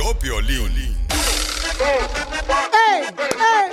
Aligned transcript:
Vio 0.00 0.18
Piolín. 0.18 0.96
¡Ey! 1.78 1.98
¡Ey! 2.88 3.02
¡Ey! 3.04 3.70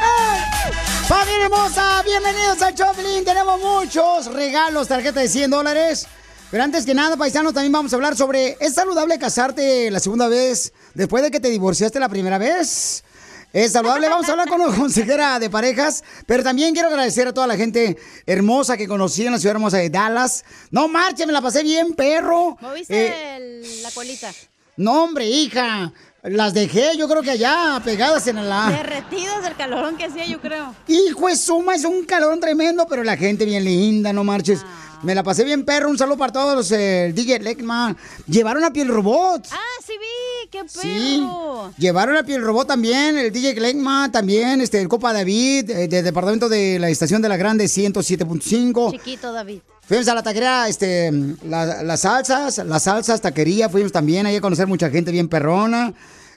¡Ey! 0.00 0.72
¡Familia 1.06 1.44
hermosa! 1.44 2.02
Bienvenidos 2.02 2.62
al 2.62 2.74
Choplin. 2.74 3.26
Tenemos 3.26 3.60
muchos 3.60 4.32
regalos, 4.32 4.88
tarjeta 4.88 5.20
de 5.20 5.28
100 5.28 5.50
dólares. 5.50 6.06
Pero 6.50 6.64
antes 6.64 6.86
que 6.86 6.94
nada, 6.94 7.18
paisano, 7.18 7.52
también 7.52 7.72
vamos 7.72 7.92
a 7.92 7.96
hablar 7.96 8.16
sobre 8.16 8.56
¿es 8.58 8.72
saludable 8.72 9.18
casarte 9.18 9.90
la 9.90 10.00
segunda 10.00 10.28
vez 10.28 10.72
después 10.94 11.22
de 11.22 11.30
que 11.30 11.40
te 11.40 11.50
divorciaste 11.50 12.00
la 12.00 12.08
primera 12.08 12.38
vez? 12.38 13.04
Es 13.52 13.72
saludable, 13.72 14.08
vamos 14.08 14.26
a 14.28 14.32
hablar 14.32 14.48
con 14.48 14.62
una 14.62 14.74
consejera 14.74 15.38
de 15.38 15.50
parejas, 15.50 16.04
pero 16.26 16.42
también 16.42 16.72
quiero 16.72 16.88
agradecer 16.88 17.28
a 17.28 17.34
toda 17.34 17.46
la 17.46 17.56
gente 17.58 17.98
hermosa 18.24 18.78
que 18.78 18.88
conocí 18.88 19.26
en 19.26 19.32
la 19.32 19.38
ciudad 19.38 19.56
hermosa 19.56 19.76
de 19.76 19.90
Dallas. 19.90 20.42
No 20.70 20.88
marche, 20.88 21.26
me 21.26 21.34
la 21.34 21.42
pasé 21.42 21.62
bien, 21.62 21.92
perro. 21.92 22.56
¿Moviste 22.62 23.08
Eh, 23.08 23.36
el- 23.36 23.82
la 23.82 23.90
colita? 23.90 24.30
No, 24.78 25.02
hombre, 25.02 25.26
hija, 25.26 25.92
las 26.22 26.54
dejé 26.54 26.96
yo 26.96 27.08
creo 27.08 27.20
que 27.22 27.32
allá, 27.32 27.82
pegadas 27.84 28.26
en 28.28 28.48
la... 28.48 28.70
Derretidas 28.70 29.42
del 29.42 29.56
calorón 29.56 29.96
que 29.96 30.04
hacía, 30.04 30.24
yo 30.24 30.40
creo. 30.40 30.72
Hijo 30.86 31.26
de 31.26 31.36
suma, 31.36 31.74
es 31.74 31.84
un 31.84 32.04
calor 32.04 32.38
tremendo, 32.38 32.86
pero 32.88 33.02
la 33.02 33.16
gente 33.16 33.44
bien 33.44 33.64
linda, 33.64 34.12
no 34.12 34.22
marches. 34.22 34.64
Me 35.02 35.14
la 35.14 35.22
pasé 35.22 35.44
bien, 35.44 35.64
perro. 35.64 35.90
Un 35.90 35.98
saludo 35.98 36.16
para 36.16 36.32
todos 36.32 36.56
los 36.56 36.72
eh, 36.72 37.12
DJ 37.12 37.40
Leckman. 37.40 37.96
Llevaron 38.26 38.64
a 38.64 38.72
piel 38.72 38.88
robot. 38.88 39.46
Ah, 39.52 39.82
sí 39.84 39.92
vi, 39.92 40.48
qué 40.48 40.60
perro. 40.64 40.80
Sí. 40.80 41.24
Llevaron 41.78 42.16
a 42.16 42.22
piel 42.22 42.42
robot 42.42 42.68
también, 42.68 43.18
el 43.18 43.32
DJ 43.32 43.54
Gleckman 43.54 44.10
también, 44.10 44.60
este, 44.60 44.80
el 44.80 44.88
Copa 44.88 45.12
David, 45.12 45.70
eh, 45.70 45.88
del 45.88 46.04
departamento 46.04 46.48
de 46.48 46.78
la 46.78 46.88
estación 46.88 47.20
de 47.20 47.28
la 47.28 47.36
Grande 47.36 47.64
107.5. 47.66 48.92
Chiquito, 48.92 49.32
David. 49.32 49.60
Fuimos 49.88 50.06
a 50.08 50.14
la 50.14 50.22
taquería, 50.22 50.68
este, 50.68 51.10
la- 51.44 51.82
las 51.82 52.00
salsas, 52.02 52.58
las 52.58 52.82
salsas, 52.82 53.20
taquería, 53.22 53.68
fuimos 53.70 53.90
también 53.90 54.26
ahí 54.26 54.36
a 54.36 54.40
conocer 54.40 54.66
mucha 54.66 54.90
gente 54.90 55.10
bien 55.10 55.28
perrona. 55.28 55.94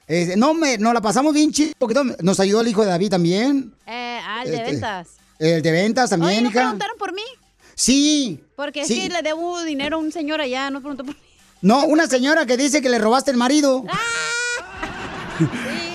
Eh, 0.08 0.36
no, 0.38 0.54
me, 0.54 0.78
nos 0.78 0.94
la 0.94 1.02
pasamos 1.02 1.34
bien 1.34 1.52
chido, 1.52 1.74
porque 1.78 1.96
nos 2.22 2.40
ayudó 2.40 2.62
el 2.62 2.70
hijo 2.70 2.82
de 2.82 2.88
David 2.88 3.10
también, 3.10 3.74
Eh, 3.86 4.20
ah, 4.26 4.44
el 4.46 4.52
de 4.52 4.58
Este, 4.58 4.72
ventas. 4.72 5.08
el 5.40 5.62
de 5.62 5.72
ventas 5.72 6.10
también, 6.10 6.32
Oye, 6.32 6.42
¿no 6.44 6.50
hija. 6.50 6.60
preguntaron 6.62 6.98
por 6.98 7.14
mí? 7.14 7.22
Sí. 7.76 8.42
Porque 8.56 8.86
sí. 8.86 8.94
es 9.00 9.04
que 9.04 9.10
le 9.10 9.22
debo 9.22 9.62
dinero 9.64 9.98
a 9.98 10.00
un 10.00 10.12
señor 10.12 10.40
allá, 10.42 10.70
no 10.70 10.80
preguntó 10.80 11.04
por 11.04 11.14
mí. 11.16 11.22
No, 11.62 11.86
una 11.86 12.08
señora 12.08 12.46
que 12.46 12.58
dice 12.58 12.82
que 12.82 12.90
le 12.90 13.00
robaste 13.00 13.32
el 13.32 13.38
marido. 13.38 13.84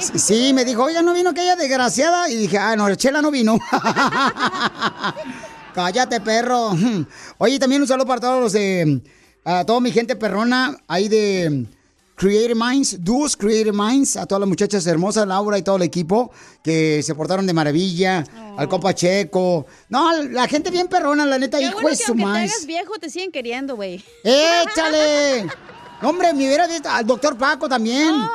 Sí, 0.00 0.18
sí, 0.18 0.52
me 0.52 0.64
dijo, 0.64 0.82
oiga, 0.82 1.02
¿no 1.02 1.14
vino 1.14 1.30
aquella 1.30 1.54
desgraciada? 1.54 2.28
Y 2.28 2.34
dije, 2.36 2.58
ah, 2.58 2.74
no, 2.74 2.92
Chela 2.96 3.22
no 3.22 3.30
vino. 3.30 3.56
Cállate, 5.76 6.22
perro. 6.22 6.70
Oye, 7.38 7.58
también 7.58 7.82
un 7.82 7.86
saludo 7.86 8.06
para 8.06 8.18
todos 8.18 8.40
los 8.40 8.52
de, 8.54 9.02
a 9.44 9.62
toda 9.66 9.78
mi 9.78 9.92
gente 9.92 10.16
perrona 10.16 10.74
ahí 10.88 11.06
de 11.06 11.66
Creative 12.14 12.54
Minds, 12.54 13.04
Duos 13.04 13.36
Creative 13.36 13.76
Minds, 13.76 14.16
a 14.16 14.24
todas 14.24 14.40
las 14.40 14.48
muchachas 14.48 14.86
hermosas, 14.86 15.28
Laura 15.28 15.58
y 15.58 15.62
todo 15.62 15.76
el 15.76 15.82
equipo 15.82 16.30
que 16.64 17.02
se 17.02 17.14
portaron 17.14 17.46
de 17.46 17.52
maravilla, 17.52 18.24
al 18.56 18.70
compa 18.70 18.94
Checo. 18.94 19.66
No, 19.90 20.22
la 20.22 20.48
gente 20.48 20.70
bien 20.70 20.88
perrona, 20.88 21.26
la 21.26 21.38
neta, 21.38 21.58
Qué 21.58 21.64
hijo 21.64 21.74
bueno 21.74 21.90
de 21.90 21.96
que 21.98 22.04
su 22.04 22.12
aunque 22.12 22.24
te 22.24 22.38
hagas 22.38 22.66
viejo 22.66 22.94
te 22.98 23.10
siguen 23.10 23.30
queriendo, 23.30 23.76
güey. 23.76 24.02
¡Échale! 24.24 25.46
Hombre, 26.02 26.32
me 26.32 26.46
hubiera 26.46 26.66
visto 26.66 26.88
al 26.88 27.06
doctor 27.06 27.36
Paco 27.36 27.68
también. 27.68 28.16
No, 28.16 28.30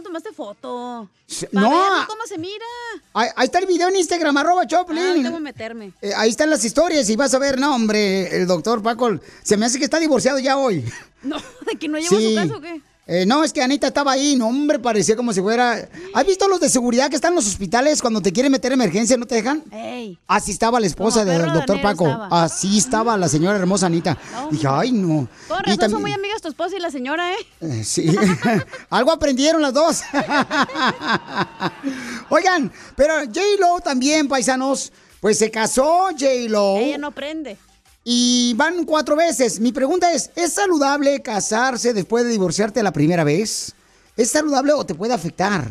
no, 0.00 0.04
tomaste 0.04 0.32
foto. 0.32 1.08
Para 1.52 1.68
no. 1.68 1.70
verlo 1.70 2.06
cómo 2.08 2.26
se 2.26 2.38
mira. 2.38 2.64
Ahí, 3.14 3.28
ahí 3.36 3.44
está 3.44 3.58
el 3.58 3.66
video 3.66 3.88
en 3.88 3.96
Instagram, 3.96 4.36
arroba 4.36 4.62
Ah, 4.62 4.66
Choplin. 4.66 5.22
tengo 5.22 5.36
que 5.36 5.42
meterme. 5.42 5.92
Eh, 6.02 6.12
ahí 6.16 6.30
están 6.30 6.50
las 6.50 6.64
historias 6.64 7.08
y 7.10 7.16
vas 7.16 7.32
a 7.34 7.38
ver, 7.38 7.58
no, 7.58 7.74
hombre, 7.74 8.36
el 8.36 8.46
doctor 8.46 8.82
Paco 8.82 9.10
se 9.42 9.56
me 9.56 9.66
hace 9.66 9.78
que 9.78 9.84
está 9.84 9.98
divorciado 9.98 10.38
ya 10.38 10.56
hoy. 10.56 10.84
No, 11.22 11.36
de 11.66 11.76
que 11.78 11.86
no 11.86 11.98
llevo 11.98 12.16
Sí. 12.18 12.30
su 12.30 12.34
caso 12.34 12.56
o 12.56 12.60
qué. 12.62 12.80
Eh, 13.12 13.26
no, 13.26 13.42
es 13.42 13.52
que 13.52 13.60
Anita 13.60 13.88
estaba 13.88 14.12
ahí, 14.12 14.36
no, 14.36 14.46
hombre, 14.46 14.78
parecía 14.78 15.16
como 15.16 15.32
si 15.32 15.40
fuera... 15.40 15.88
¿Has 16.14 16.24
visto 16.24 16.46
los 16.46 16.60
de 16.60 16.68
seguridad 16.68 17.10
que 17.10 17.16
están 17.16 17.32
en 17.32 17.34
los 17.34 17.48
hospitales 17.48 18.00
cuando 18.00 18.22
te 18.22 18.32
quieren 18.32 18.52
meter 18.52 18.70
emergencia, 18.70 19.16
no 19.16 19.26
te 19.26 19.34
dejan? 19.34 19.64
Ey. 19.72 20.16
Así 20.28 20.52
estaba 20.52 20.78
la 20.78 20.86
esposa 20.86 21.24
del 21.24 21.52
doctor 21.52 21.82
Paco. 21.82 22.06
estaba. 22.06 22.44
Así 22.44 22.78
estaba 22.78 23.16
la 23.16 23.28
señora 23.28 23.58
hermosa 23.58 23.86
Anita. 23.86 24.16
Dije, 24.52 24.68
ay, 24.70 24.92
no. 24.92 25.26
Con 25.48 25.64
razón 25.64 25.90
son 25.90 26.02
muy 26.02 26.12
amigas 26.12 26.40
tu 26.40 26.46
esposa 26.46 26.76
y 26.76 26.78
la 26.78 26.92
señora, 26.92 27.32
¿eh? 27.32 27.36
Eh, 27.62 27.82
Sí, 27.82 28.14
algo 28.90 29.10
aprendieron 29.10 29.60
las 29.60 29.74
dos. 29.74 30.02
Oigan, 32.28 32.70
pero 32.94 33.24
J-Lo 33.24 33.80
también, 33.80 34.28
paisanos, 34.28 34.92
pues 35.20 35.36
se 35.36 35.50
casó 35.50 36.10
J-Lo. 36.16 36.76
Ella 36.76 36.98
no 36.98 37.10
prende. 37.10 37.58
Y 38.12 38.54
van 38.54 38.86
cuatro 38.86 39.14
veces. 39.14 39.60
Mi 39.60 39.70
pregunta 39.70 40.12
es, 40.12 40.32
¿es 40.34 40.54
saludable 40.54 41.22
casarse 41.22 41.94
después 41.94 42.24
de 42.24 42.30
divorciarte 42.30 42.82
la 42.82 42.92
primera 42.92 43.22
vez? 43.22 43.72
¿Es 44.16 44.30
saludable 44.30 44.72
o 44.72 44.84
te 44.84 44.96
puede 44.96 45.14
afectar? 45.14 45.62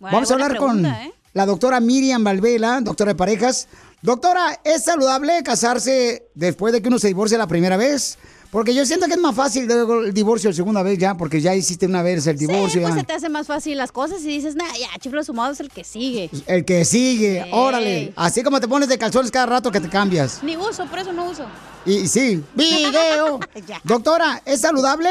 Bueno, 0.00 0.16
Vamos 0.16 0.30
a 0.30 0.32
hablar 0.32 0.56
con 0.56 0.86
¿eh? 0.86 1.12
la 1.34 1.44
doctora 1.44 1.80
Miriam 1.80 2.24
Valvela, 2.24 2.80
doctora 2.80 3.10
de 3.12 3.16
parejas. 3.16 3.68
Doctora, 4.00 4.58
¿es 4.64 4.84
saludable 4.84 5.42
casarse 5.42 6.26
después 6.34 6.72
de 6.72 6.80
que 6.80 6.88
uno 6.88 6.98
se 6.98 7.08
divorcia 7.08 7.36
la 7.36 7.48
primera 7.48 7.76
vez? 7.76 8.16
Porque 8.54 8.72
yo 8.72 8.86
siento 8.86 9.06
que 9.06 9.14
es 9.14 9.18
más 9.18 9.34
fácil 9.34 9.66
luego 9.66 10.04
el 10.04 10.14
divorcio 10.14 10.50
la 10.50 10.54
segunda 10.54 10.84
vez 10.84 10.96
ya, 10.96 11.16
porque 11.16 11.40
ya 11.40 11.56
hiciste 11.56 11.86
una 11.86 12.02
vez 12.02 12.24
el 12.28 12.38
divorcio. 12.38 12.68
Sí, 12.68 12.78
pues 12.78 12.94
ya. 12.94 13.00
se 13.00 13.04
te 13.04 13.12
hace 13.14 13.28
más 13.28 13.48
fácil 13.48 13.76
las 13.76 13.90
cosas 13.90 14.24
y 14.24 14.28
dices, 14.28 14.54
nah, 14.54 14.72
ya, 14.78 14.96
chiflo 15.00 15.24
sumado 15.24 15.52
es 15.52 15.58
el 15.58 15.70
que 15.70 15.82
sigue. 15.82 16.30
El 16.46 16.64
que 16.64 16.84
sigue, 16.84 17.46
órale. 17.50 18.12
Así 18.14 18.44
como 18.44 18.60
te 18.60 18.68
pones 18.68 18.88
de 18.88 18.96
calzones 18.96 19.32
cada 19.32 19.46
rato 19.46 19.72
que 19.72 19.80
te 19.80 19.88
cambias. 19.88 20.40
Ni 20.44 20.56
uso, 20.56 20.86
por 20.86 21.00
eso 21.00 21.12
no 21.12 21.28
uso. 21.30 21.44
Y, 21.84 22.06
sí, 22.06 22.44
video. 22.54 23.40
Doctora, 23.82 24.40
¿es 24.46 24.60
saludable? 24.60 25.08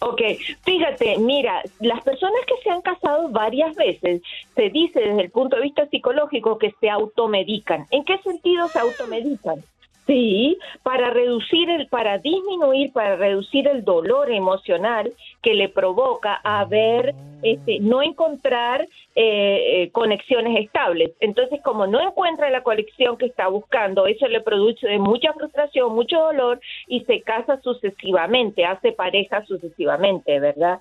Ok, 0.00 0.20
fíjate, 0.66 1.16
mira, 1.20 1.62
las 1.80 2.02
personas 2.02 2.40
que 2.46 2.62
se 2.62 2.68
han 2.68 2.82
casado 2.82 3.30
varias 3.30 3.74
veces, 3.74 4.20
se 4.54 4.68
dice 4.68 5.00
desde 5.00 5.22
el 5.22 5.30
punto 5.30 5.56
de 5.56 5.62
vista 5.62 5.88
psicológico 5.88 6.58
que 6.58 6.74
se 6.78 6.90
automedican. 6.90 7.86
¿En 7.90 8.04
qué 8.04 8.18
sentido 8.18 8.68
se 8.68 8.80
automedican? 8.80 9.64
Sí, 10.06 10.58
para 10.82 11.10
reducir 11.10 11.70
el, 11.70 11.86
para 11.86 12.18
disminuir, 12.18 12.92
para 12.92 13.16
reducir 13.16 13.66
el 13.66 13.84
dolor 13.84 14.30
emocional 14.30 15.10
que 15.42 15.54
le 15.54 15.70
provoca 15.70 16.40
haber, 16.44 17.14
este, 17.42 17.80
no 17.80 18.02
encontrar 18.02 18.82
eh, 18.82 19.82
eh, 19.84 19.90
conexiones 19.92 20.62
estables. 20.62 21.12
Entonces, 21.20 21.60
como 21.62 21.86
no 21.86 22.02
encuentra 22.02 22.50
la 22.50 22.62
conexión 22.62 23.16
que 23.16 23.26
está 23.26 23.48
buscando, 23.48 24.06
eso 24.06 24.28
le 24.28 24.42
produce 24.42 24.98
mucha 24.98 25.32
frustración, 25.32 25.94
mucho 25.94 26.18
dolor 26.18 26.60
y 26.86 27.00
se 27.04 27.22
casa 27.22 27.58
sucesivamente, 27.62 28.66
hace 28.66 28.92
pareja 28.92 29.42
sucesivamente, 29.46 30.38
¿verdad? 30.38 30.80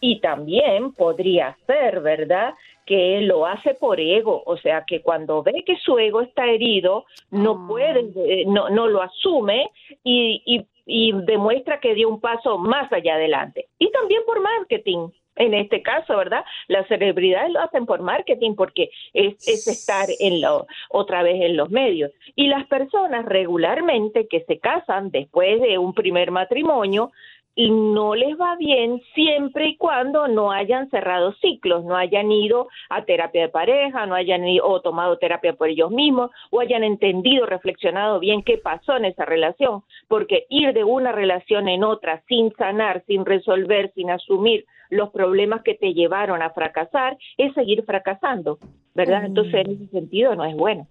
Y 0.00 0.20
también 0.20 0.92
podría 0.92 1.54
ser, 1.66 2.00
¿verdad? 2.00 2.54
Que 2.86 3.20
lo 3.22 3.46
hace 3.46 3.74
por 3.74 3.98
ego, 3.98 4.42
o 4.44 4.56
sea, 4.58 4.84
que 4.86 5.00
cuando 5.00 5.42
ve 5.42 5.64
que 5.66 5.76
su 5.78 5.98
ego 5.98 6.20
está 6.20 6.46
herido, 6.46 7.06
no 7.30 7.66
puede, 7.66 8.10
eh, 8.16 8.44
no, 8.46 8.68
no 8.68 8.86
lo 8.88 9.00
asume 9.00 9.70
y, 10.02 10.42
y, 10.44 10.66
y 10.86 11.12
demuestra 11.12 11.80
que 11.80 11.94
dio 11.94 12.08
un 12.08 12.20
paso 12.20 12.58
más 12.58 12.92
allá 12.92 13.14
adelante. 13.14 13.68
Y 13.78 13.90
también 13.90 14.22
por 14.26 14.40
marketing. 14.40 15.08
En 15.36 15.52
este 15.52 15.82
caso, 15.82 16.16
¿verdad? 16.16 16.44
Las 16.68 16.86
celebridades 16.86 17.50
lo 17.50 17.60
hacen 17.60 17.86
por 17.86 18.00
marketing 18.00 18.54
porque 18.54 18.90
es, 19.12 19.34
es 19.48 19.66
estar 19.66 20.06
en 20.20 20.40
lo, 20.40 20.66
otra 20.90 21.24
vez 21.24 21.42
en 21.42 21.56
los 21.56 21.70
medios. 21.70 22.12
Y 22.36 22.46
las 22.46 22.66
personas 22.66 23.24
regularmente 23.24 24.28
que 24.28 24.44
se 24.44 24.60
casan 24.60 25.10
después 25.10 25.60
de 25.60 25.78
un 25.78 25.92
primer 25.92 26.30
matrimonio 26.30 27.10
y 27.54 27.70
no 27.70 28.14
les 28.14 28.38
va 28.38 28.56
bien 28.56 29.00
siempre 29.14 29.68
y 29.68 29.76
cuando 29.76 30.26
no 30.28 30.50
hayan 30.50 30.90
cerrado 30.90 31.32
ciclos, 31.34 31.84
no 31.84 31.96
hayan 31.96 32.32
ido 32.32 32.68
a 32.90 33.04
terapia 33.04 33.42
de 33.42 33.48
pareja, 33.48 34.06
no 34.06 34.14
hayan 34.14 34.46
ido, 34.46 34.66
o 34.66 34.80
tomado 34.80 35.18
terapia 35.18 35.54
por 35.54 35.68
ellos 35.68 35.90
mismos, 35.90 36.30
o 36.50 36.60
hayan 36.60 36.82
entendido, 36.82 37.46
reflexionado 37.46 38.18
bien 38.18 38.42
qué 38.42 38.58
pasó 38.58 38.96
en 38.96 39.04
esa 39.04 39.24
relación, 39.24 39.82
porque 40.08 40.46
ir 40.48 40.72
de 40.72 40.84
una 40.84 41.12
relación 41.12 41.68
en 41.68 41.84
otra 41.84 42.22
sin 42.28 42.52
sanar, 42.54 43.04
sin 43.06 43.24
resolver, 43.24 43.92
sin 43.94 44.10
asumir 44.10 44.64
los 44.90 45.10
problemas 45.10 45.62
que 45.62 45.74
te 45.74 45.94
llevaron 45.94 46.42
a 46.42 46.50
fracasar, 46.50 47.16
es 47.36 47.52
seguir 47.54 47.84
fracasando, 47.84 48.58
¿verdad? 48.94 49.24
Entonces, 49.24 49.54
en 49.54 49.72
ese 49.72 49.86
sentido 49.88 50.34
no 50.34 50.44
es 50.44 50.56
bueno. 50.56 50.86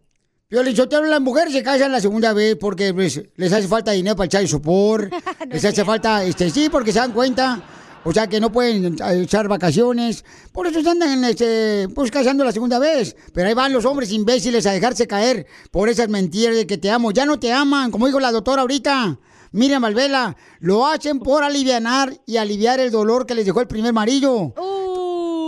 Yo 0.53 0.61
le 0.61 0.71
digo, 0.71 0.85
las 0.85 1.19
mujeres 1.19 1.51
se 1.51 1.63
casan 1.63 1.91
la 1.91 1.99
segunda 1.99 2.31
vez 2.31 2.55
porque 2.59 2.93
pues, 2.93 3.19
les 3.37 3.51
hace 3.51 3.67
falta 3.67 3.91
dinero 3.91 4.15
para 4.15 4.27
echar 4.27 4.47
sopor, 4.47 5.09
les 5.49 5.65
hace 5.65 5.83
falta, 5.83 6.23
este, 6.23 6.51
sí, 6.51 6.69
porque 6.69 6.93
se 6.93 6.99
dan 6.99 7.11
cuenta, 7.11 7.63
o 8.03 8.13
sea, 8.13 8.27
que 8.27 8.39
no 8.39 8.51
pueden 8.51 8.95
echar 9.13 9.47
vacaciones, 9.47 10.23
por 10.51 10.67
eso 10.67 10.83
se 10.83 10.89
andan, 10.91 11.23
este, 11.23 11.87
pues, 11.95 12.11
casando 12.11 12.43
la 12.43 12.51
segunda 12.51 12.77
vez, 12.77 13.15
pero 13.33 13.47
ahí 13.47 13.55
van 13.55 13.73
los 13.73 13.83
hombres 13.85 14.11
imbéciles 14.11 14.67
a 14.67 14.73
dejarse 14.73 15.07
caer 15.07 15.47
por 15.71 15.89
esas 15.89 16.07
mentiras 16.07 16.55
de 16.55 16.67
que 16.67 16.77
te 16.77 16.91
amo, 16.91 17.09
ya 17.09 17.25
no 17.25 17.39
te 17.39 17.51
aman, 17.51 17.89
como 17.89 18.05
dijo 18.05 18.19
la 18.19 18.31
doctora 18.31 18.61
ahorita, 18.61 19.17
Miriam 19.53 19.81
Malvela, 19.81 20.37
lo 20.59 20.85
hacen 20.85 21.17
por 21.17 21.43
alivianar 21.43 22.13
y 22.27 22.37
aliviar 22.37 22.79
el 22.79 22.91
dolor 22.91 23.25
que 23.25 23.33
les 23.33 23.47
dejó 23.47 23.61
el 23.61 23.67
primer 23.67 23.93
marido. 23.93 24.53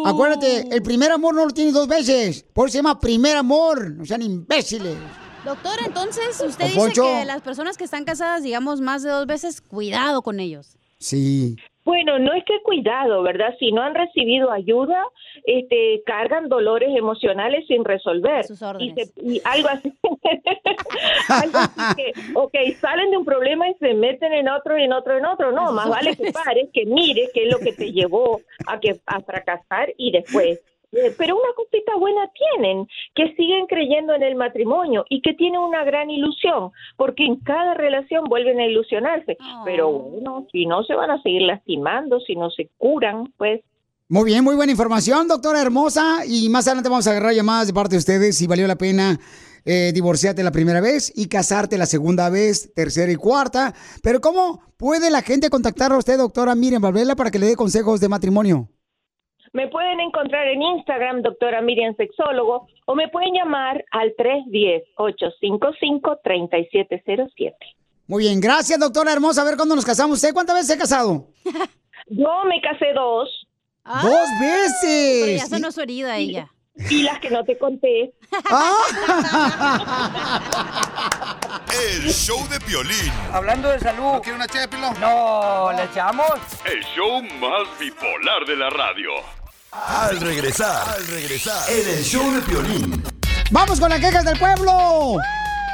Acuérdate, 0.06 0.68
el 0.72 0.82
primer 0.84 1.12
amor 1.12 1.34
no 1.34 1.46
lo 1.46 1.52
tienes 1.52 1.74
dos 1.74 1.88
veces. 1.88 2.46
Por 2.54 2.68
eso 2.68 2.74
se 2.74 2.78
llama 2.80 3.00
primer 3.00 3.38
amor. 3.38 3.92
No 3.92 4.06
sean 4.06 4.22
imbéciles. 4.22 4.96
Doctor, 5.44 5.78
entonces 5.86 6.42
usted 6.46 6.74
dice 6.74 6.92
que 6.94 7.26
las 7.26 7.42
personas 7.42 7.78
que 7.78 7.84
están 7.84 8.04
casadas, 8.06 8.44
digamos, 8.44 8.82
más 8.82 9.04
de 9.04 9.10
dos 9.10 9.28
veces, 9.28 9.62
cuidado 9.62 10.22
con 10.22 10.40
ellos. 10.40 10.78
Sí. 11.00 11.56
Bueno, 11.86 12.18
no 12.18 12.34
es 12.34 12.44
que 12.46 12.62
cuidado, 12.64 13.22
¿verdad? 13.22 13.56
Si 13.60 13.72
no 13.72 13.84
han 13.84 13.94
recibido 13.94 14.52
ayuda, 14.52 15.06
este, 15.44 16.02
cargan 16.04 16.50
dolores 16.50 16.90
emocionales 16.98 17.66
sin 17.68 17.86
resolver. 17.86 18.44
Sus 18.44 18.60
y, 18.80 18.94
y, 19.18 19.42
algo 19.46 19.70
así. 19.70 19.94
algo 21.30 21.58
así 21.60 21.96
que, 21.96 22.14
ok, 22.34 22.54
salen 22.80 23.12
de 23.12 23.18
un 23.18 23.26
problema 23.26 23.70
y 23.70 23.76
se 23.76 23.94
meten 23.94 24.34
en 24.34 24.50
otro, 24.50 24.80
y 24.80 24.84
en 24.84 24.94
otro, 24.94 25.16
en 25.16 25.26
otro. 25.26 25.52
No, 25.52 25.72
más 25.74 25.88
vale 25.88 26.16
que 26.16 26.32
pares, 26.32 26.70
que 26.74 26.88
mires 26.88 27.30
qué 27.36 27.44
es 27.44 27.54
lo 27.54 27.60
que 27.60 27.72
te 27.72 27.92
llevó 27.92 28.42
a, 28.66 28.80
que, 28.80 29.00
a 29.06 29.22
fracasar 29.22 29.94
y 29.96 30.12
después 30.12 30.60
pero 31.18 31.36
una 31.36 31.54
cosita 31.56 31.96
buena 31.98 32.30
tienen, 32.34 32.88
que 33.16 33.34
siguen 33.36 33.68
creyendo 33.68 34.14
en 34.14 34.24
el 34.24 34.36
matrimonio 34.36 35.06
y 35.10 35.22
que 35.22 35.34
tienen 35.34 35.60
una 35.60 35.84
gran 35.84 36.10
ilusión, 36.10 36.72
porque 36.98 37.26
en 37.26 37.38
cada 37.38 37.74
relación 37.74 38.26
vuelven 38.26 38.60
a 38.60 38.66
ilusionarse. 38.66 39.38
Pero 39.64 39.90
oh. 39.90 40.00
bueno, 40.10 40.48
si 40.52 40.66
no 40.66 40.84
se 40.84 40.96
van 40.96 41.12
a 41.12 41.22
seguir 41.22 41.44
lastimando, 41.44 42.20
si 42.20 42.36
no 42.36 42.50
se 42.50 42.70
curan, 42.78 43.32
pues 43.38 43.62
muy 44.08 44.26
bien, 44.26 44.44
muy 44.44 44.56
buena 44.56 44.72
información, 44.72 45.28
doctora 45.28 45.60
hermosa. 45.60 46.28
Y 46.28 46.48
más 46.50 46.68
adelante 46.68 46.90
vamos 46.90 47.08
a 47.08 47.12
agarrar 47.12 47.34
llamadas 47.34 47.66
de 47.66 47.74
parte 47.74 47.96
de 47.96 47.98
ustedes 47.98 48.38
si 48.38 48.46
valió 48.46 48.68
la 48.68 48.76
pena 48.76 49.20
eh, 49.66 49.92
divorciarte 49.96 50.44
la 50.44 50.52
primera 50.52 50.80
vez 50.80 51.12
y 51.16 51.26
casarte 51.26 51.76
la 51.80 51.88
segunda 51.88 52.30
vez, 52.30 52.72
tercera 52.76 53.12
y 53.12 53.16
cuarta. 53.16 53.74
Pero 54.04 54.22
¿cómo 54.22 54.62
puede 54.78 55.10
la 55.10 55.24
gente 55.24 55.50
contactar 55.50 55.92
a 55.92 55.98
usted, 55.98 56.20
doctora 56.20 56.54
Miriam 56.54 56.84
Valvela, 56.84 57.16
para 57.16 57.32
que 57.32 57.40
le 57.40 57.48
dé 57.48 57.56
consejos 57.56 58.00
de 58.00 58.08
matrimonio? 58.08 58.70
Me 59.56 59.70
pueden 59.70 60.02
encontrar 60.02 60.46
en 60.48 60.62
Instagram, 60.62 61.22
doctora 61.22 61.62
Miriam 61.62 61.96
Sexólogo, 61.96 62.68
o 62.88 62.94
me 62.94 63.08
pueden 63.08 63.34
llamar 63.34 63.86
al 63.92 64.14
310-855-3707. 64.98 67.54
Muy 68.06 68.26
bien, 68.26 68.42
gracias, 68.42 68.78
doctora 68.78 69.14
hermosa. 69.14 69.44
A 69.44 69.46
ver 69.46 69.56
cuándo 69.56 69.74
nos 69.74 69.86
casamos. 69.86 70.18
¿Usted 70.18 70.34
cuántas 70.34 70.56
veces 70.56 70.68
se 70.68 70.74
ha 70.74 70.78
casado? 70.78 71.28
Yo 72.08 72.44
me 72.44 72.60
casé 72.60 72.92
dos. 72.94 73.48
¡Dos 73.86 74.28
veces! 74.42 75.22
Pero 75.24 75.38
ya 75.38 75.46
sonó 75.46 75.72
su 75.72 75.80
herida 75.80 76.18
ella. 76.18 76.52
Y 76.90 77.04
las 77.04 77.20
que 77.20 77.30
no 77.30 77.46
te 77.46 77.58
conté. 77.58 78.14
El 81.72 82.12
show 82.12 82.46
de 82.50 82.60
Piolín. 82.60 83.14
Hablando 83.32 83.70
de 83.70 83.80
salud. 83.80 84.16
¿No 84.16 84.22
quiere 84.22 84.36
una 84.36 84.48
ché 84.48 84.68
No, 85.00 85.72
¿le 85.72 85.86
echamos? 85.86 86.28
El 86.66 86.84
show 86.84 87.22
más 87.40 87.80
bipolar 87.80 88.46
de 88.46 88.58
la 88.58 88.70
radio. 88.70 89.12
Al 89.84 90.20
regresar, 90.22 90.88
al 90.90 91.06
regresar, 91.08 91.70
en 91.70 91.98
el 91.98 92.04
show 92.04 92.32
de 92.32 92.42
Piolín. 92.42 93.04
¡Vamos 93.52 93.80
con 93.80 93.90
las 93.90 94.00
quejas 94.00 94.24
del 94.24 94.40
pueblo! 94.40 95.18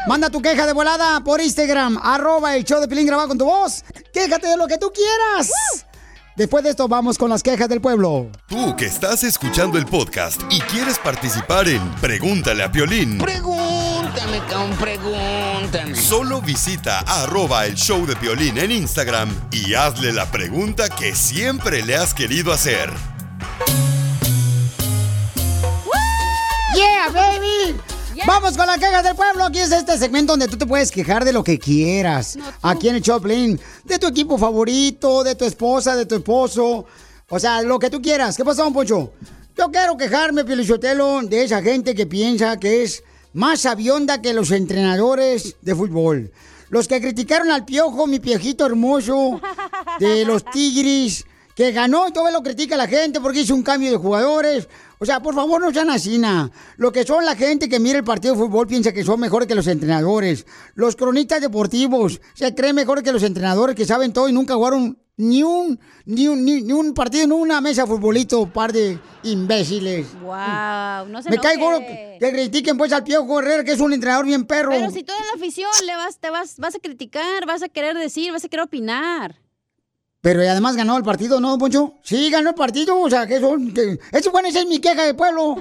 Manda 0.07 0.29
tu 0.29 0.41
queja 0.41 0.65
de 0.65 0.73
volada 0.73 1.21
por 1.23 1.39
Instagram, 1.39 1.99
arroba 2.01 2.55
el 2.55 2.65
show 2.65 2.81
de 2.81 2.87
Piolín 2.87 3.05
grabado 3.05 3.29
con 3.29 3.37
tu 3.37 3.45
voz. 3.45 3.83
Quéjate 4.11 4.47
de 4.47 4.57
lo 4.57 4.67
que 4.67 4.79
tú 4.79 4.91
quieras. 4.91 5.51
Después 6.35 6.63
de 6.63 6.71
esto 6.71 6.87
vamos 6.87 7.17
con 7.17 7.29
las 7.29 7.43
quejas 7.43 7.69
del 7.69 7.79
pueblo. 7.79 8.31
Tú 8.47 8.75
que 8.75 8.85
estás 8.85 9.23
escuchando 9.23 9.77
el 9.77 9.85
podcast 9.85 10.41
y 10.49 10.59
quieres 10.61 10.97
participar 10.97 11.69
en 11.69 11.87
Pregúntale 12.01 12.63
a 12.63 12.71
Piolín. 12.71 13.19
Pregúntame, 13.19 14.39
cabrón, 14.49 14.75
pregúntame. 14.79 15.95
Solo 15.95 16.41
visita 16.41 16.99
arroba 17.01 17.67
el 17.67 17.75
show 17.75 18.05
de 18.07 18.15
Piolín 18.15 18.57
en 18.57 18.71
Instagram 18.71 19.29
y 19.51 19.75
hazle 19.75 20.11
la 20.11 20.25
pregunta 20.31 20.89
que 20.89 21.15
siempre 21.15 21.83
le 21.83 21.95
has 21.95 22.15
querido 22.15 22.51
hacer. 22.51 22.91
¡Yeah, 26.75 27.09
baby! 27.13 27.77
Vamos 28.25 28.55
con 28.55 28.67
la 28.67 28.77
queja 28.77 29.01
del 29.01 29.15
pueblo. 29.15 29.45
Aquí 29.45 29.59
es 29.59 29.71
este 29.71 29.97
segmento 29.97 30.33
donde 30.33 30.47
tú 30.47 30.57
te 30.57 30.65
puedes 30.65 30.91
quejar 30.91 31.25
de 31.25 31.33
lo 31.33 31.43
que 31.43 31.57
quieras. 31.57 32.37
Aquí 32.61 32.89
en 32.89 32.95
el 32.95 33.01
Choplin. 33.01 33.59
De 33.83 33.99
tu 33.99 34.07
equipo 34.07 34.37
favorito, 34.37 35.23
de 35.23 35.35
tu 35.35 35.45
esposa, 35.45 35.95
de 35.95 36.05
tu 36.05 36.15
esposo. 36.15 36.85
O 37.29 37.39
sea, 37.39 37.61
lo 37.61 37.79
que 37.79 37.89
tú 37.89 38.01
quieras. 38.01 38.37
¿Qué 38.37 38.45
pasó, 38.45 38.71
Poncho? 38.71 39.13
Yo 39.57 39.71
quiero 39.71 39.97
quejarme, 39.97 40.45
Pielichotelo, 40.45 41.21
de 41.23 41.43
esa 41.43 41.61
gente 41.61 41.93
que 41.93 42.05
piensa 42.05 42.57
que 42.57 42.83
es 42.83 43.03
más 43.33 43.65
avionda 43.65 44.21
que 44.21 44.33
los 44.33 44.51
entrenadores 44.51 45.55
de 45.61 45.75
fútbol. 45.75 46.31
Los 46.69 46.87
que 46.87 47.01
criticaron 47.01 47.51
al 47.51 47.65
piojo, 47.65 48.07
mi 48.07 48.19
piejito 48.19 48.65
hermoso, 48.65 49.41
de 49.99 50.23
los 50.25 50.45
Tigris, 50.51 51.25
que 51.55 51.71
ganó 51.71 52.07
y 52.07 52.13
todo 52.13 52.31
lo 52.31 52.43
critica 52.43 52.77
la 52.77 52.87
gente 52.87 53.19
porque 53.19 53.41
hizo 53.41 53.55
un 53.55 53.63
cambio 53.63 53.91
de 53.91 53.97
jugadores. 53.97 54.67
O 55.01 55.05
sea, 55.05 55.19
por 55.19 55.33
favor, 55.33 55.59
no 55.59 55.73
sean 55.73 55.89
así. 55.89 56.21
Lo 56.77 56.91
que 56.91 57.03
son 57.03 57.25
la 57.25 57.35
gente 57.35 57.67
que 57.67 57.79
mira 57.79 57.97
el 57.97 58.03
partido 58.03 58.35
de 58.35 58.39
fútbol 58.39 58.67
piensa 58.67 58.93
que 58.93 59.03
son 59.03 59.19
mejores 59.19 59.47
que 59.47 59.55
los 59.55 59.65
entrenadores. 59.65 60.45
Los 60.75 60.95
cronistas 60.95 61.41
deportivos 61.41 62.21
se 62.35 62.53
creen 62.53 62.75
mejores 62.75 63.03
que 63.03 63.11
los 63.11 63.23
entrenadores 63.23 63.75
que 63.75 63.83
saben 63.83 64.13
todo 64.13 64.29
y 64.29 64.31
nunca 64.31 64.53
jugaron 64.53 64.99
ni 65.17 65.41
un, 65.41 65.79
ni 66.05 66.27
un, 66.27 66.45
ni, 66.45 66.71
un 66.71 66.93
partido, 66.93 67.25
ni 67.25 67.33
una 67.33 67.61
mesa 67.61 67.81
de 67.81 67.87
futbolito, 67.87 68.45
par 68.45 68.73
de 68.73 68.99
imbéciles. 69.23 70.05
Wow, 70.21 71.07
no 71.09 71.23
se 71.23 71.31
Me 71.31 71.39
caigo 71.39 71.79
que 71.79 72.19
critiquen 72.19 72.77
pues 72.77 72.93
al 72.93 73.03
Piojo 73.03 73.39
Herrera, 73.39 73.63
que 73.63 73.71
es 73.71 73.79
un 73.79 73.93
entrenador 73.93 74.27
bien 74.27 74.45
perro. 74.45 74.69
Pero 74.69 74.91
si 74.91 75.01
tú 75.01 75.13
eres 75.13 75.25
la 75.33 75.39
afición, 75.39 75.71
le 75.87 75.95
vas, 75.95 76.19
te 76.19 76.29
vas, 76.29 76.59
vas 76.59 76.75
a 76.75 76.79
criticar, 76.79 77.47
vas 77.47 77.63
a 77.63 77.69
querer 77.69 77.97
decir, 77.97 78.31
vas 78.31 78.45
a 78.45 78.49
querer 78.49 78.65
opinar. 78.65 79.41
Pero 80.21 80.41
además 80.41 80.75
ganó 80.75 80.95
el 80.97 81.03
partido, 81.03 81.39
¿no, 81.39 81.57
Poncho? 81.57 81.95
Sí, 82.03 82.29
ganó 82.29 82.49
el 82.49 82.55
partido, 82.55 82.99
o 82.99 83.09
sea, 83.09 83.25
que 83.25 83.39
son... 83.39 83.73
Que, 83.73 83.99
eso 84.11 84.31
bueno, 84.31 84.49
esa 84.49 84.59
es 84.59 84.67
mi 84.67 84.79
queja 84.79 85.03
de 85.03 85.15
pueblo. 85.15 85.57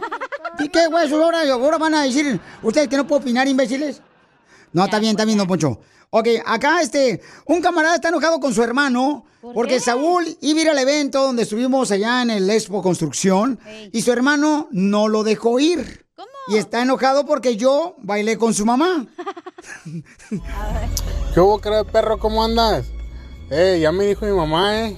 ¿Y 0.59 0.69
qué, 0.69 0.87
güey? 0.89 1.11
Ahora, 1.11 1.51
ahora 1.51 1.79
van 1.79 1.95
a 1.95 2.03
decir 2.03 2.39
ustedes 2.63 2.89
que 2.89 2.97
no 2.99 3.07
puedo 3.07 3.23
opinar, 3.23 3.49
imbéciles. 3.49 4.03
No, 4.73 4.85
está 4.85 4.99
bien, 4.99 5.13
está 5.13 5.25
bien, 5.25 5.39
don 5.39 5.49
Poncho. 5.49 5.81
Ok, 6.11 6.29
acá 6.45 6.83
este, 6.83 7.23
un 7.47 7.63
camarada 7.63 7.95
está 7.95 8.09
enojado 8.09 8.39
con 8.39 8.53
su 8.53 8.63
hermano 8.63 9.25
porque 9.55 9.81
Saúl 9.81 10.27
iba 10.41 10.59
a 10.59 10.63
ir 10.63 10.69
al 10.69 10.79
evento 10.79 11.23
donde 11.23 11.45
estuvimos 11.45 11.91
allá 11.93 12.21
en 12.23 12.31
el 12.31 12.51
Expo 12.51 12.83
Construcción 12.83 13.59
y 13.93 14.03
su 14.03 14.13
hermano 14.13 14.69
no 14.73 15.09
lo 15.09 15.23
dejó 15.23 15.59
ir. 15.61 16.07
¿Cómo? 16.17 16.29
Y 16.49 16.59
está 16.59 16.83
enojado 16.83 17.25
porque 17.25 17.57
yo 17.57 17.95
bailé 17.99 18.37
con 18.37 18.53
su 18.53 18.67
mamá. 18.67 19.07
¿Qué 21.33 21.41
hubo, 21.41 21.61
cara 21.61 21.85
perro? 21.85 22.19
¿Cómo 22.19 22.45
andas? 22.45 22.87
Eh, 23.51 23.81
ya 23.83 23.91
me 23.91 24.05
dijo 24.05 24.25
mi 24.27 24.33
mamá, 24.33 24.79
eh, 24.79 24.97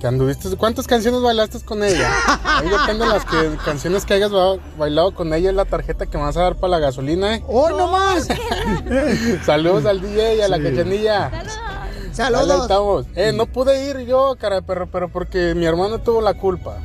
que 0.00 0.06
anduviste. 0.08 0.54
¿Cuántas 0.56 0.88
canciones 0.88 1.22
bailaste 1.22 1.60
con 1.60 1.84
ella? 1.84 2.10
Ahí 2.44 2.68
depende 2.68 3.06
de 3.06 3.12
las 3.12 3.24
que, 3.24 3.56
canciones 3.64 4.04
que 4.04 4.14
hayas 4.14 4.32
bailado 4.76 5.14
con 5.14 5.32
ella, 5.32 5.50
es 5.50 5.56
la 5.56 5.64
tarjeta 5.64 6.06
que 6.06 6.18
me 6.18 6.24
vas 6.24 6.36
a 6.36 6.42
dar 6.42 6.56
para 6.56 6.72
la 6.72 6.78
gasolina, 6.80 7.36
eh. 7.36 7.44
¡Oh, 7.46 7.70
no 7.70 7.88
más! 7.88 8.26
Saludos 9.46 9.86
al 9.86 10.00
DJ 10.00 10.36
y 10.36 10.40
a 10.40 10.48
la 10.48 10.58
cachanilla. 10.58 11.30
Saludos. 11.30 12.46
Saludos. 12.46 12.62
estamos. 12.62 13.06
Eh, 13.14 13.32
no 13.32 13.46
pude 13.46 13.88
ir 13.88 14.06
yo, 14.06 14.36
cara, 14.36 14.62
pero, 14.62 14.90
pero 14.90 15.08
porque 15.08 15.54
mi 15.54 15.66
hermano 15.66 16.00
tuvo 16.00 16.20
la 16.20 16.34
culpa. 16.34 16.78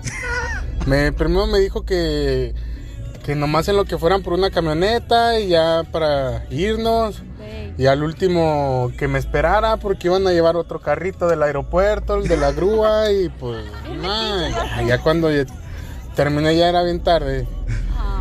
Me, 0.85 1.11
primero 1.13 1.47
me 1.47 1.59
dijo 1.59 1.83
que, 1.83 2.53
que 3.23 3.35
nomás 3.35 3.67
en 3.69 3.77
lo 3.77 3.85
que 3.85 3.97
fueran 3.97 4.23
por 4.23 4.33
una 4.33 4.51
camioneta 4.51 5.39
y 5.39 5.47
ya 5.47 5.83
para 5.91 6.45
irnos. 6.49 7.23
Y 7.77 7.85
al 7.87 8.03
último 8.03 8.91
que 8.97 9.07
me 9.07 9.17
esperara 9.17 9.77
porque 9.77 10.07
iban 10.07 10.27
a 10.27 10.31
llevar 10.31 10.55
otro 10.55 10.79
carrito 10.81 11.27
del 11.27 11.41
aeropuerto, 11.41 12.15
el 12.15 12.27
de 12.27 12.37
la 12.37 12.51
grúa 12.51 13.11
y 13.11 13.29
pues 13.29 13.65
nada, 14.01 14.83
ya, 14.85 14.97
cuando 15.01 15.29
terminé 16.15 16.55
ya 16.55 16.69
era 16.69 16.83
bien 16.83 17.01
tarde. 17.01 17.47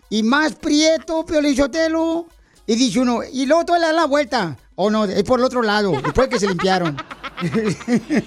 Y 0.08 0.24
más 0.24 0.54
prieto, 0.54 1.24
Pelichotelo. 1.24 2.26
Y 2.66 2.74
dice 2.74 2.98
uno, 3.00 3.20
y 3.32 3.46
luego 3.46 3.64
tú 3.64 3.74
le 3.74 3.80
das 3.80 3.94
la 3.94 4.06
vuelta. 4.06 4.56
O 4.82 4.90
no, 4.90 5.04
es 5.04 5.22
por 5.24 5.38
el 5.40 5.44
otro 5.44 5.60
lado, 5.62 5.92
después 6.02 6.28
que 6.28 6.38
se 6.38 6.46
limpiaron. 6.48 6.96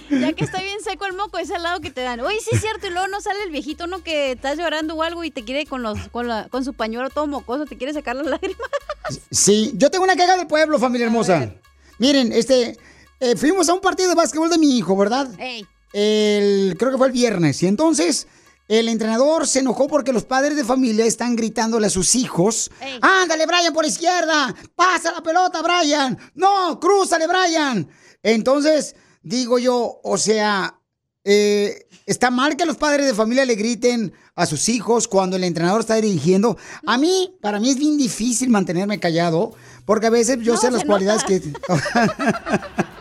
Ya 0.09 0.33
que 0.33 0.43
está 0.43 0.59
bien 0.61 0.79
seco 0.83 1.05
el 1.05 1.13
moco, 1.13 1.37
es 1.37 1.51
al 1.51 1.61
lado 1.61 1.79
que 1.81 1.91
te 1.91 2.01
dan. 2.01 2.19
Oye, 2.21 2.37
sí 2.39 2.49
es 2.55 2.61
cierto, 2.61 2.87
y 2.87 2.89
luego 2.89 3.07
no 3.07 3.21
sale 3.21 3.43
el 3.43 3.51
viejito, 3.51 3.85
¿no? 3.85 4.03
Que 4.03 4.31
estás 4.31 4.57
llorando 4.57 4.95
o 4.95 5.03
algo 5.03 5.23
y 5.23 5.29
te 5.31 5.43
quiere 5.43 5.65
con 5.67 5.83
los 5.83 5.97
con, 6.09 6.27
la- 6.27 6.47
con 6.49 6.65
su 6.65 6.73
pañuelo 6.73 7.09
todo 7.11 7.27
mocoso, 7.27 7.65
te 7.65 7.77
quiere 7.77 7.93
sacar 7.93 8.15
las 8.15 8.25
lágrimas. 8.27 8.57
Sí, 9.31 9.73
yo 9.75 9.91
tengo 9.91 10.03
una 10.05 10.15
queja 10.15 10.37
del 10.37 10.47
pueblo, 10.47 10.79
familia 10.79 11.05
hermosa. 11.07 11.53
Miren, 11.99 12.31
este, 12.31 12.77
eh, 13.19 13.35
fuimos 13.35 13.67
a 13.69 13.73
un 13.73 13.81
partido 13.81 14.09
de 14.09 14.15
básquetbol 14.15 14.49
de 14.49 14.57
mi 14.57 14.77
hijo, 14.77 14.95
¿verdad? 14.95 15.27
Ey. 15.39 15.65
El, 15.91 16.75
creo 16.79 16.91
que 16.91 16.97
fue 16.97 17.07
el 17.07 17.13
viernes. 17.13 17.61
Y 17.63 17.67
entonces 17.67 18.27
el 18.67 18.87
entrenador 18.87 19.47
se 19.47 19.59
enojó 19.59 19.87
porque 19.87 20.13
los 20.13 20.23
padres 20.23 20.55
de 20.55 20.63
familia 20.63 21.05
están 21.05 21.35
gritándole 21.35 21.87
a 21.87 21.89
sus 21.89 22.15
hijos. 22.15 22.71
Ándale, 23.01 23.45
Brian, 23.45 23.73
por 23.73 23.85
izquierda. 23.85 24.53
Pasa 24.75 25.11
la 25.11 25.21
pelota, 25.21 25.61
Brian. 25.61 26.17
No, 26.33 26.79
crúzale, 26.79 27.27
Brian. 27.27 27.87
Entonces, 28.21 28.95
digo 29.21 29.59
yo, 29.59 29.99
o 30.03 30.17
sea, 30.17 30.79
eh, 31.25 31.87
está 32.05 32.31
mal 32.31 32.55
que 32.55 32.65
los 32.65 32.77
padres 32.77 33.05
de 33.05 33.13
familia 33.13 33.45
le 33.45 33.55
griten 33.55 34.13
a 34.35 34.45
sus 34.45 34.69
hijos 34.69 35.07
cuando 35.07 35.35
el 35.35 35.43
entrenador 35.43 35.81
está 35.81 35.95
dirigiendo. 35.95 36.57
A 36.87 36.97
mí, 36.97 37.35
para 37.41 37.59
mí 37.59 37.69
es 37.69 37.77
bien 37.77 37.97
difícil 37.97 38.49
mantenerme 38.49 38.99
callado, 38.99 39.53
porque 39.85 40.07
a 40.07 40.09
veces 40.09 40.39
yo 40.41 40.53
No, 40.53 40.59
sé 40.59 40.71
las 40.71 40.85
cualidades 40.85 41.23
nota. 41.23 41.39
que... 41.39 42.83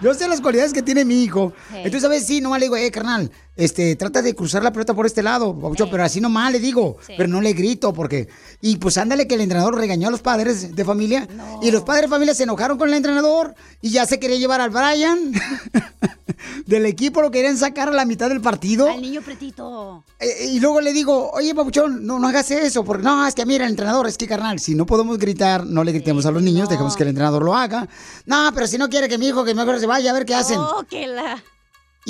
Yo 0.00 0.14
sé 0.14 0.28
las 0.28 0.40
cualidades 0.40 0.72
que 0.72 0.82
tiene 0.82 1.04
mi 1.04 1.24
hijo. 1.24 1.52
Hey. 1.70 1.82
Entonces, 1.84 2.04
a 2.04 2.08
veces 2.08 2.28
sí, 2.28 2.40
nomás 2.40 2.60
le 2.60 2.66
digo, 2.66 2.76
eh, 2.76 2.88
carnal, 2.90 3.32
este, 3.58 3.94
trata 3.96 4.22
de 4.22 4.34
cruzar 4.34 4.62
la 4.62 4.72
pelota 4.72 4.94
por 4.94 5.04
este 5.04 5.22
lado, 5.22 5.52
Pabuchón, 5.54 5.90
pero 5.90 6.02
así 6.04 6.20
nomás 6.20 6.50
le 6.52 6.60
digo, 6.60 6.96
Sí. 7.06 7.12
pero 7.16 7.28
no 7.28 7.40
le 7.42 7.52
grito, 7.52 7.92
porque. 7.92 8.28
Y 8.62 8.76
pues 8.76 8.96
ándale 8.96 9.26
que 9.28 9.34
el 9.34 9.42
entrenador 9.42 9.74
regañó 9.76 10.08
a 10.08 10.10
los 10.10 10.22
padres 10.22 10.74
de 10.74 10.84
familia, 10.84 11.28
y 11.60 11.70
los 11.70 11.82
padres 11.82 12.04
de 12.04 12.08
familia 12.08 12.34
se 12.34 12.44
enojaron 12.44 12.78
con 12.78 12.88
el 12.88 12.94
entrenador, 12.94 13.54
y 13.82 13.90
ya 13.90 14.06
se 14.06 14.18
quería 14.18 14.36
llevar 14.38 14.60
al 14.62 14.70
Brian 14.70 15.32
del 16.66 16.86
equipo, 16.86 17.20
lo 17.20 17.30
querían 17.30 17.56
sacar 17.56 17.88
a 17.88 17.92
la 17.92 18.04
mitad 18.04 18.28
del 18.28 18.40
partido. 18.40 18.88
Al 18.88 19.02
niño 19.02 19.22
pretito. 19.22 20.04
Eh, 20.20 20.50
y 20.52 20.60
luego 20.60 20.80
le 20.80 20.92
digo, 20.92 21.30
oye, 21.32 21.54
Pabuchón, 21.54 22.06
no, 22.06 22.18
no 22.18 22.28
hagas 22.28 22.50
eso, 22.50 22.84
porque 22.84 23.02
no, 23.02 23.26
es 23.26 23.34
que 23.34 23.44
mira, 23.46 23.64
el 23.64 23.70
entrenador, 23.70 24.06
es 24.06 24.16
que 24.16 24.26
carnal, 24.28 24.58
si 24.60 24.74
no 24.74 24.86
podemos 24.86 25.18
gritar, 25.18 25.66
no 25.66 25.84
le 25.84 25.92
gritemos 25.92 26.26
a 26.26 26.30
los 26.30 26.42
niños, 26.42 26.68
dejemos 26.68 26.96
que 26.96 27.02
el 27.02 27.08
entrenador 27.10 27.42
lo 27.44 27.56
haga. 27.56 27.88
No, 28.26 28.50
pero 28.54 28.66
si 28.66 28.78
no 28.78 28.88
quiere 28.88 29.08
que 29.08 29.18
mi 29.18 29.28
hijo, 29.28 29.44
que 29.44 29.54
mejor 29.54 29.80
se 29.80 29.86
vaya 29.86 30.10
a 30.10 30.14
ver 30.14 30.24
qué 30.26 30.34
hacen. 30.34 30.58
Oh, 30.58 30.84
que 30.88 31.06
la. 31.06 31.42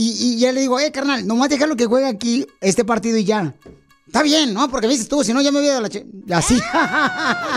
Y, 0.00 0.34
y 0.34 0.38
ya 0.38 0.52
le 0.52 0.60
digo, 0.60 0.78
eh, 0.78 0.92
carnal, 0.92 1.26
nomás 1.26 1.48
déjalo 1.48 1.74
que 1.74 1.86
juegue 1.86 2.06
aquí 2.06 2.46
este 2.60 2.84
partido 2.84 3.16
y 3.18 3.24
ya. 3.24 3.54
Está 4.06 4.22
bien, 4.22 4.54
¿no? 4.54 4.70
Porque 4.70 4.86
me 4.86 4.92
dices 4.92 5.08
tú, 5.08 5.24
si 5.24 5.32
no 5.34 5.42
ya 5.42 5.50
me 5.50 5.58
voy 5.60 5.68
a 5.68 5.80
la... 5.80 5.88
che- 5.88 6.06
Así. 6.30 6.54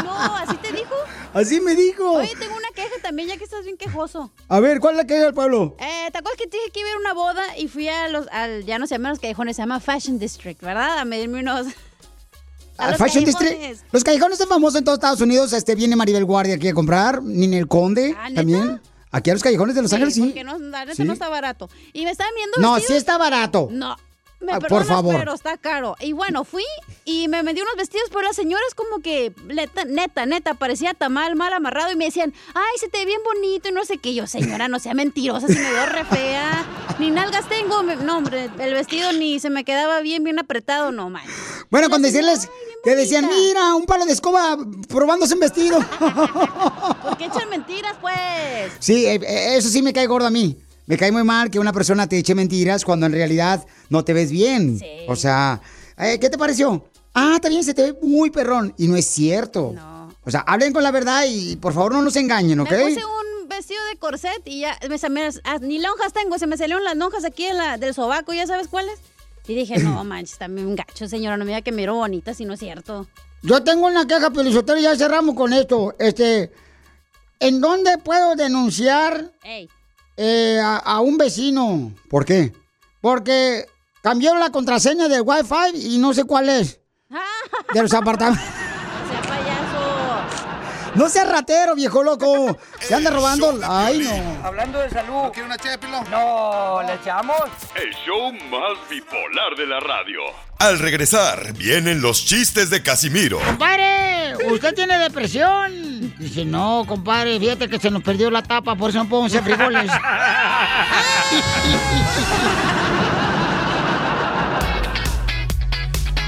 No, 0.04 0.36
¿así 0.38 0.56
te 0.58 0.72
dijo? 0.72 0.96
Así 1.34 1.62
me 1.62 1.76
dijo. 1.76 2.12
Oye, 2.14 2.34
tengo 2.38 2.54
una 2.58 2.68
queja 2.76 2.96
también, 3.02 3.30
ya 3.30 3.38
que 3.38 3.44
estás 3.46 3.64
bien 3.64 3.78
quejoso. 3.78 4.32
A 4.50 4.60
ver, 4.60 4.80
¿cuál 4.82 4.96
es 4.96 4.98
la 4.98 5.08
queja 5.08 5.24
del 5.24 5.34
pueblo? 5.34 5.78
Eh, 5.80 6.10
¿Te 6.12 6.18
acuerdas 6.18 6.38
que 6.38 6.48
te 6.48 6.58
dije 6.58 6.72
que 6.74 6.80
iba 6.82 6.90
a 6.90 6.92
ir 6.92 6.98
a 6.98 7.00
una 7.00 7.14
boda 7.14 7.58
y 7.58 7.68
fui 7.70 7.88
a 7.88 8.10
los, 8.10 8.28
al, 8.32 8.66
ya 8.66 8.80
no 8.80 8.88
se 8.88 8.96
llaman 8.96 9.12
los 9.12 9.20
callejones, 9.20 9.56
se 9.56 9.62
llama 9.62 9.80
Fashion 9.80 10.20
District, 10.20 10.60
¿verdad? 10.62 10.98
A 10.98 11.06
medirme 11.06 11.40
unos... 11.40 11.68
a 12.78 12.84
Al 12.86 12.92
los 12.92 13.00
Fashion. 13.00 13.24
District. 13.24 13.80
Los 13.94 14.04
callejones 14.04 14.38
son 14.40 14.50
famosos 14.50 14.80
en 14.80 14.84
todos 14.84 14.98
Estados 14.98 15.22
Unidos. 15.22 15.54
Este 15.54 15.74
viene 15.76 15.96
Maribel 15.96 16.26
Guardia 16.26 16.56
aquí 16.56 16.68
a 16.68 16.74
comprar, 16.74 17.24
Ninel 17.24 17.68
Conde 17.70 18.14
Ah, 18.20 18.28
también. 18.36 18.82
Aquí 19.12 19.30
a 19.30 19.34
los 19.34 19.44
callejones 19.44 19.76
de 19.76 19.82
Los 19.82 19.92
Ángeles, 19.94 20.14
sí. 20.14 20.22
Porque 20.22 20.44
no, 20.44 20.58
la 20.58 20.86
neta 20.86 20.96
Sí. 20.96 21.04
no 21.04 21.14
está 21.14 21.28
barato. 21.30 21.70
Y 21.94 22.06
me 22.06 22.12
estaban 22.12 22.34
viendo 22.36 22.58
No, 22.60 22.74
vestidos- 22.76 22.88
sí 22.88 22.98
está 22.98 23.18
barato. 23.18 23.68
No. 23.72 23.96
Me 24.42 24.54
Ah, 24.54 24.60
por 24.60 24.70
perdonas, 24.70 24.88
favor. 24.88 25.16
pero 25.18 25.34
está 25.34 25.58
caro. 25.58 25.96
Y 26.00 26.14
bueno, 26.14 26.44
fui 26.44 26.64
y 27.06 27.28
me 27.28 27.44
vendí 27.44 27.62
unos 27.62 27.76
vestidos, 27.76 28.08
pero 28.10 28.22
las 28.24 28.36
señoras 28.36 28.74
como 28.76 29.02
que, 29.04 29.34
neta, 29.46 29.86
neta, 29.86 30.26
neta, 30.26 30.54
parecía 30.56 30.94
tamal 30.96 31.36
mal 31.36 31.54
amarrado 31.54 31.92
y 31.92 31.96
me 31.96 32.06
decían, 32.06 32.34
ay, 32.56 32.78
se 32.80 32.88
te 32.88 32.98
ve 33.00 33.06
bien 33.06 33.20
bonito 33.24 33.70
y 33.70 33.72
no 33.72 33.86
sé 33.86 33.98
qué. 34.00 34.14
Yo, 34.16 34.26
señora, 34.28 34.68
no 34.68 34.80
sea 34.80 34.94
mentirosa, 34.96 35.48
si 35.48 35.54
me 35.54 35.72
veo 35.72 35.86
re 35.86 36.06
fea. 36.06 36.66
Ni 37.00 37.12
nalgas 37.12 37.48
tengo. 37.50 37.84
No, 37.84 38.18
hombre, 38.18 38.50
el 38.60 38.74
vestido 38.74 39.14
ni 39.14 39.40
se 39.40 39.50
me 39.52 39.64
quedaba 39.64 40.02
bien, 40.02 40.24
bien 40.24 40.40
apretado, 40.40 40.92
no, 40.92 41.10
man. 41.10 41.24
Bueno, 41.70 41.90
cuando 41.90 42.08
decirles 42.08 42.50
que 42.84 42.96
decían, 42.96 43.28
mira, 43.28 43.76
un 43.76 43.86
palo 43.86 44.06
de 44.06 44.14
escoba 44.14 44.58
probándose 44.90 45.36
un 45.36 45.40
vestido. 45.40 45.80
¿Por 47.04 47.18
qué 47.18 47.26
echan 47.26 47.50
mentiras, 47.50 47.96
pues? 48.02 48.16
Sí, 48.80 49.06
eh, 49.06 49.16
eh, 49.24 49.56
eso 49.58 49.70
sí 49.70 49.82
me 49.82 49.94
cae 49.94 50.08
gordo 50.08 50.28
a 50.28 50.32
mí. 50.32 50.58
Me 50.88 50.98
cae 50.98 51.12
muy 51.12 51.24
mal 51.24 51.50
que 51.50 51.60
una 51.60 51.72
persona 51.74 52.08
te 52.08 52.18
eche 52.18 52.36
mentiras 52.36 52.84
cuando 52.84 53.06
en 53.06 53.14
realidad 53.14 53.66
no 53.90 54.04
te 54.04 54.14
ves 54.14 54.32
bien. 54.32 54.80
O 55.08 55.16
sea, 55.16 55.62
eh, 55.98 56.18
¿qué 56.20 56.30
te 56.30 56.38
pareció? 56.38 56.86
Ah, 57.14 57.40
también 57.42 57.64
se 57.64 57.74
te 57.74 57.92
ve 57.92 58.00
muy 58.02 58.30
perrón. 58.32 58.74
Y 58.78 58.88
no 58.88 58.96
es 58.96 59.06
cierto. 59.06 59.74
O 60.24 60.30
sea, 60.32 60.42
hablen 60.42 60.72
con 60.74 60.84
la 60.84 60.92
verdad 60.92 61.24
y 61.28 61.56
por 61.56 61.74
favor 61.74 61.94
no 61.94 62.02
nos 62.02 62.16
engañen, 62.16 62.60
¿ok? 62.60 62.72
Me 62.72 62.78
puse 62.94 63.06
un 63.06 63.48
vestido 63.50 63.84
de 63.86 63.98
corset 63.98 64.42
y 64.46 64.62
ya, 64.62 64.78
me, 64.88 65.10
me- 65.10 65.30
ah, 65.44 65.58
ni 65.62 65.80
lonjas 65.80 66.14
tengo, 66.14 66.38
se 66.38 66.46
me 66.48 66.58
salieron 66.58 66.84
las 66.84 66.96
lonjas 66.96 67.26
aquí 67.26 67.46
en 67.46 67.58
la, 67.58 67.78
del 67.78 67.94
sobaco, 67.94 68.32
¿ya 68.34 68.46
sabes 68.46 68.68
cuáles? 68.68 69.00
Y 69.48 69.56
dije, 69.56 69.80
no 69.80 70.04
manches, 70.06 70.38
también 70.38 70.68
un 70.68 70.76
gacho, 70.76 71.08
señora, 71.08 71.38
no 71.38 71.46
me 71.46 71.52
diga 71.52 71.62
que 71.62 71.72
miro 71.72 71.96
bonita 71.96 72.34
si 72.36 72.46
no 72.46 72.54
es 72.54 72.60
cierto. 72.60 73.08
Yo 73.42 73.64
tengo 73.64 73.88
una 73.88 74.06
queja, 74.06 74.30
Pelizotero, 74.30 74.80
y 74.80 74.84
ya 74.84 74.96
cerramos 74.96 75.34
con 75.36 75.52
esto. 75.54 75.96
Este, 75.98 76.52
¿en 77.40 77.60
dónde 77.60 77.98
puedo 77.98 78.36
denunciar 78.36 79.32
Ey. 79.44 79.68
Eh, 80.18 80.60
a, 80.62 80.78
a 80.78 81.00
un 81.02 81.18
vecino? 81.18 81.94
¿Por 82.10 82.26
qué? 82.26 82.54
Porque 83.02 83.66
cambió 84.02 84.36
la 84.36 84.52
contraseña 84.52 85.08
del 85.08 85.24
Wi-Fi 85.26 85.96
y 85.96 85.98
no 85.98 86.14
sé 86.14 86.24
cuál 86.24 86.50
es. 86.50 86.80
De 87.74 87.82
los 87.82 87.94
apartamentos. 87.94 88.46
No 90.96 91.08
seas 91.10 91.30
ratero, 91.30 91.76
viejo 91.76 92.04
loco. 92.04 92.58
Se 92.80 92.94
anda 92.94 93.12
robando. 93.12 93.60
Ay, 93.68 94.00
no. 94.00 94.46
Hablando 94.48 94.80
de 94.80 94.90
salud. 94.90 95.24
¿No 95.24 95.32
quiere 95.32 95.46
una 95.46 95.58
ché, 95.58 95.78
Pilón? 95.78 96.04
No, 96.12 96.82
¿le 96.84 96.96
echamos? 96.96 97.38
El 97.76 97.94
show 98.06 98.32
más 98.50 98.90
bipolar 98.90 99.56
de 99.58 99.68
la 99.68 99.80
radio. 99.80 100.20
Al 100.60 100.80
regresar, 100.80 101.54
vienen 101.54 102.02
los 102.02 102.26
chistes 102.26 102.70
de 102.70 102.84
Casimiro. 102.84 103.40
Compadre, 103.40 104.36
¿usted 104.52 104.76
tiene 104.76 104.98
depresión? 105.00 106.14
Dice, 106.20 106.46
no, 106.46 106.86
compadre, 106.88 107.40
fíjate 107.40 107.68
que 107.68 107.80
se 107.80 107.90
nos 107.90 108.04
perdió 108.04 108.30
la 108.30 108.44
tapa, 108.44 108.76
por 108.76 108.92
eso 108.92 109.00
no 109.00 109.10
podemos 109.10 109.32
hacer 109.34 109.44
frijoles. 109.44 109.92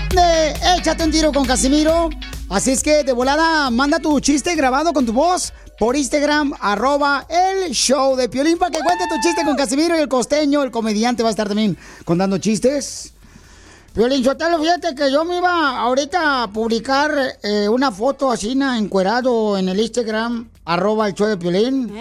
de 0.10 0.52
Échate 0.78 1.04
un 1.04 1.12
tiro 1.12 1.32
con 1.32 1.46
Casimiro. 1.46 2.10
Así 2.50 2.72
es 2.72 2.84
que 2.84 3.04
de 3.04 3.14
volada, 3.14 3.70
manda 3.72 4.00
tu 4.00 4.20
chiste 4.20 4.56
grabado 4.56 4.94
con 4.94 5.06
tu 5.06 5.14
voz 5.14 5.54
por 5.80 5.96
Instagram, 5.96 6.54
arroba 6.60 7.26
el 7.30 7.72
show 7.72 8.16
de 8.16 8.30
Piolín, 8.30 8.58
para 8.58 8.72
que 8.72 8.80
cuente 8.80 9.06
tu 9.10 9.20
chiste 9.22 9.44
con 9.44 9.56
Casimiro 9.56 9.98
y 9.98 10.02
el 10.02 10.08
costeño, 10.08 10.62
el 10.62 10.70
comediante, 10.70 11.24
va 11.24 11.30
a 11.30 11.32
estar 11.32 11.48
también 11.48 11.78
contando 12.06 12.38
chistes. 12.38 13.14
Piolín 13.94 14.24
Sotelo, 14.24 14.60
fíjate 14.60 14.94
que 14.96 15.12
yo 15.12 15.24
me 15.26 15.38
iba 15.38 15.80
ahorita 15.80 16.44
a 16.44 16.48
publicar 16.52 17.12
eh, 17.44 17.68
una 17.70 17.92
foto 17.92 18.32
así, 18.32 18.56
na, 18.56 18.78
encuerado 18.78 19.58
en 19.58 19.70
el 19.70 19.80
Instagram, 19.80 20.50
arroba 20.66 21.08
el 21.08 21.14
show 21.14 21.28
de 21.28 21.38
Piolín. 21.38 21.92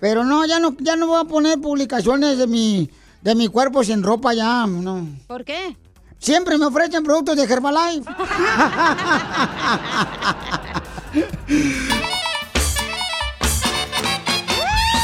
Pero 0.00 0.24
no, 0.24 0.44
ya 0.44 0.58
no, 0.58 0.76
ya 0.80 0.96
no 0.96 1.06
voy 1.06 1.20
a 1.20 1.24
poner 1.24 1.60
publicaciones 1.60 2.38
de 2.38 2.46
mi, 2.46 2.90
de 3.22 3.34
mi 3.34 3.48
cuerpo 3.48 3.82
sin 3.84 4.02
ropa 4.02 4.34
ya, 4.34 4.66
no. 4.66 5.06
¿Por 5.26 5.44
qué? 5.44 5.76
Siempre 6.18 6.56
me 6.58 6.66
ofrecen 6.66 7.04
productos 7.04 7.36
de 7.36 7.44
Herbalife. 7.44 8.10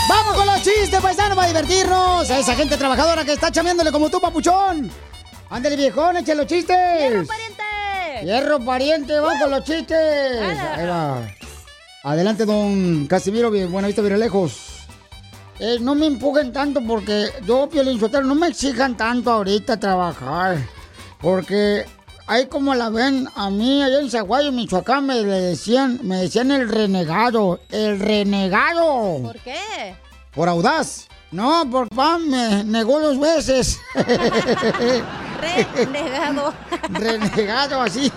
¡Vamos 0.09 0.35
con 0.35 0.47
los 0.47 0.63
chistes, 0.63 1.01
paisanos, 1.01 1.37
para 1.37 1.49
divertirnos! 1.49 2.31
A 2.31 2.39
esa 2.39 2.55
gente 2.55 2.77
trabajadora 2.77 3.25
que 3.25 3.35
está 3.35 3.53
chameándole 3.53 3.93
como 3.93 4.09
tú, 4.09 4.21
papuchón. 4.21 4.91
Ándale, 5.51 5.77
viejón, 5.77 6.17
eche 6.17 6.35
los 6.35 6.47
chistes. 6.47 6.77
¡Hierro, 6.77 7.27
pariente! 7.27 7.63
¡Hierro, 8.25 8.61
pariente! 8.65 9.21
¡Vamos 9.21 9.41
con 9.41 9.51
los 9.51 9.65
chistes! 9.65 10.59
Va. 10.89 11.23
Adelante, 12.03 12.47
don 12.47 13.07
Casimiro, 13.07 13.51
bien, 13.51 13.71
buena 13.71 13.89
vista, 13.89 14.01
bien 14.01 14.19
lejos. 14.19 14.87
Eh, 15.59 15.77
no 15.81 15.95
me 15.95 16.07
empujen 16.07 16.53
tanto 16.53 16.81
porque 16.87 17.29
yo, 17.47 17.69
Piolín 17.69 18.01
Sotelo, 18.01 18.25
no 18.25 18.35
me 18.35 18.49
exijan 18.49 18.97
tanto 18.97 19.31
ahorita 19.31 19.79
trabajar. 19.79 20.57
Porque 21.21 21.85
ahí 22.27 22.47
como 22.47 22.75
la 22.75 22.89
ven, 22.89 23.29
a 23.35 23.51
mí 23.51 23.83
allá 23.83 24.01
en 24.01 24.11
Zaguayo, 24.11 24.53
Michoacán, 24.53 25.05
me 25.07 25.17
le 25.17 25.41
decían, 25.41 26.01
me 26.03 26.17
decían 26.17 26.51
el 26.51 26.69
renegado, 26.69 27.61
el 27.71 28.01
renegado. 28.01 29.23
¿Por 29.23 29.39
qué? 29.41 29.95
Por 30.35 30.49
audaz. 30.49 31.09
No, 31.31 31.69
por 31.71 31.89
papá 31.89 32.19
me 32.19 32.65
negó 32.65 32.99
dos 32.99 33.21
veces. 33.21 33.79
Renegado. 35.41 36.53
Renegado, 36.91 37.83
así. 37.83 38.11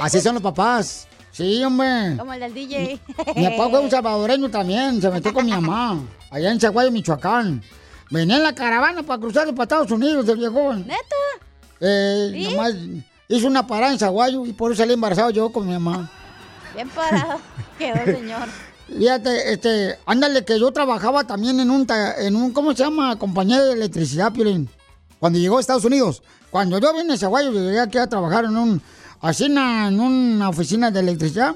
así 0.00 0.20
son 0.20 0.34
los 0.34 0.42
papás. 0.42 1.06
Sí, 1.30 1.62
hombre. 1.64 2.16
Como 2.18 2.32
el 2.32 2.40
del 2.40 2.52
DJ. 2.52 3.00
Mi 3.36 3.48
papá 3.48 3.70
fue 3.70 3.78
un 3.78 3.90
salvadoreño 3.90 4.50
también, 4.50 5.00
se 5.00 5.08
metió 5.10 5.32
con 5.32 5.46
mi 5.46 5.52
mamá, 5.52 6.00
allá 6.30 6.50
en 6.50 6.60
Zaguayo, 6.60 6.90
Michoacán. 6.90 7.62
Venía 8.10 8.36
en 8.36 8.42
la 8.42 8.54
caravana 8.54 9.02
para 9.02 9.20
cruzar 9.20 9.46
para 9.54 9.62
Estados 9.62 9.90
Unidos, 9.90 10.28
el 10.28 10.36
viejón. 10.36 10.86
¿Neta? 10.86 11.16
Eh, 11.80 12.30
¿Sí? 12.34 12.54
nomás 12.54 12.74
hizo 13.28 13.46
una 13.46 13.66
parada 13.66 13.92
en 13.92 13.98
Zaguayo 13.98 14.44
y 14.44 14.52
por 14.52 14.72
eso 14.72 14.82
salí 14.82 14.94
embarazado 14.94 15.30
yo 15.30 15.50
con 15.50 15.66
mi 15.66 15.72
mamá. 15.72 16.10
Bien 16.74 16.88
parado. 16.88 17.40
Quedó 17.78 18.04
señor. 18.04 18.48
Fíjate, 18.88 19.52
este, 19.52 19.98
ándale 20.04 20.44
que 20.44 20.58
yo 20.58 20.72
trabajaba 20.72 21.24
también 21.24 21.60
en 21.60 21.70
un, 21.70 21.86
en 22.18 22.34
un, 22.34 22.52
¿cómo 22.52 22.72
se 22.72 22.82
llama? 22.82 23.16
Compañía 23.16 23.62
de 23.62 23.72
electricidad, 23.74 24.32
Piolín. 24.32 24.68
Cuando 25.20 25.38
llegó 25.38 25.58
a 25.58 25.60
Estados 25.60 25.84
Unidos. 25.84 26.22
Cuando 26.50 26.78
yo 26.80 26.92
vine 26.92 27.14
a 27.14 27.16
Zaguayo, 27.16 27.52
llegué 27.52 27.78
aquí 27.78 27.98
a 27.98 28.08
trabajar 28.08 28.46
en 28.46 28.56
un, 28.56 28.82
así 29.20 29.44
en 29.44 29.56
una, 30.00 30.48
oficina 30.48 30.90
de 30.90 31.00
electricidad. 31.00 31.54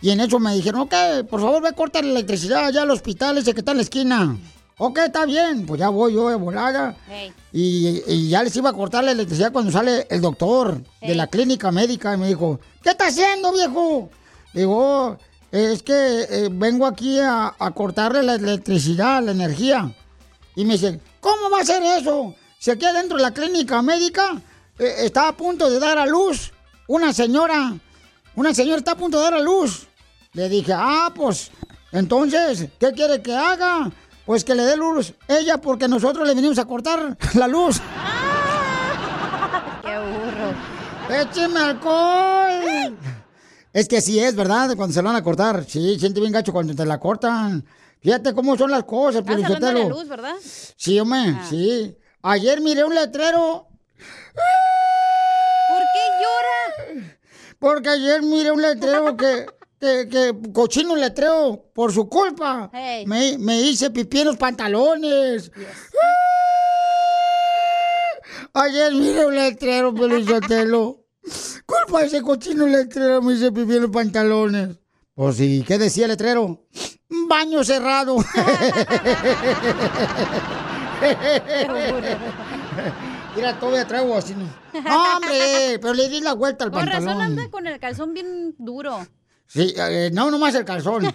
Y 0.00 0.10
en 0.10 0.20
eso 0.20 0.38
me 0.38 0.54
dijeron, 0.54 0.82
ok, 0.82 0.94
por 1.28 1.40
favor, 1.40 1.62
ve 1.62 1.70
a 1.70 1.72
cortar 1.72 2.04
la 2.04 2.12
electricidad 2.12 2.66
allá 2.66 2.82
al 2.82 2.90
hospital 2.90 3.38
ese 3.38 3.52
que 3.52 3.60
está 3.60 3.72
en 3.72 3.78
la 3.78 3.82
esquina. 3.82 4.36
Ok, 4.84 4.98
está 4.98 5.26
bien, 5.26 5.64
pues 5.64 5.78
ya 5.78 5.90
voy 5.90 6.14
yo 6.14 6.28
de 6.28 6.34
volada. 6.34 6.96
Hey. 7.08 7.32
Y, 7.52 8.02
y 8.04 8.28
ya 8.28 8.42
les 8.42 8.56
iba 8.56 8.70
a 8.70 8.72
cortar 8.72 9.04
la 9.04 9.12
electricidad 9.12 9.52
cuando 9.52 9.70
sale 9.70 10.08
el 10.10 10.20
doctor 10.20 10.82
de 11.00 11.14
la 11.14 11.28
clínica 11.28 11.70
médica 11.70 12.12
y 12.12 12.16
me 12.16 12.26
dijo, 12.26 12.58
¿qué 12.82 12.90
está 12.90 13.06
haciendo, 13.06 13.52
viejo? 13.52 14.10
Digo, 14.52 14.76
"Oh, 14.76 15.16
es 15.52 15.84
que 15.84 16.22
eh, 16.28 16.48
vengo 16.50 16.84
aquí 16.84 17.20
a, 17.20 17.54
a 17.56 17.70
cortarle 17.70 18.24
la 18.24 18.34
electricidad, 18.34 19.22
la 19.22 19.30
energía. 19.30 19.94
Y 20.56 20.64
me 20.64 20.72
dice, 20.72 20.98
¿cómo 21.20 21.48
va 21.48 21.60
a 21.60 21.64
ser 21.64 21.80
eso? 21.84 22.34
Si 22.58 22.72
aquí 22.72 22.84
adentro 22.84 23.18
de 23.18 23.22
la 23.22 23.30
clínica 23.30 23.82
médica 23.82 24.42
eh, 24.80 24.94
está 24.98 25.28
a 25.28 25.36
punto 25.36 25.70
de 25.70 25.78
dar 25.78 25.96
a 25.96 26.06
luz 26.06 26.52
una 26.88 27.12
señora, 27.12 27.72
una 28.34 28.52
señora 28.52 28.78
está 28.78 28.92
a 28.92 28.96
punto 28.96 29.18
de 29.18 29.22
dar 29.22 29.34
a 29.34 29.40
luz. 29.40 29.86
Le 30.32 30.48
dije, 30.48 30.72
ah, 30.74 31.12
pues, 31.14 31.52
entonces, 31.92 32.66
¿qué 32.80 32.90
quiere 32.92 33.22
que 33.22 33.32
haga? 33.32 33.92
Pues 34.26 34.44
que 34.44 34.54
le 34.54 34.62
dé 34.62 34.76
luz 34.76 35.14
ella 35.28 35.58
porque 35.58 35.88
nosotros 35.88 36.26
le 36.26 36.34
venimos 36.34 36.58
a 36.58 36.64
cortar 36.64 37.16
la 37.34 37.48
luz. 37.48 37.80
Qué 39.82 39.98
burro. 39.98 40.54
¡Écheme 41.20 41.60
alcohol! 41.60 42.96
Es 43.72 43.88
que 43.88 44.00
sí 44.00 44.20
es, 44.20 44.36
¿verdad? 44.36 44.76
Cuando 44.76 44.92
se 44.94 45.02
lo 45.02 45.08
van 45.08 45.16
a 45.16 45.22
cortar. 45.24 45.64
Sí, 45.66 45.98
siente 45.98 46.20
bien 46.20 46.32
gacho 46.32 46.52
cuando 46.52 46.74
te 46.74 46.84
la 46.84 47.00
cortan. 47.00 47.64
Fíjate 48.00 48.34
cómo 48.34 48.56
son 48.56 48.70
las 48.70 48.84
cosas, 48.84 49.20
Estás 49.22 49.36
hablando 49.44 49.66
de 49.66 49.72
la 49.74 49.88
luz, 49.88 50.08
¿verdad? 50.08 50.34
Sí, 50.76 50.98
hombre, 51.00 51.36
Ah. 51.36 51.46
sí. 51.48 51.96
Ayer 52.22 52.60
miré 52.60 52.84
un 52.84 52.94
letrero. 52.94 53.66
¿Por 55.68 55.82
qué 55.94 56.04
llora? 57.00 57.16
Porque 57.58 57.88
ayer 57.88 58.22
miré 58.22 58.50
un 58.52 58.60
letrero 58.62 59.16
que, 59.16 59.46
que, 59.82 60.08
que 60.08 60.32
cochino 60.52 60.94
letrero, 60.94 61.70
por 61.74 61.92
su 61.92 62.08
culpa. 62.08 62.70
Hey. 62.72 63.04
Me, 63.04 63.36
me 63.38 63.60
hice 63.60 63.90
pipí 63.90 64.20
en 64.20 64.28
los 64.28 64.36
pantalones. 64.36 65.50
Ayer 68.54 68.94
miré 68.94 69.26
un 69.26 69.34
letrero, 69.34 69.92
Pelizotelo. 69.92 71.04
Culpa 71.66 72.00
de 72.00 72.06
ese 72.06 72.22
cochino 72.22 72.64
letrero, 72.68 73.20
me 73.22 73.32
hice 73.32 73.50
pipí 73.50 73.74
en 73.74 73.82
los 73.82 73.90
pantalones. 73.90 74.76
Pues 75.14 75.36
sí, 75.36 75.64
¿qué 75.66 75.78
decía 75.78 76.04
el 76.04 76.12
letrero? 76.12 76.64
Baño 77.28 77.64
cerrado. 77.64 78.18
Mira, 83.34 83.58
todavía 83.58 83.84
traigo 83.86 84.16
así. 84.16 84.34
Hombre, 84.74 85.78
pero 85.80 85.94
le 85.94 86.08
di 86.08 86.20
la 86.20 86.34
vuelta 86.34 86.64
al 86.64 86.72
razón 86.72 86.88
pantalón. 86.88 87.20
anda 87.20 87.50
con 87.50 87.66
el 87.66 87.80
calzón 87.80 88.14
bien 88.14 88.54
duro. 88.58 89.04
Sí, 89.52 89.74
eh, 89.76 90.08
no, 90.14 90.30
nomás 90.30 90.54
el 90.54 90.64
calzón. 90.64 91.04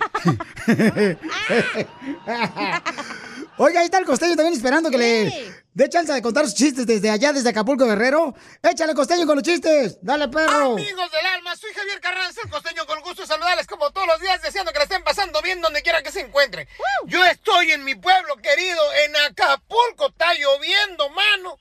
Oiga, 3.57 3.79
ahí 3.79 3.85
está 3.85 3.97
el 3.97 4.05
costeño 4.05 4.35
también 4.35 4.53
esperando 4.53 4.91
que 4.91 4.97
le 4.99 5.59
dé 5.73 5.89
chance 5.89 6.13
de 6.13 6.21
contar 6.21 6.45
sus 6.45 6.53
chistes 6.53 6.85
desde 6.85 7.09
allá, 7.09 7.33
desde 7.33 7.49
Acapulco 7.49 7.87
Guerrero. 7.87 8.35
Échale 8.61 8.93
costeño 8.93 9.25
con 9.25 9.37
los 9.37 9.43
chistes. 9.43 9.97
Dale, 10.03 10.27
perro. 10.27 10.73
Amigos 10.73 11.11
del 11.11 11.25
alma, 11.25 11.55
soy 11.55 11.73
Javier 11.73 11.99
Carranza, 11.99 12.41
el 12.43 12.51
costeño, 12.51 12.85
con 12.85 13.01
gusto 13.01 13.25
saludarles 13.25 13.65
como 13.65 13.89
todos 13.89 14.05
los 14.05 14.19
días, 14.21 14.39
deseando 14.43 14.71
que 14.71 14.77
la 14.77 14.83
estén 14.83 15.03
pasando 15.03 15.41
bien 15.41 15.59
donde 15.59 15.81
quiera 15.81 16.03
que 16.03 16.11
se 16.11 16.19
encuentren. 16.19 16.67
Yo 17.07 17.25
estoy 17.25 17.71
en 17.71 17.83
mi 17.83 17.95
pueblo 17.95 18.35
querido, 18.35 18.81
en 19.03 19.15
Acapulco, 19.15 20.09
está 20.09 20.35
lloviendo, 20.35 21.09
mano. 21.09 21.57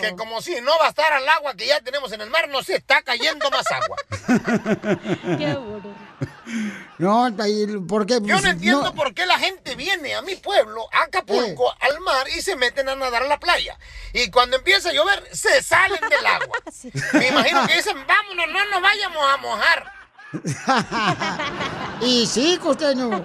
Que 0.00 0.16
como 0.16 0.42
si 0.42 0.60
no 0.60 0.72
bastara 0.80 1.18
el 1.18 1.28
agua 1.28 1.54
que 1.54 1.66
ya 1.66 1.80
tenemos 1.82 2.10
en 2.10 2.22
el 2.22 2.30
mar, 2.30 2.48
nos 2.48 2.68
está 2.68 3.02
cayendo 3.02 3.48
más 3.50 3.66
agua. 3.70 3.96
Qué 5.38 5.54
burro. 5.54 6.05
No, 6.98 7.26
ahí, 7.26 7.66
¿por 7.86 8.06
qué? 8.06 8.14
Yo 8.14 8.20
Pues, 8.20 8.42
no 8.42 8.48
entiendo 8.48 8.82
no. 8.82 8.94
por 8.94 9.12
qué 9.12 9.26
la 9.26 9.38
gente 9.38 9.74
viene 9.74 10.14
a 10.14 10.22
mi 10.22 10.34
pueblo, 10.36 10.88
a 10.92 11.02
Acapulco, 11.02 11.74
al 11.80 12.00
mar 12.00 12.26
y 12.34 12.40
se 12.40 12.56
meten 12.56 12.88
a 12.88 12.96
nadar 12.96 13.24
a 13.24 13.26
la 13.26 13.38
playa. 13.38 13.78
Y 14.14 14.30
cuando 14.30 14.56
empieza 14.56 14.88
a 14.88 14.92
llover, 14.94 15.28
se 15.30 15.62
salen 15.62 16.00
del 16.08 16.24
agua. 16.26 16.58
Me 17.12 17.28
imagino 17.28 17.66
que 17.66 17.74
dicen, 17.76 17.96
vámonos, 18.06 18.46
no 18.48 18.66
nos 18.70 18.80
vayamos 18.82 19.22
a 19.30 19.36
mojar. 19.36 19.92
y 22.00 22.26
sí, 22.26 22.58
costeño. 22.62 23.24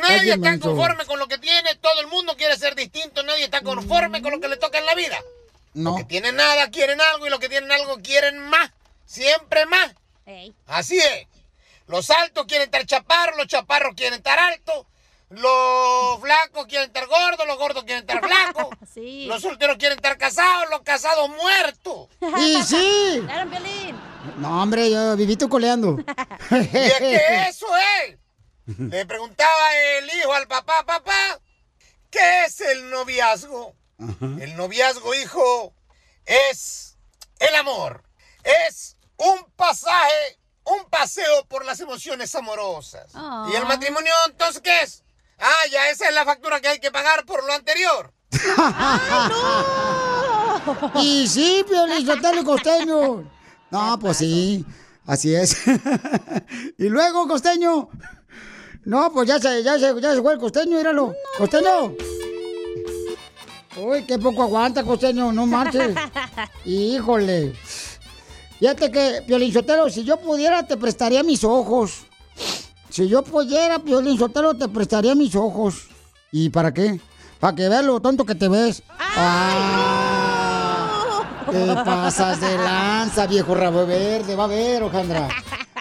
Nadie 0.00 0.34
está 0.34 0.58
conforme 0.58 1.04
con 1.04 1.18
lo 1.18 1.28
que 1.28 1.38
tiene, 1.38 1.74
todo 1.76 2.00
el 2.00 2.06
mundo 2.06 2.34
quiere 2.36 2.56
ser 2.56 2.74
distinto, 2.74 3.22
nadie 3.24 3.44
está 3.44 3.60
conforme 3.60 4.22
con 4.22 4.32
lo 4.32 4.40
que 4.40 4.48
le 4.48 4.56
toca 4.56 4.78
en 4.78 4.86
la 4.86 4.94
vida. 4.94 5.18
No. 5.74 5.96
Que 5.96 6.04
tienen 6.04 6.36
nada, 6.36 6.70
quieren 6.70 7.00
algo 7.00 7.26
y 7.26 7.30
los 7.30 7.40
que 7.40 7.48
tienen 7.50 7.70
algo 7.70 7.98
quieren 7.98 8.38
más, 8.48 8.70
siempre 9.04 9.66
más. 9.66 9.94
Ey. 10.26 10.54
Así 10.66 10.98
es. 10.98 11.26
Los 11.86 12.10
altos 12.10 12.46
quieren 12.46 12.66
estar 12.66 12.84
chaparros, 12.84 13.36
los 13.38 13.46
chaparros 13.46 13.94
quieren 13.94 14.14
estar 14.18 14.38
altos. 14.38 14.86
Los 15.28 16.20
flacos 16.20 16.66
quieren 16.66 16.86
estar 16.86 17.06
gordos, 17.06 17.46
los 17.46 17.58
gordos 17.58 17.84
quieren 17.84 18.02
estar 18.02 18.24
flacos. 18.24 18.68
Sí. 18.94 19.26
Los 19.26 19.42
solteros 19.42 19.76
quieren 19.76 19.98
estar 19.98 20.16
casados, 20.16 20.70
los 20.70 20.80
casados 20.82 21.28
muertos. 21.30 22.08
Y 22.38 22.62
sí. 22.62 23.22
Claro, 23.24 23.50
Piolín. 23.50 23.96
No, 24.38 24.62
hombre, 24.62 24.90
yo 24.90 25.16
viví 25.16 25.36
tu 25.36 25.48
coleando. 25.48 25.96
Y 26.50 26.76
es 26.76 26.94
que 26.94 27.48
eso 27.48 27.66
es. 28.04 28.18
Le 28.78 29.06
preguntaba 29.06 29.76
el 29.98 30.06
hijo 30.06 30.32
al 30.32 30.48
papá, 30.48 30.84
papá, 30.84 31.40
¿qué 32.10 32.44
es 32.46 32.60
el 32.60 32.90
noviazgo? 32.90 33.76
El 34.20 34.56
noviazgo, 34.56 35.14
hijo, 35.14 35.72
es 36.24 36.98
el 37.38 37.54
amor. 37.54 38.02
Es 38.42 38.95
un 39.18 39.50
pasaje, 39.56 40.38
un 40.64 40.88
paseo 40.90 41.44
por 41.48 41.64
las 41.64 41.80
emociones 41.80 42.34
amorosas. 42.34 43.10
Ah. 43.14 43.48
¿Y 43.52 43.56
el 43.56 43.66
matrimonio 43.66 44.12
entonces 44.26 44.60
qué 44.62 44.82
es? 44.82 45.04
Ah, 45.38 45.66
ya 45.70 45.90
esa 45.90 46.08
es 46.08 46.14
la 46.14 46.24
factura 46.24 46.60
que 46.60 46.68
hay 46.68 46.80
que 46.80 46.90
pagar 46.90 47.24
por 47.24 47.44
lo 47.44 47.52
anterior. 47.52 48.12
Y 50.96 51.28
sí, 51.28 51.64
Piolín, 51.68 52.44
Costeño. 52.44 53.30
No, 53.70 53.98
pues 54.00 54.16
sí, 54.18 54.64
así 55.06 55.34
es. 55.34 55.56
y 56.78 56.88
luego, 56.88 57.28
Costeño. 57.28 57.88
No, 58.84 59.12
pues 59.12 59.28
ya 59.28 59.38
se, 59.38 59.62
ya 59.62 59.78
se, 59.78 60.00
ya 60.00 60.14
se 60.14 60.22
fue 60.22 60.34
el 60.34 60.38
Costeño, 60.38 60.76
míralo. 60.76 61.14
Costeño. 61.38 61.94
Uy, 63.76 64.04
qué 64.06 64.18
poco 64.18 64.42
aguanta, 64.42 64.84
Costeño, 64.84 65.32
no 65.32 65.46
marches. 65.46 65.94
Híjole. 66.64 67.54
Fíjate 68.58 68.90
que, 68.90 69.22
Piolín 69.26 69.52
Sotelo, 69.52 69.90
si 69.90 70.04
yo 70.04 70.16
pudiera, 70.18 70.66
te 70.66 70.76
prestaría 70.76 71.22
mis 71.22 71.44
ojos. 71.44 72.04
Si 72.88 73.06
yo 73.08 73.22
pudiera, 73.22 73.78
Piolín 73.78 74.18
Sotelo, 74.18 74.54
te 74.54 74.68
prestaría 74.68 75.14
mis 75.14 75.34
ojos. 75.34 75.88
¿Y 76.32 76.48
para 76.50 76.72
qué? 76.72 76.98
Para 77.38 77.54
que 77.54 77.68
veas 77.68 77.84
lo 77.84 78.00
tonto 78.00 78.24
que 78.24 78.34
te 78.34 78.48
ves. 78.48 78.82
Ah, 78.98 80.22
Te 81.50 81.74
pasas 81.84 82.40
de 82.40 82.56
lanza, 82.58 83.26
viejo 83.26 83.54
rabo 83.54 83.86
verde. 83.86 84.34
Va 84.34 84.44
a 84.44 84.48
ver, 84.48 84.82
Ojandra. 84.82 85.28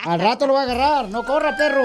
Al 0.05 0.19
rato 0.19 0.45
lo 0.45 0.53
va 0.53 0.59
a 0.61 0.63
agarrar. 0.63 1.09
No 1.09 1.23
corra, 1.25 1.55
perro. 1.55 1.81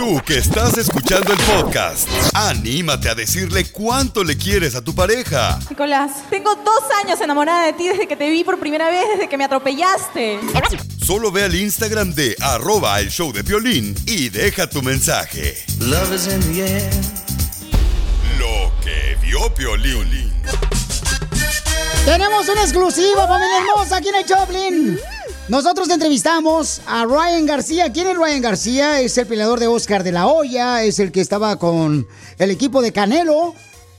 Tú 0.00 0.18
que 0.24 0.38
estás 0.38 0.78
escuchando 0.78 1.30
el 1.30 1.38
podcast, 1.40 2.08
anímate 2.32 3.10
a 3.10 3.14
decirle 3.14 3.66
cuánto 3.70 4.24
le 4.24 4.34
quieres 4.34 4.74
a 4.74 4.82
tu 4.82 4.94
pareja. 4.94 5.58
Nicolás, 5.68 6.22
tengo 6.30 6.54
dos 6.54 6.82
años 7.04 7.20
enamorada 7.20 7.66
de 7.66 7.74
ti 7.74 7.86
desde 7.86 8.08
que 8.08 8.16
te 8.16 8.30
vi 8.30 8.42
por 8.42 8.58
primera 8.58 8.88
vez, 8.88 9.04
desde 9.12 9.28
que 9.28 9.36
me 9.36 9.44
atropellaste. 9.44 10.40
Solo 11.04 11.30
ve 11.30 11.44
al 11.44 11.54
Instagram 11.54 12.14
de 12.14 12.34
arroba 12.40 12.98
el 12.98 13.10
show 13.10 13.30
de 13.30 13.42
violín 13.42 13.94
y 14.06 14.30
deja 14.30 14.70
tu 14.70 14.80
mensaje. 14.80 15.62
Lo 18.38 18.72
que 18.82 19.18
vio 19.20 19.52
Piolín. 19.52 20.32
Tenemos 22.06 22.48
una 22.48 22.62
exclusiva, 22.62 23.28
familia 23.28 23.58
hermosa, 23.58 23.98
aquí 23.98 24.08
en 24.08 24.14
el 24.14 24.24
Choplin. 24.24 24.98
Nosotros 25.50 25.90
entrevistamos 25.90 26.80
a 26.86 27.04
Ryan 27.06 27.44
García. 27.44 27.92
¿Quién 27.92 28.06
es 28.06 28.16
Ryan 28.16 28.40
García? 28.40 29.00
Es 29.00 29.18
el 29.18 29.26
peleador 29.26 29.58
de 29.58 29.66
Oscar 29.66 30.04
de 30.04 30.12
la 30.12 30.28
Hoya, 30.28 30.84
es 30.84 31.00
el 31.00 31.10
que 31.10 31.20
estaba 31.20 31.58
con 31.58 32.06
el 32.38 32.50
equipo 32.52 32.80
de 32.80 32.92
Canelo. 32.92 33.56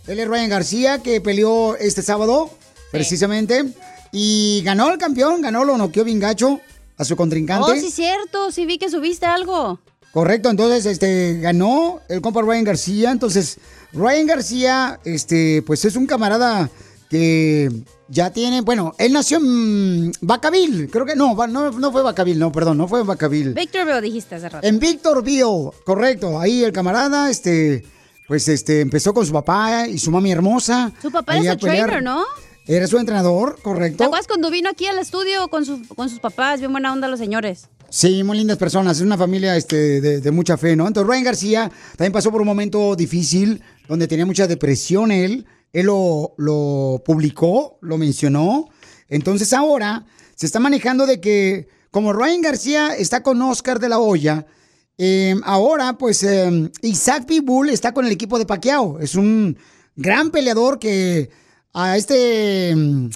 Él 0.08 0.22
es 0.22 0.30
Ryan 0.30 0.50
García, 0.50 1.00
que 1.00 1.20
peleó 1.20 1.76
este 1.76 2.04
sábado, 2.04 2.50
precisamente. 2.90 3.66
Y 4.14 4.62
ganó 4.64 4.94
el 4.94 4.98
campeón, 4.98 5.42
ganó, 5.42 5.66
lo 5.66 5.78
noqueó 5.78 6.06
bien 6.06 6.22
gacho 6.22 6.62
a 6.98 7.04
su 7.04 7.18
contrincante. 7.18 7.70
Oh, 7.70 7.76
sí, 7.76 7.92
cierto. 7.92 8.50
Sí 8.52 8.66
vi 8.66 8.78
que 8.78 8.90
subiste 8.90 9.26
algo. 9.26 9.78
Correcto, 10.14 10.50
entonces 10.50 10.86
este 10.86 11.38
ganó 11.42 12.00
el 12.08 12.22
compa 12.22 12.42
Ryan 12.44 12.64
García. 12.64 13.12
Entonces, 13.12 13.58
Ryan 13.92 14.26
García, 14.26 15.02
este, 15.04 15.64
pues 15.64 15.84
es 15.84 15.98
un 15.98 16.08
camarada 16.08 16.70
que 17.12 17.70
ya 18.08 18.32
tiene, 18.32 18.62
bueno, 18.62 18.94
él 18.98 19.12
nació 19.12 19.38
en 19.40 20.14
Vacaville, 20.22 20.90
creo 20.90 21.06
que 21.06 21.14
no, 21.14 21.36
no, 21.46 21.72
no 21.72 21.92
fue 21.92 22.02
Vacaville, 22.04 22.40
no, 22.40 22.54
perdón, 22.54 22.78
no 22.78 22.88
fue 22.88 23.02
en 23.02 23.08
Vacaville. 23.08 23.52
Victorville 23.52 24.00
dijiste 24.00 24.36
hace 24.36 24.48
rato. 24.48 24.66
En 24.66 24.80
Victorville, 24.80 25.72
correcto, 25.84 26.40
ahí 26.40 26.64
el 26.64 26.72
camarada, 26.72 27.30
este, 27.30 27.84
pues 28.30 28.48
este, 28.48 28.80
empezó 28.80 29.14
con 29.14 29.26
su 29.26 29.34
papá 29.34 29.90
y 29.90 29.98
su 30.00 30.10
mami 30.10 30.32
hermosa. 30.32 30.94
Su 31.02 31.12
papá 31.12 31.34
ahí 31.34 31.42
es 31.42 31.50
a 31.50 31.52
el 31.52 31.60
pelear. 31.60 31.90
trainer, 31.90 32.02
¿no? 32.04 32.24
Era 32.66 32.88
su 32.88 32.98
entrenador, 32.98 33.58
¿Te 33.58 33.62
correcto. 33.62 34.06
acuerdas 34.06 34.28
cuando 34.28 34.50
vino 34.50 34.70
aquí 34.70 34.86
al 34.86 34.98
estudio 34.98 35.50
con, 35.50 35.66
sus 35.66 35.86
con 35.90 36.08
sus 36.08 36.20
papás? 36.20 36.62
Bien 36.62 36.72
buena 36.72 36.94
onda 36.94 37.10
los 37.10 37.20
señores. 37.20 37.68
Sí, 37.90 38.24
muy 38.24 38.38
lindas 38.38 38.58
personas, 38.58 38.96
es 38.98 39.04
una 39.04 39.18
familia 39.18 39.58
este, 39.58 40.00
de, 40.00 40.22
de 40.22 40.32
mucha 40.32 40.56
fe, 40.56 40.78
¿no? 40.78 40.88
Entonces, 40.88 41.10
Ryan 41.10 41.24
García 41.26 41.72
también 41.98 42.14
pasó 42.14 42.32
por 42.32 42.40
un 42.40 42.48
momento 42.48 42.96
difícil 42.96 43.62
donde 43.90 44.08
tenía 44.08 44.26
mucha 44.26 44.48
depresión 44.48 45.12
él. 45.12 45.46
Él 45.74 45.86
lo, 45.88 46.34
lo 46.38 47.02
publicó, 47.06 47.78
lo 47.82 47.98
mencionó. 47.98 48.70
Entonces, 49.08 49.54
ahora 49.54 50.06
se 50.36 50.46
está 50.46 50.60
manejando 50.60 51.06
de 51.06 51.20
que, 51.22 51.68
como 51.92 52.14
Ryan 52.14 52.42
García 52.42 52.96
está 52.96 53.24
con 53.24 53.42
Oscar 53.42 53.80
de 53.80 53.90
la 53.90 54.00
Hoya, 54.00 54.46
eh, 54.98 55.36
ahora, 55.44 55.98
pues, 55.98 56.22
eh, 56.24 56.72
Isaac 56.82 57.26
Pitbull 57.26 57.70
está 57.70 57.94
con 57.94 58.06
el 58.06 58.12
equipo 58.12 58.38
de 58.38 58.46
Pacquiao. 58.46 59.00
Es 59.00 59.16
un 59.16 59.58
gran 59.96 60.30
peleador 60.32 60.78
que 60.80 61.30
a 61.74 61.98
este. 61.98 62.76
mm, 62.76 63.10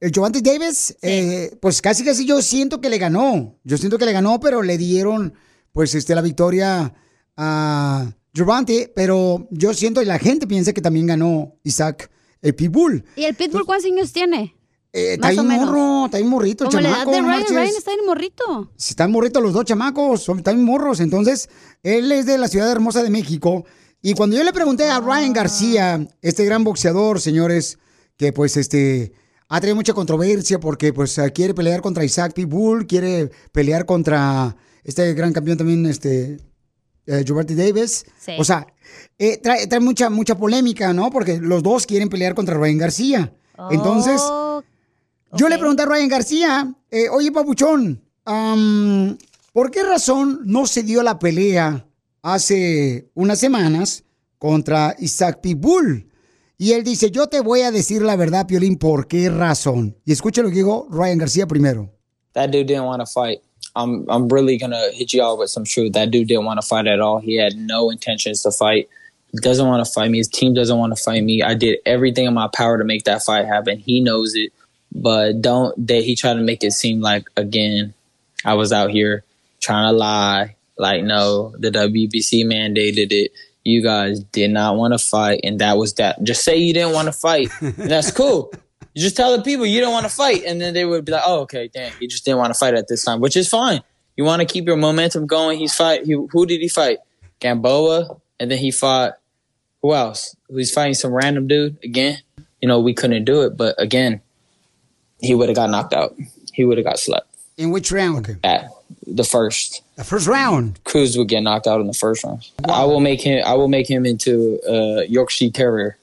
El 0.00 0.10
Giovanni 0.10 0.40
Davis, 0.40 0.96
eh, 1.02 1.56
pues 1.60 1.80
casi 1.82 2.04
casi 2.04 2.24
yo 2.24 2.40
siento 2.42 2.80
que 2.80 2.88
le 2.90 2.98
ganó. 2.98 3.58
Yo 3.62 3.76
siento 3.76 3.98
que 3.98 4.06
le 4.06 4.12
ganó, 4.12 4.40
pero 4.40 4.62
le 4.62 4.78
dieron, 4.78 5.34
pues, 5.72 5.94
este, 5.94 6.14
la 6.14 6.22
victoria 6.22 6.94
a 7.36 8.12
Giovanni. 8.32 8.86
Pero 8.94 9.48
yo 9.50 9.74
siento 9.74 10.02
y 10.02 10.04
la 10.04 10.18
gente 10.18 10.46
piensa 10.46 10.72
que 10.72 10.80
también 10.80 11.06
ganó 11.06 11.54
Isaac 11.62 12.10
el 12.40 12.54
Pitbull. 12.54 13.04
¿Y 13.16 13.24
el 13.24 13.34
Pitbull 13.34 13.64
cuántos 13.64 13.90
años 13.90 14.12
tiene? 14.12 14.54
Eh, 14.92 15.14
está 15.14 15.28
menos. 15.42 15.66
morro, 15.66 16.04
está 16.06 16.18
bien 16.18 16.28
morrito, 16.28 16.66
Como 16.66 16.80
la 16.80 16.88
edad 16.90 16.98
chamaco. 16.98 17.10
de 17.12 17.20
Ryan. 17.22 17.46
Ryan 17.48 17.76
está 17.78 17.90
bien 17.92 18.06
morrito. 18.06 18.72
Si 18.76 18.90
están 18.92 19.10
morritos 19.10 19.42
los 19.42 19.54
dos 19.54 19.64
chamacos, 19.64 20.22
son, 20.22 20.38
están 20.38 20.62
morros. 20.62 21.00
Entonces, 21.00 21.48
él 21.82 22.12
es 22.12 22.26
de 22.26 22.36
la 22.36 22.48
ciudad 22.48 22.70
hermosa 22.70 23.02
de 23.02 23.08
México. 23.08 23.64
Y 24.02 24.14
cuando 24.14 24.36
yo 24.36 24.44
le 24.44 24.52
pregunté 24.52 24.88
a 24.88 25.00
Ryan 25.00 25.32
García, 25.32 26.08
este 26.20 26.44
gran 26.44 26.64
boxeador, 26.64 27.20
señores, 27.20 27.78
que 28.18 28.32
pues 28.32 28.56
este 28.56 29.12
ha 29.48 29.60
traído 29.60 29.76
mucha 29.76 29.94
controversia 29.94 30.58
porque 30.58 30.92
pues 30.92 31.18
quiere 31.34 31.54
pelear 31.54 31.80
contra 31.80 32.04
Isaac 32.04 32.32
Pitbull, 32.34 32.86
quiere 32.86 33.30
pelear 33.52 33.86
contra 33.86 34.56
este 34.82 35.14
gran 35.14 35.32
campeón 35.32 35.58
también, 35.58 35.86
este 35.86 36.38
eh, 37.06 37.22
Gilberto 37.26 37.54
Davis. 37.54 38.04
Sí. 38.18 38.32
O 38.38 38.44
sea, 38.44 38.66
eh, 39.18 39.38
trae, 39.38 39.66
trae 39.66 39.80
mucha, 39.80 40.10
mucha 40.10 40.36
polémica, 40.36 40.92
¿no? 40.92 41.10
Porque 41.10 41.38
los 41.38 41.62
dos 41.62 41.86
quieren 41.86 42.08
pelear 42.08 42.34
contra 42.34 42.56
Ryan 42.56 42.78
García. 42.78 43.32
Entonces, 43.70 44.20
Oh, 44.24 44.62
yo 45.34 45.48
le 45.48 45.56
pregunté 45.58 45.82
a 45.82 45.86
Ryan 45.86 46.08
García, 46.08 46.74
eh, 46.90 47.08
oye, 47.08 47.32
papuchón, 47.32 48.02
¿por 49.52 49.70
qué 49.70 49.82
razón 49.82 50.40
no 50.44 50.66
se 50.66 50.82
dio 50.82 51.02
la 51.02 51.18
pelea 51.18 51.86
hace 52.22 53.10
unas 53.14 53.38
semanas 53.38 54.04
contra 54.38 54.94
Isaac 54.98 55.40
Pitbull? 55.40 56.08
Y 56.58 56.72
él 56.72 56.84
dice, 56.84 57.10
yo 57.10 57.26
te 57.28 57.40
voy 57.40 57.62
a 57.62 57.70
decir 57.70 58.02
la 58.02 58.14
verdad, 58.16 58.46
Piolín, 58.46 58.76
¿por 58.76 59.08
qué 59.08 59.28
razón? 59.30 59.96
Y 60.04 60.12
escucha 60.12 60.42
lo 60.42 60.48
que 60.50 60.56
dijo 60.56 60.86
Ryan 60.90 61.18
García 61.18 61.46
primero. 61.46 61.90
that 62.34 62.48
dude 62.50 62.64
didn't 62.64 62.84
want 62.86 63.00
to 63.00 63.06
fight. 63.06 63.40
I'm 63.74 64.08
I'm 64.08 64.28
really 64.28 64.58
gonna 64.58 64.90
hit 64.92 65.12
you 65.12 65.22
all 65.22 65.38
with 65.38 65.50
some 65.50 65.64
truth. 65.64 65.94
That 65.94 66.10
dude 66.10 66.28
didn't 66.28 66.44
want 66.44 66.60
to 66.60 66.66
fight 66.66 66.86
at 66.86 67.00
all. 67.00 67.18
He 67.18 67.36
had 67.36 67.56
no 67.56 67.90
intentions 67.90 68.42
to 68.42 68.50
fight. 68.50 68.88
He 69.32 69.38
doesn't 69.38 69.66
want 69.66 69.84
to 69.84 69.90
fight 69.90 70.10
me. 70.10 70.18
His 70.18 70.28
team 70.28 70.52
doesn't 70.52 70.76
want 70.76 70.94
to 70.94 71.02
fight 71.02 71.24
me. 71.24 71.42
I 71.42 71.54
did 71.54 71.78
everything 71.86 72.26
in 72.26 72.34
my 72.34 72.48
power 72.48 72.76
to 72.76 72.84
make 72.84 73.04
that 73.04 73.22
fight 73.22 73.46
happen. 73.46 73.78
He 73.78 74.00
knows 74.00 74.34
it, 74.34 74.52
but 74.94 75.40
don't 75.40 75.86
that 75.86 76.04
he 76.04 76.16
tried 76.16 76.34
to 76.34 76.42
make 76.42 76.62
it 76.62 76.72
seem 76.72 77.00
like 77.00 77.28
again 77.36 77.94
I 78.44 78.54
was 78.54 78.72
out 78.72 78.90
here 78.90 79.24
trying 79.60 79.90
to 79.90 79.96
lie. 79.96 80.56
Like 80.76 81.02
no, 81.04 81.54
the 81.58 81.70
WBC 81.70 82.44
mandated 82.44 83.12
it. 83.12 83.32
You 83.64 83.82
guys 83.82 84.20
did 84.20 84.50
not 84.50 84.76
want 84.76 84.92
to 84.92 84.98
fight, 84.98 85.40
and 85.44 85.60
that 85.60 85.78
was 85.78 85.94
that. 85.94 86.22
Just 86.24 86.44
say 86.44 86.56
you 86.56 86.74
didn't 86.74 86.92
want 86.92 87.06
to 87.06 87.12
fight. 87.12 87.48
that's 87.60 88.10
cool. 88.10 88.52
You 88.94 89.02
just 89.02 89.16
tell 89.16 89.36
the 89.36 89.42
people 89.42 89.64
you 89.64 89.80
don't 89.80 89.92
want 89.92 90.04
to 90.06 90.12
fight, 90.12 90.44
and 90.46 90.60
then 90.60 90.74
they 90.74 90.84
would 90.84 91.04
be 91.04 91.12
like, 91.12 91.22
"Oh, 91.24 91.40
okay, 91.42 91.68
damn, 91.72 91.92
he 91.98 92.06
just 92.06 92.24
didn't 92.24 92.38
want 92.38 92.52
to 92.52 92.58
fight 92.58 92.74
at 92.74 92.88
this 92.88 93.04
time," 93.04 93.20
which 93.20 93.36
is 93.36 93.48
fine. 93.48 93.82
You 94.16 94.24
want 94.24 94.40
to 94.40 94.46
keep 94.46 94.66
your 94.66 94.76
momentum 94.76 95.26
going. 95.26 95.58
He's 95.58 95.74
fight. 95.74 96.04
He, 96.04 96.12
who 96.12 96.46
did 96.46 96.60
he 96.60 96.68
fight? 96.68 96.98
Gamboa, 97.40 98.16
and 98.38 98.50
then 98.50 98.58
he 98.58 98.70
fought. 98.70 99.14
Who 99.80 99.94
else? 99.94 100.36
He's 100.48 100.70
fighting 100.72 100.94
some 100.94 101.12
random 101.12 101.48
dude 101.48 101.76
again. 101.82 102.18
You 102.60 102.68
know, 102.68 102.78
we 102.80 102.94
couldn't 102.94 103.24
do 103.24 103.42
it, 103.42 103.56
but 103.56 103.74
again, 103.78 104.20
he 105.20 105.34
would 105.34 105.48
have 105.48 105.56
got 105.56 105.70
knocked 105.70 105.92
out. 105.92 106.14
He 106.52 106.64
would 106.64 106.78
have 106.78 106.84
got 106.84 106.98
slept 107.00 107.26
In 107.56 107.70
which 107.72 107.90
round? 107.90 108.38
at 108.44 108.68
the 109.06 109.24
first. 109.24 109.82
The 109.96 110.04
first 110.04 110.28
round. 110.28 110.78
Cruz 110.84 111.16
would 111.18 111.28
get 111.28 111.40
knocked 111.40 111.66
out 111.66 111.80
in 111.80 111.86
the 111.88 111.92
first 111.94 112.22
round. 112.22 112.48
I 112.68 112.84
will 112.84 113.00
make 113.00 113.20
him. 113.22 113.42
I 113.44 113.54
will 113.54 113.66
make 113.68 113.88
him 113.90 114.06
into 114.06 114.60
a 114.68 115.04
Yorkshire 115.06 115.50
Terrier. 115.50 115.96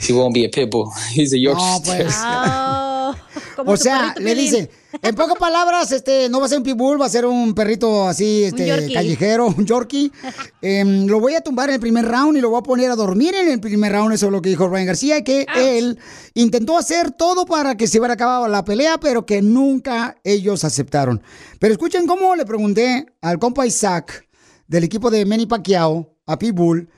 He 0.00 0.12
won't 0.12 0.32
be 0.34 0.44
a 0.44 0.48
pit 0.48 0.70
bull. 0.70 0.90
He's 1.14 1.32
a 1.32 1.38
Yorkshire 1.38 1.72
No, 1.72 1.82
pues. 1.84 2.14
Terrier. 2.14 2.88
Como 3.56 3.72
o 3.72 3.76
sea, 3.76 4.14
perrito 4.14 4.20
le 4.20 4.34
Piolín. 4.34 4.44
dice, 4.52 4.70
en 5.02 5.14
pocas 5.14 5.36
palabras, 5.36 5.90
este, 5.90 6.28
no 6.28 6.38
va 6.38 6.46
a 6.46 6.48
ser 6.48 6.58
un 6.58 6.64
pitbull, 6.64 7.00
va 7.00 7.06
a 7.06 7.08
ser 7.08 7.26
un 7.26 7.54
perrito 7.54 8.06
así, 8.06 8.44
este, 8.44 8.66
Yorkie. 8.66 8.94
callejero, 8.94 9.46
un 9.48 9.66
yorkie. 9.66 10.12
Em, 10.62 11.06
lo 11.06 11.18
voy 11.20 11.34
a 11.34 11.40
tumbar 11.40 11.68
en 11.68 11.74
el 11.76 11.80
primer 11.80 12.04
round 12.04 12.36
y 12.36 12.40
lo 12.40 12.50
voy 12.50 12.60
a 12.60 12.62
poner 12.62 12.90
a 12.90 12.96
dormir 12.96 13.34
en 13.34 13.48
el 13.48 13.60
primer 13.60 13.92
round, 13.92 14.12
eso 14.14 14.26
es 14.26 14.32
lo 14.32 14.42
que 14.42 14.50
dijo 14.50 14.68
Ryan 14.68 14.86
García, 14.86 15.24
que 15.24 15.46
él 15.56 15.98
intentó 16.34 16.76
hacer 16.78 17.10
todo 17.12 17.46
para 17.46 17.76
que 17.76 17.86
se 17.86 17.98
hubiera 17.98 18.14
acabado 18.14 18.46
la 18.48 18.64
pelea, 18.64 18.98
pero 18.98 19.26
que 19.26 19.42
nunca 19.42 20.16
ellos 20.24 20.64
aceptaron. 20.64 21.22
Pero 21.58 21.72
escuchen 21.72 22.06
cómo 22.06 22.36
le 22.36 22.44
pregunté 22.44 23.06
al 23.20 23.38
compa 23.38 23.66
Isaac 23.66 24.28
del 24.68 24.84
equipo 24.84 25.10
de 25.10 25.24
Manny 25.24 25.46
Pacquiao, 25.46 26.14
a 26.26 26.38
Pitbull, 26.38 26.88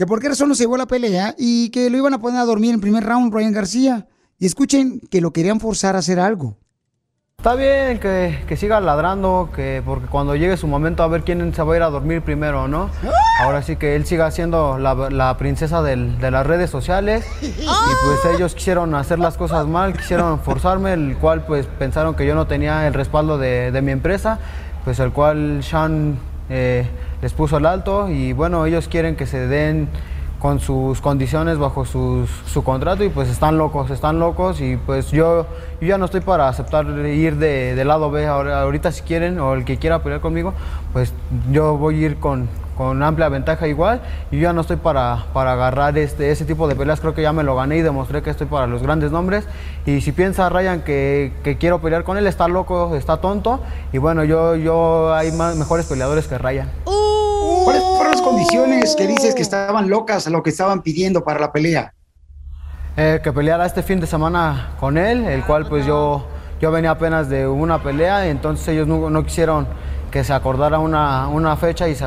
que 0.00 0.06
por 0.06 0.18
qué 0.18 0.30
razón 0.30 0.48
no 0.48 0.54
se 0.54 0.62
llevó 0.62 0.78
la 0.78 0.86
pelea 0.86 1.34
y 1.36 1.68
que 1.68 1.90
lo 1.90 1.98
iban 1.98 2.14
a 2.14 2.18
poner 2.18 2.40
a 2.40 2.46
dormir 2.46 2.72
en 2.72 2.80
primer 2.80 3.04
round 3.04 3.34
Ryan 3.34 3.52
García. 3.52 4.06
Y 4.38 4.46
escuchen 4.46 4.98
que 5.10 5.20
lo 5.20 5.30
querían 5.30 5.60
forzar 5.60 5.94
a 5.94 5.98
hacer 5.98 6.18
algo. 6.18 6.56
Está 7.36 7.54
bien 7.54 8.00
que, 8.00 8.42
que 8.48 8.56
siga 8.56 8.80
ladrando, 8.80 9.50
que 9.54 9.82
porque 9.84 10.06
cuando 10.06 10.36
llegue 10.36 10.56
su 10.56 10.66
momento 10.66 11.02
a 11.02 11.08
ver 11.08 11.22
quién 11.22 11.52
se 11.52 11.62
va 11.62 11.74
a 11.74 11.76
ir 11.76 11.82
a 11.82 11.90
dormir 11.90 12.22
primero, 12.22 12.66
¿no? 12.66 12.88
Ahora 13.42 13.60
sí 13.60 13.76
que 13.76 13.94
él 13.94 14.06
siga 14.06 14.30
siendo 14.30 14.78
la, 14.78 14.94
la 15.10 15.36
princesa 15.36 15.82
del- 15.82 16.18
de 16.18 16.30
las 16.30 16.46
redes 16.46 16.70
sociales 16.70 17.26
y 17.42 17.50
pues 17.66 18.34
ellos 18.34 18.54
quisieron 18.54 18.94
hacer 18.94 19.18
las 19.18 19.36
cosas 19.36 19.66
mal, 19.66 19.92
quisieron 19.94 20.40
forzarme, 20.40 20.94
el 20.94 21.18
cual 21.18 21.44
pues 21.44 21.66
pensaron 21.78 22.14
que 22.14 22.24
yo 22.24 22.34
no 22.34 22.46
tenía 22.46 22.86
el 22.86 22.94
respaldo 22.94 23.36
de, 23.36 23.70
de 23.70 23.82
mi 23.82 23.92
empresa, 23.92 24.38
pues 24.82 24.98
el 24.98 25.12
cual 25.12 25.60
Sean 25.62 26.18
eh, 26.48 26.86
les 27.22 27.32
puso 27.32 27.58
el 27.58 27.66
alto 27.66 28.08
y 28.08 28.32
bueno, 28.32 28.64
ellos 28.66 28.88
quieren 28.88 29.16
que 29.16 29.26
se 29.26 29.46
den 29.46 29.88
con 30.38 30.58
sus 30.58 31.02
condiciones 31.02 31.58
bajo 31.58 31.84
sus- 31.84 32.30
su 32.46 32.64
contrato 32.64 33.04
y 33.04 33.10
pues 33.10 33.28
están 33.28 33.58
locos, 33.58 33.90
están 33.90 34.18
locos 34.18 34.60
y 34.62 34.78
pues 34.78 35.10
yo, 35.10 35.46
yo 35.82 35.86
ya 35.88 35.98
no 35.98 36.06
estoy 36.06 36.22
para 36.22 36.48
aceptar 36.48 36.86
ir 36.86 37.36
de, 37.36 37.74
de 37.74 37.84
lado 37.84 38.10
B. 38.10 38.26
Ahorita 38.26 38.90
si 38.90 39.02
quieren 39.02 39.38
o 39.38 39.52
el 39.52 39.66
que 39.66 39.76
quiera 39.76 40.02
pelear 40.02 40.22
conmigo, 40.22 40.54
pues 40.94 41.12
yo 41.52 41.76
voy 41.76 42.02
a 42.02 42.06
ir 42.06 42.16
con, 42.16 42.48
con 42.80 43.02
amplia 43.02 43.28
ventaja 43.28 43.68
igual 43.68 44.00
y 44.30 44.36
yo 44.36 44.44
ya 44.44 44.54
no 44.54 44.62
estoy 44.62 44.76
para, 44.76 45.26
para 45.34 45.52
agarrar 45.52 45.98
este, 45.98 46.30
ese 46.30 46.46
tipo 46.46 46.66
de 46.66 46.74
peleas, 46.74 46.98
creo 46.98 47.12
que 47.12 47.20
ya 47.20 47.30
me 47.30 47.42
lo 47.42 47.54
gané 47.54 47.76
y 47.76 47.82
demostré 47.82 48.22
que 48.22 48.30
estoy 48.30 48.46
para 48.46 48.66
los 48.66 48.82
grandes 48.82 49.12
nombres 49.12 49.44
y 49.84 50.00
si 50.00 50.12
piensa 50.12 50.48
Ryan 50.48 50.80
que, 50.80 51.30
que 51.44 51.58
quiero 51.58 51.82
pelear 51.82 52.04
con 52.04 52.16
él, 52.16 52.26
está 52.26 52.48
loco, 52.48 52.96
está 52.96 53.18
tonto 53.18 53.60
y 53.92 53.98
bueno, 53.98 54.24
yo, 54.24 54.56
yo 54.56 55.12
hay 55.12 55.30
más, 55.30 55.56
mejores 55.56 55.84
peleadores 55.84 56.26
que 56.26 56.38
Ryan. 56.38 56.70
¿Cuáles 57.64 57.82
fueron 57.82 58.12
las 58.12 58.22
condiciones 58.22 58.96
que 58.96 59.06
dices 59.06 59.34
que 59.34 59.42
estaban 59.42 59.90
locas 59.90 60.26
a 60.26 60.30
lo 60.30 60.42
que 60.42 60.48
estaban 60.48 60.80
pidiendo 60.80 61.22
para 61.22 61.38
la 61.38 61.52
pelea? 61.52 61.92
Eh, 62.96 63.20
que 63.22 63.30
peleara 63.30 63.66
este 63.66 63.82
fin 63.82 64.00
de 64.00 64.06
semana 64.06 64.70
con 64.80 64.96
él, 64.96 65.26
el 65.26 65.44
cual 65.44 65.66
pues 65.66 65.84
yo, 65.84 66.24
yo 66.62 66.70
venía 66.70 66.92
apenas 66.92 67.28
de 67.28 67.46
una 67.46 67.82
pelea, 67.82 68.26
entonces 68.28 68.66
ellos 68.68 68.88
no, 68.88 69.10
no 69.10 69.22
quisieron 69.22 69.66
que 70.10 70.24
se 70.24 70.32
acordara 70.32 70.78
una, 70.78 71.28
una 71.28 71.56
fecha 71.56 71.88
y 71.88 71.94
se, 71.94 72.04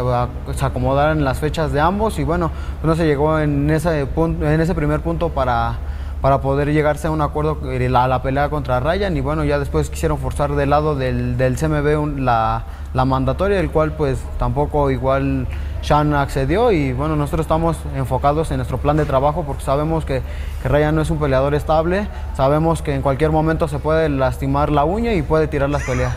se 0.53 0.65
acomodaran 0.65 1.23
las 1.23 1.39
fechas 1.39 1.71
de 1.71 1.79
ambos. 1.79 2.19
Y 2.19 2.23
bueno, 2.23 2.51
pues 2.81 2.85
no 2.89 2.95
se 2.95 3.05
llegó 3.05 3.39
en 3.39 3.69
ese, 3.69 4.05
punto, 4.05 4.47
en 4.47 4.59
ese 4.59 4.75
primer 4.75 4.99
punto 5.01 5.29
para, 5.29 5.75
para 6.21 6.41
poder 6.41 6.71
llegarse 6.73 7.07
a 7.07 7.11
un 7.11 7.21
acuerdo 7.21 7.57
la, 7.63 8.07
la 8.07 8.21
pelea 8.21 8.49
contra 8.49 8.79
Ryan. 8.79 9.15
Y 9.15 9.21
bueno, 9.21 9.43
ya 9.45 9.57
después 9.59 9.89
quisieron 9.89 10.17
forzar 10.17 10.51
del 10.55 10.69
lado 10.69 10.95
del, 10.95 11.37
del 11.37 11.55
CMB 11.57 11.99
un- 12.01 12.25
la, 12.25 12.63
la 12.93 13.05
mandatoria, 13.05 13.59
el 13.59 13.71
cual 13.71 13.93
pues 13.93 14.19
tampoco 14.37 14.91
igual 14.91 15.47
Sean 15.81 16.13
accedió. 16.13 16.71
Y 16.73 16.91
bueno, 16.91 17.15
nosotros 17.15 17.45
estamos 17.45 17.77
enfocados 17.95 18.51
en 18.51 18.57
nuestro 18.57 18.77
plan 18.79 18.97
de 18.97 19.05
trabajo 19.05 19.43
porque 19.47 19.63
sabemos 19.63 20.03
que, 20.03 20.21
que 20.61 20.67
Ryan 20.69 20.93
no 20.95 21.01
es 21.01 21.09
un 21.09 21.19
peleador 21.19 21.55
estable, 21.55 22.07
sabemos 22.35 22.81
que 22.81 22.93
en 22.93 23.01
cualquier 23.01 23.31
momento 23.31 23.67
se 23.69 23.79
puede 23.79 24.09
lastimar 24.09 24.71
la 24.71 24.83
uña 24.83 25.13
y 25.13 25.21
puede 25.21 25.47
tirar 25.47 25.69
las 25.69 25.83
peleas. 25.83 26.13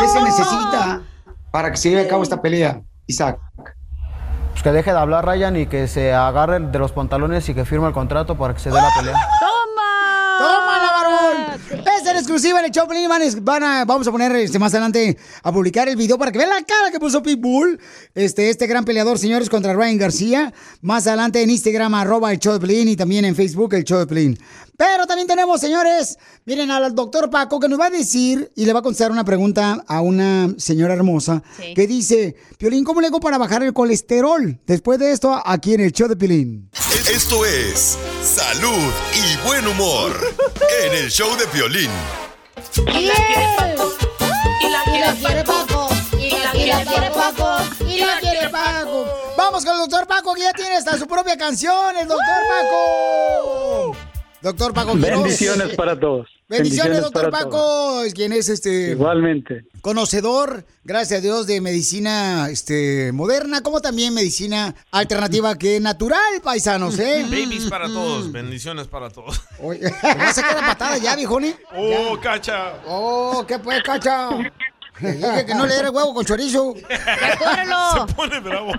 ¿Qué 0.00 0.08
se 0.08 0.22
necesita 0.22 1.02
para 1.50 1.70
que 1.70 1.76
se 1.76 1.90
lleve 1.90 2.02
a 2.02 2.08
cabo 2.08 2.22
esta 2.22 2.40
pelea, 2.40 2.80
Isaac? 3.06 3.38
Pues 4.52 4.62
que 4.62 4.72
deje 4.72 4.92
de 4.92 4.98
hablar 4.98 5.26
Ryan 5.26 5.56
y 5.56 5.66
que 5.66 5.88
se 5.88 6.14
agarre 6.14 6.58
de 6.58 6.78
los 6.78 6.92
pantalones 6.92 7.48
y 7.48 7.54
que 7.54 7.66
firme 7.66 7.86
el 7.86 7.92
contrato 7.92 8.36
para 8.38 8.54
que 8.54 8.60
se 8.60 8.70
dé 8.70 8.76
la 8.76 8.88
pelea. 8.96 9.14
¡Toma! 9.40 10.38
¡Tómala, 10.38 10.92
varón! 10.92 11.60
Es 11.70 12.06
en 12.06 12.16
exclusiva 12.16 12.60
en 12.60 12.66
el 12.66 12.70
Choplin. 12.70 13.08
Van, 13.08 13.22
van 13.42 13.62
a, 13.62 13.84
vamos 13.84 14.08
a 14.08 14.10
poner 14.10 14.34
este, 14.36 14.58
más 14.58 14.72
adelante 14.72 15.18
a 15.42 15.52
publicar 15.52 15.86
el 15.88 15.96
video 15.96 16.16
para 16.16 16.32
que 16.32 16.38
vean 16.38 16.50
la 16.50 16.62
cara 16.62 16.90
que 16.90 16.98
puso 16.98 17.22
Pitbull. 17.22 17.78
Este, 18.14 18.48
este 18.48 18.66
gran 18.66 18.84
peleador, 18.84 19.18
señores, 19.18 19.50
contra 19.50 19.74
Ryan 19.74 19.98
García. 19.98 20.54
Más 20.80 21.06
adelante 21.06 21.42
en 21.42 21.50
Instagram, 21.50 21.94
arroba 21.94 22.32
el 22.32 22.38
Choplin 22.38 22.88
y 22.88 22.96
también 22.96 23.26
en 23.26 23.36
Facebook, 23.36 23.74
el 23.74 23.84
Choplin. 23.84 24.38
Pero 24.80 25.06
también 25.06 25.28
tenemos, 25.28 25.60
señores, 25.60 26.16
miren 26.46 26.70
al 26.70 26.94
doctor 26.94 27.28
Paco 27.28 27.60
que 27.60 27.68
nos 27.68 27.78
va 27.78 27.86
a 27.86 27.90
decir 27.90 28.50
y 28.56 28.64
le 28.64 28.72
va 28.72 28.78
a 28.78 28.82
contestar 28.82 29.10
una 29.12 29.24
pregunta 29.24 29.84
a 29.86 30.00
una 30.00 30.54
señora 30.56 30.94
hermosa 30.94 31.42
Sí. 31.58 31.74
que 31.74 31.86
dice, 31.86 32.34
Piolín, 32.56 32.82
¿cómo 32.82 33.02
le 33.02 33.08
hago 33.08 33.20
para 33.20 33.36
bajar 33.36 33.62
el 33.62 33.74
colesterol? 33.74 34.58
Después 34.66 34.98
de 34.98 35.12
esto, 35.12 35.38
aquí 35.44 35.74
en 35.74 35.80
el 35.80 35.92
show 35.92 36.08
de 36.08 36.16
Piolín. 36.16 36.70
Esto 37.12 37.44
es 37.44 37.98
Salud 38.24 38.90
y 39.12 39.46
Buen 39.46 39.66
Humor 39.66 40.12
en 40.86 40.94
el 41.04 41.10
show 41.10 41.28
de 41.36 41.44
violín. 41.52 41.90
Y 42.74 43.04
la 43.04 43.14
quiere 43.26 43.46
Paco. 43.58 43.92
Y 44.62 44.70
la 44.70 44.82
quiere 44.84 45.44
Paco. 45.44 45.88
Y 46.18 46.30
la 46.66 46.84
quiere 46.84 47.10
Paco. 47.10 47.58
Y 47.86 47.98
la 47.98 48.18
quiere 48.18 48.48
Paco. 48.48 49.04
Vamos 49.36 49.62
con 49.62 49.74
el 49.74 49.80
doctor 49.80 50.06
Paco, 50.06 50.32
que 50.32 50.40
ya 50.40 50.52
tiene 50.54 50.76
hasta 50.76 50.96
su 50.96 51.06
propia 51.06 51.36
canción, 51.36 51.98
el 51.98 52.08
doctor 52.08 52.26
Paco. 52.48 53.96
Doctor 54.42 54.72
Paco 54.72 54.94
Quiroz. 54.94 55.10
Bendiciones 55.10 55.76
para 55.76 55.98
todos. 55.98 56.28
Bendiciones, 56.48 57.00
doctor 57.02 57.30
todos. 57.30 57.44
Paco, 57.44 58.02
es 58.02 58.12
quien 58.12 58.32
es 58.32 58.48
este 58.48 58.90
Igualmente. 58.90 59.66
conocedor, 59.82 60.64
gracias 60.82 61.20
a 61.20 61.22
Dios, 61.22 61.46
de 61.46 61.60
medicina 61.60 62.48
este, 62.50 63.12
moderna, 63.12 63.62
como 63.62 63.80
también 63.80 64.14
medicina 64.14 64.74
alternativa 64.90 65.56
que 65.56 65.78
natural, 65.78 66.40
paisanos, 66.42 66.98
¿eh? 66.98 67.22
Babies 67.30 67.66
para 67.66 67.86
todos, 67.86 68.32
bendiciones 68.32 68.88
para 68.88 69.10
todos. 69.10 69.40
Oye, 69.62 69.78
¿te 70.00 70.14
vas 70.14 70.30
a 70.30 70.32
sacar 70.32 70.56
la 70.56 70.66
patada 70.66 70.98
ya, 70.98 71.14
viejoni? 71.14 71.54
Oh, 71.76 72.18
cacha. 72.20 72.80
Oh, 72.86 73.44
¿qué 73.46 73.58
pues, 73.58 73.82
cacha? 73.82 74.30
Le 75.02 75.12
dije 75.12 75.46
que 75.46 75.54
no 75.54 75.66
le 75.66 75.74
diera 75.74 75.90
huevo 75.90 76.14
con 76.14 76.24
chorizo. 76.24 76.74
Se 78.08 78.14
pone 78.14 78.40
bravo. 78.40 78.72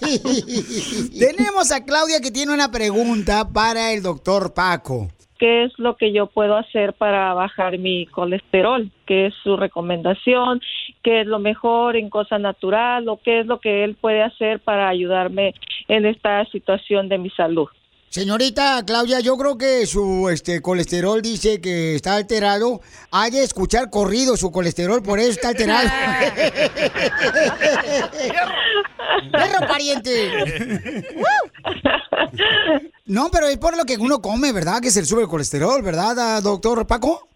Tenemos 1.18 1.72
a 1.72 1.84
Claudia 1.84 2.20
que 2.20 2.30
tiene 2.30 2.52
una 2.52 2.70
pregunta 2.70 3.48
para 3.48 3.92
el 3.92 4.02
doctor 4.02 4.54
Paco. 4.54 5.08
qué 5.38 5.64
es 5.64 5.76
lo 5.78 5.96
que 5.96 6.12
yo 6.12 6.26
puedo 6.26 6.56
hacer 6.56 6.92
para 6.92 7.34
bajar 7.34 7.76
mi 7.78 8.06
colesterol, 8.06 8.90
qué 9.06 9.26
es 9.26 9.34
su 9.42 9.56
recomendación, 9.56 10.60
qué 11.02 11.22
es 11.22 11.26
lo 11.26 11.40
mejor 11.40 11.96
en 11.96 12.10
cosa 12.10 12.38
natural 12.38 13.08
o 13.08 13.16
qué 13.16 13.40
es 13.40 13.46
lo 13.46 13.58
que 13.58 13.82
él 13.82 13.96
puede 14.00 14.22
hacer 14.22 14.60
para 14.60 14.88
ayudarme 14.88 15.54
en 15.88 16.06
esta 16.06 16.44
situación 16.46 17.08
de 17.08 17.18
mi 17.18 17.30
salud. 17.30 17.68
Señorita 18.12 18.84
Claudia, 18.86 19.20
yo 19.20 19.38
creo 19.38 19.56
que 19.56 19.86
su 19.86 20.28
este 20.28 20.60
colesterol 20.60 21.22
dice 21.22 21.62
que 21.62 21.94
está 21.94 22.16
alterado. 22.16 22.80
Hay 23.10 23.30
de 23.30 23.42
escuchar 23.42 23.88
corrido 23.88 24.36
su 24.36 24.52
colesterol, 24.52 25.02
por 25.02 25.18
eso 25.18 25.30
está 25.30 25.48
alterado. 25.48 25.88
¡Perro 29.32 29.66
pariente! 29.66 30.30
No, 33.06 33.30
pero 33.32 33.46
es 33.46 33.56
por 33.56 33.78
lo 33.78 33.84
que 33.84 33.96
uno 33.96 34.20
come, 34.20 34.52
¿verdad? 34.52 34.82
Que 34.82 34.90
se 34.90 35.00
le 35.00 35.06
sube 35.06 35.22
el 35.22 35.28
colesterol, 35.28 35.82
¿verdad, 35.82 36.42
doctor 36.42 36.86
Paco? 36.86 37.28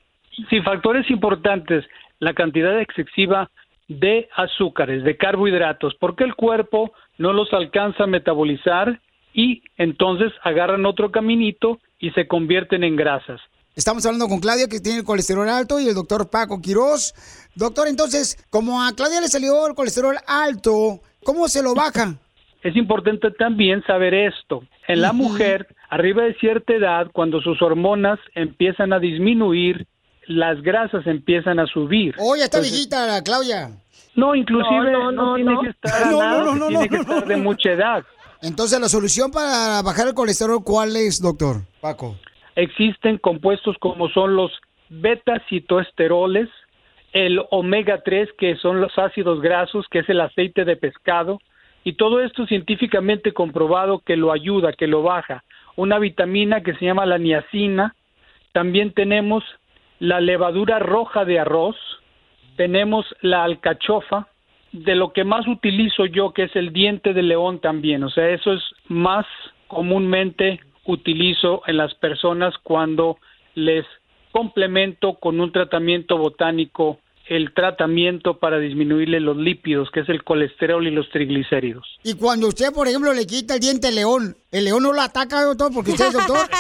Sí, 0.51 0.61
factores 0.61 1.11
importantes. 1.11 1.87
La 2.19 2.35
cantidad 2.35 2.79
excesiva 2.83 3.51
de 3.89 4.29
azúcares, 4.37 5.05
de 5.05 5.17
carbohidratos, 5.17 5.95
porque 5.99 6.25
el 6.25 6.35
cuerpo 6.35 6.93
no 7.17 7.33
los 7.33 7.51
alcanza 7.55 8.05
a 8.05 8.07
metabolizar 8.07 9.01
y 9.37 9.63
entonces 9.77 10.33
agarran 10.43 10.87
otro 10.87 11.13
caminito 11.13 11.79
y 12.01 12.11
se 12.13 12.27
convierten 12.27 12.83
en 12.83 12.97
grasas. 12.97 13.39
Estamos 13.75 14.05
hablando 14.07 14.27
con 14.29 14.41
Claudia 14.41 14.67
que 14.67 14.81
tiene 14.81 15.01
el 15.01 15.05
colesterol 15.05 15.47
alto 15.51 15.79
y 15.79 15.87
el 15.87 15.95
doctor 15.95 16.31
Paco 16.31 16.63
Quiroz. 16.63 17.13
Doctor, 17.55 17.87
entonces, 17.87 18.43
como 18.49 18.83
a 18.83 18.93
Claudia 18.97 19.21
le 19.21 19.29
salió 19.29 19.67
el 19.67 19.75
colesterol 19.75 20.17
alto, 20.27 21.01
¿cómo 21.23 21.47
se 21.49 21.63
lo 21.63 21.75
baja? 21.75 22.15
Es 22.63 22.75
importante 22.75 23.31
también 23.33 23.85
saber 23.87 24.15
esto. 24.15 24.65
En 24.89 25.03
la 25.03 25.13
mujer, 25.13 25.69
arriba 25.91 26.23
de 26.23 26.35
cierta 26.37 26.73
edad, 26.73 27.09
cuando 27.13 27.43
sus 27.43 27.61
hormonas 27.61 28.19
empiezan 28.35 28.95
a 28.95 28.99
disminuir, 28.99 29.87
las 30.27 30.63
grasas 30.63 31.07
empiezan 31.07 31.59
a 31.59 31.67
subir. 31.67 32.15
Oye, 32.19 32.45
está 32.45 32.57
Entonces, 32.57 32.73
viejita 32.73 33.07
la 33.07 33.23
Claudia. 33.23 33.71
No, 34.15 34.35
inclusive 34.35 34.91
no, 34.93 35.13
No, 35.13 35.13
no, 35.13 35.25
no, 35.27 35.35
tiene 35.37 35.53
no. 35.53 35.61
que 35.61 35.69
estar 35.69 36.07
No, 36.11 36.19
nada, 36.19 36.45
no, 36.45 36.55
no, 36.55 36.69
tiene 36.69 36.85
no, 36.85 36.89
que 36.89 36.97
no, 36.97 37.03
estar 37.03 37.27
de 37.27 37.37
mucha 37.37 37.71
edad. 37.73 38.05
Entonces, 38.43 38.81
la 38.81 38.89
solución 38.89 39.31
para 39.31 39.83
bajar 39.83 40.09
el 40.09 40.15
colesterol, 40.15 40.63
¿cuál 40.65 40.97
es, 40.97 41.21
doctor 41.21 41.63
Paco? 41.81 42.17
Existen 42.55 43.19
compuestos 43.19 43.77
como 43.81 44.09
son 44.11 44.37
los 44.37 44.51
beta-citoesteroles, 44.89 46.49
el 47.13 47.41
omega 47.51 48.03
3, 48.05 48.29
que 48.39 48.57
son 48.57 48.81
los 48.81 48.97
ácidos 48.99 49.41
grasos, 49.41 49.87
que 49.91 50.01
es 50.01 50.09
el 50.09 50.21
aceite 50.21 50.65
de 50.65 50.77
pescado, 50.77 51.39
y 51.87 51.93
todo 51.93 52.21
esto 52.21 52.47
científicamente 52.47 53.33
comprobado 53.33 54.01
que 54.01 54.17
lo 54.17 54.33
ayuda, 54.33 54.73
que 54.73 54.89
lo 54.89 55.03
baja. 55.03 55.45
una 55.77 55.99
vitamina 55.99 56.63
que 56.63 56.75
se 56.75 56.85
llama 56.85 57.07
la 57.07 57.19
niacina. 57.19 57.95
También 58.53 58.93
tenemos 58.93 59.45
la 60.01 60.21
levadura 60.21 60.79
roja 60.79 61.25
de 61.25 61.39
arroz. 61.39 61.77
Tenemos 62.57 63.07
la 63.21 63.45
alcachofa. 63.45 64.27
De 64.85 64.95
lo 64.95 65.13
que 65.13 65.25
más 65.25 65.47
utilizo 65.49 66.07
yo, 66.07 66.33
que 66.33 66.45
es 66.45 66.57
el 66.57 66.73
diente 66.73 67.13
de 67.13 67.23
león 67.23 67.61
también. 67.61 68.05
O 68.05 68.11
sea, 68.11 68.29
eso 68.31 68.53
es 68.53 68.63
más 68.89 69.27
comúnmente 69.69 70.61
utilizo 70.85 71.63
en 71.67 71.79
las 71.79 71.95
personas 71.95 72.55
cuando 72.63 73.19
les 73.55 73.85
complemento 74.33 75.15
con 75.15 75.41
un 75.41 75.51
tratamiento 75.51 76.19
botánico 76.19 77.01
el 77.29 77.53
tratamiento 77.55 78.39
para 78.39 78.59
disminuirle 78.59 79.21
los 79.21 79.37
lípidos, 79.37 79.91
que 79.91 80.01
es 80.01 80.09
el 80.09 80.23
colesterol 80.23 80.87
y 80.87 80.91
los 80.91 81.09
triglicéridos. 81.11 81.85
Y 82.05 82.15
cuando 82.15 82.49
usted, 82.49 82.73
por 82.73 82.87
ejemplo, 82.87 83.13
le 83.13 83.27
quita 83.27 83.55
el 83.55 83.61
diente 83.61 83.89
al 83.89 83.97
león, 83.97 84.37
¿el 84.51 84.65
león 84.65 84.83
no 84.83 84.93
lo 84.93 85.01
ataca, 85.01 85.43
doctor? 85.43 85.73
Porque 85.73 85.93
usted 85.93 86.07
es 86.07 86.13
doctor. 86.13 86.49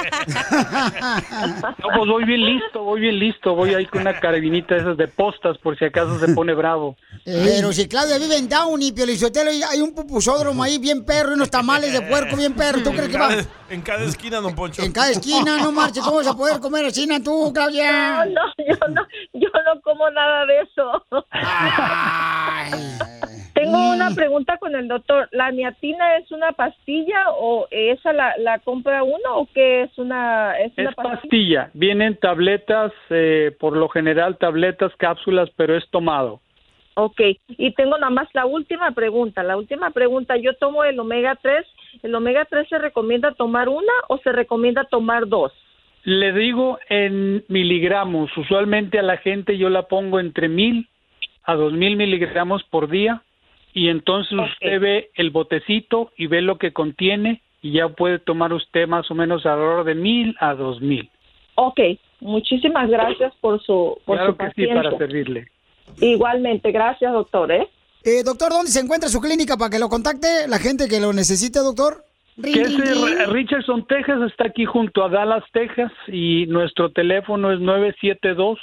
No, 1.79 1.89
pues 1.95 2.09
voy 2.09 2.25
bien 2.25 2.45
listo, 2.45 2.83
voy 2.83 3.01
bien 3.01 3.19
listo, 3.19 3.55
voy 3.55 3.75
ahí 3.75 3.87
con 3.87 4.01
una 4.03 4.19
carabinita 4.19 4.75
de 4.75 4.81
esas 4.81 4.97
de 4.97 5.09
postas 5.09 5.57
por 5.59 5.79
si 5.79 5.85
acaso 5.85 6.19
se 6.19 6.29
pone 6.35 6.55
bravo. 6.55 6.97
Pero 7.25 7.73
si 7.73 7.89
Claudia 7.89 8.19
vive 8.19 8.37
en 8.37 8.49
Downey, 8.49 8.93
Piolizotelo, 8.93 9.53
y 9.53 9.63
hay 9.63 9.81
un 9.81 9.95
pupusódromo 9.95 10.63
ahí 10.63 10.79
bien 10.79 11.05
perro 11.05 11.31
y 11.31 11.35
unos 11.35 11.51
tamales 11.51 11.93
de 11.93 12.03
puerco 12.03 12.37
bien 12.37 12.55
perro. 12.55 12.83
¿Tú 12.83 12.91
crees 12.91 13.09
que 13.09 13.19
va? 13.19 13.31
En 13.69 13.83
cada 13.83 14.05
esquina, 14.05 14.41
don 14.41 14.55
Poncho. 14.55 14.83
En 14.83 14.93
cada 14.93 15.11
esquina, 15.11 15.59
no 15.59 15.73
marches, 15.73 16.03
¿cómo 16.05 16.17
vas 16.17 16.27
a 16.27 16.37
poder 16.37 16.61
comer 16.61 16.87
así, 16.87 17.07
tú, 17.23 17.53
Claudia? 17.53 18.25
No, 18.25 18.25
no, 18.27 18.43
yo 18.59 18.89
no, 18.89 19.07
yo 19.33 19.49
no 19.65 19.81
como 19.83 20.11
nada 20.11 20.47
de 20.47 20.61
eso. 20.61 21.05
Tengo 23.67 23.91
una 23.91 24.11
pregunta 24.15 24.59
con 24.59 24.77
el 24.77 24.87
doctor. 24.87 25.29
¿La 25.33 25.51
niatina 25.51 26.19
es 26.19 26.31
una 26.31 26.53
pastilla 26.53 27.31
o 27.33 27.67
esa 27.71 28.13
la, 28.13 28.35
la 28.39 28.61
compra 28.61 29.03
uno 29.03 29.35
o 29.35 29.49
qué 29.53 29.83
es 29.83 29.99
una 29.99 30.57
es 30.59 30.73
una 30.79 30.91
Es 30.91 30.95
pastilla, 30.95 31.71
vienen 31.75 32.17
tabletas, 32.17 32.93
eh, 33.11 33.55
por 33.59 33.77
lo 33.77 33.89
general 33.89 34.39
tabletas, 34.39 34.93
cápsulas, 34.97 35.51
pero 35.57 35.77
es 35.77 35.89
tomado. 35.91 36.41
Ok, 36.95 37.21
y 37.49 37.73
tengo 37.73 37.99
nada 37.99 38.11
más 38.11 38.29
la 38.35 38.47
última 38.47 38.93
pregunta. 38.93 39.43
La 39.43 39.57
última 39.57 39.91
pregunta, 39.91 40.37
yo 40.37 40.55
tomo 40.55 40.85
el 40.85 40.99
omega 40.99 41.37
3. 41.43 41.67
¿El 42.05 42.15
omega 42.15 42.45
3 42.45 42.69
se 42.69 42.79
recomienda 42.79 43.35
tomar 43.35 43.69
una 43.69 43.93
o 44.09 44.19
se 44.19 44.31
recomienda 44.33 44.85
tomar 44.85 45.27
dos? 45.27 45.53
Le 46.05 46.33
digo 46.33 46.79
en 46.89 47.45
miligramos, 47.49 48.35
usualmente 48.37 49.01
a 49.01 49.03
la 49.03 49.17
gente 49.17 49.59
yo 49.59 49.69
la 49.71 49.89
pongo 49.89 50.21
entre 50.21 50.49
mil 50.49 50.89
a 51.43 51.55
dos 51.55 51.73
mil 51.73 51.97
miligramos 51.97 52.63
por 52.65 52.89
día 52.89 53.23
y 53.77 53.91
entonces 53.91 54.33
usted 54.33 54.81
ve 54.81 55.11
el 55.17 55.29
botecito 55.31 56.11
y 56.17 56.29
ve 56.29 56.41
lo 56.41 56.57
que 56.57 56.73
contiene 56.73 57.43
y 57.61 57.73
ya 57.73 57.91
puede 57.91 58.19
tomar 58.19 58.55
usted 58.55 58.89
más 58.89 59.11
o 59.11 59.15
menos 59.15 59.45
alrededor 59.45 59.85
de 59.85 59.95
mil 59.95 60.35
a 60.41 60.55
dos 60.55 60.81
mil. 60.81 61.11
Ok, 61.57 61.81
muchísimas 62.21 62.89
gracias 62.89 63.35
por 63.43 63.63
su, 63.63 63.99
por 64.07 64.17
Claro 64.17 64.33
su 64.33 64.39
que 64.39 64.45
sí, 64.45 64.49
paciencia. 64.49 64.83
para 64.83 64.97
servirle. 64.97 65.47
Igualmente, 66.01 66.73
gracias, 66.73 67.13
doctor, 67.13 67.53
¿eh? 67.53 67.69
Eh, 68.03 68.23
doctor, 68.25 68.49
¿dónde 68.49 68.71
se 68.71 68.81
encuentra 68.81 69.11
su 69.11 69.21
clínica 69.21 69.59
para 69.59 69.69
que 69.69 69.79
lo 69.79 69.91
contacte 69.91 70.49
la 70.49 70.59
gente 70.59 70.89
que 70.89 70.99
lo 70.99 71.13
necesite, 71.13 71.59
doctor? 71.59 72.03
Que 72.43 72.63
es 72.63 72.79
eh, 72.79 73.27
Richardson, 73.27 73.87
Texas, 73.87 74.23
está 74.31 74.47
aquí 74.47 74.65
junto 74.65 75.05
a 75.05 75.11
Dallas, 75.11 75.45
Texas, 75.53 75.93
y 76.09 76.47
nuestro 76.47 76.93
teléfono 76.93 77.53
es 77.53 77.61
972-441-4047, 77.61 78.57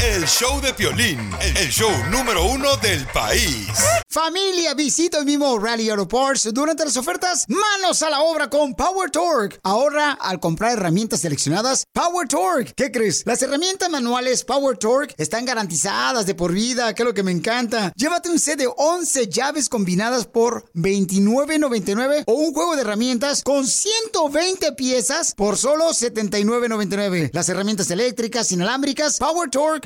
El 0.02 0.26
show 0.26 0.60
de 0.60 0.74
Piolín, 0.74 1.30
el 1.40 1.70
show 1.70 1.90
número 2.10 2.44
uno 2.44 2.76
del 2.76 3.06
país. 3.06 3.66
Familia, 4.10 4.74
visita 4.74 5.18
el 5.18 5.24
mismo 5.24 5.58
Rally 5.58 5.88
Auto 5.90 6.06
Parts 6.06 6.52
durante 6.52 6.84
las 6.84 6.96
ofertas. 6.96 7.44
Manos 7.48 8.02
a 8.02 8.10
la 8.10 8.20
obra 8.20 8.48
con 8.48 8.74
Power 8.74 9.10
Torque. 9.10 9.58
Ahorra 9.62 10.12
al 10.12 10.38
comprar 10.38 10.72
herramientas 10.72 11.20
seleccionadas 11.20 11.86
Power 11.92 12.28
Torque. 12.28 12.72
¿Qué 12.76 12.90
crees? 12.90 13.22
Las 13.26 13.42
herramientas 13.42 13.90
manuales 13.90 14.44
Power 14.44 14.76
Torque 14.76 15.14
están 15.18 15.44
garantizadas 15.44 16.26
de 16.26 16.34
por 16.34 16.52
vida, 16.52 16.94
que 16.94 17.02
es 17.02 17.06
lo 17.06 17.14
que 17.14 17.22
me 17.22 17.32
encanta. 17.32 17.92
Llévate 17.96 18.30
un 18.30 18.38
set 18.38 18.58
de 18.58 18.68
11 18.74 19.28
llaves 19.28 19.68
combinadas 19.68 20.26
por 20.26 20.70
$29.99 20.74 22.24
o 22.26 22.32
un 22.34 22.52
juego 22.52 22.74
de 22.76 22.82
herramientas 22.82 23.42
con 23.42 23.66
120 23.66 24.72
piezas 24.72 25.34
por 25.34 25.56
solo 25.56 25.90
$79.99. 25.90 27.30
Las 27.32 27.48
herramientas 27.48 27.90
eléctricas 27.90 28.52
inalámbricas 28.52 29.18
Power 29.18 29.50
Torque 29.50 29.85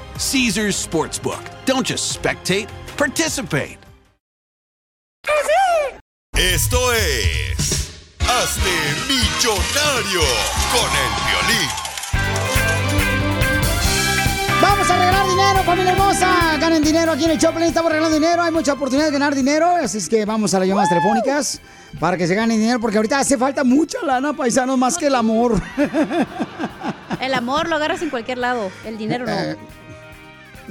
Caesar's 0.21 0.75
Sportsbook. 0.75 1.41
Don't 1.65 1.83
just 1.85 2.15
spectate, 2.15 2.67
participate. 2.95 3.79
Esto 6.35 6.77
es. 6.93 7.89
Hazte 8.19 8.69
millonario 9.09 10.21
con 10.71 10.89
el 11.01 11.11
violín. 11.25 11.69
Vamos 14.61 14.89
a 14.89 14.97
regalar 14.97 15.27
dinero, 15.27 15.63
familia 15.63 15.91
hermosa. 15.93 16.57
Ganen 16.59 16.83
dinero 16.83 17.11
aquí 17.13 17.25
en 17.25 17.31
el 17.31 17.39
Choplin. 17.39 17.63
Estamos 17.63 17.91
regalando 17.91 18.13
dinero. 18.13 18.43
Hay 18.43 18.51
mucha 18.51 18.73
oportunidad 18.73 19.07
de 19.07 19.13
ganar 19.13 19.33
dinero. 19.33 19.75
Así 19.75 19.97
es 19.97 20.07
que 20.07 20.23
vamos 20.23 20.53
a 20.53 20.59
las 20.59 20.67
llamadas 20.67 20.89
telefónicas 20.89 21.59
para 21.99 22.15
que 22.15 22.27
se 22.27 22.35
gane 22.35 22.59
dinero. 22.59 22.79
Porque 22.79 22.97
ahorita 22.97 23.19
hace 23.19 23.39
falta 23.39 23.63
mucha 23.63 23.97
lana, 24.03 24.33
paisanos, 24.33 24.77
más 24.77 24.99
que 24.99 25.07
el 25.07 25.15
amor. 25.15 25.59
El 27.19 27.33
amor 27.33 27.67
lo 27.67 27.75
agarras 27.75 28.01
en 28.03 28.11
cualquier 28.11 28.37
lado, 28.37 28.71
el 28.85 28.97
dinero 28.97 29.25
no. 29.25 29.80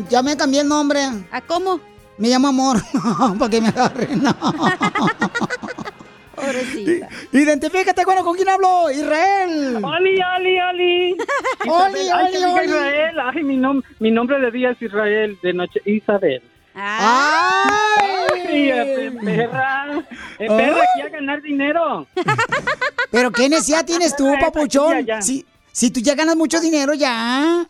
Ya 0.08 0.22
me 0.22 0.36
cambié 0.36 0.60
el 0.62 0.68
nombre. 0.68 1.00
¿A 1.30 1.40
cómo? 1.40 1.80
Me 2.18 2.28
llamo 2.28 2.48
Amor. 2.48 2.76
para 3.38 3.50
que 3.50 3.60
me 3.60 3.68
agarren. 3.68 4.22
No. 4.22 4.34
Pobrecita. 6.34 7.08
Identifícate, 7.32 8.04
bueno, 8.04 8.24
¿con 8.24 8.34
quién 8.34 8.48
hablo? 8.48 8.90
Israel. 8.90 9.76
Oli, 9.84 10.18
Oli, 10.36 10.60
Oli. 10.60 11.16
Oli. 11.68 12.08
Ay, 12.08 12.34
Oli, 12.36 12.44
Oli. 12.44 12.64
Israel. 12.64 13.20
Ay, 13.34 13.42
mi, 13.42 13.56
nom- 13.58 13.82
mi 13.98 14.10
nombre 14.10 14.40
de 14.40 14.50
día 14.50 14.70
es 14.70 14.80
Israel, 14.80 15.38
de 15.42 15.52
noche 15.52 15.80
Isabel. 15.84 16.42
Ay, 16.74 18.70
eh, 18.70 19.12
perra. 19.22 20.02
Eh, 20.38 20.46
perra, 20.48 20.80
aquí 20.82 21.02
a 21.02 21.08
ganar 21.10 21.42
dinero. 21.42 22.06
Pero 23.10 23.30
qué 23.32 23.48
necesidad 23.48 23.84
tienes 23.84 24.16
tú, 24.16 24.32
papuchón. 24.40 24.92
ya, 24.92 25.16
ya. 25.16 25.22
Si, 25.22 25.44
si 25.72 25.90
tú 25.90 26.00
ya 26.00 26.14
ganas 26.14 26.36
mucho 26.36 26.60
dinero, 26.60 26.94
ya. 26.94 27.66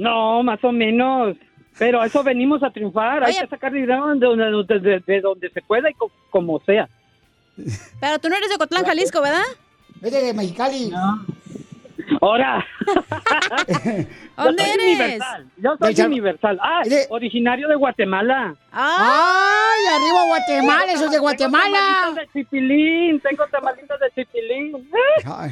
No, 0.00 0.42
más 0.42 0.62
o 0.64 0.72
menos. 0.72 1.36
Pero 1.78 2.00
a 2.00 2.06
eso 2.06 2.22
venimos 2.22 2.62
a 2.62 2.70
triunfar. 2.70 3.22
Hay 3.24 3.34
que 3.38 3.46
sacar 3.46 3.70
dinero 3.72 4.06
de 4.14 4.26
donde, 4.26 4.78
de- 4.78 4.80
de- 4.80 5.02
de 5.06 5.20
donde 5.20 5.50
se 5.50 5.62
pueda 5.62 5.88
y 5.90 5.94
co- 5.94 6.10
como 6.30 6.58
sea. 6.60 6.88
Pero 8.00 8.18
tú 8.18 8.28
no 8.28 8.36
eres 8.36 8.48
de 8.50 8.56
Cotlán, 8.58 8.84
Jalisco, 8.84 9.20
¿verdad? 9.20 9.44
Vete 10.00 10.22
de 10.24 10.32
Mexicali. 10.34 10.90
Ahora. 12.20 12.64
¿Dónde 14.36 14.62
yo 14.62 14.68
soy 14.68 14.70
eres? 14.72 14.84
universal. 14.84 15.46
Yo 15.58 15.76
soy 15.78 15.94
Sal- 15.94 16.06
universal. 16.06 16.58
Ah, 16.62 16.82
originario 17.10 17.68
de 17.68 17.74
Guatemala. 17.76 18.54
¡Ay, 18.72 19.80
arriba 19.94 20.24
Guatemala! 20.26 20.92
¡Eso 20.92 21.04
es 21.06 21.10
de 21.12 21.18
Guatemala! 21.18 21.64
Tengo 21.64 21.76
tamalitos 21.76 22.14
de 22.16 22.40
chipilín, 22.40 23.20
tengo 23.20 23.46
tamalitos 23.48 24.00
de 24.00 24.10
chipilín. 24.24 24.90
Ay, 25.26 25.50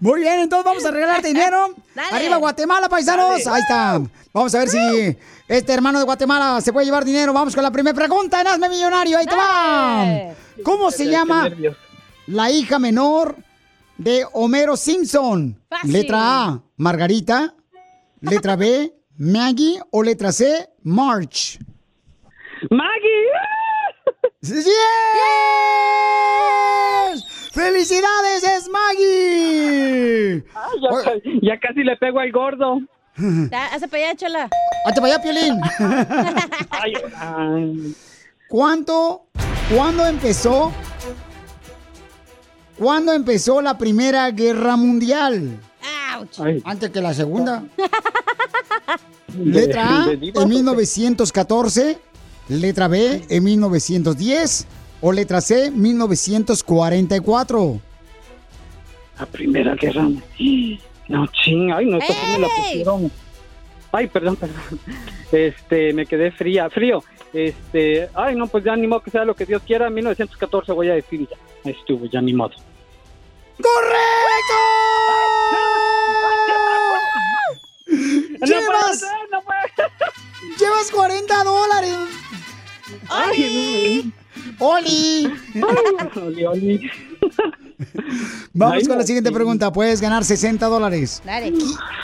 Muy 0.00 0.20
bien, 0.20 0.40
entonces 0.40 0.64
vamos 0.64 0.84
a 0.84 0.90
regalar 0.90 1.22
dinero. 1.22 1.74
Arriba 2.12 2.36
Guatemala, 2.36 2.88
paisanos. 2.88 3.44
Dale. 3.44 3.56
Ahí 3.56 3.62
está. 3.62 4.00
Vamos 4.32 4.54
a 4.54 4.58
ver 4.60 4.68
si 4.68 5.16
este 5.48 5.72
hermano 5.72 5.98
de 5.98 6.04
Guatemala 6.04 6.60
se 6.60 6.72
puede 6.72 6.86
llevar 6.86 7.04
dinero. 7.04 7.32
Vamos 7.32 7.54
con 7.54 7.62
la 7.62 7.70
primera 7.70 7.94
pregunta 7.94 8.40
en 8.40 8.46
Hazme 8.46 8.68
Millonario. 8.68 9.18
Ahí 9.18 9.26
te 9.26 9.36
va. 9.36 10.34
¿Cómo 10.62 10.90
se 10.90 11.06
llama 11.06 11.50
la 12.26 12.50
hija 12.50 12.78
menor 12.78 13.36
de 13.98 14.26
Homero 14.32 14.76
Simpson? 14.76 15.60
Fácil. 15.68 15.92
Letra 15.92 16.44
A, 16.44 16.62
Margarita. 16.76 17.54
Letra 18.20 18.56
B, 18.56 18.94
Maggie. 19.18 19.80
O 19.90 20.02
letra 20.02 20.32
C, 20.32 20.70
March. 20.82 21.58
¡Maggie! 22.70 23.26
¡Yes! 24.42 24.64
¡Felicidades, 27.64 28.42
es 28.42 28.68
Maggie! 28.70 30.44
Ay, 30.54 30.80
ya, 30.82 30.90
ca- 31.04 31.12
ya 31.42 31.60
casi 31.60 31.84
le 31.84 31.96
pego 31.96 32.18
al 32.20 32.32
gordo. 32.32 32.80
Hace 33.72 33.86
para 33.86 34.04
allá, 34.08 34.16
chola. 34.16 34.48
Hazte 34.86 35.00
para 35.00 35.14
allá, 35.14 35.22
Piolín. 35.22 35.60
Ay, 36.70 36.92
ay. 37.16 37.94
¿Cuánto, 38.48 39.26
cuándo 39.74 40.06
empezó? 40.06 40.72
¿Cuándo 42.78 43.12
empezó 43.12 43.60
la 43.60 43.76
Primera 43.76 44.30
Guerra 44.30 44.76
Mundial? 44.76 45.60
Ay. 46.38 46.62
Antes 46.64 46.88
que 46.90 47.00
la 47.02 47.12
Segunda. 47.12 47.62
Letra 49.38 50.04
A, 50.06 50.10
en 50.12 50.48
1914. 50.48 51.98
Letra 52.48 52.88
B, 52.88 53.22
en 53.28 53.44
1910. 53.44 54.66
O 55.00 55.12
letra 55.12 55.40
C, 55.40 55.70
1944. 55.70 57.80
La 59.18 59.26
primera 59.26 59.74
guerra. 59.74 60.08
No, 61.08 61.26
ching, 61.28 61.72
ay, 61.72 61.86
no, 61.86 61.98
esta 61.98 62.12
sí 62.12 62.26
me 62.32 62.38
la 62.38 62.48
pusieron. 62.48 63.10
Ay, 63.92 64.06
perdón, 64.06 64.36
perdón. 64.36 64.60
Este, 65.32 65.92
me 65.92 66.06
quedé 66.06 66.30
fría, 66.30 66.70
frío. 66.70 67.02
Este, 67.32 68.08
ay, 68.14 68.36
no, 68.36 68.46
pues 68.46 68.62
ya 68.64 68.76
ni 68.76 68.86
modo 68.86 69.00
que 69.00 69.10
sea 69.10 69.24
lo 69.24 69.34
que 69.34 69.46
Dios 69.46 69.62
quiera. 69.62 69.90
1914 69.90 70.72
voy 70.72 70.90
a 70.90 70.94
decir 70.94 71.28
ya. 71.28 71.36
Ahí 71.64 71.76
estuvo, 71.78 72.06
ya 72.06 72.20
ni 72.20 72.32
modo. 72.32 72.54
¡Correcto! 73.60 74.54
¡Llevas! 78.46 79.04
¡Llevas 80.58 80.90
40 80.90 81.44
dólares! 81.44 81.96
¡Ay! 83.08 84.12
¡Oli! 84.58 85.32
Oli, 86.16 86.44
oli. 86.44 86.90
Vamos 88.52 88.86
con 88.88 88.98
la 88.98 89.04
siguiente 89.04 89.32
pregunta. 89.32 89.72
Puedes 89.72 90.00
ganar 90.00 90.24
60 90.24 90.66
dólares. 90.66 91.22
Dale. 91.24 91.52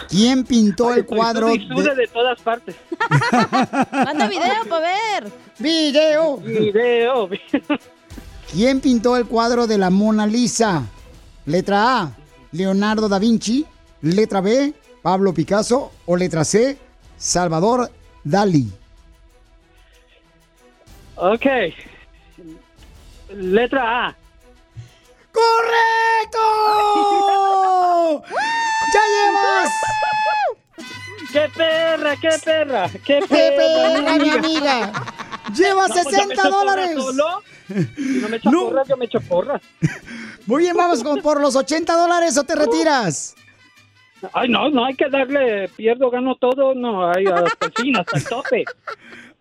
¿Quién 0.08 0.44
pintó 0.44 0.94
el 0.94 1.04
cuadro? 1.04 1.48
de- 1.48 1.58
de 1.58 2.06
todas 2.12 2.40
partes. 2.40 2.76
Manda 3.92 4.28
video 4.28 4.64
para 4.68 4.86
ver. 4.86 5.32
¡Video! 5.58 6.36
Video. 6.38 7.28
¿Quién 8.52 8.80
pintó 8.80 9.16
el 9.16 9.26
cuadro 9.26 9.66
de 9.66 9.76
la 9.78 9.90
Mona 9.90 10.26
Lisa? 10.26 10.82
Letra 11.46 12.00
A, 12.02 12.10
Leonardo 12.52 13.08
da 13.08 13.18
Vinci. 13.18 13.66
Letra 14.02 14.40
B, 14.40 14.72
Pablo 15.02 15.32
Picasso. 15.34 15.92
O 16.06 16.16
letra 16.16 16.44
C, 16.44 16.78
Salvador 17.16 17.90
Dalí. 18.24 18.68
Ok. 21.16 21.46
Letra 23.30 24.06
A. 24.08 24.16
¡Correcto! 25.32 26.38
¡Ya 28.94 29.00
llevas! 29.14 29.70
¡Qué 31.32 31.48
perra, 31.54 32.16
qué 32.16 32.28
perra! 32.44 32.88
¡Qué 32.88 32.98
¡Qué 33.04 33.26
perra, 33.28 33.94
perra, 33.94 34.16
mi 34.18 34.30
amiga! 34.30 34.92
¡Llevas 35.54 35.88
No, 35.90 35.94
pues, 36.02 36.04
yo 36.04 36.10
me 36.10 36.34
60 36.34 36.34
echo 36.34 36.42
porras 36.42 36.52
dólares! 36.52 36.96
solo. 36.96 37.42
Si 37.68 38.18
no 38.20 38.28
me 38.28 38.36
echo 38.36 38.50
No. 38.50 38.60
porras, 38.66 38.88
yo 38.88 38.96
me 38.96 39.04
echo 39.06 39.20
porras. 39.20 39.62
Muy 40.46 40.62
bien, 40.62 40.76
vamos 40.76 41.02
con 41.02 41.20
por 41.20 41.40
los 41.40 41.56
80 41.56 41.92
dólares 41.94 42.38
o 42.38 42.44
te 42.44 42.54
retiras. 42.54 43.34
Ay, 44.32 44.48
no, 44.48 44.70
no 44.70 44.84
hay 44.86 44.94
que 44.94 45.08
darle, 45.10 45.68
pierdo, 45.76 46.10
gano 46.10 46.36
todo, 46.36 46.74
no, 46.74 47.10
hay 47.10 47.26
hasta 47.26 47.66
el 47.66 47.72
fin, 47.72 47.96
hasta 47.96 48.16
el 48.16 48.24
tope. 48.24 48.64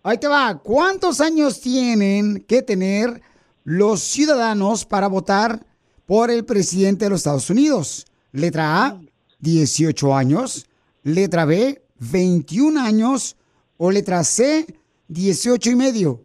Ahí 0.03 0.17
te 0.17 0.27
va. 0.27 0.57
¿Cuántos 0.61 1.21
años 1.21 1.61
tienen 1.61 2.43
que 2.47 2.61
tener 2.61 3.21
los 3.66 3.99
ciudadanos 3.99 4.86
para 4.86 5.07
votar 5.07 5.66
por 6.05 6.32
el 6.32 6.45
presidente 6.45 7.05
de 7.05 7.09
los 7.09 7.20
Estados 7.20 7.49
Unidos? 7.49 8.05
Letra 8.32 8.86
A, 8.86 9.01
18 9.39 10.16
años. 10.16 10.68
Letra 11.03 11.43
B, 11.45 11.82
21 11.99 12.80
años. 12.80 13.36
O 13.78 13.91
letra 13.91 14.24
C, 14.24 14.66
18 15.09 15.72
y 15.72 15.76
medio. 15.76 16.22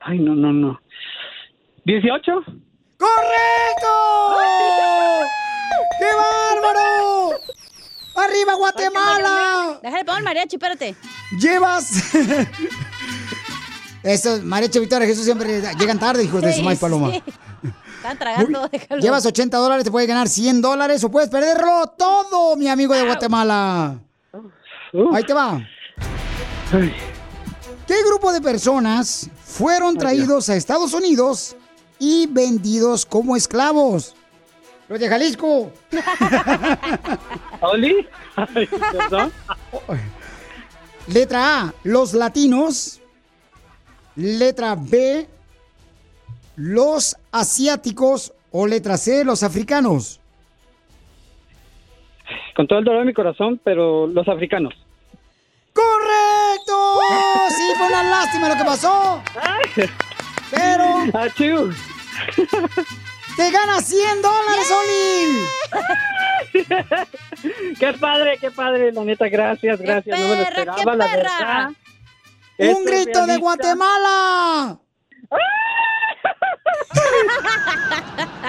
Ay, 0.00 0.20
no, 0.20 0.34
no, 0.36 0.52
no. 0.52 0.80
¿18? 1.84 2.22
¡Correcto! 2.98 3.88
¡Qué 5.98 6.06
bárbaro! 6.14 7.30
¡Arriba 8.14 8.54
Guatemala! 8.54 9.80
Déjale 9.82 10.04
poner 10.04 10.22
mariachi, 10.22 10.56
espérate. 10.56 10.94
Llevas. 11.40 12.12
Eso, 14.08 14.40
Marecho 14.42 14.80
Victoria 14.80 15.06
Jesús 15.06 15.24
siempre 15.24 15.60
llegan 15.78 15.98
tarde, 15.98 16.24
hijos 16.24 16.40
de 16.40 16.54
su 16.54 16.62
maíz 16.62 16.78
paloma. 16.78 17.10
sí. 17.10 17.22
Están 17.96 18.16
tragando, 18.16 18.66
déjalo. 18.72 19.02
Llevas 19.02 19.26
80 19.26 19.58
dólares, 19.58 19.84
te 19.84 19.90
puedes 19.90 20.08
ganar 20.08 20.28
100 20.28 20.62
dólares 20.62 21.04
o 21.04 21.10
puedes 21.10 21.28
perderlo 21.28 21.88
todo, 21.98 22.56
mi 22.56 22.68
amigo 22.68 22.94
de 22.94 23.04
Guatemala. 23.04 23.98
Ahí 25.12 25.24
te 25.24 25.34
va. 25.34 25.60
¿Qué 27.86 28.02
grupo 28.06 28.32
de 28.32 28.40
personas 28.40 29.28
fueron 29.44 29.98
traídos 29.98 30.48
a 30.48 30.56
Estados 30.56 30.94
Unidos 30.94 31.54
y 31.98 32.26
vendidos 32.28 33.04
como 33.04 33.36
esclavos? 33.36 34.14
Los 34.88 35.00
de 35.00 35.06
Jalisco. 35.06 35.70
¿Oli? 37.60 38.06
Letra 41.08 41.60
A, 41.60 41.74
los 41.82 42.14
latinos. 42.14 42.97
Letra 44.18 44.76
B, 44.76 45.28
los 46.56 47.16
asiáticos. 47.30 48.32
O 48.50 48.66
letra 48.66 48.96
C, 48.96 49.24
los 49.24 49.42
africanos. 49.42 50.20
Con 52.56 52.66
todo 52.66 52.78
el 52.78 52.84
dolor 52.84 53.02
de 53.02 53.06
mi 53.06 53.12
corazón, 53.12 53.60
pero 53.62 54.06
los 54.06 54.26
africanos. 54.26 54.74
¡Correcto! 55.72 56.98
Sí, 57.50 57.72
fue 57.76 57.86
una 57.86 58.02
lástima 58.02 58.48
lo 58.48 58.56
que 58.56 58.64
pasó. 58.64 59.22
Pero 60.50 61.04
¡Achú! 61.12 61.72
te 63.36 63.50
ganas 63.50 63.84
100 63.84 64.22
dólares, 64.22 64.72
Oli. 64.72 65.44
¡Qué 67.78 67.92
padre, 67.92 68.38
qué 68.40 68.50
padre! 68.50 68.92
La 68.92 69.04
neta, 69.04 69.28
gracias, 69.28 69.78
gracias. 69.78 70.18
no 70.18 70.28
me 70.28 70.36
lo 70.36 70.44
perra, 70.44 70.62
esperaba, 70.62 70.96
la 70.96 71.06
verdad. 71.06 71.70
¡Un 72.58 72.84
grito 72.84 73.26
de. 73.26 73.36
Guatemala! 73.36 74.80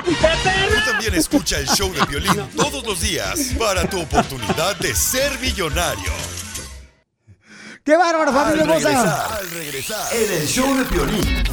Tú 0.04 0.92
también 0.92 1.14
escucha 1.14 1.60
el 1.60 1.68
show 1.68 1.92
de 1.94 2.04
violín 2.06 2.50
todos 2.56 2.84
los 2.86 3.02
días 3.02 3.54
para 3.60 3.88
tu 3.88 4.02
oportunidad 4.02 4.76
de 4.78 4.96
ser 4.96 5.38
millonario. 5.40 6.12
¡Qué 7.84 7.96
bárbaro, 7.98 8.32
familia 8.34 8.64
Al 8.64 8.70
regresar, 8.70 9.32
al 9.32 9.50
regresar, 9.52 10.16
en 10.16 10.42
el 10.42 10.48
show 10.48 10.76
de 10.76 10.84
violín. 10.86 11.44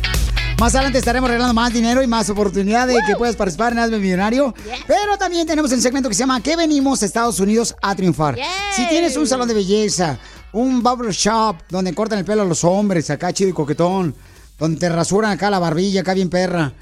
Más 0.59 0.74
adelante 0.74 0.98
estaremos 0.98 1.28
regalando 1.28 1.52
más 1.52 1.70
dinero 1.70 2.02
y 2.02 2.07
más 2.07 2.30
oportunidad 2.30 2.86
de 2.86 2.96
que 3.07 3.14
puedas 3.16 3.36
participar 3.36 3.72
en 3.72 3.78
Hazme 3.78 3.98
Millonario. 3.98 4.54
Pero 4.86 5.18
también 5.18 5.46
tenemos 5.46 5.70
el 5.72 5.82
segmento 5.82 6.09
que 6.09 6.14
se 6.14 6.20
llama 6.20 6.42
¿Qué 6.42 6.57
venimos 6.57 7.02
a 7.02 7.07
Estados 7.07 7.38
Unidos 7.40 7.76
a 7.82 7.94
triunfar? 7.94 8.38
Si 8.74 8.88
tienes 8.88 9.18
un 9.18 9.26
salón 9.26 9.48
de 9.48 9.54
belleza, 9.54 10.18
un 10.57 10.82
barber 10.82 11.12
shop 11.12 11.57
donde 11.68 11.94
cortan 11.94 12.18
el 12.18 12.24
pelo 12.24 12.42
a 12.42 12.44
los 12.46 12.64
hombres, 12.64 13.11
acá 13.11 13.30
chido 13.32 13.50
y 13.50 13.52
coquetón, 13.52 14.14
donde 14.59 14.80
te 14.80 14.88
rasuran 14.88 15.32
acá 15.32 15.50
la 15.50 15.59
barbilla, 15.59 16.00
acá 16.00 16.14
bien 16.14 16.30
perra. 16.30 16.72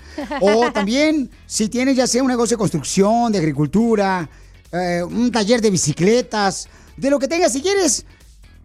O 0.40 0.70
también 0.72 1.28
si 1.46 1.68
tienes 1.68 1.96
ya 1.96 2.06
sea 2.06 2.22
un 2.22 2.28
negocio 2.28 2.56
de 2.56 2.60
construcción, 2.60 3.32
de 3.32 3.38
agricultura, 3.38 4.28
eh, 4.70 5.02
un 5.02 5.32
taller 5.32 5.60
de 5.60 5.70
bicicletas, 5.70 6.68
de 6.96 7.10
lo 7.10 7.18
que 7.18 7.26
tengas, 7.26 7.52
si 7.52 7.60
quieres 7.60 8.06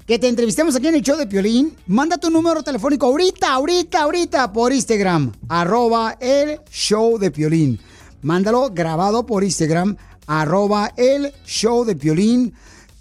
que 0.05 0.20
te 0.20 0.28
entrevistemos 0.28 0.76
aquí 0.76 0.88
en 0.88 0.95
el 0.95 1.01
show 1.01 1.18
de 1.18 1.26
Piolín, 1.26 1.76
manda 1.88 2.20
tu 2.20 2.30
número 2.30 2.62
telefónico 2.62 3.07
ahorita, 3.07 3.51
ahorita, 3.51 4.03
ahorita 4.03 4.53
por 4.53 4.72
Instagram, 4.72 5.32
arroba 5.47 6.18
el 6.20 6.60
show 6.70 7.18
de 7.18 7.32
Piolín. 7.32 7.80
Mándalo 8.22 8.70
grabado 8.70 9.26
por 9.26 9.43
Instagram, 9.43 9.97
arroba 10.28 10.91
el 10.97 11.34
show 11.45 11.84
de 11.84 11.95
Piolín. 11.95 12.53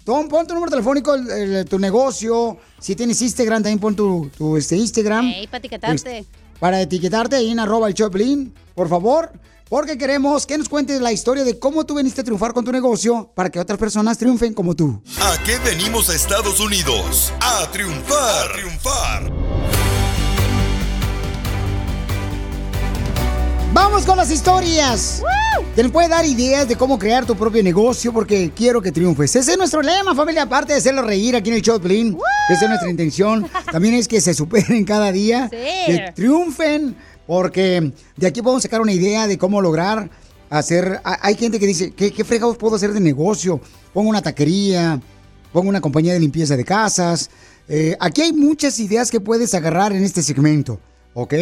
Tom, 0.09 0.27
pon 0.27 0.47
tu 0.47 0.55
número 0.55 0.71
telefónico, 0.71 1.13
el- 1.13 1.29
el- 1.29 1.65
tu 1.65 1.77
negocio. 1.77 2.57
Si 2.79 2.95
tienes 2.95 3.21
Instagram, 3.21 3.61
también 3.61 3.77
pon 3.77 3.95
tu, 3.95 4.27
tu, 4.35 4.57
este, 4.57 4.75
Instagram. 4.75 5.23
Ey, 5.27 5.45
para 5.45 5.59
etiquetarte. 5.59 6.17
Es- 6.17 6.25
para 6.59 6.81
etiquetarte 6.81 7.35
ahí 7.35 7.51
en 7.51 7.59
arroba 7.59 7.87
el 7.87 7.93
Piolín, 7.93 8.51
por 8.73 8.89
favor. 8.89 9.31
Porque 9.69 9.99
queremos 9.99 10.47
que 10.47 10.57
nos 10.57 10.67
cuentes 10.67 10.99
la 10.99 11.11
historia 11.11 11.43
de 11.43 11.59
cómo 11.59 11.85
tú 11.85 11.93
veniste 11.93 12.21
a 12.21 12.23
triunfar 12.23 12.53
con 12.53 12.65
tu 12.65 12.71
negocio 12.71 13.31
para 13.35 13.51
que 13.51 13.59
otras 13.59 13.77
personas 13.77 14.17
triunfen 14.17 14.55
como 14.55 14.73
tú. 14.75 14.99
¿A 15.21 15.37
qué 15.43 15.59
venimos 15.59 16.09
a 16.09 16.15
Estados 16.15 16.59
Unidos? 16.59 17.31
A 17.39 17.69
triunfar. 17.71 18.49
A 18.49 18.53
triunfar. 18.53 19.98
Vamos 23.73 24.05
con 24.05 24.17
las 24.17 24.31
historias. 24.31 25.21
Nos 25.77 25.91
puede 25.91 26.07
dar 26.09 26.25
ideas 26.25 26.67
de 26.67 26.75
cómo 26.75 26.97
crear 26.97 27.25
tu 27.25 27.35
propio 27.35 27.61
negocio 27.63 28.11
porque 28.11 28.51
quiero 28.55 28.81
que 28.81 28.91
triunfes. 28.91 29.35
Ese 29.35 29.51
es 29.51 29.57
nuestro 29.57 29.81
lema, 29.81 30.15
familia. 30.15 30.43
Aparte 30.43 30.73
de 30.73 30.79
hacerlo 30.79 31.01
reír 31.03 31.35
aquí 31.35 31.49
en 31.49 31.55
el 31.57 31.61
show 31.61 31.79
que 31.79 32.13
esa 32.49 32.63
es 32.63 32.69
nuestra 32.69 32.89
intención. 32.89 33.47
También 33.71 33.93
es 33.93 34.07
que 34.07 34.19
se 34.21 34.33
superen 34.33 34.83
cada 34.85 35.11
día. 35.11 35.47
Sí. 35.49 35.57
Que 35.85 36.11
triunfen 36.15 36.95
porque 37.27 37.93
de 38.17 38.27
aquí 38.27 38.41
podemos 38.41 38.63
sacar 38.63 38.81
una 38.81 38.91
idea 38.91 39.27
de 39.27 39.37
cómo 39.37 39.61
lograr 39.61 40.09
hacer... 40.49 40.99
ha- 41.03 41.19
Hay 41.21 41.35
gente 41.35 41.59
que 41.59 41.67
dice, 41.67 41.91
¿qué, 41.91 42.11
qué 42.11 42.23
fregados 42.23 42.57
puedo 42.57 42.75
hacer 42.75 42.91
de 42.91 42.99
negocio? 42.99 43.61
Pongo 43.93 44.09
una 44.09 44.21
taquería, 44.21 44.99
pongo 45.53 45.69
una 45.69 45.79
compañía 45.81 46.13
de 46.13 46.19
limpieza 46.19 46.57
de 46.57 46.65
casas. 46.65 47.29
Eh, 47.67 47.95
aquí 47.99 48.21
hay 48.23 48.33
muchas 48.33 48.79
ideas 48.79 49.11
que 49.11 49.19
puedes 49.21 49.53
agarrar 49.53 49.93
en 49.93 50.03
este 50.03 50.23
segmento. 50.23 50.79
¿Ok? 51.21 51.33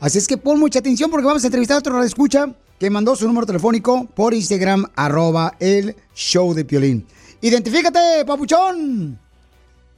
Así 0.00 0.18
es 0.18 0.26
que 0.26 0.36
pon 0.36 0.58
mucha 0.58 0.78
atención 0.78 1.10
porque 1.10 1.26
vamos 1.26 1.44
a 1.44 1.46
entrevistar 1.46 1.76
a 1.76 1.78
otro 1.78 2.02
escucha 2.02 2.48
que 2.78 2.88
mandó 2.88 3.14
su 3.14 3.26
número 3.26 3.46
telefónico 3.46 4.06
por 4.14 4.32
Instagram, 4.32 4.86
arroba 4.96 5.54
el 5.60 5.94
show 6.14 6.54
de 6.54 6.64
Piolín. 6.64 7.06
Identifícate, 7.42 8.24
papuchón. 8.26 9.18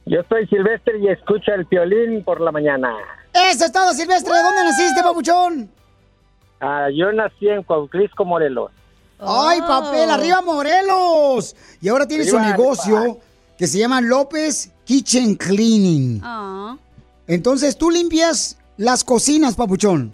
Yo 0.05 0.19
soy 0.27 0.45
Silvestre 0.47 0.99
y 0.99 1.07
escucho 1.07 1.53
el 1.53 1.63
violín 1.63 2.23
por 2.23 2.41
la 2.41 2.51
mañana. 2.51 2.93
Eso 3.33 3.65
es 3.65 3.71
todo, 3.71 3.93
Silvestre. 3.93 4.33
¿Dónde 4.33 4.63
naciste, 4.63 5.01
papuchón? 5.01 5.69
Ah, 6.59 6.89
yo 6.93 7.11
nací 7.13 7.47
en 7.47 7.63
Cuautlisco, 7.63 8.25
Morelos. 8.25 8.71
¡Ay, 9.19 9.59
papel! 9.61 10.09
¡Arriba, 10.09 10.41
Morelos! 10.41 11.55
Y 11.81 11.87
ahora 11.87 12.05
tiene 12.05 12.25
su 12.25 12.37
Arriba, 12.37 12.57
negocio 12.57 13.19
que 13.57 13.67
se 13.67 13.79
llama 13.79 14.01
López 14.01 14.71
Kitchen 14.83 15.35
Cleaning. 15.35 16.19
Ah. 16.21 16.77
Entonces, 17.27 17.77
tú 17.77 17.89
limpias 17.89 18.57
las 18.77 19.03
cocinas, 19.03 19.55
papuchón. 19.55 20.13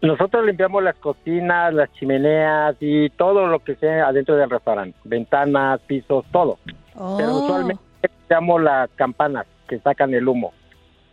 Nosotros 0.00 0.46
limpiamos 0.46 0.82
las 0.82 0.94
cocinas, 0.96 1.74
las 1.74 1.92
chimeneas 1.94 2.76
y 2.80 3.10
todo 3.10 3.46
lo 3.48 3.58
que 3.64 3.74
sea 3.76 4.06
adentro 4.08 4.36
del 4.36 4.48
restaurante. 4.48 4.96
Ventanas, 5.04 5.80
pisos, 5.86 6.24
todo. 6.32 6.58
Pero 6.94 7.34
Oh. 7.34 7.44
usualmente 7.44 7.82
limpiamos 8.02 8.62
las 8.62 8.90
campanas 8.96 9.46
que 9.68 9.78
sacan 9.80 10.14
el 10.14 10.26
humo. 10.28 10.52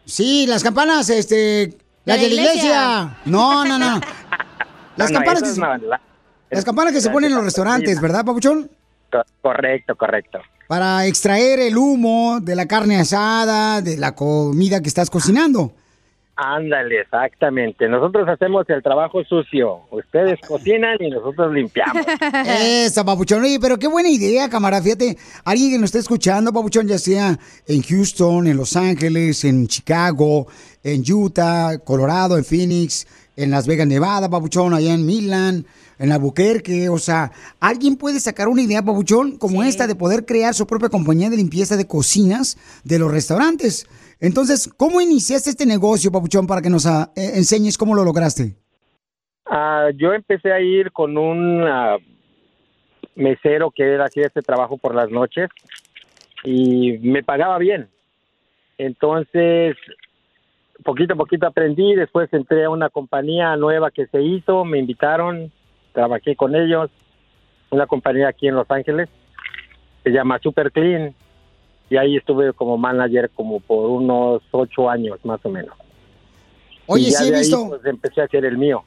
Sí, 0.05 0.45
las 0.47 0.63
campanas, 0.63 1.09
este... 1.09 1.75
Las 2.05 2.21
de 2.21 2.27
la 2.29 2.33
iglesia. 2.35 3.17
No, 3.25 3.65
no, 3.65 3.79
no. 3.79 3.99
Las 4.97 5.11
No, 5.11 5.17
campanas, 5.17 5.41
que 5.43 5.49
se, 5.49 5.59
la- 5.59 5.99
las 6.51 6.63
campanas 6.63 6.93
que 6.93 7.01
se 7.01 7.07
la- 7.07 7.13
ponen 7.13 7.31
en 7.31 7.35
los 7.35 7.43
restaurantes, 7.45 7.99
¿verdad, 7.99 8.23
papuchón? 8.23 8.69
Co- 9.11 9.23
Correcto, 9.41 9.95
correcto. 9.95 10.39
Para 10.67 11.05
extraer 11.07 11.59
el 11.59 11.75
humo 11.77 12.39
de 12.39 12.55
la 12.55 12.65
carne 12.67 12.97
asada, 12.99 13.81
de 13.81 13.97
la 13.97 14.13
comida 14.13 14.81
que 14.81 14.87
estás 14.87 15.09
cocinando. 15.09 15.73
Ándale, 16.37 16.99
exactamente. 16.99 17.87
Nosotros 17.87 18.27
hacemos 18.27 18.69
el 18.69 18.83
trabajo 18.83 19.23
sucio. 19.23 19.81
Ustedes 19.89 20.37
cocinan 20.45 20.97
y 20.99 21.09
nosotros 21.09 21.53
limpiamos. 21.53 22.05
Esa, 22.45 23.05
papuchón. 23.05 23.43
Oye, 23.43 23.57
pero 23.59 23.79
qué 23.79 23.87
buena 23.87 24.09
idea, 24.09 24.49
camarada. 24.49 24.83
Fíjate, 24.83 25.17
alguien 25.45 25.71
que 25.71 25.77
nos 25.77 25.85
esté 25.85 25.99
escuchando, 25.99 26.51
papuchón, 26.51 26.87
ya 26.87 26.97
sea 26.97 27.39
en 27.67 27.81
Houston, 27.83 28.47
en 28.47 28.57
Los 28.57 28.75
Ángeles, 28.75 29.45
en 29.45 29.67
Chicago, 29.67 30.47
en 30.83 31.03
Utah, 31.09 31.77
Colorado, 31.79 32.37
en 32.37 32.43
Phoenix, 32.43 33.07
en 33.37 33.49
Las 33.49 33.65
Vegas, 33.65 33.87
Nevada, 33.87 34.29
papuchón, 34.29 34.73
allá 34.73 34.93
en 34.93 35.05
Milan, 35.05 35.65
en 35.99 36.11
Albuquerque. 36.11 36.89
O 36.89 36.99
sea, 36.99 37.31
alguien 37.61 37.95
puede 37.95 38.19
sacar 38.19 38.49
una 38.49 38.61
idea, 38.61 38.83
papuchón, 38.83 39.37
como 39.37 39.63
esta 39.63 39.87
de 39.87 39.95
poder 39.95 40.25
crear 40.25 40.53
su 40.53 40.67
propia 40.67 40.89
compañía 40.89 41.29
de 41.29 41.37
limpieza 41.37 41.77
de 41.77 41.87
cocinas 41.87 42.57
de 42.83 42.99
los 42.99 43.09
restaurantes. 43.09 43.87
Entonces, 44.19 44.73
¿cómo 44.77 45.01
iniciaste 45.01 45.49
este 45.49 45.65
negocio, 45.65 46.11
papuchón, 46.11 46.47
para 46.47 46.61
que 46.61 46.69
nos 46.69 46.85
ah, 46.85 47.11
eh, 47.15 47.33
enseñes 47.35 47.77
cómo 47.77 47.95
lo 47.95 48.03
lograste? 48.03 48.55
Ah, 49.45 49.89
yo 49.95 50.13
empecé 50.13 50.51
a 50.51 50.59
ir 50.59 50.91
con 50.91 51.17
un 51.17 51.63
ah, 51.67 51.97
mesero 53.15 53.71
que 53.71 53.83
era 53.83 54.05
hacía 54.05 54.27
este 54.27 54.41
trabajo 54.41 54.77
por 54.77 54.95
las 54.95 55.09
noches 55.09 55.49
y 56.43 56.97
me 56.99 57.23
pagaba 57.23 57.57
bien. 57.57 57.89
Entonces, 58.77 59.75
poquito 60.83 61.13
a 61.13 61.17
poquito 61.17 61.47
aprendí, 61.47 61.95
después 61.95 62.31
entré 62.33 62.65
a 62.65 62.69
una 62.69 62.89
compañía 62.89 63.55
nueva 63.55 63.91
que 63.91 64.07
se 64.07 64.21
hizo, 64.21 64.65
me 64.65 64.79
invitaron, 64.79 65.51
trabajé 65.93 66.35
con 66.35 66.55
ellos, 66.55 66.89
una 67.69 67.87
compañía 67.87 68.29
aquí 68.29 68.47
en 68.47 68.55
Los 68.55 68.69
Ángeles, 68.69 69.09
se 70.03 70.11
llama 70.11 70.39
Super 70.39 70.71
Clean, 70.71 71.15
y 71.89 71.97
ahí 71.97 72.17
estuve 72.17 72.53
como 72.53 72.77
manager 72.77 73.29
como 73.35 73.59
por 73.59 73.89
unos 73.89 74.41
ocho 74.51 74.89
años 74.89 75.19
más 75.23 75.39
o 75.45 75.49
menos. 75.49 75.75
Oye, 76.87 77.07
Y 77.07 77.11
ya 77.11 77.17
sí 77.19 77.27
he 77.27 77.31
de 77.31 77.35
ahí, 77.37 77.41
visto... 77.43 77.67
pues, 77.69 77.85
empecé 77.85 78.21
a 78.21 78.25
hacer 78.25 78.45
el 78.45 78.57
mío. 78.57 78.83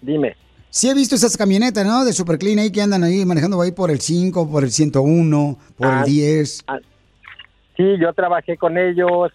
Dime. 0.00 0.36
Sí 0.70 0.88
he 0.90 0.94
visto 0.94 1.14
esas 1.14 1.36
camionetas, 1.36 1.86
¿no? 1.86 2.04
De 2.04 2.12
Super 2.12 2.38
Clean 2.38 2.58
ahí 2.58 2.70
que 2.70 2.82
andan 2.82 3.02
ahí 3.02 3.24
manejando 3.24 3.60
ahí 3.62 3.72
por 3.72 3.90
el 3.90 4.00
5, 4.00 4.50
por 4.50 4.64
el 4.64 4.70
101, 4.70 5.58
por 5.76 5.86
Ah, 5.86 6.00
el 6.00 6.12
10. 6.12 6.64
ah, 6.68 6.78
Sí, 7.76 7.84
yo 8.00 8.12
trabajé 8.12 8.56
con 8.56 8.76
ellos, 8.76 9.30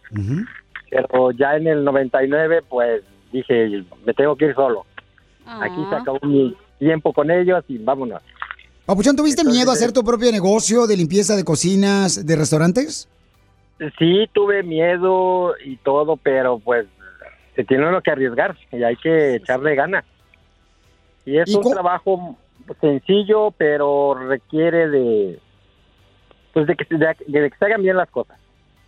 pero 0.89 1.31
ya 1.31 1.55
en 1.55 1.65
el 1.67 1.83
99, 1.85 2.61
pues 2.69 3.01
dije, 3.31 3.83
me 4.05 4.13
tengo 4.13 4.35
que 4.35 4.45
ir 4.47 4.53
solo. 4.55 4.85
Aquí 5.45 5.81
se 5.89 5.95
acabó 5.95 6.19
mi 6.23 6.55
tiempo 6.77 7.13
con 7.13 7.31
ellos 7.31 7.63
y 7.69 7.77
vámonos. 7.77 8.21
Papuchón, 8.85 9.15
¿tuviste 9.15 9.43
miedo 9.45 9.71
a 9.71 9.73
hacer 9.73 9.91
tu 9.93 10.03
propio 10.03 10.31
negocio 10.31 10.87
de 10.87 10.97
limpieza 10.97 11.35
de 11.35 11.43
cocinas, 11.43 12.25
de 12.25 12.35
restaurantes? 12.35 13.07
Sí, 13.97 14.27
tuve 14.33 14.61
miedo 14.63 15.53
y 15.63 15.77
todo, 15.77 16.17
pero 16.17 16.59
pues 16.59 16.85
se 17.55 17.63
tiene 17.63 17.87
uno 17.87 18.01
que 18.01 18.11
arriesgar 18.11 18.57
y 18.71 18.83
hay 18.83 18.95
que 18.97 19.35
echarle 19.35 19.75
ganas. 19.75 20.03
Y 21.25 21.37
es 21.37 21.49
¿Y 21.49 21.55
un 21.55 21.63
trabajo 21.71 22.37
sencillo, 22.81 23.51
pero 23.57 24.15
requiere 24.15 24.89
de 24.89 25.39
pues 26.53 26.67
de 26.67 26.75
que, 26.75 26.85
se- 26.85 26.95
de, 26.97 27.07
de 27.27 27.49
que 27.49 27.57
se 27.57 27.65
hagan 27.65 27.81
bien 27.81 27.97
las 27.97 28.09
cosas. 28.09 28.37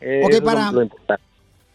Eh, 0.02 0.22
Ok, 0.24 0.30
eso 0.34 0.38
es 0.38 0.44
lo- 0.74 0.88
para-. 1.08 1.20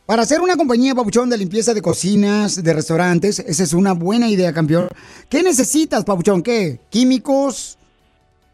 Para 0.06 0.22
hacer 0.22 0.40
una 0.40 0.56
compañía, 0.56 0.94
Papuchón, 0.94 1.30
de 1.30 1.38
limpieza 1.38 1.72
de 1.72 1.82
cocinas, 1.82 2.62
de 2.62 2.72
restaurantes, 2.74 3.38
esa 3.38 3.62
es 3.62 3.72
una 3.72 3.92
buena 3.92 4.28
idea, 4.28 4.52
campeón. 4.52 4.88
¿Qué 5.28 5.42
necesitas, 5.42 6.04
Papuchón? 6.04 6.42
¿Qué? 6.42 6.80
¿Químicos? 6.90 7.78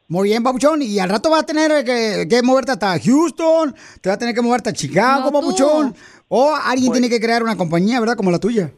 Muy 0.08 0.30
bien, 0.30 0.42
Papuchón. 0.42 0.82
Y 0.82 0.98
al 0.98 1.10
rato 1.10 1.30
vas 1.30 1.44
a 1.44 1.46
tener 1.46 1.84
que, 1.84 2.26
que 2.28 2.42
moverte 2.42 2.72
hasta 2.72 2.98
Houston, 2.98 3.72
te 4.00 4.08
vas 4.08 4.16
a 4.16 4.18
tener 4.18 4.34
que 4.34 4.42
moverte 4.42 4.70
a 4.70 4.72
Chicago, 4.72 5.30
No. 5.30 5.40
Papuchón. 5.40 5.94
O 6.28 6.52
alguien 6.56 6.88
Pues- 6.88 7.00
tiene 7.00 7.08
que 7.14 7.20
crear 7.24 7.44
una 7.44 7.56
compañía, 7.56 8.00
¿verdad? 8.00 8.16
Como 8.16 8.32
la 8.32 8.40
tuya. 8.40 8.72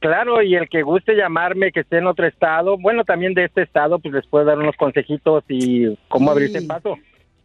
Claro, 0.00 0.40
y 0.42 0.54
el 0.54 0.66
que 0.70 0.80
guste 0.82 1.14
llamarme, 1.14 1.72
que 1.72 1.80
esté 1.80 1.98
en 1.98 2.06
otro 2.06 2.26
estado, 2.26 2.78
bueno, 2.78 3.04
también 3.04 3.34
de 3.34 3.44
este 3.46 3.62
estado, 3.62 3.98
pues 3.98 4.14
les 4.14 4.24
puedo 4.28 4.44
dar 4.44 4.56
unos 4.56 4.76
consejitos 4.76 5.42
y 5.48 5.94
cómo 6.08 6.30
abrirse 6.30 6.62
paso. 6.62 6.96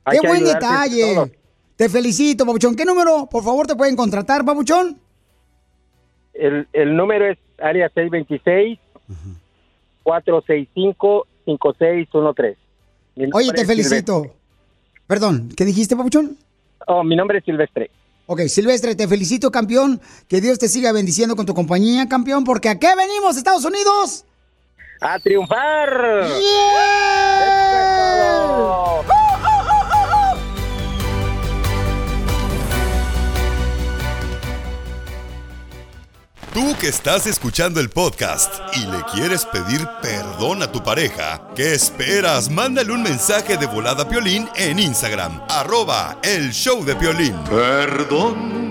Hay 0.06 0.20
Qué 0.20 0.28
buen 0.28 0.44
detalle. 0.44 1.32
Te 1.76 1.90
felicito, 1.90 2.46
Papuchón. 2.46 2.76
¿Qué 2.76 2.86
número, 2.86 3.28
por 3.30 3.44
favor, 3.44 3.66
te 3.66 3.76
pueden 3.76 3.96
contratar, 3.96 4.46
Papuchón? 4.46 5.00
El, 6.34 6.68
el 6.74 6.96
número 6.96 7.32
es 7.32 7.38
área 7.60 7.90
626 7.90 8.80
465 10.04 11.28
5613. 11.46 12.58
Mi 13.16 13.24
nombre 13.24 13.38
Oye, 13.38 13.54
te 13.54 13.66
felicito. 13.66 14.36
Perdón, 15.08 15.50
¿qué 15.56 15.66
dijiste, 15.66 15.96
Papuchón? 15.96 16.38
Oh, 16.88 17.04
mi 17.04 17.16
nombre 17.16 17.40
es 17.40 17.46
Silvestre. 17.46 17.90
Ok, 18.26 18.42
Silvestre, 18.48 18.96
te 18.96 19.08
felicito, 19.08 19.52
campeón. 19.52 20.00
Que 20.28 20.42
Dios 20.42 20.60
te 20.60 20.68
siga 20.68 20.92
bendiciendo 20.92 21.36
con 21.36 21.46
tu 21.46 21.54
compañía, 21.54 22.08
campeón, 22.08 22.44
porque 22.44 22.70
¿a 22.70 22.80
qué 22.80 22.96
venimos, 22.96 23.38
Estados 23.38 23.66
Unidos? 23.66 24.26
¡A 25.02 25.20
triunfar! 25.20 26.28
Tú 36.54 36.76
que 36.80 36.88
estás 36.88 37.26
escuchando 37.26 37.80
el 37.80 37.90
podcast 37.90 38.54
y 38.76 38.86
le 38.86 39.02
quieres 39.12 39.44
pedir 39.44 39.88
perdón 40.04 40.62
a 40.62 40.72
tu 40.72 40.84
pareja, 40.84 41.42
¿qué 41.56 41.74
esperas? 41.74 42.48
Mándale 42.52 42.94
un 42.94 43.02
mensaje 43.02 43.58
de 43.58 43.66
volada 43.66 44.04
a 44.04 44.08
Piolín 44.08 44.48
en 44.56 44.78
Instagram, 44.78 45.42
arroba 45.50 46.20
el 46.22 46.52
show 46.52 46.86
de 46.86 46.96
Piolín. 46.96 47.36
Perdón. 47.46 48.64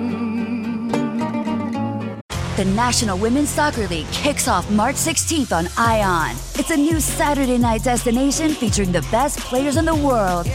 The 2.54 2.64
National 2.66 3.18
Women's 3.18 3.50
Soccer 3.50 3.88
League 3.88 4.06
kicks 4.12 4.46
off 4.46 4.70
March 4.70 4.94
16th 4.94 5.50
on 5.50 5.66
ION. 5.76 6.36
It's 6.56 6.70
a 6.70 6.76
new 6.76 7.00
Saturday 7.00 7.58
night 7.58 7.82
destination 7.82 8.50
featuring 8.50 8.92
the 8.92 9.02
best 9.10 9.40
players 9.40 9.76
in 9.76 9.84
the 9.86 9.94
world. 9.94 10.46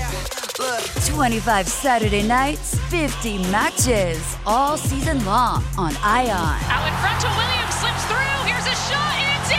25 0.57 1.67
Saturday 1.67 2.23
nights, 2.23 2.79
50 2.89 3.37
matches, 3.51 4.35
all 4.45 4.75
season 4.75 5.23
long 5.23 5.63
on 5.77 5.95
ION. 5.97 6.31
Out 6.31 6.87
in 6.87 6.93
front 6.97 7.21
to 7.21 7.27
Williams, 7.37 7.75
slips 7.75 8.03
through. 8.05 8.41
Here's 8.49 8.65
a 8.65 8.73
shot, 8.89 9.13
and 9.19 9.37
it's 9.39 9.51
in! 9.51 9.57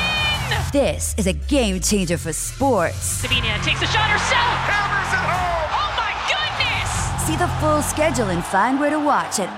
This 0.73 1.15
is 1.17 1.29
a 1.29 1.33
game 1.33 1.79
changer 1.81 2.19
for 2.19 2.33
sports. 2.33 2.97
Sabina 2.97 3.57
takes 3.63 3.81
a 3.81 3.87
shot 3.87 4.11
herself. 4.11 4.59
Hammers 4.67 5.13
it 5.13 5.23
home. 5.23 5.71
Oh 5.71 5.95
my 5.97 6.13
goodness! 6.27 6.91
See 7.27 7.37
the 7.37 7.49
full 7.61 7.81
schedule 7.83 8.31
and 8.31 8.45
find 8.45 8.81
where 8.81 8.91
to 8.91 8.99
watch 8.99 9.39
at 9.39 9.57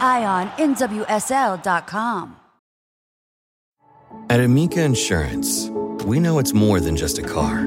IONNWSL.com. 0.58 2.36
At 4.28 4.40
Amica 4.40 4.82
Insurance, 4.82 5.70
we 6.04 6.20
know 6.20 6.38
it's 6.38 6.52
more 6.52 6.80
than 6.80 6.96
just 6.96 7.18
a 7.18 7.22
car. 7.22 7.66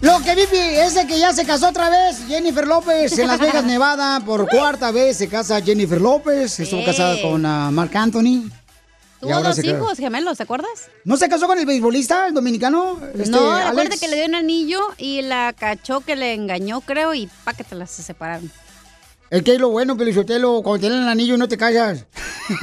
Lo 0.00 0.20
que 0.20 0.34
viví 0.34 0.58
es 0.58 0.94
de 0.94 1.06
que 1.06 1.18
ya 1.18 1.32
se 1.32 1.46
casó 1.46 1.68
otra 1.68 1.88
vez 1.88 2.18
Jennifer 2.28 2.66
López 2.66 3.18
en 3.18 3.26
Las 3.26 3.40
Vegas, 3.40 3.64
Nevada. 3.66 4.20
Por 4.20 4.46
cuarta 4.48 4.90
vez 4.90 5.16
se 5.16 5.28
casa 5.28 5.62
Jennifer 5.62 5.98
López. 6.00 6.60
Estuvo 6.60 6.84
casada 6.84 7.20
con 7.22 7.46
ah, 7.46 7.70
Marc 7.70 7.96
Anthony. 7.96 8.44
Y 8.44 8.50
Tuvo 9.20 9.32
ahora 9.32 9.48
dos 9.48 9.64
hijos 9.64 9.96
gemelos, 9.96 10.36
¿te 10.36 10.42
acuerdas? 10.42 10.90
¿No 11.04 11.16
se 11.16 11.30
casó 11.30 11.46
con 11.46 11.58
el 11.58 11.64
beisbolista, 11.64 12.26
el 12.26 12.34
dominicano? 12.34 13.00
Este, 13.14 13.30
no, 13.30 13.50
Alex? 13.50 13.70
recuerda 13.70 13.96
que 13.96 14.08
le 14.08 14.16
dio 14.16 14.26
un 14.26 14.34
anillo 14.34 14.80
y 14.98 15.22
la 15.22 15.54
cachó 15.58 16.00
que 16.02 16.14
le 16.14 16.34
engañó, 16.34 16.82
creo, 16.82 17.14
y 17.14 17.30
pa' 17.44 17.54
que 17.54 17.64
te 17.64 17.74
las 17.74 17.90
se 17.90 18.02
separaron. 18.02 18.50
Es 19.34 19.42
que 19.42 19.54
es 19.54 19.60
lo 19.60 19.68
bueno, 19.70 19.96
Pelizotelo, 19.96 20.62
cuando 20.62 20.78
tienen 20.78 21.02
el 21.02 21.08
anillo 21.08 21.34
y 21.34 21.38
no 21.38 21.48
te 21.48 21.56
callas. 21.56 22.06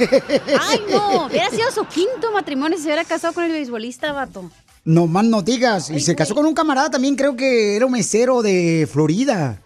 Ay, 0.58 0.80
no, 0.90 1.26
hubiera 1.26 1.50
sido 1.50 1.70
su 1.70 1.84
quinto 1.84 2.32
matrimonio 2.32 2.78
si 2.78 2.84
se 2.84 2.88
hubiera 2.88 3.04
casado 3.04 3.34
con 3.34 3.44
el 3.44 3.52
beisbolista, 3.52 4.10
vato. 4.12 4.50
No 4.82 5.06
más 5.06 5.26
no 5.26 5.42
digas. 5.42 5.90
Y 5.90 6.00
se 6.00 6.16
casó 6.16 6.34
con 6.34 6.46
un 6.46 6.54
camarada 6.54 6.88
también, 6.88 7.14
creo 7.14 7.36
que 7.36 7.76
era 7.76 7.84
un 7.84 7.92
mesero 7.92 8.40
de 8.40 8.88
Florida. 8.90 9.60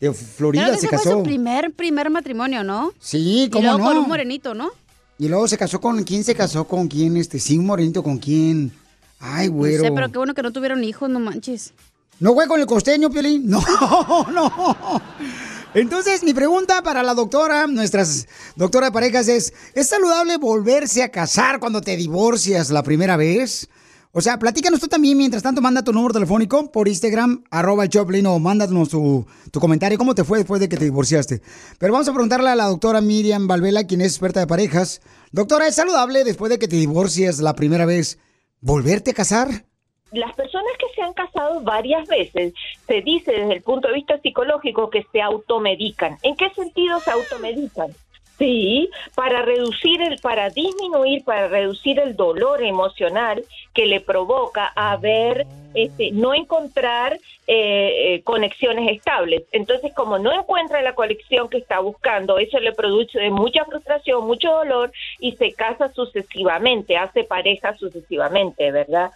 De 0.00 0.12
Florida 0.12 0.64
Creo 0.64 0.74
que 0.74 0.80
se 0.80 0.86
ese 0.86 0.96
fue 0.96 1.04
casó. 1.04 1.18
su 1.18 1.22
primer, 1.22 1.72
primer 1.74 2.10
matrimonio, 2.10 2.64
¿no? 2.64 2.92
Sí, 2.98 3.44
Y 3.44 3.50
cómo 3.50 3.62
luego 3.62 3.78
no. 3.78 3.84
con 3.84 3.96
un 3.98 4.08
morenito, 4.08 4.52
¿no? 4.52 4.70
Y 5.16 5.28
luego 5.28 5.46
se 5.46 5.56
casó 5.56 5.80
con 5.80 6.02
quién 6.02 6.24
se 6.24 6.34
casó 6.34 6.64
con 6.66 6.88
quién, 6.88 7.16
este, 7.16 7.38
sí, 7.38 7.56
un 7.56 7.66
morenito 7.66 8.02
con 8.02 8.18
quién. 8.18 8.72
Ay, 9.20 9.46
güero. 9.46 9.84
No 9.84 9.88
sé, 9.90 9.92
pero 9.94 10.10
qué 10.10 10.18
bueno 10.18 10.34
que 10.34 10.42
no 10.42 10.50
tuvieron 10.52 10.82
hijos, 10.82 11.08
no 11.08 11.20
manches. 11.20 11.72
¿No 12.18 12.34
fue 12.34 12.48
con 12.48 12.58
el 12.58 12.66
costeño, 12.66 13.10
Piolín? 13.10 13.44
No, 13.48 13.62
no. 14.32 15.02
Entonces, 15.74 16.22
mi 16.22 16.32
pregunta 16.32 16.82
para 16.82 17.02
la 17.02 17.12
doctora, 17.12 17.66
nuestra 17.66 18.02
doctora 18.56 18.86
de 18.86 18.92
parejas 18.92 19.28
es, 19.28 19.52
¿es 19.74 19.86
saludable 19.86 20.38
volverse 20.38 21.02
a 21.02 21.10
casar 21.10 21.60
cuando 21.60 21.82
te 21.82 21.94
divorcias 21.94 22.70
la 22.70 22.82
primera 22.82 23.18
vez? 23.18 23.68
O 24.12 24.22
sea, 24.22 24.38
platícanos 24.38 24.80
tú 24.80 24.88
también, 24.88 25.18
mientras 25.18 25.42
tanto, 25.42 25.60
manda 25.60 25.84
tu 25.84 25.92
número 25.92 26.14
telefónico 26.14 26.72
por 26.72 26.88
Instagram, 26.88 27.44
arroba 27.50 27.84
el 27.84 27.90
Choplin, 27.90 28.24
o 28.26 28.38
mándanos 28.38 28.88
tu, 28.88 29.26
tu 29.50 29.60
comentario, 29.60 29.98
¿cómo 29.98 30.14
te 30.14 30.24
fue 30.24 30.38
después 30.38 30.58
de 30.58 30.70
que 30.70 30.78
te 30.78 30.86
divorciaste? 30.86 31.42
Pero 31.78 31.92
vamos 31.92 32.08
a 32.08 32.12
preguntarle 32.12 32.48
a 32.48 32.56
la 32.56 32.64
doctora 32.64 33.02
Miriam 33.02 33.46
Valvela, 33.46 33.86
quien 33.86 34.00
es 34.00 34.12
experta 34.12 34.40
de 34.40 34.46
parejas. 34.46 35.02
Doctora, 35.32 35.68
¿es 35.68 35.74
saludable 35.74 36.24
después 36.24 36.48
de 36.48 36.58
que 36.58 36.68
te 36.68 36.76
divorcias 36.76 37.40
la 37.40 37.54
primera 37.54 37.84
vez 37.84 38.18
volverte 38.62 39.10
a 39.10 39.14
casar? 39.14 39.67
Las 40.12 40.34
personas 40.34 40.72
que 40.78 40.94
se 40.94 41.02
han 41.02 41.12
casado 41.12 41.60
varias 41.60 42.06
veces, 42.08 42.54
se 42.86 43.02
dice 43.02 43.32
desde 43.32 43.54
el 43.54 43.62
punto 43.62 43.88
de 43.88 43.94
vista 43.94 44.18
psicológico 44.18 44.90
que 44.90 45.04
se 45.12 45.20
automedican. 45.20 46.18
¿En 46.22 46.36
qué 46.36 46.50
sentido 46.50 47.00
se 47.00 47.10
automedican? 47.10 47.94
Sí, 48.38 48.88
para 49.16 49.42
reducir 49.42 50.00
el, 50.00 50.18
para 50.20 50.48
disminuir, 50.50 51.24
para 51.24 51.48
reducir 51.48 51.98
el 51.98 52.14
dolor 52.14 52.62
emocional 52.62 53.44
que 53.74 53.84
le 53.86 54.00
provoca 54.00 54.72
haber, 54.76 55.44
este, 55.74 56.12
no 56.12 56.34
encontrar 56.34 57.14
eh, 57.48 58.14
eh, 58.14 58.22
conexiones 58.22 58.96
estables. 58.96 59.42
Entonces, 59.50 59.92
como 59.92 60.20
no 60.20 60.32
encuentra 60.32 60.82
la 60.82 60.94
conexión 60.94 61.48
que 61.48 61.58
está 61.58 61.80
buscando, 61.80 62.38
eso 62.38 62.60
le 62.60 62.72
produce 62.72 63.28
mucha 63.30 63.64
frustración, 63.64 64.24
mucho 64.24 64.52
dolor 64.52 64.92
y 65.18 65.32
se 65.32 65.52
casa 65.54 65.92
sucesivamente, 65.92 66.96
hace 66.96 67.24
pareja 67.24 67.76
sucesivamente, 67.76 68.70
¿verdad? 68.70 69.10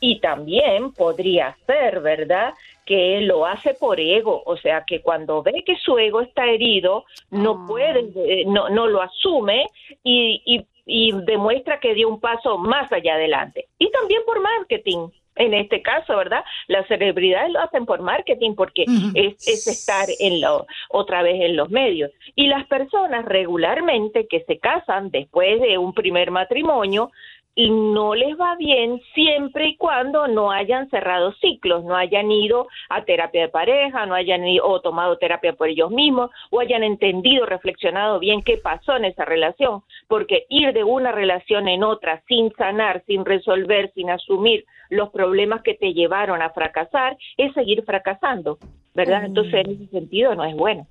Y 0.00 0.20
también 0.20 0.92
podría 0.92 1.56
ser, 1.66 2.00
¿verdad? 2.00 2.54
Que 2.84 3.20
lo 3.22 3.46
hace 3.46 3.74
por 3.74 3.98
ego, 3.98 4.42
o 4.44 4.56
sea, 4.56 4.84
que 4.86 5.00
cuando 5.00 5.42
ve 5.42 5.64
que 5.64 5.76
su 5.76 5.98
ego 5.98 6.20
está 6.20 6.46
herido, 6.46 7.04
no 7.30 7.66
puede, 7.66 8.10
eh, 8.14 8.44
no, 8.46 8.68
no 8.68 8.86
lo 8.86 9.02
asume 9.02 9.66
y, 10.04 10.42
y, 10.44 10.66
y 10.86 11.12
demuestra 11.24 11.80
que 11.80 11.94
dio 11.94 12.08
un 12.08 12.20
paso 12.20 12.58
más 12.58 12.92
allá 12.92 13.14
adelante. 13.14 13.66
Y 13.78 13.90
también 13.90 14.22
por 14.24 14.40
marketing. 14.40 15.08
En 15.38 15.52
este 15.52 15.82
caso, 15.82 16.16
¿verdad? 16.16 16.42
Las 16.66 16.88
celebridades 16.88 17.52
lo 17.52 17.60
hacen 17.60 17.84
por 17.84 18.00
marketing 18.00 18.54
porque 18.54 18.84
es, 19.14 19.46
es 19.46 19.66
estar 19.66 20.06
en 20.18 20.40
lo, 20.40 20.66
otra 20.88 21.22
vez 21.22 21.42
en 21.42 21.56
los 21.56 21.68
medios. 21.68 22.10
Y 22.34 22.46
las 22.46 22.66
personas 22.66 23.26
regularmente 23.26 24.26
que 24.28 24.44
se 24.44 24.58
casan 24.58 25.10
después 25.10 25.60
de 25.60 25.76
un 25.76 25.92
primer 25.92 26.30
matrimonio, 26.30 27.10
y 27.56 27.70
no 27.70 28.14
les 28.14 28.38
va 28.38 28.54
bien 28.56 29.00
siempre 29.14 29.68
y 29.68 29.76
cuando 29.76 30.28
no 30.28 30.52
hayan 30.52 30.90
cerrado 30.90 31.32
ciclos, 31.40 31.84
no 31.84 31.96
hayan 31.96 32.30
ido 32.30 32.68
a 32.90 33.04
terapia 33.04 33.40
de 33.40 33.48
pareja, 33.48 34.04
no 34.04 34.14
hayan 34.14 34.46
ido 34.46 34.68
o 34.68 34.80
tomado 34.82 35.16
terapia 35.16 35.54
por 35.54 35.68
ellos 35.68 35.90
mismos, 35.90 36.30
o 36.50 36.60
hayan 36.60 36.82
entendido, 36.82 37.46
reflexionado 37.46 38.18
bien 38.18 38.42
qué 38.42 38.58
pasó 38.58 38.96
en 38.96 39.06
esa 39.06 39.24
relación, 39.24 39.82
porque 40.06 40.44
ir 40.50 40.74
de 40.74 40.84
una 40.84 41.12
relación 41.12 41.66
en 41.66 41.82
otra 41.82 42.22
sin 42.28 42.52
sanar, 42.52 43.02
sin 43.06 43.24
resolver, 43.24 43.90
sin 43.94 44.10
asumir 44.10 44.66
los 44.90 45.08
problemas 45.08 45.62
que 45.62 45.74
te 45.74 45.94
llevaron 45.94 46.42
a 46.42 46.50
fracasar, 46.50 47.16
es 47.38 47.54
seguir 47.54 47.84
fracasando, 47.84 48.58
¿verdad? 48.94 49.24
Entonces, 49.24 49.64
en 49.64 49.70
ese 49.72 49.86
sentido 49.86 50.34
no 50.34 50.44
es 50.44 50.54
bueno. 50.54 50.86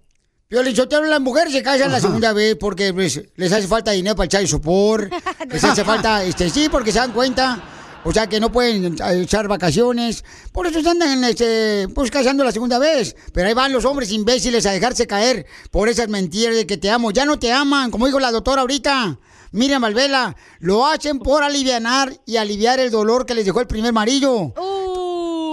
Piolichotero, 0.48 1.06
las 1.06 1.22
mujeres 1.22 1.52
se 1.52 1.64
casan 1.64 1.92
la 1.92 2.00
segunda 2.00 2.32
vez 2.34 2.56
porque 2.60 2.94
pues, 2.94 3.20
les 3.36 3.52
hace 3.52 3.68
falta 3.68 3.92
dinero 3.92 4.16
para 4.16 4.26
echar 4.26 4.42
el 4.42 4.48
sopor. 4.48 5.10
Les 5.50 5.64
hace 5.64 5.84
falta, 5.84 6.24
este, 6.24 6.50
sí, 6.50 6.70
porque 6.70 6.92
se 6.92 7.00
dan 7.00 7.12
cuenta. 7.12 7.64
O 8.04 8.14
sea, 8.14 8.28
que 8.28 8.40
no 8.40 8.52
pueden 8.52 8.96
eh, 9.02 9.22
echar 9.22 9.48
vacaciones. 9.48 10.24
Por 10.52 10.68
eso 10.68 10.82
se 10.82 10.90
andan, 10.90 11.24
este, 11.24 11.88
pues, 11.96 12.12
casando 12.12 12.44
la 12.44 12.52
segunda 12.52 12.78
vez. 12.78 13.16
Pero 13.34 13.48
ahí 13.48 13.56
van 13.56 13.74
los 13.74 13.86
hombres 13.86 14.12
imbéciles 14.12 14.66
a 14.68 14.72
dejarse 14.72 15.08
caer 15.08 15.48
por 15.72 15.90
esas 15.90 16.08
mentiras 16.10 16.56
de 16.56 16.68
que 16.68 16.78
te 16.78 16.92
amo. 16.92 17.10
Ya 17.10 17.26
no 17.26 17.40
te 17.40 17.52
aman, 17.52 17.90
como 17.90 18.06
dijo 18.06 18.20
la 18.20 18.32
doctora 18.32 18.62
ahorita. 18.62 19.18
Miriam 19.52 19.82
Valvela, 19.82 20.36
lo 20.60 20.86
hacen 20.86 21.18
por 21.18 21.42
alivianar 21.42 22.14
y 22.26 22.38
aliviar 22.38 22.80
el 22.80 22.92
dolor 22.92 23.26
que 23.26 23.34
les 23.34 23.46
dejó 23.46 23.62
el 23.62 23.68
primer 23.68 23.94
marido. 23.94 24.54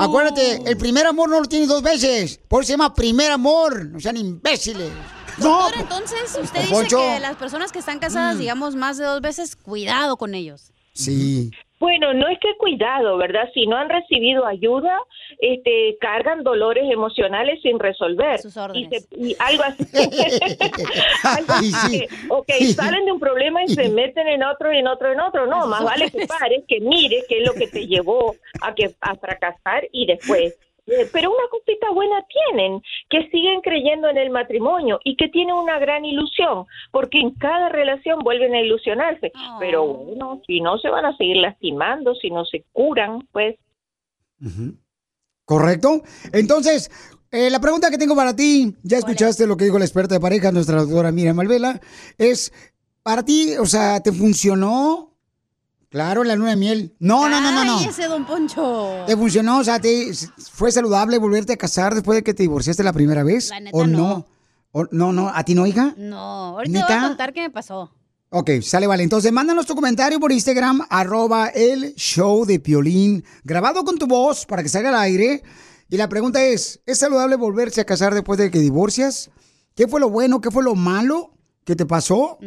Acuérdate, 0.01 0.63
el 0.67 0.77
primer 0.77 1.07
amor 1.07 1.29
no 1.29 1.41
lo 1.41 1.47
tienes 1.49 1.69
dos 1.69 1.83
veces. 1.83 2.41
Por 2.49 2.63
eso 2.63 2.69
se 2.69 2.73
llama 2.75 2.95
primer 2.95 3.31
amor. 3.33 3.87
No 3.87 4.01
sean 4.01 4.17
imbéciles. 4.17 4.91
Doctor, 5.39 5.73
entonces 5.81 6.39
usted 6.43 6.61
dice 6.61 6.73
Poncho. 6.73 6.99
que 6.99 7.21
las 7.21 7.37
personas 7.37 7.73
que 7.73 7.79
están 7.79 7.99
casadas, 7.99 8.37
Mm. 8.37 8.39
digamos, 8.41 8.75
más 8.77 8.99
de 8.99 9.05
dos 9.05 9.21
veces, 9.23 9.57
cuidado 9.57 10.17
con 10.17 10.35
ellos. 10.35 10.73
Sí. 10.95 11.51
Bueno, 11.83 12.15
no 12.15 12.29
es 12.29 12.39
que 12.39 12.55
cuidado, 12.59 13.17
¿verdad? 13.17 13.51
Si 13.53 13.67
no 13.67 13.77
han 13.77 13.89
recibido 13.89 14.47
ayuda, 14.47 15.01
este, 15.41 15.97
cargan 16.01 16.45
dolores 16.45 16.85
emocionales 16.89 17.61
sin 17.61 17.81
resolver. 17.81 18.39
Y, 18.79 18.87
se- 18.87 19.09
y 19.17 19.35
algo 19.41 19.65
así. 19.65 19.85
Algo 21.25 21.53
así 21.53 21.73
sí. 21.73 21.99
que, 21.99 22.09
ok, 22.29 22.49
salen 22.77 23.05
de 23.05 23.11
un 23.11 23.19
problema 23.19 23.65
y 23.65 23.69
se 23.69 23.89
meten 23.89 24.29
en 24.29 24.45
otro 24.45 24.73
y 24.73 24.79
en 24.79 24.87
otro 24.87 25.09
y 25.09 25.15
en 25.15 25.21
otro. 25.23 25.47
No, 25.47 25.67
más 25.67 25.83
vale 25.83 26.09
que 26.09 26.25
pares, 26.25 26.63
que 26.69 26.79
mires 26.81 27.25
qué 27.29 27.39
es 27.39 27.47
lo 27.49 27.53
que 27.55 27.67
te 27.67 27.85
llevó 27.89 28.37
a 28.61 28.73
que 28.77 28.95
a 29.01 29.17
fracasar 29.17 29.89
y 29.91 30.07
después. 30.07 30.57
Pero 30.85 31.31
una 31.31 31.49
cosita 31.49 31.91
buena 31.93 32.25
tienen, 32.27 32.83
que 33.09 33.29
siguen 33.31 33.61
creyendo 33.61 34.09
en 34.09 34.19
el 34.19 34.31
matrimonio 34.31 34.99
y 35.05 35.17
que 35.17 35.29
tienen 35.29 35.55
una 35.55 35.79
gran 35.79 36.05
ilusión, 36.05 36.67
porque 36.91 37.21
en 37.21 37.31
cada 37.35 37.69
relación 37.69 38.19
vuelven 38.21 38.55
a 38.55 38.61
ilusionarse. 38.61 39.33
Pero 39.61 39.87
bueno, 39.87 40.43
si 40.47 40.61
no 40.61 40.79
se 40.79 40.91
van 40.91 41.07
a 41.07 41.17
seguir 41.17 41.37
lastimando, 41.37 42.15
si 42.17 42.31
no 42.31 42.45
se 42.45 42.65
curan, 42.73 43.27
pues 43.31 43.57
¿Correcto? 45.45 46.03
Entonces, 46.33 46.91
eh, 47.31 47.51
la 47.51 47.61
pregunta 47.61 47.91
que 47.91 47.99
tengo 47.99 48.17
para 48.17 48.35
ti, 48.35 48.77
ya 48.83 48.99
escuchaste 48.99 49.47
lo 49.47 49.57
que 49.57 49.65
dijo 49.65 49.79
la 49.79 49.85
experta 49.85 50.15
de 50.15 50.21
pareja, 50.21 50.53
nuestra 50.53 50.81
doctora 50.81 51.13
Miriam 51.13 51.37
Malvela, 51.37 51.81
es, 52.19 52.53
para 53.03 53.25
ti, 53.25 53.57
o 53.59 53.67
sea, 53.67 54.01
¿te 54.01 54.13
funcionó? 54.13 55.12
Claro, 55.93 56.25
la 56.25 56.35
luna 56.35 56.51
de 56.51 56.57
miel. 56.57 56.97
No, 56.99 57.29
no, 57.29 57.39
no, 57.39 57.53
no, 57.53 57.65
no. 57.67 57.79
Ay, 57.79 57.85
ese 57.85 58.07
don 58.09 58.25
Poncho. 58.25 59.05
¿Te 59.07 59.15
funcionó? 59.15 59.59
O 59.59 59.65
sea, 59.65 59.79
¿te, 59.79 60.11
¿fue 60.51 60.73
saludable 60.73 61.19
volverte 61.19 61.53
a 61.53 61.57
casar 61.59 61.95
después 61.95 62.17
de 62.17 62.23
que 62.25 62.33
te 62.33 62.45
divorciaste 62.45 62.83
la 62.83 62.95
primera 62.95 63.23
vez? 63.23 63.51
La 63.51 63.61
neta, 63.61 63.77
¿O 63.77 63.87
no? 63.87 63.99
no. 63.99 64.27
¿O 64.73 64.87
no, 64.91 65.13
no? 65.13 65.29
¿A 65.29 65.45
ti 65.45 65.55
no, 65.55 65.67
hija? 65.67 65.95
No, 65.99 66.57
ahorita 66.57 66.87
te 66.87 66.95
voy 66.95 67.05
a 67.05 67.09
contar 67.09 67.35
qué 67.35 67.43
me 67.43 67.51
pasó. 67.51 67.93
Ok, 68.31 68.51
sale, 68.63 68.87
vale. 68.87 69.03
Entonces, 69.03 69.31
mándanos 69.33 69.67
tu 69.67 69.75
comentario 69.75 70.19
por 70.19 70.33
Instagram, 70.33 70.81
arroba 70.89 71.49
el 71.49 71.95
show 71.97 72.47
de 72.47 72.59
Piolín, 72.59 73.23
grabado 73.45 73.85
con 73.85 73.99
tu 73.99 74.07
voz 74.07 74.47
para 74.47 74.63
que 74.63 74.71
salga 74.71 74.89
al 74.89 74.97
aire. 74.97 75.43
Y 75.91 75.99
la 75.99 76.09
pregunta 76.09 76.43
es, 76.43 76.81
¿es 76.87 77.01
saludable 77.01 77.37
volverse 77.37 77.83
a 77.83 77.85
casar 77.85 78.15
después 78.15 78.39
de 78.39 78.51
que 78.51 78.61
divorcias? 78.61 79.31
¿Qué 79.75 79.87
fue 79.87 80.01
lo 80.01 80.09
bueno? 80.09 80.41
¿Qué 80.41 80.51
fue 80.51 80.63
lo 80.63 80.75
malo 80.75 81.35
que 81.65 81.77
te 81.77 81.85
pasó? 81.85 82.39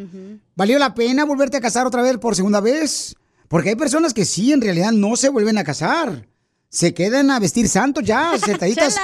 ¿Valió 0.56 0.80
la 0.80 0.96
pena 0.96 1.26
volverte 1.26 1.58
a 1.58 1.62
casar 1.62 1.86
otra 1.86 2.02
vez 2.02 2.18
por 2.18 2.36
segunda 2.36 2.60
vez? 2.60 3.16
Porque 3.56 3.70
hay 3.70 3.76
personas 3.78 4.14
que 4.14 4.26
sí, 4.26 4.52
en 4.52 4.60
realidad 4.60 4.92
no 4.92 5.16
se 5.16 5.30
vuelven 5.30 5.58
a 5.58 5.64
casar. 5.64 6.28
Se 6.68 6.94
quedan 6.94 7.32
a 7.32 7.40
vestir 7.40 7.70
santos 7.70 8.04
ya, 8.04 8.38
sentaditas. 8.38 8.98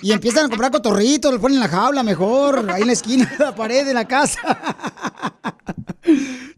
Y 0.00 0.12
empiezan 0.12 0.46
a 0.46 0.48
comprar 0.48 0.70
cotorritos, 0.70 1.30
los 1.30 1.38
ponen 1.38 1.56
en 1.56 1.60
la 1.60 1.68
jaula 1.68 2.02
mejor, 2.02 2.70
ahí 2.70 2.80
en 2.80 2.86
la 2.86 2.94
esquina 2.94 3.26
de 3.26 3.44
la 3.44 3.54
pared 3.54 3.84
de 3.84 3.92
la 3.92 4.08
casa. 4.08 4.40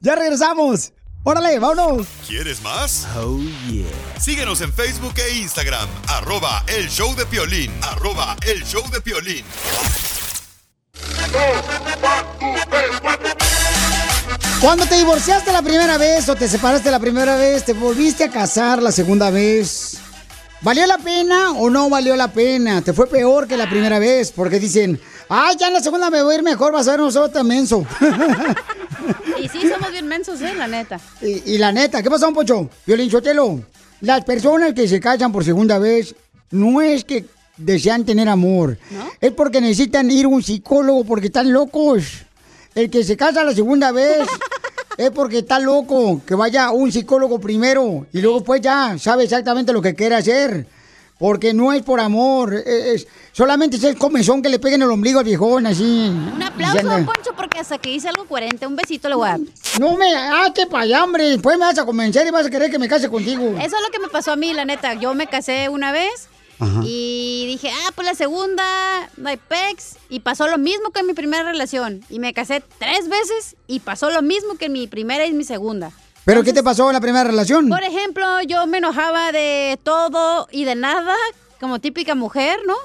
ya 0.00 0.14
regresamos. 0.14 0.92
Órale, 1.24 1.58
vámonos. 1.58 2.06
¿Quieres 2.28 2.62
más? 2.62 3.08
Oh, 3.16 3.40
yeah. 3.68 3.88
Síguenos 4.20 4.60
en 4.60 4.72
Facebook 4.72 5.14
e 5.16 5.38
Instagram, 5.38 5.88
arroba 6.10 6.64
el 6.68 6.88
show 6.88 7.12
de 7.16 7.26
Piolín, 7.26 7.72
arroba 7.82 8.36
el 8.46 8.62
show 8.62 8.88
de 8.88 9.00
Piolín. 9.00 9.44
Cuando 14.60 14.86
te 14.86 14.94
divorciaste 14.96 15.52
la 15.52 15.62
primera 15.62 15.98
vez 15.98 16.28
o 16.28 16.36
te 16.36 16.48
separaste 16.48 16.90
la 16.90 17.00
primera 17.00 17.36
vez, 17.36 17.64
te 17.64 17.72
volviste 17.72 18.24
a 18.24 18.30
casar 18.30 18.80
la 18.82 18.92
segunda 18.92 19.30
vez. 19.30 19.98
¿Valió 20.60 20.86
la 20.86 20.98
pena 20.98 21.50
o 21.52 21.68
no 21.68 21.90
valió 21.90 22.14
la 22.14 22.28
pena? 22.28 22.80
¿Te 22.82 22.92
fue 22.92 23.08
peor 23.08 23.48
que 23.48 23.56
la 23.56 23.68
primera 23.68 23.98
vez? 23.98 24.30
Porque 24.30 24.60
dicen, 24.60 25.00
ay, 25.28 25.56
ya 25.58 25.66
en 25.66 25.72
la 25.72 25.80
segunda 25.80 26.08
me 26.10 26.22
voy 26.22 26.34
a 26.34 26.38
ir 26.38 26.44
mejor, 26.44 26.72
vas 26.72 26.86
a 26.86 26.92
ver 26.92 27.00
nosotros 27.00 27.32
tan 27.32 27.46
menso. 27.46 27.84
Y 29.42 29.48
sí, 29.48 29.68
somos 29.68 29.90
bien 29.90 30.06
mensos, 30.06 30.40
¿eh? 30.40 30.54
La 30.56 30.68
neta. 30.68 31.00
y, 31.20 31.54
y 31.54 31.58
la 31.58 31.72
neta, 31.72 32.00
¿qué 32.00 32.08
pasó, 32.08 32.32
Pocho? 32.32 32.70
Violín 32.86 33.10
Sotelo, 33.10 33.60
las 34.00 34.22
personas 34.24 34.72
que 34.74 34.86
se 34.86 35.00
casan 35.00 35.32
por 35.32 35.44
segunda 35.44 35.78
vez 35.78 36.14
no 36.52 36.80
es 36.80 37.02
que 37.02 37.24
desean 37.56 38.04
tener 38.04 38.28
amor. 38.28 38.78
Es 39.20 39.32
porque 39.32 39.60
necesitan 39.60 40.08
ir 40.12 40.26
a 40.26 40.28
un 40.28 40.40
psicólogo 40.44 41.02
porque 41.04 41.26
están 41.26 41.52
locos. 41.52 42.04
El 42.74 42.90
que 42.90 43.04
se 43.04 43.16
casa 43.16 43.44
la 43.44 43.54
segunda 43.54 43.92
vez 43.92 44.26
es 44.96 45.10
porque 45.10 45.38
está 45.38 45.58
loco. 45.58 46.20
Que 46.26 46.34
vaya 46.34 46.66
a 46.66 46.70
un 46.72 46.90
psicólogo 46.92 47.38
primero 47.40 48.06
y 48.12 48.20
luego 48.20 48.42
pues 48.42 48.60
ya 48.60 48.96
sabe 48.98 49.24
exactamente 49.24 49.72
lo 49.72 49.82
que 49.82 49.94
quiere 49.94 50.14
hacer. 50.16 50.66
Porque 51.18 51.54
no 51.54 51.72
es 51.72 51.82
por 51.82 52.00
amor, 52.00 52.52
es, 52.52 52.66
es- 52.66 53.06
solamente 53.30 53.76
es 53.76 53.84
el 53.84 53.96
comezón 53.96 54.42
que 54.42 54.48
le 54.48 54.58
peguen 54.58 54.82
el 54.82 54.90
ombligo 54.90 55.20
al 55.20 55.24
viejón, 55.24 55.66
así. 55.66 56.08
Un 56.34 56.42
aplauso, 56.42 56.82
don 56.84 57.04
Poncho, 57.06 57.30
porque 57.36 57.60
hasta 57.60 57.78
que 57.78 57.90
hice 57.92 58.08
algo 58.08 58.24
coherente. 58.24 58.66
Un 58.66 58.74
besito 58.74 59.08
le 59.08 59.14
voy 59.14 59.28
a 59.28 59.30
dar. 59.32 59.40
No 59.78 59.96
me, 59.96 60.12
ah, 60.16 60.50
qué 60.52 60.66
payá, 60.66 61.04
hombre. 61.04 61.28
Después 61.28 61.56
me 61.58 61.64
vas 61.66 61.78
a 61.78 61.86
convencer 61.86 62.26
y 62.26 62.30
vas 62.30 62.46
a 62.46 62.50
querer 62.50 62.72
que 62.72 62.78
me 62.80 62.88
case 62.88 63.08
contigo. 63.08 63.44
Eso 63.50 63.76
es 63.76 63.82
lo 63.82 63.90
que 63.92 64.00
me 64.00 64.08
pasó 64.08 64.32
a 64.32 64.36
mí, 64.36 64.52
la 64.52 64.64
neta. 64.64 64.94
Yo 64.94 65.14
me 65.14 65.28
casé 65.28 65.68
una 65.68 65.92
vez 65.92 66.28
Ajá. 66.62 66.80
y 66.84 67.44
dije, 67.46 67.70
ah, 67.70 67.90
pues 67.94 68.06
la 68.06 68.14
segunda, 68.14 69.10
no 69.16 69.28
hay 69.28 69.36
pex. 69.36 69.96
Y 70.08 70.20
pasó 70.20 70.46
lo 70.48 70.58
mismo 70.58 70.90
que 70.90 71.00
en 71.00 71.06
mi 71.06 71.14
primera 71.14 71.44
relación. 71.44 72.04
Y 72.08 72.18
me 72.18 72.32
casé 72.32 72.62
tres 72.78 73.08
veces 73.08 73.56
y 73.66 73.80
pasó 73.80 74.10
lo 74.10 74.22
mismo 74.22 74.54
que 74.56 74.66
en 74.66 74.72
mi 74.72 74.86
primera 74.86 75.26
y 75.26 75.32
mi 75.32 75.44
segunda. 75.44 75.90
¿Pero 76.24 76.44
qué 76.44 76.52
te 76.52 76.62
pasó 76.62 76.88
en 76.88 76.94
la 76.94 77.00
primera 77.00 77.24
relación? 77.24 77.68
Por 77.68 77.82
ejemplo, 77.82 78.24
yo 78.42 78.66
me 78.66 78.78
enojaba 78.78 79.32
de 79.32 79.78
todo 79.82 80.46
y 80.52 80.64
de 80.64 80.76
nada, 80.76 81.16
como 81.60 81.80
típica 81.80 82.14
mujer, 82.14 82.60
¿no? 82.66 82.76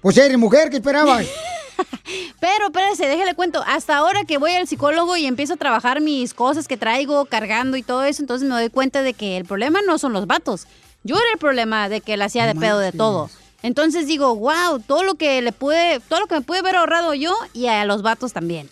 Pues 0.00 0.16
eres 0.16 0.38
mujer, 0.38 0.70
¿qué 0.70 0.76
esperabas? 0.76 1.26
Pero 2.40 2.66
espérese, 2.66 3.06
déjale 3.06 3.34
cuento. 3.34 3.62
Hasta 3.66 3.96
ahora 3.96 4.24
que 4.24 4.38
voy 4.38 4.52
al 4.52 4.66
psicólogo 4.66 5.16
y 5.16 5.26
empiezo 5.26 5.54
a 5.54 5.56
trabajar 5.56 6.00
mis 6.00 6.32
cosas 6.32 6.68
que 6.68 6.76
traigo 6.76 7.26
cargando 7.26 7.76
y 7.76 7.82
todo 7.82 8.02
eso, 8.04 8.22
entonces 8.22 8.48
me 8.48 8.54
doy 8.54 8.70
cuenta 8.70 9.02
de 9.02 9.12
que 9.12 9.36
el 9.36 9.44
problema 9.44 9.80
no 9.82 9.98
son 9.98 10.12
los 10.14 10.26
vatos. 10.26 10.66
Yo 11.06 11.14
era 11.14 11.32
el 11.32 11.38
problema 11.38 11.88
de 11.88 12.00
que 12.00 12.16
le 12.16 12.24
hacía 12.24 12.46
de 12.46 12.56
pedo 12.56 12.80
de 12.80 12.90
todo. 12.90 13.30
Entonces 13.62 14.08
digo, 14.08 14.34
wow, 14.34 14.80
todo 14.84 15.04
lo 15.04 15.14
que 15.14 15.40
le 15.40 15.52
pude, 15.52 16.00
todo 16.08 16.20
lo 16.20 16.26
que 16.26 16.34
me 16.34 16.40
pude 16.40 16.58
haber 16.58 16.74
ahorrado 16.74 17.14
yo 17.14 17.32
y 17.52 17.66
a 17.66 17.84
los 17.84 18.02
vatos 18.02 18.32
también. 18.32 18.68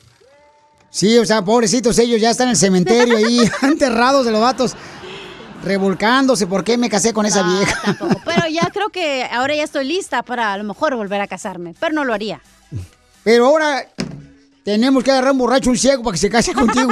Sí, 0.90 1.16
o 1.18 1.24
sea, 1.24 1.44
pobrecitos 1.44 1.96
ellos 1.98 2.20
ya 2.20 2.30
están 2.30 2.48
en 2.48 2.52
el 2.52 2.56
cementerio 2.56 3.16
ahí, 3.16 3.40
enterrados 3.62 4.26
de 4.26 4.32
los 4.32 4.40
vatos, 4.40 4.74
revolcándose. 5.62 6.48
¿Por 6.48 6.64
qué 6.64 6.76
me 6.76 6.90
casé 6.90 7.12
con 7.12 7.24
esa 7.24 7.42
vieja? 7.42 7.96
Pero 8.24 8.48
ya 8.48 8.68
creo 8.72 8.90
que 8.90 9.24
ahora 9.30 9.54
ya 9.54 9.62
estoy 9.62 9.84
lista 9.84 10.24
para 10.24 10.52
a 10.52 10.58
lo 10.58 10.64
mejor 10.64 10.96
volver 10.96 11.20
a 11.20 11.28
casarme, 11.28 11.74
pero 11.78 11.94
no 11.94 12.04
lo 12.04 12.14
haría. 12.14 12.40
Pero 13.22 13.46
ahora 13.46 13.88
tenemos 14.64 15.04
que 15.04 15.12
agarrar 15.12 15.32
un 15.32 15.38
borracho, 15.38 15.70
un 15.70 15.78
ciego 15.78 16.02
para 16.02 16.14
que 16.14 16.18
se 16.18 16.30
case 16.30 16.52
contigo. 16.52 16.90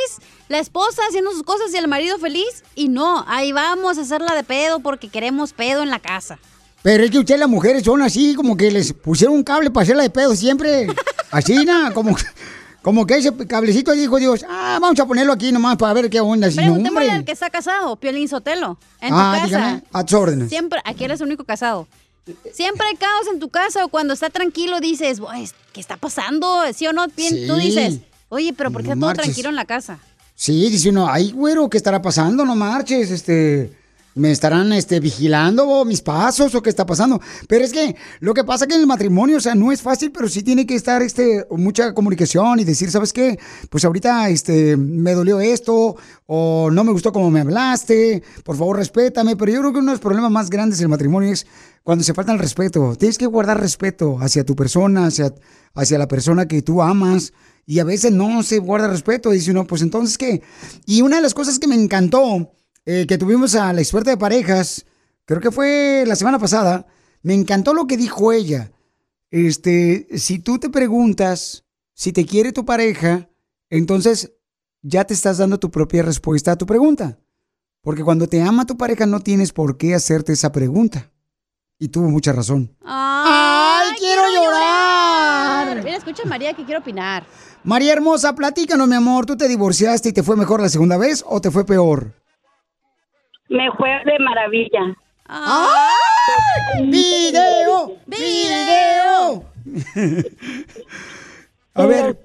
la 0.50 0.60
esposa 0.60 1.02
haciendo 1.08 1.32
sus 1.32 1.44
cosas 1.44 1.74
y 1.74 1.78
el 1.78 1.88
marido 1.88 2.18
feliz. 2.18 2.66
Y 2.76 2.90
no, 2.90 3.24
ahí 3.28 3.54
vamos 3.54 3.98
a 3.98 4.02
hacerla 4.02 4.36
de 4.36 4.44
pedo 4.44 4.82
porque 4.82 5.08
queremos 5.08 5.54
pedo 5.54 5.82
en 5.82 5.90
la 5.90 6.00
casa. 6.00 6.40
Pero 6.84 7.04
es 7.04 7.10
que 7.12 7.20
ustedes 7.20 7.40
las 7.40 7.50
mujeres 7.50 7.84
son 7.84 8.02
así, 8.02 8.36
como 8.36 8.56
que 8.58 8.70
les 8.70 8.94
pusieron 8.94 9.36
un 9.38 9.44
cable 9.44 9.72
para 9.72 9.84
hacerla 9.84 10.04
de 10.04 10.10
pedo 10.10 10.36
siempre. 10.36 10.88
Así, 11.32 11.66
¿no? 11.66 11.92
Como, 11.96 12.16
Como 12.84 13.08
que 13.08 13.16
ese 13.18 13.36
cablecito 13.48 13.92
ahí 13.92 14.00
dijo 14.02 14.18
Dios, 14.18 14.46
ah, 14.48 14.78
vamos 14.82 15.00
a 15.00 15.06
ponerlo 15.08 15.32
aquí 15.34 15.52
nomás 15.52 15.78
para 15.78 15.94
ver 15.94 16.10
qué 16.10 16.20
onda. 16.20 16.52
Si 16.52 16.58
no, 16.58 16.64
Preguntémosle 16.64 17.06
hombre. 17.08 17.18
al 17.20 17.26
que 17.26 17.32
está 17.32 17.50
casado, 17.50 17.96
Piolín 17.96 18.28
Sotelo, 18.28 18.78
en 19.02 19.10
tu 19.10 19.16
Ah, 19.16 19.32
casa. 19.36 19.46
dígame, 19.48 19.84
a 19.94 20.04
tus 20.06 20.14
órdenes. 20.14 20.50
Siempre, 20.50 20.80
aquí 20.84 21.06
eres 21.06 21.20
el 21.22 21.28
único 21.28 21.44
casado. 21.46 21.88
Siempre 22.54 22.86
hay 22.88 22.96
caos 22.98 23.26
en 23.34 23.40
tu 23.40 23.50
casa 23.50 23.84
o 23.86 23.88
cuando 23.88 24.14
está 24.14 24.30
tranquilo 24.30 24.80
dices, 24.82 25.20
"Uy, 25.20 25.50
¿qué 25.72 25.80
está 25.82 25.98
pasando? 25.98 26.62
¿Sí 26.76 26.86
o 26.86 26.94
no? 26.94 27.08
Bien, 27.16 27.48
Tú 27.48 27.56
Sí. 27.56 27.62
dices, 27.68 28.00
oye, 28.30 28.54
pero 28.54 28.70
¿por 28.72 28.82
qué 28.84 28.90
No 28.90 28.94
está 28.94 29.14
todo 29.14 29.24
tranquilo 29.24 29.50
en 29.50 29.56
la 29.56 29.66
casa? 29.66 30.00
Sí, 30.36 30.70
dice 30.70 30.90
uno, 30.90 31.08
ay, 31.10 31.32
güero, 31.32 31.70
¿qué 31.70 31.78
estará 31.78 32.02
pasando? 32.02 32.46
No 32.46 32.56
marches, 32.56 33.10
este, 33.12 33.72
me 34.16 34.32
estarán, 34.32 34.74
este, 34.74 35.00
vigilando 35.00 35.68
o 35.68 35.86
mis 35.86 36.02
pasos 36.02 36.54
o 36.56 36.62
qué 36.62 36.70
está 36.70 36.86
pasando. 36.86 37.20
Pero 37.48 37.66
es 37.66 37.72
que 37.72 37.96
lo 38.20 38.34
que 38.34 38.44
pasa 38.44 38.68
que 38.68 38.76
en 38.76 38.82
el 38.82 38.88
matrimonio, 38.88 39.38
o 39.38 39.42
sea, 39.42 39.56
no 39.56 39.72
es 39.72 39.82
fácil, 39.82 40.12
pero 40.12 40.28
sí 40.28 40.44
tiene 40.44 40.66
que 40.66 40.76
estar, 40.76 41.02
este, 41.02 41.46
mucha 41.52 41.94
comunicación 41.94 42.60
y 42.60 42.64
decir, 42.64 42.92
¿sabes 42.92 43.14
qué? 43.14 43.40
Pues 43.70 43.86
ahorita, 43.86 44.30
este, 44.30 44.78
me 44.78 45.14
dolió 45.14 45.40
esto 45.40 45.96
o 46.26 46.70
no 46.72 46.84
me 46.84 46.92
gustó 46.92 47.12
como 47.12 47.30
me 47.32 47.42
hablaste, 47.42 48.24
por 48.44 48.56
favor, 48.56 48.78
respétame. 48.78 49.36
Pero 49.36 49.52
yo 49.52 49.60
creo 49.60 49.74
que 49.74 49.80
uno 49.80 49.92
de 49.92 49.96
los 49.96 50.02
problemas 50.02 50.32
más 50.32 50.50
grandes 50.50 50.80
del 50.80 50.90
matrimonio 50.90 51.32
es 51.32 51.46
cuando 51.84 52.04
se 52.04 52.14
falta 52.14 52.32
el 52.32 52.40
respeto. 52.40 52.96
Tienes 52.96 53.18
que 53.18 53.26
guardar 53.26 53.60
respeto 53.60 54.18
hacia 54.20 54.46
tu 54.46 54.56
persona, 54.56 55.08
hacia, 55.08 55.34
hacia 55.74 55.98
la 55.98 56.08
persona 56.08 56.48
que 56.48 56.62
tú 56.62 56.82
amas. 56.82 57.34
Y 57.66 57.80
a 57.80 57.84
veces 57.86 58.12
no 58.12 58.44
se 58.44 58.60
guarda 58.60 58.88
respeto. 58.88 59.32
Dice 59.32 59.52
uno, 59.52 59.66
pues 59.66 59.82
entonces, 59.82 60.18
¿qué? 60.18 60.42
Y 60.86 61.02
una 61.02 61.18
de 61.18 61.22
las 61.22 61.34
cosas 61.34 61.60
que 61.60 61.68
me 61.68 61.76
encantó, 61.76 62.52
eh, 62.86 63.06
que 63.08 63.18
tuvimos 63.18 63.56
a 63.56 63.74
la 63.74 63.82
experta 63.82 64.12
de 64.12 64.18
parejas, 64.18 64.86
creo 65.26 65.42
que 65.42 65.52
fue 65.52 66.04
la 66.08 66.16
semana 66.16 66.40
pasada, 66.40 66.86
me 67.22 67.34
encantó 67.34 67.74
lo 67.74 67.88
que 67.88 67.98
dijo 67.98 68.32
ella. 68.32 68.72
Este, 69.32 70.08
si 70.18 70.40
tú 70.40 70.60
te 70.60 70.70
preguntas 70.70 71.64
si 71.94 72.12
te 72.12 72.26
quiere 72.26 72.52
tu 72.52 72.66
pareja, 72.66 73.30
entonces 73.70 74.34
ya 74.82 75.06
te 75.06 75.14
estás 75.14 75.38
dando 75.38 75.60
tu 75.60 75.72
propia 75.72 76.04
respuesta 76.04 76.52
a 76.52 76.58
tu 76.58 76.66
pregunta. 76.66 77.20
Porque 77.82 78.04
cuando 78.04 78.28
te 78.28 78.42
ama 78.42 78.66
tu 78.66 78.78
pareja 78.78 79.06
no 79.06 79.20
tienes 79.20 79.52
por 79.52 79.78
qué 79.78 79.94
hacerte 79.94 80.34
esa 80.34 80.52
pregunta. 80.52 81.12
Y 81.80 81.90
tuvo 81.90 82.10
mucha 82.10 82.32
razón. 82.32 82.76
¡Ay, 82.86 83.96
quiero 84.00 84.22
llorar! 84.34 85.84
Mira, 85.84 85.98
escucha 85.98 86.24
María 86.26 86.54
que 86.54 86.64
quiero 86.64 86.80
opinar. 86.80 87.26
María 87.64 87.94
Hermosa, 87.94 88.34
platícanos, 88.36 88.88
mi 88.88 88.96
amor. 88.96 89.26
¿Tú 89.26 89.36
te 89.36 89.48
divorciaste 89.48 90.10
y 90.10 90.14
te 90.14 90.24
fue 90.24 90.36
mejor 90.36 90.62
la 90.62 90.70
segunda 90.70 90.98
vez 90.98 91.24
o 91.28 91.42
te 91.42 91.52
fue 91.52 91.66
peor? 91.66 92.23
Me 93.50 93.72
fue 93.72 94.02
de 94.06 94.20
maravilla. 94.20 94.96
¡Video! 96.84 97.98
¡Video! 98.06 99.46
A 101.76 101.86
ver. 101.86 102.18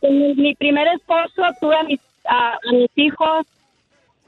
Con 0.00 0.18
mi, 0.18 0.34
mi 0.34 0.54
primer 0.54 0.88
esposo 0.88 1.42
tuve 1.60 1.76
a 1.76 1.82
mis, 1.84 2.00
a, 2.24 2.54
a 2.54 2.72
mis 2.72 2.90
hijos. 2.96 3.46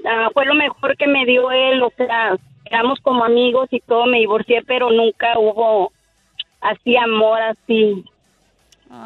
Ah, 0.07 0.29
fue 0.33 0.45
lo 0.45 0.55
mejor 0.55 0.97
que 0.97 1.07
me 1.07 1.25
dio 1.25 1.51
él. 1.51 1.83
O 1.83 1.91
sea, 1.97 2.37
éramos 2.67 3.01
como 3.01 3.25
amigos 3.25 3.69
y 3.71 3.81
todo. 3.81 4.07
Me 4.07 4.19
divorcié, 4.19 4.63
pero 4.67 4.91
nunca 4.91 5.39
hubo 5.39 5.93
así 6.61 6.97
amor, 6.97 7.41
así. 7.41 8.05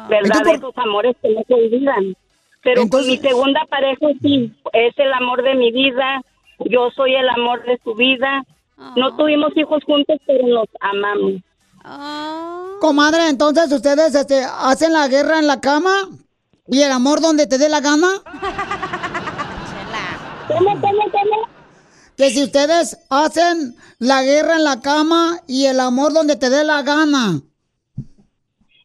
¿Verdad? 0.09 0.41
Esos 0.53 0.77
amores 0.77 1.15
que 1.21 1.29
no 1.29 1.41
se 1.47 1.53
olvidan. 1.53 2.15
Pero 2.61 2.87
con 2.89 3.05
mi 3.07 3.17
segunda 3.17 3.65
pareja 3.69 4.07
sí, 4.21 4.51
es 4.73 4.99
el 4.99 5.13
amor 5.13 5.41
de 5.41 5.55
mi 5.55 5.71
vida. 5.71 6.21
Yo 6.65 6.89
soy 6.95 7.15
el 7.15 7.29
amor 7.29 7.63
de 7.65 7.79
su 7.83 7.93
vida. 7.95 8.43
No 8.95 9.15
tuvimos 9.17 9.51
hijos 9.57 9.83
juntos, 9.85 10.17
pero 10.25 10.47
nos 10.47 10.67
amamos. 10.79 11.41
Comadre, 12.79 13.27
entonces 13.29 13.71
ustedes 13.71 14.15
este, 14.15 14.43
hacen 14.43 14.93
la 14.93 15.07
guerra 15.07 15.39
en 15.39 15.47
la 15.47 15.59
cama 15.59 15.91
y 16.67 16.81
el 16.81 16.91
amor 16.91 17.19
donde 17.21 17.47
te 17.47 17.57
dé 17.57 17.67
la 17.69 17.79
gana. 17.81 18.07
¿Cómo, 20.47 20.69
cómo, 20.81 21.03
cómo? 21.11 21.47
Que 22.17 22.29
si 22.31 22.43
ustedes 22.43 22.97
hacen 23.09 23.75
la 23.99 24.23
guerra 24.23 24.55
en 24.55 24.63
la 24.63 24.81
cama 24.81 25.39
y 25.47 25.65
el 25.65 25.79
amor 25.79 26.13
donde 26.13 26.35
te 26.35 26.49
dé 26.49 26.63
la 26.63 26.81
gana. 26.83 27.41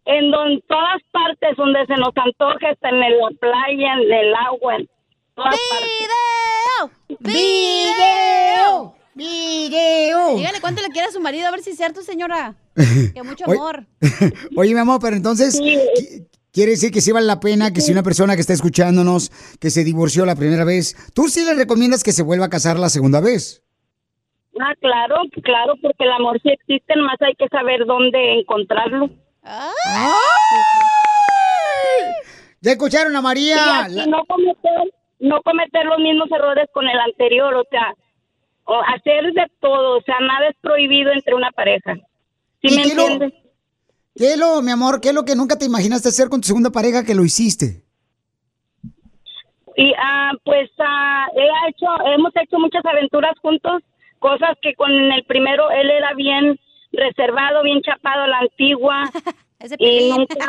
En 0.07 0.31
don- 0.31 0.61
todas 0.69 1.01
partes 1.11 1.57
donde 1.57 1.85
se 1.87 1.95
nos 1.95 2.11
antoje, 2.17 2.67
en 2.83 3.01
la 3.01 3.07
playa, 3.41 3.95
en 3.95 4.13
el 4.13 4.35
agua, 4.35 4.77
en 4.77 4.89
todas 5.35 5.51
¡Video! 5.55 6.09
¡Video! 7.21 8.95
¡Video! 9.15 10.37
Dígale 10.37 10.61
cuánto 10.61 10.83
le 10.83 10.89
quiere 10.89 11.09
a 11.09 11.13
su 11.13 11.21
marido, 11.21 11.47
a 11.47 11.51
ver 11.51 11.63
si 11.63 11.71
es 11.71 11.77
cierto, 11.77 12.03
señora. 12.03 12.55
Que 13.15 13.23
mucho 13.25 13.45
amor. 13.51 13.87
Oye, 14.57 14.75
mi 14.75 14.81
amor, 14.81 14.99
pero 15.01 15.17
entonces 15.17 15.61
qui- 15.61 16.27
quiere 16.53 16.73
decir 16.73 16.91
que 16.91 17.01
sí 17.01 17.13
vale 17.13 17.27
la 17.27 17.41
pena 17.41 17.73
que 17.73 17.81
si 17.81 17.93
una 17.93 18.03
persona 18.03 18.35
que 18.35 18.41
está 18.41 18.53
escuchándonos, 18.53 19.31
que 19.61 19.71
se 19.71 19.85
divorció 19.85 20.27
la 20.27 20.35
primera 20.37 20.65
vez, 20.65 20.97
tú 21.15 21.29
sí 21.29 21.45
le 21.45 21.55
recomiendas 21.55 22.03
que 22.03 22.13
se 22.13 22.23
vuelva 22.23 22.47
a 22.47 22.51
casar 22.51 22.79
la 22.79 22.89
segunda 22.89 23.21
vez. 23.21 23.63
Ah, 24.61 24.73
claro, 24.81 25.17
claro, 25.43 25.75
porque 25.83 26.05
el 26.05 26.13
amor 26.13 26.41
sí 26.43 26.49
existe, 26.51 26.95
nomás 26.97 27.17
hay 27.21 27.35
que 27.35 27.49
saber 27.49 27.85
dónde 27.87 28.39
encontrarlo. 28.41 29.11
Ya 32.61 32.71
escucharon 32.73 33.15
a 33.17 33.21
María. 33.21 33.57
Y 33.91 33.99
así 34.01 34.11
no 34.11 34.25
cometer, 34.27 34.93
no 35.25 35.43
cometer 35.43 35.85
los 35.87 35.99
mismos 35.99 36.31
errores 36.31 36.69
con 36.73 36.87
el 36.87 36.99
anterior, 36.99 37.55
o 37.55 37.65
sea, 37.71 37.95
o 38.65 38.81
hacer 38.95 39.33
de 39.33 39.47
todo, 39.61 39.99
o 39.99 40.03
sea, 40.03 40.17
nada 40.21 40.49
es 40.49 40.57
prohibido 40.61 41.13
entre 41.13 41.35
una 41.35 41.51
pareja. 41.51 41.95
¿Sí 42.63 42.69
¿Y 42.73 42.77
me 42.77 42.83
qué 42.83 42.95
lo- 42.95 43.03
entiendes? 43.03 43.33
¿Qué 44.17 44.33
es 44.35 44.39
lo, 44.39 44.63
mi 44.63 44.71
amor, 44.71 45.01
qué 45.01 45.09
es 45.09 45.15
lo 45.15 45.25
que 45.25 45.35
nunca 45.35 45.59
te 45.59 45.65
imaginaste 45.65 46.09
hacer 46.09 46.29
con 46.29 46.41
tu 46.41 46.47
segunda 46.47 46.71
pareja 46.71 47.05
que 47.05 47.15
lo 47.17 47.25
hiciste? 47.25 47.83
Y 49.77 49.93
ah, 49.99 50.31
pues 50.45 50.71
ah, 50.79 51.27
he 51.35 51.69
hecho, 51.69 51.87
hemos 52.15 52.33
hecho 52.37 52.59
muchas 52.61 52.85
aventuras 52.87 53.37
juntos, 53.43 53.83
cosas 54.21 54.57
que 54.63 54.75
con 54.75 54.91
el 54.93 55.25
primero 55.25 55.69
él 55.73 55.91
era 55.91 56.15
bien 56.15 56.59
reservado, 56.93 57.65
bien 57.65 57.81
chapado 57.83 58.23
a 58.23 58.29
la 58.29 58.39
antigua. 58.39 59.03
y 59.79 60.11
nunca, 60.11 60.47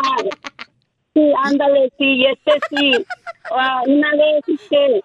sí, 1.15 1.33
ándale, 1.43 1.91
sí, 1.97 2.05
y 2.05 2.25
este 2.27 2.51
sí, 2.69 2.91
ah, 3.51 3.81
una 3.87 4.11
vez 4.11 4.43
este, 4.47 5.03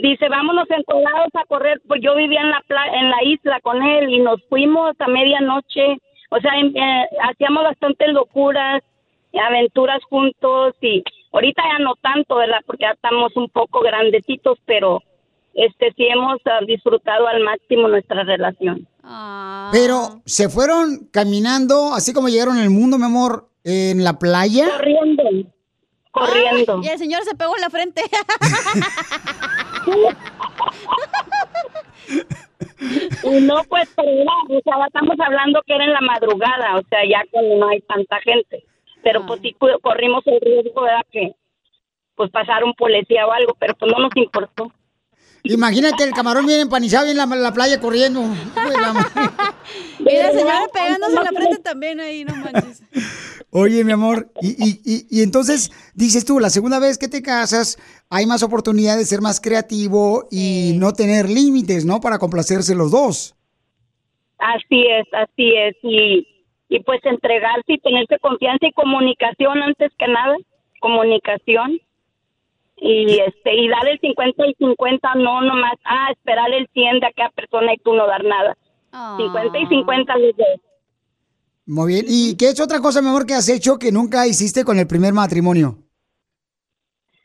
dice, 0.00 0.28
vámonos 0.30 0.64
encollados 0.70 1.28
a 1.34 1.44
correr, 1.46 1.80
pues 1.86 2.00
yo 2.02 2.14
vivía 2.16 2.40
en 2.40 2.50
la 2.50 2.62
pla- 2.66 2.92
en 2.94 3.10
la 3.10 3.22
isla 3.24 3.60
con 3.60 3.82
él 3.82 4.08
y 4.08 4.20
nos 4.20 4.40
fuimos 4.48 4.94
a 4.98 5.06
medianoche, 5.08 5.98
o 6.30 6.40
sea, 6.40 6.52
eh, 6.58 7.06
hacíamos 7.28 7.64
bastantes 7.64 8.08
locuras, 8.08 8.82
aventuras 9.48 10.02
juntos 10.08 10.74
y 10.80 11.02
ahorita 11.32 11.62
ya 11.72 11.84
no 11.84 11.94
tanto, 12.00 12.36
¿verdad? 12.36 12.58
Porque 12.66 12.82
ya 12.84 12.92
estamos 12.92 13.36
un 13.36 13.48
poco 13.48 13.80
grandecitos, 13.80 14.58
pero 14.64 15.02
este 15.54 15.92
sí 15.96 16.06
hemos 16.06 16.38
ah, 16.46 16.60
disfrutado 16.66 17.26
al 17.28 17.42
máximo 17.42 17.88
nuestra 17.88 18.22
relación. 18.24 18.86
Pero 19.72 20.20
se 20.24 20.48
fueron 20.48 21.08
caminando, 21.12 21.92
así 21.94 22.12
como 22.12 22.28
llegaron 22.28 22.58
al 22.58 22.70
mundo, 22.70 22.98
mi 22.98 23.04
amor, 23.04 23.46
en 23.64 24.02
la 24.04 24.18
playa. 24.18 24.66
Corriendo. 24.76 25.22
Corriendo. 26.12 26.80
y 26.82 26.88
el 26.88 26.98
señor 26.98 27.22
se 27.24 27.34
pegó 27.36 27.54
en 27.56 27.60
la 27.62 27.70
frente. 27.70 28.02
Y 33.22 33.40
no, 33.42 33.62
pues, 33.68 33.88
pero 33.94 34.10
o 34.10 34.60
sea, 34.64 34.86
estamos 34.86 35.14
hablando 35.24 35.60
que 35.66 35.74
era 35.74 35.84
en 35.84 35.92
la 35.92 36.00
madrugada, 36.00 36.76
o 36.76 36.82
sea, 36.88 37.00
ya 37.08 37.22
cuando 37.30 37.56
no 37.56 37.68
hay 37.68 37.80
tanta 37.82 38.18
gente. 38.22 38.64
Pero 39.02 39.24
pues 39.26 39.40
sí 39.42 39.52
cu- 39.54 39.78
corrimos 39.82 40.22
el 40.26 40.40
riesgo, 40.40 40.82
¿verdad? 40.82 41.04
Que 41.10 41.34
pues 42.14 42.30
pasar 42.30 42.64
un 42.64 42.74
policía 42.74 43.26
o 43.26 43.32
algo, 43.32 43.54
pero 43.58 43.74
pues 43.74 43.90
no 43.92 43.98
nos 43.98 44.14
importó. 44.16 44.72
Imagínate 45.44 46.04
el 46.04 46.12
camarón 46.12 46.46
bien 46.46 46.60
empanizado 46.60 47.06
y 47.06 47.10
en 47.10 47.16
la, 47.16 47.26
la 47.26 47.52
playa 47.52 47.80
corriendo. 47.80 48.22
Y 48.22 50.16
la 50.16 50.32
señora 50.32 50.66
pegándose 50.72 51.16
en 51.16 51.24
la 51.24 51.30
frente 51.30 51.58
también 51.62 52.00
ahí, 52.00 52.24
no 52.24 52.36
manches. 52.36 52.82
Oye, 53.50 53.82
mi 53.82 53.90
amor, 53.90 54.30
y, 54.40 54.50
y, 54.50 54.80
y, 54.84 55.06
y 55.10 55.22
entonces 55.22 55.72
dices 55.94 56.24
tú, 56.24 56.38
la 56.38 56.50
segunda 56.50 56.78
vez 56.78 56.98
que 56.98 57.08
te 57.08 57.20
casas, 57.20 57.78
hay 58.08 58.24
más 58.24 58.44
oportunidad 58.44 58.96
de 58.96 59.04
ser 59.04 59.22
más 59.22 59.40
creativo 59.40 60.28
y 60.30 60.74
no 60.76 60.92
tener 60.92 61.28
límites, 61.28 61.84
¿no? 61.84 62.00
Para 62.00 62.18
complacerse 62.18 62.76
los 62.76 62.92
dos. 62.92 63.34
Así 64.38 64.86
es, 64.86 65.06
así 65.12 65.52
es. 65.56 65.76
Y, 65.82 66.26
y 66.68 66.80
pues 66.84 67.00
entregarse 67.04 67.72
y 67.72 67.78
tenerse 67.78 68.18
confianza 68.20 68.66
y 68.66 68.72
comunicación 68.72 69.62
antes 69.62 69.90
que 69.98 70.06
nada. 70.06 70.36
Comunicación. 70.80 71.80
Y 72.80 73.20
este 73.20 73.54
y 73.54 73.68
dar 73.68 73.86
el 73.86 74.00
50 74.00 74.46
y 74.46 74.54
50, 74.54 75.14
no 75.16 75.42
nomás, 75.42 75.74
ah, 75.84 76.08
esperar 76.12 76.50
el 76.52 76.66
100 76.72 77.00
de 77.00 77.06
aquella 77.06 77.30
persona 77.30 77.74
y 77.74 77.78
tú 77.78 77.92
no 77.94 78.06
dar 78.06 78.24
nada. 78.24 78.56
50 79.18 79.58
y 79.58 79.66
50 79.66 80.16
los 80.16 80.36
dos. 80.36 80.46
Muy 81.66 81.92
bien. 81.92 82.04
¿Y 82.08 82.36
qué 82.36 82.48
es 82.48 82.60
otra 82.60 82.80
cosa, 82.80 83.00
mi 83.00 83.08
amor, 83.08 83.26
que 83.26 83.34
has 83.34 83.48
hecho 83.48 83.78
que 83.78 83.92
nunca 83.92 84.26
hiciste 84.26 84.64
con 84.64 84.78
el 84.78 84.86
primer 84.86 85.12
matrimonio? 85.12 85.78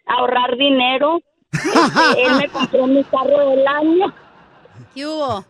Ahorrar 0.05 0.55
dinero. 0.57 1.19
Este, 1.51 2.21
él 2.21 2.35
me 2.37 2.49
compró 2.49 2.85
mi 2.85 3.03
carro 3.05 3.49
del 3.49 3.65
año. 3.67 4.13
¿Qué 4.93 5.05
hubo? 5.05 5.43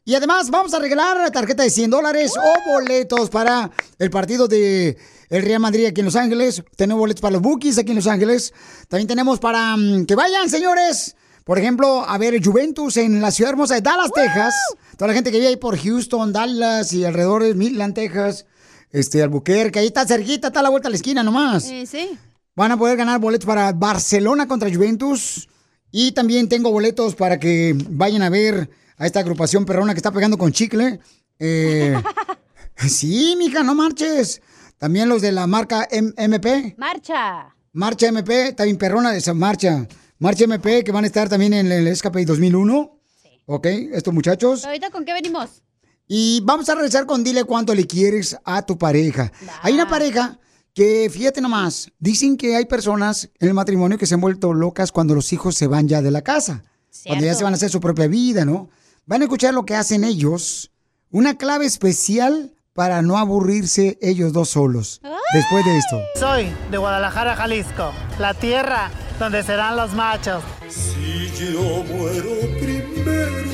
Y 0.05 0.15
además 0.15 0.49
vamos 0.49 0.73
a 0.73 0.79
regalar 0.79 1.17
la 1.17 1.31
tarjeta 1.31 1.63
de 1.63 1.69
100 1.69 1.89
dólares 1.89 2.31
o 2.37 2.71
boletos 2.71 3.29
para 3.29 3.69
el 3.99 4.09
partido 4.09 4.47
de 4.47 4.97
el 5.29 5.43
Real 5.43 5.59
Madrid 5.59 5.85
aquí 5.85 6.01
en 6.01 6.05
Los 6.05 6.15
Ángeles. 6.15 6.63
Tenemos 6.75 6.99
boletos 6.99 7.21
para 7.21 7.33
los 7.33 7.41
Bookies 7.41 7.77
aquí 7.77 7.91
en 7.91 7.97
Los 7.97 8.07
Ángeles. 8.07 8.53
También 8.87 9.07
tenemos 9.07 9.39
para 9.39 9.75
mm, 9.75 10.05
que 10.05 10.15
vayan, 10.15 10.49
señores. 10.49 11.15
Por 11.43 11.57
ejemplo, 11.57 12.03
a 12.07 12.17
ver 12.17 12.43
Juventus 12.43 12.97
en 12.97 13.21
la 13.21 13.31
ciudad 13.31 13.51
hermosa 13.51 13.75
de 13.75 13.81
Dallas, 13.81 14.11
Texas. 14.13 14.53
Toda 14.97 15.07
la 15.07 15.13
gente 15.13 15.31
que 15.31 15.37
vive 15.37 15.47
ahí 15.47 15.55
por 15.55 15.77
Houston, 15.77 16.33
Dallas 16.33 16.91
y 16.91 17.05
alrededor 17.05 17.43
de 17.43 17.53
Midland, 17.55 17.93
Texas. 17.93 18.45
Este, 18.91 19.21
Albuquerque, 19.21 19.79
ahí 19.79 19.87
está 19.87 20.05
cerquita, 20.05 20.47
está 20.47 20.61
a 20.61 20.63
la 20.63 20.69
vuelta 20.69 20.87
a 20.87 20.91
la 20.91 20.95
esquina 20.95 21.23
nomás. 21.23 21.63
Sí, 21.63 21.85
sí. 21.85 22.17
Van 22.55 22.71
a 22.71 22.77
poder 22.77 22.97
ganar 22.97 23.19
boletos 23.19 23.45
para 23.45 23.71
Barcelona 23.71 24.47
contra 24.47 24.73
Juventus. 24.73 25.47
Y 25.91 26.11
también 26.11 26.49
tengo 26.49 26.71
boletos 26.71 27.15
para 27.15 27.39
que 27.39 27.75
vayan 27.89 28.23
a 28.23 28.29
ver 28.29 28.69
a 28.97 29.05
esta 29.05 29.19
agrupación 29.19 29.65
perrona 29.65 29.93
que 29.93 29.99
está 29.99 30.11
pegando 30.11 30.37
con 30.37 30.51
chicle. 30.51 30.99
Eh, 31.39 31.95
sí, 32.89 33.35
mija, 33.37 33.63
no 33.63 33.75
marches. 33.75 34.41
También 34.77 35.09
los 35.09 35.21
de 35.21 35.31
la 35.31 35.47
marca 35.47 35.87
M- 35.89 36.13
MP. 36.17 36.75
Marcha. 36.77 37.55
Marcha 37.73 38.07
MP, 38.07 38.49
está 38.49 38.63
bien 38.63 38.77
perrona 38.77 39.15
esa 39.15 39.33
marcha. 39.33 39.87
Marcha 40.19 40.43
MP, 40.45 40.83
que 40.83 40.91
van 40.91 41.03
a 41.03 41.07
estar 41.07 41.29
también 41.29 41.53
en 41.53 41.71
el 41.71 41.87
Escape 41.87 42.25
2001. 42.25 42.99
Ok, 43.45 43.65
estos 43.93 44.13
muchachos. 44.13 44.65
¿Ahorita 44.65 44.89
con 44.89 45.05
qué 45.05 45.13
venimos? 45.13 45.61
Y 46.07 46.41
vamos 46.43 46.67
a 46.69 46.75
regresar 46.75 47.05
con 47.05 47.23
dile 47.23 47.43
cuánto 47.43 47.73
le 47.75 47.85
quieres 47.85 48.37
a 48.45 48.65
tu 48.65 48.77
pareja. 48.77 49.31
Hay 49.61 49.73
una 49.73 49.87
pareja 49.87 50.39
que, 50.73 51.09
fíjate 51.11 51.41
nomás, 51.41 51.91
dicen 51.99 52.37
que 52.37 52.55
hay 52.55 52.65
personas 52.65 53.29
en 53.39 53.47
el 53.49 53.53
matrimonio 53.53 53.97
que 53.97 54.05
se 54.05 54.13
han 54.13 54.21
vuelto 54.21 54.53
locas 54.53 54.91
cuando 54.91 55.15
los 55.15 55.31
hijos 55.33 55.55
se 55.55 55.67
van 55.67 55.87
ya 55.87 56.01
de 56.01 56.11
la 56.11 56.21
casa. 56.21 56.63
Cuando 57.03 57.25
ya 57.25 57.33
Cierto. 57.33 57.37
se 57.39 57.43
van 57.43 57.53
a 57.53 57.55
hacer 57.57 57.69
su 57.69 57.79
propia 57.79 58.07
vida, 58.07 58.45
¿no? 58.45 58.69
Van 59.05 59.21
a 59.21 59.25
escuchar 59.25 59.53
lo 59.53 59.65
que 59.65 59.75
hacen 59.75 60.03
ellos. 60.03 60.71
Una 61.09 61.37
clave 61.37 61.65
especial 61.65 62.53
para 62.77 63.01
no 63.01 63.17
aburrirse 63.17 63.97
ellos 64.03 64.33
dos 64.33 64.49
solos. 64.49 65.01
Después 65.33 65.65
de 65.65 65.77
esto. 65.79 65.99
Soy 66.15 66.47
de 66.69 66.77
Guadalajara, 66.77 67.35
Jalisco, 67.35 67.91
la 68.19 68.35
tierra 68.35 68.91
donde 69.17 69.41
serán 69.41 69.75
los 69.75 69.93
machos. 69.95 70.43
Si 70.69 71.31
yo 71.53 71.83
muero 71.85 72.29
primero, 72.59 73.49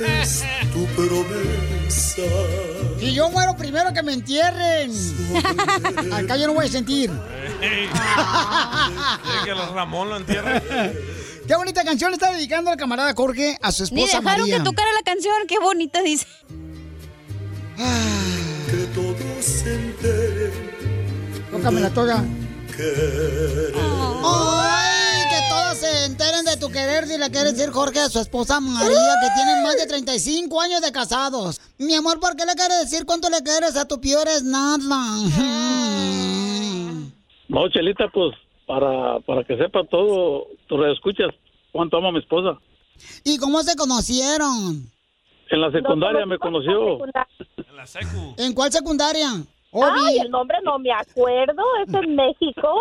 es 0.00 0.42
tu 0.72 0.84
promesa. 0.86 2.22
Y 3.00 3.14
yo 3.14 3.30
muero 3.30 3.56
primero 3.56 3.92
que 3.94 4.02
me 4.02 4.14
entierren. 4.14 4.90
Acá 6.12 6.36
yo 6.36 6.48
no 6.48 6.54
voy 6.54 6.66
a 6.66 6.68
sentir. 6.68 7.12
¿Quiere 7.60 7.88
que 9.44 9.54
los 9.54 9.70
Ramón 9.70 10.08
lo 10.10 10.16
entierre? 10.16 10.60
Qué 11.46 11.54
bonita 11.54 11.84
canción 11.84 12.10
le 12.10 12.16
está 12.16 12.32
dedicando 12.32 12.72
al 12.72 12.76
camarada 12.76 13.14
Jorge 13.14 13.56
a 13.62 13.70
su 13.70 13.84
Ni 13.94 14.02
esposa 14.02 14.18
dejaron 14.18 14.40
María. 14.40 14.58
que 14.58 14.64
tocara 14.64 14.92
la 14.94 15.02
canción. 15.04 15.32
Qué 15.46 15.60
bonita 15.60 16.02
dice. 16.02 16.26
Que 17.76 18.86
todos 18.94 19.44
se 19.44 19.74
enteren 19.74 20.52
Tócame 21.50 21.80
la 21.80 21.90
toga. 21.90 22.24
Ay, 24.24 25.22
que 25.30 25.48
todos 25.48 25.78
se 25.78 26.04
enteren 26.06 26.44
de 26.44 26.56
tu 26.56 26.68
querer 26.70 27.06
si 27.06 27.18
le 27.18 27.30
quiere 27.30 27.52
decir 27.52 27.70
Jorge 27.70 28.00
a 28.00 28.08
su 28.08 28.18
esposa 28.20 28.60
María, 28.60 29.14
que 29.22 29.28
tienen 29.34 29.62
más 29.62 29.76
de 29.76 29.86
35 29.86 30.60
años 30.60 30.80
de 30.82 30.92
casados. 30.92 31.60
Mi 31.78 31.94
amor, 31.94 32.20
¿por 32.20 32.36
qué 32.36 32.44
le 32.44 32.54
quieres 32.54 32.80
decir 32.80 33.06
cuánto 33.06 33.30
le 33.30 33.40
quieres 33.42 33.76
a 33.76 33.86
tu 33.86 34.00
peor 34.00 34.26
es 34.28 34.42
nada? 34.42 34.78
No, 37.48 37.68
Chelita, 37.68 38.08
pues 38.12 38.34
para, 38.66 39.20
para 39.20 39.44
que 39.44 39.56
sepa 39.56 39.84
todo, 39.88 40.48
tú 40.66 40.84
escuchas 40.84 41.28
cuánto 41.70 41.96
amo 41.96 42.08
a 42.08 42.12
mi 42.12 42.18
esposa. 42.18 42.58
¿Y 43.22 43.38
cómo 43.38 43.62
se 43.62 43.76
conocieron? 43.76 44.90
En 45.50 45.60
la 45.60 45.70
secundaria 45.70 46.26
me 46.26 46.38
conoció. 46.38 47.04
En 47.04 47.76
la 47.76 47.86
secu. 47.86 48.34
¿En 48.36 48.52
cuál 48.52 48.72
secundaria? 48.72 49.28
Ay, 49.72 50.18
el 50.18 50.30
nombre 50.30 50.58
no 50.64 50.78
me 50.78 50.92
acuerdo, 50.92 51.62
es 51.86 51.94
en 51.94 52.16
México. 52.16 52.80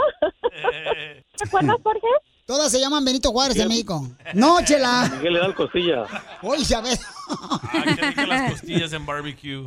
¿Te 1.38 1.46
acuerdas, 1.46 1.78
Jorge? 1.84 2.08
Todas 2.46 2.72
se 2.72 2.80
llaman 2.80 3.04
Benito 3.04 3.32
Juárez 3.32 3.58
en 3.58 3.68
México. 3.68 4.08
No, 4.36 4.64
chela. 4.64 5.10
Miguel 5.16 5.34
le 5.34 5.40
da 5.40 5.46
el 5.48 5.56
costilla. 5.56 6.06
Oye, 6.44 6.64
ya 6.64 6.80
ves. 6.82 7.02
Ah, 7.28 7.60
rico 7.84 8.22
las 8.28 8.52
costillas 8.52 8.94
en 8.94 9.04
barbecue. 9.04 9.66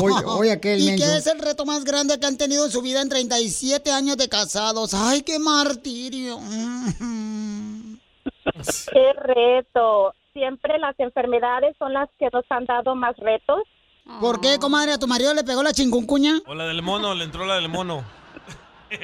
Oye, 0.00 0.24
oye, 0.24 0.52
aquel 0.52 0.80
¿Y 0.80 0.96
qué 0.96 1.16
es 1.16 1.26
el 1.26 1.40
reto 1.40 1.66
más 1.66 1.84
grande 1.84 2.18
que 2.20 2.26
han 2.26 2.38
tenido 2.38 2.64
en 2.64 2.70
su 2.70 2.80
vida 2.80 3.02
en 3.02 3.08
37 3.08 3.90
años 3.90 4.16
de 4.16 4.28
casados? 4.28 4.94
¡Ay, 4.94 5.22
qué 5.22 5.40
martirio! 5.40 6.38
Qué 8.92 9.12
reto. 9.14 10.14
Siempre 10.32 10.78
las 10.78 10.98
enfermedades 10.98 11.76
son 11.78 11.92
las 11.92 12.08
que 12.18 12.28
nos 12.32 12.44
han 12.50 12.64
dado 12.64 12.94
más 12.94 13.16
retos. 13.16 13.62
¿Por 14.20 14.40
qué, 14.40 14.58
comadre? 14.60 14.92
¿A 14.92 14.98
tu 14.98 15.06
marido 15.06 15.34
le 15.34 15.44
pegó 15.44 15.62
la 15.62 15.72
chinguncuña? 15.72 16.38
O 16.46 16.54
la 16.54 16.66
del 16.66 16.82
mono, 16.82 17.14
le 17.14 17.24
entró 17.24 17.44
la 17.44 17.56
del 17.56 17.68
mono. 17.68 18.04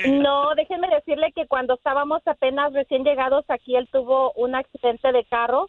No, 0.08 0.52
déjenme 0.56 0.88
decirle 0.88 1.30
que 1.32 1.46
cuando 1.46 1.74
estábamos 1.74 2.20
apenas 2.26 2.72
recién 2.72 3.04
llegados 3.04 3.44
aquí, 3.48 3.76
él 3.76 3.88
tuvo 3.92 4.32
un 4.32 4.56
accidente 4.56 5.12
de 5.12 5.24
carro 5.26 5.68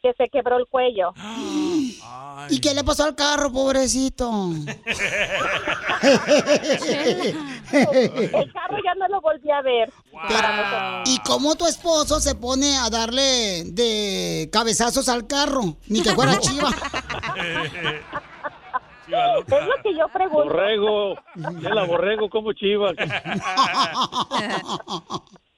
que 0.00 0.12
se 0.12 0.28
quebró 0.28 0.58
el 0.58 0.66
cuello. 0.68 1.12
¿Y 2.50 2.60
qué 2.60 2.74
le 2.74 2.84
pasó 2.84 3.04
al 3.04 3.14
carro, 3.14 3.52
pobrecito? 3.52 4.50
El 7.72 8.52
carro 8.52 8.78
ya 8.84 8.94
no 8.96 9.08
lo 9.08 9.20
volví 9.20 9.50
a 9.50 9.60
ver. 9.62 9.92
¿Y 11.06 11.18
cómo 11.20 11.56
tu 11.56 11.66
esposo 11.66 12.20
se 12.20 12.34
pone 12.34 12.76
a 12.76 12.88
darle 12.90 13.64
de 13.64 14.48
cabezazos 14.52 15.08
al 15.08 15.26
carro? 15.26 15.76
Ni 15.88 16.02
que 16.02 16.12
fuera 16.14 16.38
chiva. 16.38 16.70
Es 19.08 19.46
lo 19.46 19.82
que 19.82 19.96
yo 19.96 20.06
pregunto. 20.12 20.44
Borrego, 20.44 21.14
la 21.34 21.84
borrego 21.84 22.28
como 22.28 22.52
chiva. 22.52 22.92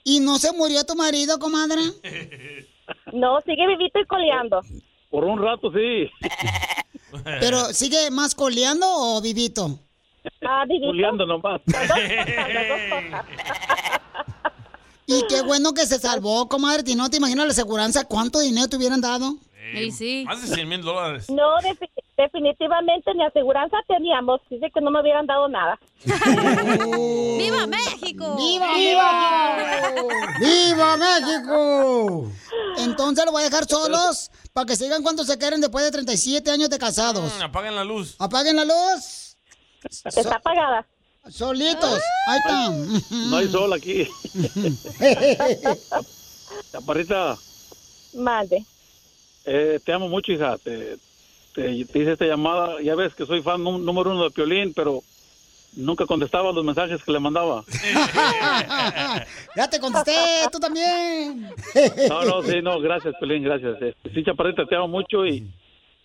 ¿Y 0.04 0.20
no 0.20 0.38
se 0.38 0.52
murió 0.52 0.84
tu 0.84 0.94
marido, 0.94 1.38
comadre? 1.38 1.80
No, 3.12 3.40
sigue 3.40 3.66
vivito 3.66 3.98
y 4.00 4.06
coleando. 4.06 4.60
Por 5.10 5.24
un 5.24 5.42
rato 5.42 5.72
sí. 5.72 6.08
¿Pero 7.40 7.72
sigue 7.72 8.10
más 8.10 8.34
coleando 8.34 8.86
o 8.88 9.20
vivito? 9.20 9.78
Ah, 10.42 10.64
Juliando 10.66 11.26
nomás. 11.26 11.60
Y 15.12 15.26
qué 15.26 15.42
bueno 15.42 15.74
que 15.74 15.86
se 15.86 15.98
salvó, 15.98 16.48
comadre. 16.48 16.94
No 16.94 17.10
te 17.10 17.16
imaginas 17.16 17.44
la 17.44 17.50
aseguranza, 17.50 18.04
cuánto 18.04 18.38
dinero 18.38 18.68
te 18.68 18.76
hubieran 18.76 19.00
dado. 19.00 19.34
Sí, 19.72 19.90
sí. 19.92 20.24
Más 20.26 20.40
de 20.42 20.54
100 20.54 20.68
mil 20.68 20.82
dólares. 20.82 21.28
No, 21.30 21.56
defi- 21.58 21.90
definitivamente 22.16 23.12
ni 23.14 23.24
aseguranza 23.24 23.76
teníamos. 23.88 24.40
Dice 24.50 24.70
que 24.72 24.80
no 24.80 24.90
me 24.90 25.00
hubieran 25.00 25.26
dado 25.26 25.48
nada. 25.48 25.78
¡Viva 26.04 27.66
México! 27.66 28.36
¡Viva, 28.36 28.74
viva! 28.74 29.92
¡Viva 30.38 30.96
México! 30.96 32.30
Entonces 32.78 33.24
lo 33.24 33.32
voy 33.32 33.42
a 33.42 33.44
dejar 33.50 33.66
solos 33.66 34.30
para 34.52 34.66
que 34.66 34.76
sigan 34.76 35.02
cuando 35.02 35.24
se 35.24 35.38
queden 35.38 35.60
después 35.60 35.84
de 35.84 35.90
37 35.90 36.50
años 36.50 36.70
de 36.70 36.78
casados. 36.78 37.38
Mm, 37.38 37.42
apaguen 37.42 37.74
la 37.74 37.84
luz. 37.84 38.16
Apaguen 38.18 38.56
la 38.56 38.64
luz. 38.64 39.36
Está 39.84 40.36
apagada. 40.36 40.86
Solitos. 41.28 42.00
Ahí 42.26 42.40
No 43.30 43.36
hay 43.36 43.48
sol 43.48 43.72
aquí. 43.72 44.08
Chaparrita, 46.72 47.36
Mande. 48.14 48.64
Eh, 49.52 49.80
te 49.84 49.92
amo 49.92 50.08
mucho, 50.08 50.30
hija. 50.32 50.58
Te, 50.58 50.96
te, 51.54 51.62
te 51.84 51.98
hice 51.98 52.12
esta 52.12 52.24
llamada. 52.26 52.80
Ya 52.82 52.94
ves 52.94 53.14
que 53.14 53.26
soy 53.26 53.42
fan 53.42 53.62
nú- 53.62 53.78
número 53.78 54.10
uno 54.10 54.24
de 54.24 54.30
Piolín, 54.30 54.72
pero 54.74 55.02
nunca 55.74 56.06
contestaba 56.06 56.52
los 56.52 56.64
mensajes 56.64 57.02
que 57.02 57.12
le 57.12 57.18
mandaba. 57.20 57.64
ya 59.56 59.68
te 59.68 59.80
contesté, 59.80 60.12
tú 60.52 60.58
también. 60.58 61.48
No, 62.08 62.22
no, 62.24 62.42
sí, 62.42 62.60
no, 62.62 62.80
gracias, 62.80 63.14
Piolín, 63.18 63.42
gracias. 63.42 63.80
Este, 63.82 64.10
sí, 64.14 64.24
Chaparrita, 64.24 64.64
te 64.66 64.76
amo 64.76 64.88
mucho 64.88 65.26
y, 65.26 65.46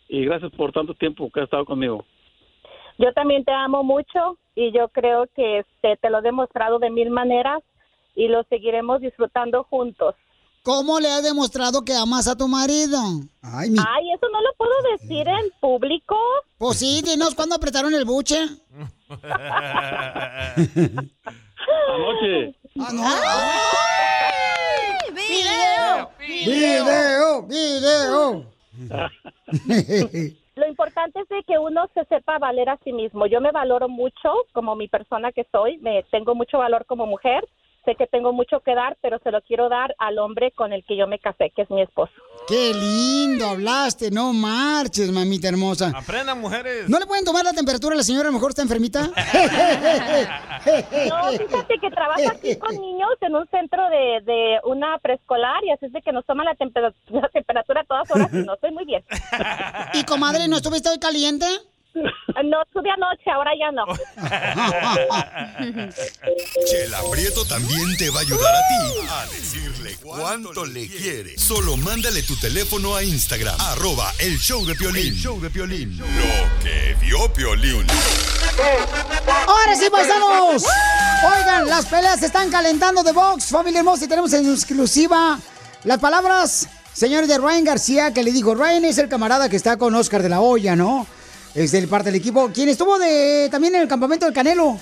y 0.10 0.26
gracias 0.26 0.52
por 0.52 0.72
tanto 0.72 0.94
tiempo 0.94 1.30
que 1.32 1.40
has 1.42 1.46
estado 1.46 1.66
conmigo. 1.66 2.06
Yo 2.98 3.12
también 3.14 3.44
te 3.44 3.52
amo 3.52 3.84
mucho 3.84 4.38
y 4.56 4.72
yo 4.72 4.88
creo 4.90 5.28
que 5.36 5.60
este, 5.60 5.98
te 5.98 6.10
lo 6.10 6.20
he 6.20 6.22
demostrado 6.22 6.80
de 6.80 6.90
mil 6.90 7.10
maneras 7.10 7.62
y 8.16 8.28
lo 8.30 8.44
seguiremos 8.44 9.02
disfrutando 9.02 9.64
juntos. 9.66 10.16
¿Cómo 10.66 11.00
le 11.00 11.12
has 11.12 11.22
demostrado 11.22 11.86
que 11.86 11.94
amas 11.94 12.28
a 12.28 12.36
tu 12.36 12.48
marido? 12.48 12.98
Ay, 13.44 13.70
mi... 13.70 13.78
Ay, 13.78 14.12
eso 14.12 14.28
no 14.34 14.42
lo 14.42 14.52
puedo 14.58 14.74
decir 14.94 15.28
en 15.28 15.52
público. 15.62 16.18
Pues 16.58 16.80
sí, 16.80 17.04
dinos 17.04 17.36
cuándo 17.36 17.54
apretaron 17.54 17.94
el 17.94 18.04
buche. 18.04 18.40
Anoche. 21.88 22.56
¡Video! 25.14 26.10
¡Video! 26.18 27.44
¡Video! 27.44 28.52
Lo 30.56 30.68
importante 30.68 31.20
es 31.20 31.30
de 31.30 31.44
que 31.44 31.60
uno 31.60 31.88
se 31.94 32.06
sepa 32.06 32.40
valer 32.40 32.70
a 32.70 32.80
sí 32.84 32.92
mismo. 32.92 33.28
Yo 33.28 33.40
me 33.40 33.52
valoro 33.52 33.88
mucho 33.88 34.34
como 34.52 34.76
mi 34.76 34.88
persona 34.88 35.32
que 35.32 35.46
soy, 35.52 35.78
me 35.78 36.02
tengo 36.10 36.34
mucho 36.34 36.58
valor 36.58 36.88
como 36.88 37.06
mujer. 37.06 37.48
Sé 37.86 37.96
que 37.96 38.08
tengo 38.08 38.34
mucho 38.34 38.60
que 38.62 38.74
dar, 38.76 38.98
pero 39.02 39.20
se 39.20 39.30
lo 39.32 39.42
quiero 39.42 39.70
dar 39.70 39.96
al 40.00 40.18
hombre 40.18 40.52
con 40.52 40.74
el 40.74 40.84
que 40.86 40.98
yo 40.98 41.06
me 41.08 41.20
casé, 41.20 41.52
que 41.56 41.62
es 41.62 41.70
mi 41.70 41.82
esposo. 41.84 42.12
¡Qué 42.48 42.74
lindo 42.74 43.48
hablaste! 43.48 44.10
No 44.12 44.34
marches, 44.34 45.12
mamita 45.12 45.48
hermosa. 45.50 45.92
Aprendan, 45.96 46.42
mujeres. 46.42 46.90
¿No 46.90 47.00
le 47.00 47.06
pueden 47.06 47.24
tomar 47.26 47.44
la 47.46 47.54
temperatura 47.54 47.94
a 47.94 47.98
la 47.98 48.04
señora? 48.04 48.24
A 48.30 48.32
lo 48.32 48.34
mejor 48.34 48.50
está 48.52 48.62
enfermita. 48.64 49.10
No, 51.10 51.32
fíjate 51.38 51.76
que 51.80 51.90
trabaja 51.92 52.32
aquí 52.32 52.56
con 52.58 52.76
niños 52.76 53.10
en 53.22 53.36
un 53.36 53.48
centro 53.50 53.84
de, 53.90 54.22
de 54.26 54.60
una 54.64 54.98
preescolar 55.00 55.64
y 55.64 55.72
así 55.72 55.86
es 55.86 55.92
de 55.94 56.02
que 56.02 56.12
nos 56.12 56.26
toma 56.26 56.44
la, 56.44 56.56
tempera- 56.56 56.94
la 57.10 57.30
temperatura 57.30 57.82
a 57.82 57.84
todas 57.84 58.10
horas 58.12 58.30
y 58.34 58.38
no 58.38 58.54
estoy 58.56 58.72
muy 58.72 58.86
bien. 58.86 59.04
¿Y 59.94 60.04
comadre, 60.06 60.48
no 60.48 60.58
estuviste 60.58 60.90
hoy 60.90 61.00
caliente? 61.00 61.46
No, 61.96 62.62
estuve 62.62 62.92
anoche, 62.92 63.32
ahora 63.32 63.52
ya 63.58 63.72
no. 63.72 63.86
Chela 66.70 67.00
Prieto 67.10 67.46
también 67.46 67.96
te 67.98 68.10
va 68.10 68.20
a 68.20 68.24
ayudar 68.24 68.54
a 68.54 68.60
ti 68.68 68.76
a 69.10 69.26
decirle 69.34 69.96
cuánto 70.04 70.66
le 70.66 70.90
quiere. 70.90 71.38
Solo 71.38 71.78
mándale 71.78 72.22
tu 72.24 72.36
teléfono 72.36 72.94
a 72.96 73.04
Instagram, 73.04 73.56
arroba 73.60 74.12
el 74.20 74.38
show 74.38 74.66
de 74.66 74.76
Piolín. 74.76 75.08
El 75.08 75.16
show 75.16 75.40
de 75.40 75.50
Piolín. 75.50 75.98
Lo 75.98 76.06
que 76.62 76.98
vio 77.00 77.32
Piolín. 77.32 77.88
¡Ahora 79.48 79.76
sí, 79.78 79.86
paisanos! 79.90 80.66
Oigan, 81.24 81.68
las 81.68 81.86
peleas 81.86 82.20
se 82.20 82.26
están 82.26 82.52
calentando 82.52 83.04
de 83.04 83.14
box, 83.14 83.46
familia 83.48 83.80
hermosa, 83.80 84.04
y 84.06 84.10
tenemos 84.10 84.34
en 84.34 84.52
exclusiva 84.52 85.40
las 85.86 86.00
palabras, 86.00 86.68
señores, 86.92 87.30
de 87.30 87.38
Ryan 87.38 87.64
García, 87.64 88.14
que 88.14 88.24
le 88.24 88.34
dijo, 88.34 88.54
Ryan 88.54 88.84
es 88.84 88.98
el 88.98 89.08
camarada 89.08 89.48
que 89.48 89.56
está 89.56 89.78
con 89.78 89.96
Oscar 89.96 90.22
de 90.22 90.28
la 90.30 90.42
Hoya, 90.42 90.76
¿no? 90.76 91.08
Es 91.56 91.72
del 91.72 91.88
parte 91.88 92.12
del 92.12 92.20
equipo, 92.20 92.50
quien 92.54 92.68
estuvo 92.70 93.00
de, 93.00 93.48
también 93.50 93.76
en 93.76 93.82
el 93.82 93.88
campamento 93.88 94.26
del 94.26 94.36
Canelo. 94.36 94.78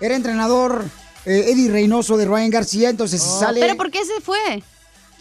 Era 0.00 0.14
entrenador 0.14 0.84
eh, 1.24 1.46
Eddie 1.48 1.70
Reynoso 1.70 2.16
de 2.18 2.26
Ryan 2.26 2.50
García, 2.50 2.90
entonces 2.90 3.22
Oh, 3.26 3.40
sale... 3.40 3.60
¿Pero 3.60 3.76
por 3.76 3.90
qué 3.90 4.04
se 4.04 4.20
fue? 4.20 4.62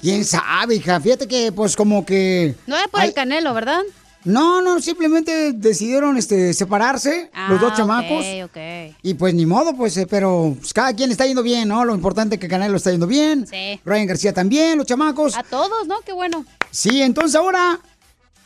¿Quién 0.02 0.26
sabe, 0.26 0.76
hija? 0.76 1.00
Fíjate 1.00 1.28
que, 1.28 1.52
pues, 1.54 1.76
como 1.76 2.06
que... 2.06 2.56
No 2.68 2.76
era 2.78 2.88
por 2.90 3.02
el 3.02 3.14
Canelo, 3.14 3.54
¿verdad? 3.54 3.82
No, 4.26 4.62
no, 4.62 4.82
simplemente 4.82 5.54
decidieron 5.54 6.18
este, 6.18 6.54
separarse, 6.54 7.32
los 7.48 7.62
dos 7.62 7.72
Ah, 7.74 7.78
chamacos. 7.78 8.26
ok, 8.44 8.50
ok. 8.50 8.96
Y 9.02 9.14
pues 9.14 9.34
ni 9.34 9.46
modo, 9.46 9.74
pues, 9.78 9.96
eh, 9.96 10.06
pero 10.10 10.58
pues, 10.60 10.74
cada 10.74 10.94
quien 10.94 11.10
está 11.12 11.26
yendo 11.26 11.42
bien, 11.42 11.70
¿no? 11.70 11.86
Lo 11.86 11.96
importante 11.96 12.36
es 12.36 12.42
que 12.42 12.50
Canelo 12.50 12.76
está 12.76 12.92
yendo 12.92 13.08
bien. 13.08 13.48
Sí. 13.48 13.80
Ryan 13.86 14.08
García 14.08 14.34
también, 14.34 14.78
los 14.78 14.86
chamacos. 14.88 15.38
A 15.38 15.44
todos, 15.44 15.88
¿no? 15.88 16.02
Qué 16.06 16.12
bueno. 16.12 16.46
Sí, 16.70 17.02
entonces 17.02 17.36
ahora 17.36 17.80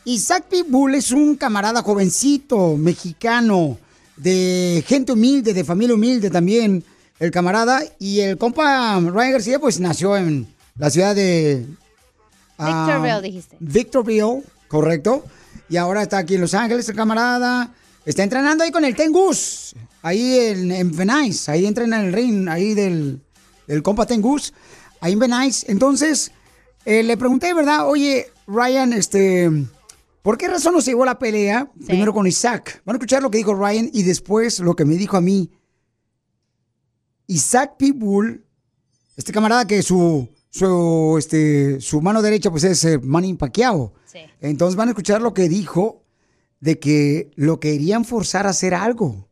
Isaac 0.04 0.44
Pitbull 0.50 0.94
es 0.94 1.12
un 1.12 1.36
camarada 1.36 1.82
jovencito, 1.82 2.76
mexicano, 2.76 3.78
de 4.16 4.84
gente 4.86 5.12
humilde, 5.12 5.54
de 5.54 5.64
familia 5.64 5.94
humilde 5.94 6.30
también, 6.30 6.84
el 7.18 7.30
camarada. 7.30 7.82
Y 7.98 8.20
el 8.20 8.36
compa 8.36 9.00
Ryan 9.00 9.32
García, 9.32 9.58
pues 9.58 9.80
nació 9.80 10.16
en 10.16 10.46
la 10.76 10.90
ciudad 10.90 11.14
de... 11.14 11.66
ah, 12.58 12.84
Victorville, 12.86 13.22
dijiste. 13.22 13.56
Victorville, 13.60 14.42
correcto. 14.68 15.24
Y 15.70 15.78
ahora 15.78 16.02
está 16.02 16.18
aquí 16.18 16.34
en 16.34 16.42
Los 16.42 16.52
Ángeles, 16.52 16.86
el 16.88 16.96
camarada. 16.96 17.72
Está 18.04 18.22
entrenando 18.22 18.62
ahí 18.62 18.70
con 18.70 18.84
el 18.84 18.94
Tengus, 18.94 19.74
ahí 20.02 20.38
en, 20.38 20.70
en 20.70 20.94
Venice. 20.94 21.50
Ahí 21.50 21.64
entrena 21.64 22.00
en 22.00 22.06
el 22.08 22.12
ring, 22.12 22.48
ahí 22.50 22.74
del, 22.74 23.20
del 23.66 23.82
compa 23.82 24.04
Tengus, 24.04 24.52
ahí 25.00 25.14
en 25.14 25.18
Venice. 25.18 25.64
Entonces, 25.72 26.30
eh, 26.84 27.02
le 27.02 27.16
pregunté, 27.16 27.54
¿verdad? 27.54 27.88
Oye, 27.88 28.26
Ryan, 28.46 28.92
este, 28.92 29.50
¿por 30.24 30.38
qué 30.38 30.48
razón 30.48 30.72
nos 30.72 30.86
llegó 30.86 31.04
la 31.04 31.18
pelea? 31.18 31.70
Primero 31.86 32.14
con 32.14 32.26
Isaac. 32.26 32.82
Van 32.86 32.94
a 32.94 32.96
escuchar 32.96 33.22
lo 33.22 33.30
que 33.30 33.38
dijo 33.38 33.54
Ryan 33.54 33.90
y 33.92 34.02
después 34.02 34.58
lo 34.60 34.74
que 34.74 34.86
me 34.86 34.94
dijo 34.94 35.18
a 35.18 35.20
mí. 35.20 35.52
Isaac 37.26 37.76
Pitbull, 37.76 38.44
este 39.16 39.32
camarada 39.32 39.66
que 39.66 39.82
su, 39.82 40.26
su, 40.48 41.16
este, 41.18 41.78
su 41.80 42.00
mano 42.00 42.22
derecha 42.22 42.50
pues 42.50 42.64
es 42.64 42.84
eh, 42.86 42.98
Manny 42.98 43.34
Pacquiao. 43.34 43.92
Entonces 44.40 44.76
van 44.76 44.88
a 44.88 44.92
escuchar 44.92 45.20
lo 45.20 45.34
que 45.34 45.48
dijo 45.48 46.04
de 46.60 46.78
que 46.78 47.30
lo 47.34 47.60
querían 47.60 48.06
forzar 48.06 48.46
a 48.46 48.50
hacer 48.50 48.72
algo 48.72 49.28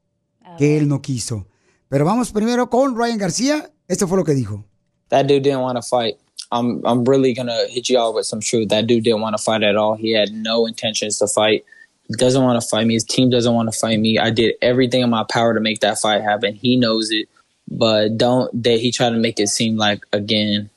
que 0.59 0.77
él 0.77 0.89
no 0.89 1.01
quiso. 1.01 1.49
Pero 1.89 2.05
vamos 2.05 2.33
primero 2.33 2.69
con 2.69 2.97
Ryan 2.97 3.19
García. 3.19 3.73
Esto 3.89 4.07
fue 4.07 4.19
lo 4.19 4.25
que 4.25 4.35
dijo. 4.35 4.67
that 5.09 5.27
dude 5.27 5.43
didn't 5.43 5.61
want 5.61 5.77
to 5.77 5.83
fight. 5.83 6.19
I'm 6.53 6.85
I'm 6.85 7.05
really 7.05 7.33
gonna 7.33 7.67
hit 7.69 7.89
you 7.89 7.99
all 7.99 8.13
with 8.13 8.27
some 8.27 8.41
truth. 8.41 8.69
That 8.69 8.87
dude 8.87 9.05
didn't 9.05 9.23
want 9.23 9.37
to 9.37 9.43
fight 9.43 9.63
at 9.63 9.77
all. 9.77 9.95
He 9.95 10.13
had 10.13 10.31
no 10.33 10.67
intentions 10.67 11.19
to 11.19 11.27
fight. 11.27 11.65
He 12.09 12.15
doesn't 12.15 12.43
want 12.43 12.61
to 12.61 12.69
fight 12.69 12.87
me. 12.87 12.95
His 12.95 13.05
team 13.05 13.31
doesn't 13.31 13.55
want 13.55 13.73
to 13.73 13.79
fight 13.79 13.99
me. 13.99 14.19
I 14.19 14.31
did 14.31 14.55
everything 14.61 15.01
in 15.01 15.09
my 15.09 15.25
power 15.25 15.55
to 15.55 15.61
make 15.61 15.81
that 15.81 15.99
fight 15.99 16.21
happen. 16.21 16.55
He 16.55 16.77
knows 16.77 17.11
it, 17.11 17.29
but 17.71 18.19
don't 18.19 18.63
that 18.63 18.79
he 18.79 18.93
tried 18.93 19.11
to 19.11 19.17
make 19.17 19.41
it 19.41 19.49
seem 19.49 19.79
like 19.79 20.05
again 20.13 20.69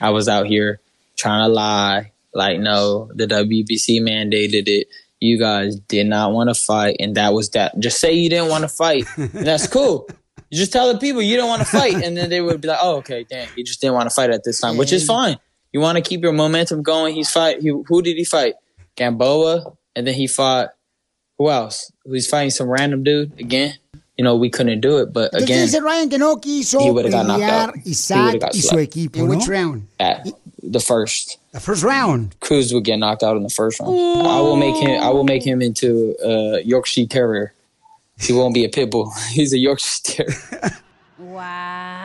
I 0.00 0.10
was 0.10 0.28
out 0.28 0.46
here 0.46 0.80
trying 1.16 1.48
to 1.48 1.48
lie. 1.48 2.12
Like 2.34 2.60
no, 2.60 3.10
the 3.14 3.26
WBC 3.26 4.02
mandated 4.02 4.68
it. 4.68 4.88
You 5.18 5.38
guys 5.38 5.76
did 5.76 6.08
not 6.08 6.32
want 6.32 6.50
to 6.50 6.54
fight, 6.54 6.96
and 7.00 7.14
that 7.16 7.32
was 7.32 7.50
that. 7.50 7.78
Just 7.78 8.00
say 8.00 8.12
you 8.12 8.28
didn't 8.28 8.50
want 8.50 8.62
to 8.62 8.68
fight. 8.68 9.06
that's 9.16 9.66
cool. 9.66 10.08
You 10.52 10.58
just 10.58 10.70
tell 10.70 10.92
the 10.92 10.98
people 10.98 11.22
you 11.22 11.38
don't 11.38 11.48
want 11.48 11.62
to 11.62 11.66
fight, 11.66 11.94
and 12.04 12.14
then 12.14 12.28
they 12.28 12.42
would 12.42 12.60
be 12.60 12.68
like, 12.68 12.78
"Oh, 12.82 12.96
okay, 12.96 13.24
damn, 13.24 13.48
he 13.56 13.62
just 13.62 13.80
didn't 13.80 13.94
want 13.94 14.10
to 14.10 14.14
fight 14.14 14.28
at 14.28 14.44
this 14.44 14.60
time," 14.60 14.76
which 14.76 14.92
is 14.92 15.06
fine. 15.06 15.38
You 15.72 15.80
want 15.80 15.96
to 15.96 16.02
keep 16.02 16.22
your 16.22 16.32
momentum 16.32 16.82
going. 16.82 17.14
He's 17.14 17.30
fight. 17.30 17.62
He, 17.62 17.68
who 17.68 18.02
did 18.02 18.18
he 18.18 18.24
fight? 18.24 18.56
Gamboa, 18.96 19.72
and 19.96 20.06
then 20.06 20.12
he 20.12 20.26
fought. 20.26 20.68
Who 21.38 21.48
else? 21.48 21.90
He's 22.04 22.28
fighting 22.28 22.50
some 22.50 22.68
random 22.68 23.02
dude 23.02 23.32
again. 23.40 23.78
You 24.18 24.24
know, 24.24 24.36
we 24.36 24.50
couldn't 24.50 24.82
do 24.82 24.98
it, 24.98 25.10
but 25.14 25.32
Entonces 25.32 25.42
again, 25.44 25.68
dice 25.68 25.80
Ryan 25.80 26.10
que 26.10 26.18
no 26.18 26.36
quiso 26.36 26.80
he 26.80 26.90
would've 26.90 27.10
got 27.10 27.26
knocked 27.26 27.42
out. 27.44 27.76
He 27.78 27.92
Isaac 27.92 28.16
would've 28.24 28.40
got 28.42 28.52
y 28.52 28.60
su 28.60 28.76
equipo, 28.76 29.16
In 29.16 29.24
¿no? 29.24 29.36
which 29.36 29.48
round? 29.48 29.86
at 29.98 30.28
the 30.62 30.80
first. 30.80 31.38
The 31.52 31.60
first 31.60 31.82
round. 31.82 32.38
Cruz 32.40 32.74
would 32.74 32.84
get 32.84 32.98
knocked 32.98 33.22
out 33.22 33.38
in 33.38 33.42
the 33.42 33.48
first 33.48 33.80
round. 33.80 33.90
I 33.90 34.40
will 34.42 34.56
make 34.56 34.76
him. 34.76 35.02
I 35.02 35.08
will 35.08 35.24
make 35.24 35.42
him 35.42 35.62
into 35.62 36.14
a 36.22 36.60
Yorkshire 36.62 37.06
Terrier. 37.06 37.54
He 38.26 38.32
won't 38.32 38.54
be 38.54 38.64
a 38.64 38.68
pit 38.68 38.90
bull. 38.90 39.12
He's 39.34 39.52
a 39.52 39.58
Yorkshire 39.58 40.26
Terrier. 40.26 40.82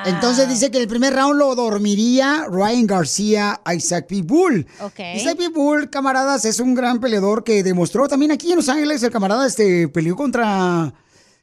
Entonces 0.05 0.47
dice 0.47 0.71
que 0.71 0.77
el 0.77 0.87
primer 0.87 1.13
round 1.13 1.37
lo 1.37 1.53
dormiría 1.55 2.45
Ryan 2.49 2.87
García 2.87 3.61
a 3.63 3.73
Isaac 3.73 4.07
Pitbull. 4.07 4.65
Ok. 4.79 4.99
Isaac 5.15 5.37
Pitbull, 5.37 5.89
camaradas, 5.89 6.45
es 6.45 6.59
un 6.59 6.75
gran 6.75 6.99
peleador 6.99 7.43
que 7.43 7.63
demostró 7.63 8.07
también 8.07 8.31
aquí 8.31 8.51
en 8.51 8.57
Los 8.57 8.69
Ángeles. 8.69 9.03
El 9.03 9.11
camarada 9.11 9.45
este, 9.45 9.87
peleó 9.89 10.15
contra 10.15 10.93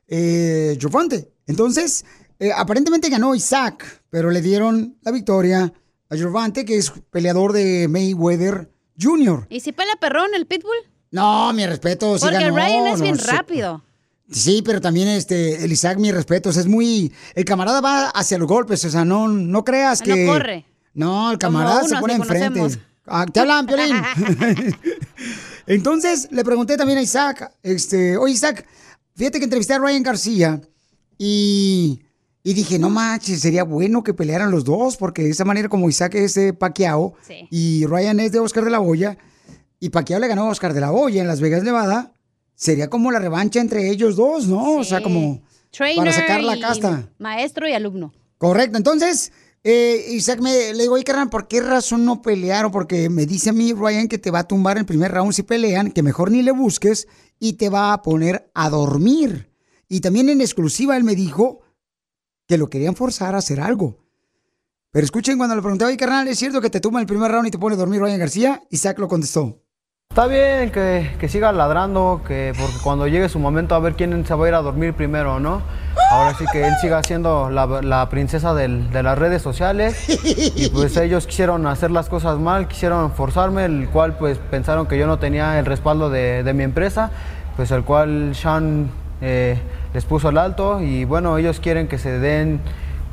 eh, 0.09 0.79
Gervonta. 0.81 1.17
Entonces, 1.47 2.05
eh, 2.39 2.51
aparentemente 2.55 3.11
ganó 3.11 3.35
Isaac, 3.35 4.03
pero 4.09 4.31
le 4.31 4.41
dieron 4.41 4.97
la 5.03 5.13
victoria 5.13 5.73
a 6.09 6.17
Gervonta, 6.17 6.65
que 6.65 6.77
es 6.77 6.91
peleador 7.11 7.53
de 7.53 7.89
Mayweather 7.89 8.71
Jr. 9.01 9.47
¿Y 9.51 9.61
si 9.61 9.73
pelea 9.73 9.97
perrón 9.97 10.31
el 10.35 10.47
pitbull? 10.47 10.77
No, 11.11 11.53
mi 11.53 11.67
respeto. 11.67 12.19
sí 12.19 12.25
Porque 12.25 12.39
ganó, 12.39 12.57
Ryan 12.57 12.87
es 12.87 12.99
no 12.99 13.05
bien 13.05 13.19
rápido. 13.19 13.85
Sí, 14.31 14.63
pero 14.65 14.81
también 14.81 15.09
este, 15.09 15.65
el 15.65 15.73
Isaac, 15.73 15.99
mi 15.99 16.11
respeto, 16.11 16.51
es 16.51 16.67
muy... 16.67 17.13
El 17.35 17.45
camarada 17.45 17.81
va 17.81 18.09
hacia 18.09 18.39
los 18.39 18.49
golpes, 18.49 18.85
o 18.85 18.91
sea, 18.91 19.05
no, 19.05 19.29
no 19.29 19.65
creas 19.65 20.01
No 20.07 20.15
que... 20.15 20.27
corre. 20.27 20.65
No, 20.95 21.31
el 21.31 21.39
camarada 21.39 21.85
se 21.87 21.97
pone 21.97 22.15
enfrente. 22.15 22.79
Ah, 23.07 23.27
te 23.27 23.41
hablan, 23.41 23.67
Piolín. 23.67 23.97
Entonces, 25.67 26.29
le 26.31 26.45
pregunté 26.45 26.77
también 26.77 26.99
a 26.99 27.03
Isaac, 27.03 27.53
este, 27.63 28.17
oye, 28.17 28.35
Isaac, 28.35 28.67
fíjate 29.15 29.39
que 29.39 29.45
entrevisté 29.45 29.75
a 29.75 29.79
Ryan 29.79 30.03
García 30.03 30.61
y, 31.19 32.01
y 32.43 32.55
dije, 32.55 32.79
no 32.79 32.91
manches, 32.91 33.41
sería 33.41 33.65
bueno 33.65 34.03
que 34.03 34.15
pelearan 34.15 34.51
los 34.51 34.65
dos, 34.65 34.97
porque 34.97 35.23
de 35.23 35.31
esa 35.31 35.45
manera 35.45 35.69
como 35.69 35.89
Isaac 35.89 36.15
es 36.15 36.35
de 36.35 36.53
Pacquiao 36.53 37.15
y 37.51 37.87
Ryan 37.87 38.21
es 38.21 38.33
de 38.33 38.41
Oscar 38.41 38.65
de 38.65 38.71
la 38.71 38.81
Hoya, 38.81 39.19
y 39.81 39.91
Pacquiao 39.91 40.21
le 40.21 40.29
ganó 40.29 40.43
a 40.47 40.49
Oscar 40.51 40.73
de 40.73 40.81
la 40.81 40.93
Hoya 40.93 41.21
en 41.21 41.29
Las 41.29 41.41
Vegas, 41.41 41.63
Nevada, 41.63 42.14
sería 42.55 42.89
como 42.89 43.11
la 43.11 43.19
revancha 43.19 43.61
entre 43.61 43.91
ellos 43.91 44.17
dos, 44.17 44.47
¿no? 44.47 44.79
O 44.79 44.85
sea, 44.85 45.03
como 45.03 45.43
Trainer 45.71 46.05
para 46.05 46.13
sacar 46.13 46.43
la 46.43 46.57
y 46.57 46.61
casta. 46.61 47.11
maestro 47.19 47.69
y 47.69 47.73
alumno. 47.73 48.13
Correcto, 48.39 48.77
entonces, 48.77 49.33
eh, 49.63 50.07
Isaac 50.11 50.41
me 50.41 50.73
le 50.73 50.83
digo, 50.83 50.95
oye, 50.95 51.05
carnal, 51.05 51.31
¿por 51.31 51.49
qué 51.49 51.61
razón 51.61 52.05
no 52.05 52.21
pelearon? 52.21 52.71
Porque 52.71 53.09
me 53.09 53.27
dice 53.27 53.51
a 53.51 53.53
mí 53.53 53.73
Ryan 53.73 54.09
que 54.09 54.19
te 54.19 54.31
va 54.31 54.41
a 54.41 54.49
tumbar 54.49 54.77
en 54.77 54.81
el 54.81 54.87
primer 54.87 55.11
round 55.13 55.33
si 55.33 55.43
pelean, 55.43 55.91
que 55.91 56.03
mejor 56.03 56.31
ni 56.31 56.43
le 56.43 56.53
busques 56.53 57.09
y 57.39 57.55
te 57.55 57.71
va 57.71 57.93
a 57.93 58.03
poner 58.03 58.51
a 58.55 58.69
dormir. 58.69 59.51
Y 59.89 60.01
también 60.01 60.29
en 60.29 60.41
exclusiva 60.41 60.97
él 60.97 61.05
me 61.05 61.15
dijo 61.15 61.61
que 62.47 62.59
lo 62.59 62.69
querían 62.69 62.95
forzar 62.95 63.35
a 63.35 63.39
hacer 63.39 63.61
algo. 63.61 64.05
Pero 64.91 65.05
escuchen 65.05 65.39
cuando 65.39 65.57
le 65.57 65.63
pregunté, 65.63 65.85
oye, 65.87 65.97
carnal, 65.97 66.29
¿es 66.29 66.39
cierto 66.39 66.61
que 66.61 66.71
te 66.71 66.81
tumba 66.81 67.01
en 67.01 67.03
el 67.03 67.09
primer 67.09 67.31
round 67.31 67.49
y 67.49 67.51
te 67.51 67.59
pone 67.59 67.75
a 67.75 67.79
dormir 67.79 68.01
Ryan 68.01 68.19
García? 68.19 68.63
Isaac 68.71 68.99
lo 68.99 69.09
contestó. 69.09 69.64
Está 70.11 70.29
bien 70.29 70.71
que, 70.71 71.11
que 71.19 71.29
siga 71.29 71.51
ladrando, 71.51 72.21
que 72.25 72.53
porque 72.57 72.77
cuando 72.85 73.09
llegue 73.09 73.29
su 73.29 73.41
momento 73.41 73.75
a 73.75 73.81
ver 73.81 73.95
quién 73.95 74.25
se 74.25 74.35
va 74.35 74.45
a 74.45 74.49
ir 74.49 74.55
a 74.55 74.63
dormir 74.63 74.95
primero, 74.95 75.41
¿no? 75.41 75.61
Ahora 76.13 76.35
sí 76.39 76.45
que 76.53 76.65
él 76.65 76.73
siga 76.81 77.03
siendo 77.03 77.51
la, 77.51 77.67
la 77.83 78.09
princesa 78.11 78.55
del- 78.55 78.91
de 78.93 79.03
las 79.03 79.19
redes 79.19 79.43
sociales 79.43 80.07
y 80.57 80.69
pues 80.69 80.97
ellos 80.99 81.27
quisieron 81.27 81.67
hacer 81.67 81.91
las 81.91 82.09
cosas 82.09 82.39
mal, 82.39 82.69
quisieron 82.69 83.11
forzarme, 83.11 83.65
el 83.65 83.89
cual 83.89 84.17
pues 84.17 84.39
pensaron 84.39 84.87
que 84.87 84.97
yo 84.99 85.09
no 85.09 85.19
tenía 85.19 85.59
el 85.59 85.67
respaldo 85.67 86.11
de, 86.11 86.45
de 86.45 86.53
mi 86.55 86.63
empresa, 86.63 87.11
pues 87.57 87.73
el 87.73 87.83
cual 87.83 88.37
Sean 88.37 88.91
eh, 89.21 89.59
les 89.95 90.05
puso 90.05 90.29
el 90.29 90.39
alto 90.39 90.81
y 90.81 91.05
bueno, 91.07 91.39
ellos 91.39 91.59
quieren 91.59 91.89
que 91.89 91.99
se 91.99 92.21
den 92.21 92.61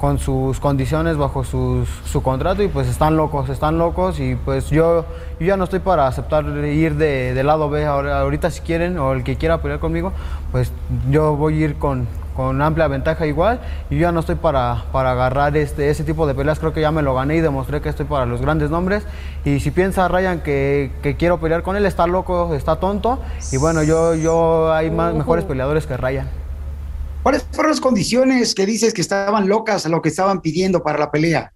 con 0.02 0.18
sus 0.18 0.60
condiciones 0.60 1.16
bajo 1.16 1.44
sus- 1.44 1.88
su 2.06 2.24
contrato 2.24 2.64
y 2.64 2.68
pues 2.68 2.88
están 2.88 3.16
locos, 3.18 3.50
están 3.50 3.78
locos 3.78 4.20
y 4.20 4.34
pues 4.36 4.72
yo, 4.72 5.06
yo 5.40 5.46
ya 5.46 5.58
no 5.58 5.66
estoy 5.66 5.78
para 5.80 6.08
aceptar 6.08 6.44
ir 6.66 6.96
de, 6.96 7.36
del 7.36 7.46
lado 7.46 7.70
B. 7.70 7.86
Ahora, 7.86 8.20
ahorita 8.22 8.50
si 8.50 8.62
quieren 8.62 8.98
o 8.98 9.14
el 9.14 9.24
que 9.24 9.36
quiera 9.36 9.60
pelear 9.62 9.80
conmigo, 9.80 10.12
pues 10.52 10.72
yo 11.12 11.36
voy 11.36 11.62
a 11.62 11.66
ir 11.68 11.76
con, 11.76 12.08
con 12.36 12.60
amplia 12.64 12.88
ventaja 12.88 13.28
igual 13.28 13.60
y 13.92 13.96
yo 13.98 14.02
ya 14.02 14.12
no 14.12 14.22
estoy 14.22 14.36
para, 14.36 14.86
para 14.92 15.12
agarrar 15.12 15.56
este, 15.56 15.92
ese 15.92 16.04
tipo 16.04 16.26
de 16.26 16.34
peleas, 16.34 16.58
creo 16.58 16.74
que 16.74 16.82
ya 16.82 16.90
me 16.92 17.04
lo 17.04 17.14
gané 17.14 17.36
y 17.36 17.42
demostré 17.42 17.80
que 17.82 17.90
estoy 17.90 18.08
para 18.08 18.26
los 18.26 18.42
grandes 18.42 18.72
nombres. 18.72 19.06
Y 19.46 19.60
si 19.60 19.70
piensa 19.70 20.08
Ryan 20.08 20.40
que, 20.40 20.90
que 21.04 21.16
quiero 21.16 21.40
pelear 21.40 21.62
con 21.62 21.76
él, 21.76 21.86
está 21.86 22.08
loco, 22.08 22.56
está 22.56 22.78
tonto. 22.78 23.20
Y 23.52 23.58
bueno, 23.58 23.84
yo, 23.84 24.16
yo 24.16 24.74
hay 24.74 24.90
más, 24.90 25.14
mejores 25.14 25.46
peleadores 25.46 25.86
que 25.86 25.96
Ryan. 25.96 26.28
¿Cuáles 27.24 27.48
fueron 27.52 27.72
las 27.72 27.82
condiciones 27.82 28.54
que 28.56 28.66
dices 28.68 28.94
que 28.94 29.02
estaban 29.02 29.48
locas 29.50 29.86
a 29.86 29.90
lo 29.90 30.02
que 30.04 30.10
estaban 30.10 30.42
pidiendo 30.42 30.84
para 30.84 31.00
la 31.00 31.12
pelea? 31.12 31.54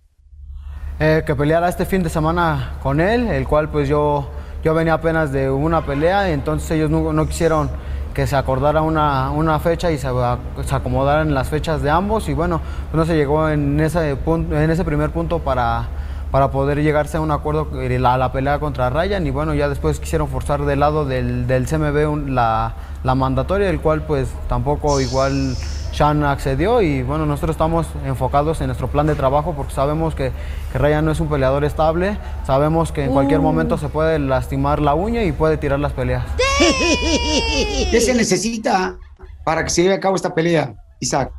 Eh, 0.99 1.23
que 1.25 1.35
peleara 1.35 1.67
este 1.67 1.85
fin 1.85 2.03
de 2.03 2.09
semana 2.09 2.77
con 2.81 3.01
él, 3.01 3.27
el 3.27 3.45
cual 3.47 3.69
pues 3.69 3.89
yo, 3.89 4.29
yo 4.63 4.73
venía 4.73 4.93
apenas 4.93 5.31
de 5.33 5.49
una 5.49 5.85
pelea, 5.85 6.29
entonces 6.29 6.71
ellos 6.71 6.89
no, 6.89 7.27
quisieron 7.27 7.69
que 8.13 8.25
se 8.25 8.37
acordara 8.37 8.81
una, 8.81 9.29
una 9.31 9.59
fecha 9.59 9.91
y 9.91 9.97
se, 9.97 10.07
a- 10.07 10.37
acomodaran 10.71 11.33
las 11.33 11.49
fechas 11.49 11.81
de 11.81 11.89
ambos 11.89 12.29
y 12.29 12.33
bueno, 12.33 12.61
pues 12.91 12.97
no 12.97 13.05
se 13.05 13.17
llegó 13.17 13.49
en 13.49 13.77
ese, 13.81 14.15
punto, 14.15 14.57
en 14.57 14.69
ese 14.69 14.85
primer 14.85 15.09
punto 15.11 15.39
para, 15.39 15.89
para 16.31 16.49
poder 16.49 16.81
llegarse 16.81 17.17
a 17.17 17.21
un 17.21 17.31
acuerdo 17.31 17.67
eh, 17.81 17.99
la, 17.99 18.17
la 18.17 18.31
pelea 18.31 18.59
contra 18.59 18.89
Ryan 18.89 19.27
y 19.27 19.31
bueno, 19.31 19.53
ya 19.53 19.67
después 19.67 19.99
quisieron 19.99 20.29
forzar 20.29 20.63
del 20.63 20.79
lado 20.79 21.03
del, 21.03 21.45
del 21.45 21.67
CMB 21.67 22.29
la, 22.29 22.73
la 23.05 23.13
mandatoria, 23.13 23.69
el 23.69 23.79
cual 23.79 24.01
pues 24.01 24.27
tampoco 24.49 24.99
igual 24.99 25.55
Sean 25.93 26.23
accedió 26.23 26.81
y 26.81 27.03
bueno, 27.03 27.27
nosotros 27.27 27.53
estamos 27.53 27.85
enfocados 28.03 28.59
en 28.61 28.67
nuestro 28.67 28.87
plan 28.89 29.05
de 29.05 29.13
trabajo 29.13 29.53
porque 29.55 29.73
sabemos 29.73 30.15
que, 30.15 30.31
que 30.71 30.77
Ryan 30.79 31.05
no 31.05 31.11
es 31.11 31.19
un 31.19 31.29
peleador 31.29 31.63
estable, 31.63 32.17
sabemos 32.47 32.91
que 32.91 33.03
en 33.03 33.11
cualquier 33.11 33.39
Uh. 33.39 33.43
momento 33.43 33.77
se 33.77 33.89
puede 33.89 34.17
lastimar 34.17 34.81
la 34.81 34.95
uña 34.95 35.23
y 35.23 35.31
puede 35.31 35.57
tirar 35.57 35.79
las 35.79 35.93
peleas. 35.93 36.25
¿Qué 37.91 38.01
se 38.01 38.15
necesita 38.15 38.97
para 39.43 39.63
que 39.63 39.69
se 39.69 39.83
lleve 39.83 39.93
a 39.93 39.99
cabo 39.99 40.15
esta 40.15 40.33
pelea, 40.33 40.73
Isaac? 40.99 41.31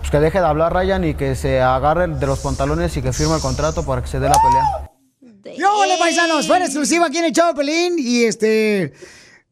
Pues 0.00 0.10
que 0.10 0.20
deje 0.20 0.40
de 0.40 0.46
hablar 0.46 0.74
Ryan 0.74 1.04
y 1.04 1.14
que 1.14 1.36
se 1.36 1.62
agarre 1.62 2.06
de 2.06 2.26
los 2.26 2.40
pantalones 2.40 2.94
y 2.98 3.02
que 3.02 3.14
firme 3.14 3.34
el 3.36 3.40
contrato 3.40 3.84
para 3.86 4.02
que 4.02 4.08
se 4.08 4.20
dé 4.20 4.28
la 4.28 4.36
pelea. 4.36 5.56
¡Yo, 5.56 5.74
hola, 5.74 5.94
paisanos! 5.98 6.46
Fue 6.46 6.58
en 6.58 6.64
exclusiva 6.64 7.06
aquí 7.06 7.16
en 7.16 7.24
el 7.24 7.32
de 7.32 7.42
Pelín 7.56 7.94
y 7.98 8.24
este... 8.24 8.92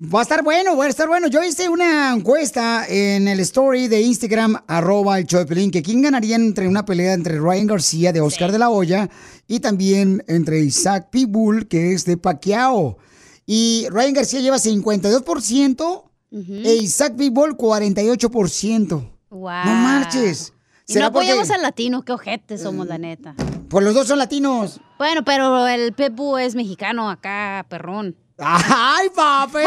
Va 0.00 0.20
a 0.20 0.22
estar 0.22 0.44
bueno, 0.44 0.76
va 0.76 0.84
a 0.84 0.88
estar 0.88 1.08
bueno. 1.08 1.26
Yo 1.26 1.42
hice 1.42 1.68
una 1.68 2.12
encuesta 2.14 2.86
en 2.88 3.26
el 3.26 3.40
story 3.40 3.88
de 3.88 4.00
Instagram, 4.00 4.56
arroba 4.68 5.18
el 5.18 5.26
show 5.26 5.40
de 5.40 5.46
Pelín, 5.46 5.72
que 5.72 5.82
quién 5.82 6.02
ganaría 6.02 6.36
entre 6.36 6.68
una 6.68 6.84
pelea 6.84 7.14
entre 7.14 7.40
Ryan 7.40 7.66
García 7.66 8.12
de 8.12 8.20
Oscar 8.20 8.52
de 8.52 8.58
la 8.60 8.70
Hoya 8.70 9.10
y 9.48 9.58
también 9.58 10.22
entre 10.28 10.60
Isaac 10.60 11.08
Pitbull, 11.10 11.66
que 11.66 11.94
es 11.94 12.04
de 12.04 12.16
Pacquiao. 12.16 12.96
Y 13.44 13.88
Ryan 13.90 14.12
García 14.12 14.38
lleva 14.40 14.58
52% 14.58 16.04
e 16.30 16.74
Isaac 16.76 17.16
Pitbull 17.16 17.56
48%. 17.56 19.10
Wow. 19.30 19.40
No 19.40 19.74
marches. 19.74 20.52
Y 20.86 20.92
no 20.92 20.94
¿Será 20.94 21.10
porque- 21.10 21.26
apoyamos 21.30 21.50
al 21.50 21.62
latino, 21.62 22.04
qué 22.04 22.12
ojetes 22.12 22.62
somos, 22.62 22.86
la 22.86 22.98
neta. 22.98 23.34
Pues 23.68 23.84
los 23.84 23.94
dos 23.94 24.06
son 24.06 24.18
latinos. 24.20 24.80
Bueno, 24.96 25.24
pero 25.24 25.66
el 25.66 25.92
Pepu 25.92 26.38
es 26.38 26.54
mexicano 26.54 27.10
acá, 27.10 27.66
perrón. 27.68 28.14
¡Ay, 28.40 29.08
papel! 29.14 29.66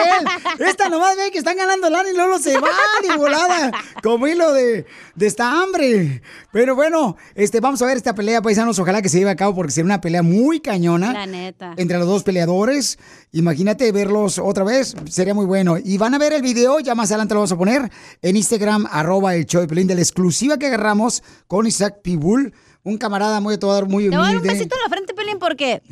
Esta 0.60 0.88
nomás 0.88 1.18
ve 1.18 1.30
que 1.32 1.40
están 1.40 1.58
ganando 1.58 1.90
lana 1.90 2.10
y 2.10 2.16
luego 2.16 2.40
se 2.40 2.58
van 2.58 2.72
de 3.06 3.16
volada. 3.18 3.72
Como 4.02 4.28
hilo 4.28 4.54
de, 4.54 4.86
de 5.16 5.28
esta 5.28 5.62
hambre. 5.62 6.22
Pero 6.54 6.74
bueno, 6.76 7.18
este, 7.36 7.60
vamos 7.60 7.82
a 7.82 7.86
ver 7.86 7.98
esta 7.98 8.16
pelea, 8.16 8.42
paisanos. 8.42 8.80
Ojalá 8.80 9.02
que 9.02 9.10
se 9.10 9.20
lleve 9.20 9.32
a 9.32 9.36
cabo 9.36 9.56
porque 9.56 9.74
será 9.74 9.86
una 9.86 10.00
pelea 10.00 10.24
muy 10.24 10.62
cañona. 10.62 11.12
La 11.12 11.26
neta. 11.26 11.74
Entre 11.76 11.98
los 11.98 12.08
dos 12.08 12.24
peleadores. 12.24 12.98
Imagínate 13.34 13.92
verlos 13.92 14.40
otra 14.40 14.64
vez. 14.64 14.96
Sería 15.10 15.34
muy 15.34 15.46
bueno. 15.46 15.76
Y 15.78 15.98
van 15.98 16.14
a 16.14 16.18
ver 16.18 16.32
el 16.32 16.42
video, 16.42 16.80
ya 16.80 16.96
más 16.96 17.12
adelante 17.12 17.34
lo 17.34 17.42
vamos 17.42 17.52
a 17.52 17.58
poner 17.58 17.92
en 18.22 18.38
Instagram, 18.38 18.88
arroba 18.90 19.36
el 19.36 19.46
show 19.46 19.62
de 19.62 19.68
Pelín, 19.68 19.88
de 19.88 19.96
la 19.96 20.02
exclusiva 20.02 20.58
que 20.58 20.68
agarramos 20.68 21.24
con 21.48 21.68
Isaac 21.68 22.02
Pibul. 22.02 22.54
Un 22.84 22.98
camarada 22.98 23.40
muy 23.42 23.54
atoador, 23.56 23.88
muy 23.88 24.10
Te 24.10 24.10
voy 24.10 24.18
a 24.18 24.20
dar 24.22 24.30
un 24.32 24.38
humilde. 24.38 24.54
besito 24.56 24.76
en 24.76 24.82
la 24.82 24.90
frente, 24.90 25.14
Pelín, 25.14 25.38
porque... 25.38 25.84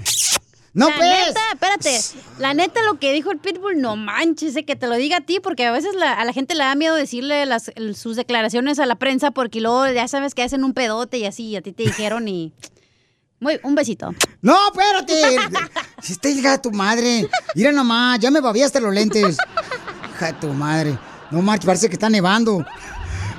No, 0.73 0.89
la 0.89 0.95
pues. 0.97 1.27
neta, 1.27 1.39
espérate. 1.53 1.99
La 2.37 2.53
neta, 2.53 2.81
lo 2.83 2.99
que 2.99 3.11
dijo 3.11 3.31
el 3.31 3.39
Pitbull, 3.39 3.81
no 3.81 3.95
manches, 3.95 4.55
eh, 4.55 4.65
que 4.65 4.75
te 4.75 4.87
lo 4.87 4.95
diga 4.95 5.17
a 5.17 5.21
ti, 5.21 5.39
porque 5.41 5.65
a 5.65 5.71
veces 5.71 5.95
la- 5.95 6.13
a 6.13 6.23
la 6.25 6.33
gente 6.33 6.53
le 6.55 6.63
da 6.63 6.75
miedo 6.75 6.95
decirle 6.95 7.45
las, 7.45 7.71
sus 7.95 8.15
declaraciones 8.15 8.77
a 8.79 8.85
la 8.85 8.95
prensa, 8.95 9.31
porque 9.31 9.61
luego 9.61 9.87
ya 9.91 10.07
sabes 10.07 10.35
que 10.35 10.43
hacen 10.43 10.63
un 10.63 10.73
pedote 10.73 11.17
y 11.17 11.25
así, 11.25 11.43
y 11.47 11.55
a 11.55 11.61
ti 11.61 11.71
te 11.71 11.83
dijeron 11.83 12.27
y... 12.27 12.53
Muy, 13.41 13.57
un 13.63 13.73
besito. 13.73 14.13
No, 14.41 14.57
espérate. 14.67 15.37
Si 16.01 16.11
está 16.13 16.29
hija 16.29 16.61
tu 16.61 16.71
madre. 16.71 17.29
Mira 17.55 17.71
nomás, 17.71 18.19
ya 18.19 18.29
me 18.31 18.41
babiaste 18.41 18.79
los 18.81 18.93
lentes. 18.93 19.37
Hija 20.15 20.27
de 20.27 20.33
tu 20.33 20.47
madre. 20.47 20.97
No 21.31 21.41
marches, 21.41 21.65
parece 21.65 21.87
que 21.87 21.93
está 21.95 22.09
nevando. 22.09 22.65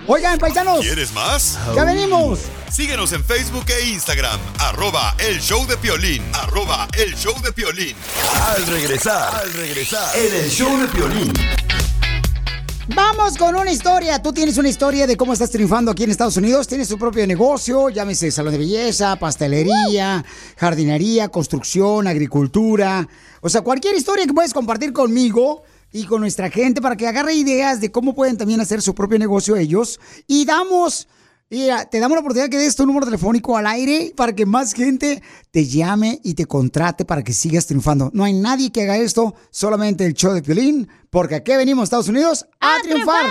Oigan, 0.07 0.39
paisanos. 0.39 0.81
¿Quieres 0.81 1.13
más? 1.13 1.59
Ya 1.75 1.85
venimos. 1.85 2.41
Síguenos 2.71 3.13
en 3.13 3.25
Facebook 3.25 3.65
e 3.69 3.91
Instagram, 3.91 4.41
arroba 4.59 5.15
el 5.19 5.41
show 5.41 5.67
de 5.67 5.77
Piolín, 5.77 6.23
arroba 6.33 6.89
el 6.97 7.15
show 7.15 7.35
de 7.43 7.53
Piolín. 7.53 7.95
Al 8.49 8.67
regresar, 8.67 9.35
al 9.35 9.53
regresar, 9.53 10.17
en 10.17 10.35
el 10.35 10.51
show 10.51 10.79
de 10.79 10.87
Piolín. 10.89 11.33
Vamos 12.95 13.37
con 13.37 13.55
una 13.55 13.71
historia. 13.71 14.21
Tú 14.21 14.33
tienes 14.33 14.57
una 14.57 14.69
historia 14.69 15.07
de 15.07 15.17
cómo 15.17 15.33
estás 15.33 15.51
triunfando 15.51 15.93
aquí 15.93 16.05
en 16.05 16.11
Estados 16.11 16.37
Unidos. 16.37 16.67
Tienes 16.67 16.89
tu 16.89 16.99
propio 16.99 17.25
negocio, 17.27 17.89
llámese 17.89 18.31
salón 18.31 18.53
de 18.53 18.59
belleza, 18.59 19.17
pastelería, 19.17 20.25
jardinería, 20.57 21.29
construcción, 21.29 22.09
agricultura. 22.09 23.07
O 23.43 23.49
sea, 23.49 23.61
cualquier 23.61 23.95
historia 23.95 24.27
que 24.27 24.33
puedes 24.33 24.53
compartir 24.53 24.93
conmigo 24.93 25.63
y 25.93 26.05
con 26.05 26.21
nuestra 26.21 26.51
gente 26.51 26.81
para 26.81 26.97
que 26.97 27.07
agarre 27.07 27.35
ideas 27.35 27.81
de 27.81 27.91
cómo 27.91 28.15
pueden 28.15 28.37
también 28.37 28.61
hacer 28.61 28.81
su 28.83 28.95
propio 28.95 29.19
negocio 29.19 29.57
ellos. 29.57 29.99
Y 30.27 30.45
damos, 30.45 31.09
mira, 31.49 31.87
te 31.87 31.99
damos 31.99 32.17
la 32.17 32.21
oportunidad 32.21 32.51
que 32.51 32.59
des 32.59 32.77
tu 32.77 32.85
número 32.87 33.07
telefónico 33.07 33.57
al 33.57 33.67
aire 33.67 34.13
para 34.17 34.35
que 34.35 34.47
más 34.47 34.73
gente 34.73 35.21
te 35.51 35.67
llame 35.67 36.21
y 36.23 36.35
te 36.35 36.47
contrate 36.47 37.05
para 37.05 37.25
que 37.25 37.33
sigas 37.33 37.67
triunfando. 37.67 38.11
No 38.15 38.23
hay 38.25 38.35
nadie 38.35 38.71
que 38.71 38.83
haga 38.83 38.97
esto, 38.97 39.35
solamente 39.51 40.07
el 40.07 40.15
show 40.15 40.33
de 40.33 40.43
Piolín, 40.43 40.89
porque 41.11 41.35
aquí 41.37 41.53
venimos, 41.57 41.85
Estados 41.85 42.09
Unidos, 42.09 42.47
a, 42.61 42.77
triunfar. 42.83 43.27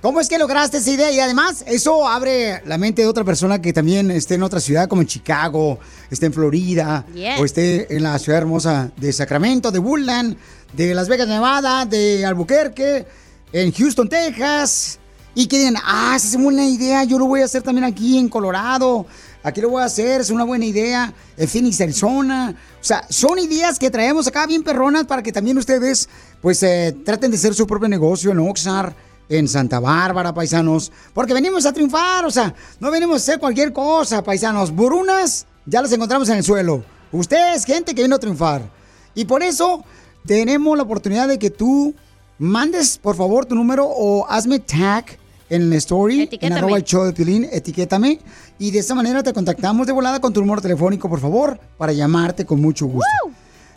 ¿Cómo 0.00 0.20
es 0.20 0.28
que 0.28 0.38
lograste 0.38 0.76
esa 0.78 0.90
idea? 0.90 1.10
Y 1.10 1.18
además, 1.20 1.64
eso 1.66 2.06
abre 2.08 2.62
la 2.64 2.78
mente 2.78 3.02
de 3.02 3.08
otra 3.08 3.24
persona 3.24 3.60
que 3.60 3.72
también 3.72 4.10
esté 4.12 4.36
en 4.36 4.44
otra 4.44 4.60
ciudad, 4.60 4.88
como 4.88 5.02
en 5.02 5.08
Chicago, 5.08 5.78
esté 6.10 6.26
en 6.26 6.32
Florida, 6.32 7.04
Yes. 7.14 7.40
o 7.40 7.44
esté 7.44 7.94
en 7.96 8.04
la 8.04 8.16
ciudad 8.20 8.38
hermosa 8.40 8.92
de 8.96 9.12
Sacramento, 9.12 9.72
de 9.72 9.78
Woodland, 9.80 10.36
de 10.72 10.94
Las 10.94 11.08
Vegas, 11.08 11.26
Nevada, 11.28 11.84
de 11.84 12.24
Albuquerque, 12.24 13.06
en 13.52 13.72
Houston, 13.72 14.08
Texas. 14.08 14.98
Y 15.34 15.46
que 15.46 15.58
digan, 15.58 15.76
ah, 15.84 16.14
esa 16.16 16.26
es 16.26 16.34
una 16.34 16.44
buena 16.44 16.66
idea, 16.66 17.04
yo 17.04 17.18
lo 17.18 17.26
voy 17.26 17.40
a 17.40 17.44
hacer 17.44 17.62
también 17.62 17.84
aquí 17.84 18.18
en 18.18 18.28
Colorado. 18.28 19.06
Aquí 19.42 19.60
lo 19.60 19.70
voy 19.70 19.82
a 19.82 19.86
hacer, 19.86 20.20
es 20.20 20.30
una 20.30 20.44
buena 20.44 20.64
idea. 20.64 21.14
En 21.36 21.48
Phoenix, 21.48 21.80
Arizona. 21.80 22.54
O 22.80 22.84
sea, 22.84 23.06
son 23.08 23.38
ideas 23.38 23.78
que 23.78 23.90
traemos 23.90 24.26
acá 24.26 24.46
bien 24.46 24.62
perronas 24.62 25.04
para 25.04 25.22
que 25.22 25.32
también 25.32 25.56
ustedes, 25.56 26.08
pues, 26.42 26.62
eh, 26.62 26.94
traten 27.04 27.30
de 27.30 27.36
hacer 27.36 27.54
su 27.54 27.66
propio 27.66 27.88
negocio 27.88 28.32
en 28.32 28.40
Oxnard, 28.40 28.92
en 29.28 29.48
Santa 29.48 29.78
Bárbara, 29.78 30.34
paisanos. 30.34 30.92
Porque 31.14 31.32
venimos 31.32 31.64
a 31.64 31.72
triunfar, 31.72 32.26
o 32.26 32.30
sea, 32.30 32.54
no 32.80 32.90
venimos 32.90 33.14
a 33.14 33.16
hacer 33.18 33.38
cualquier 33.38 33.72
cosa, 33.72 34.22
paisanos. 34.22 34.72
Burunas, 34.72 35.46
ya 35.64 35.80
las 35.80 35.92
encontramos 35.92 36.28
en 36.28 36.38
el 36.38 36.44
suelo. 36.44 36.84
Ustedes, 37.12 37.64
gente 37.64 37.94
que 37.94 38.02
vino 38.02 38.16
a 38.16 38.20
triunfar. 38.20 38.68
Y 39.14 39.24
por 39.24 39.42
eso 39.42 39.84
tenemos 40.26 40.76
la 40.76 40.82
oportunidad 40.82 41.28
de 41.28 41.38
que 41.38 41.50
tú 41.50 41.94
mandes, 42.40 42.98
por 42.98 43.14
favor, 43.16 43.44
tu 43.46 43.54
número 43.54 43.86
o 43.86 44.26
hazme 44.28 44.58
tag 44.58 45.04
en 45.48 45.62
el 45.62 45.72
story, 45.74 46.14
en 46.16 46.20
Etiquétame. 46.22 46.58
arroba 46.58 46.76
el 46.78 46.84
show 46.84 47.04
de 47.04 47.12
Piolín, 47.12 47.46
etiquétame. 47.50 48.18
Y 48.58 48.70
de 48.70 48.78
esta 48.78 48.94
manera 48.94 49.22
te 49.22 49.32
contactamos 49.32 49.86
de 49.86 49.92
volada 49.92 50.20
con 50.20 50.32
tu 50.32 50.40
número 50.40 50.60
telefónico, 50.62 51.08
por 51.08 51.20
favor, 51.20 51.58
para 51.76 51.92
llamarte 51.92 52.44
con 52.46 52.60
mucho 52.60 52.86
gusto. 52.86 53.08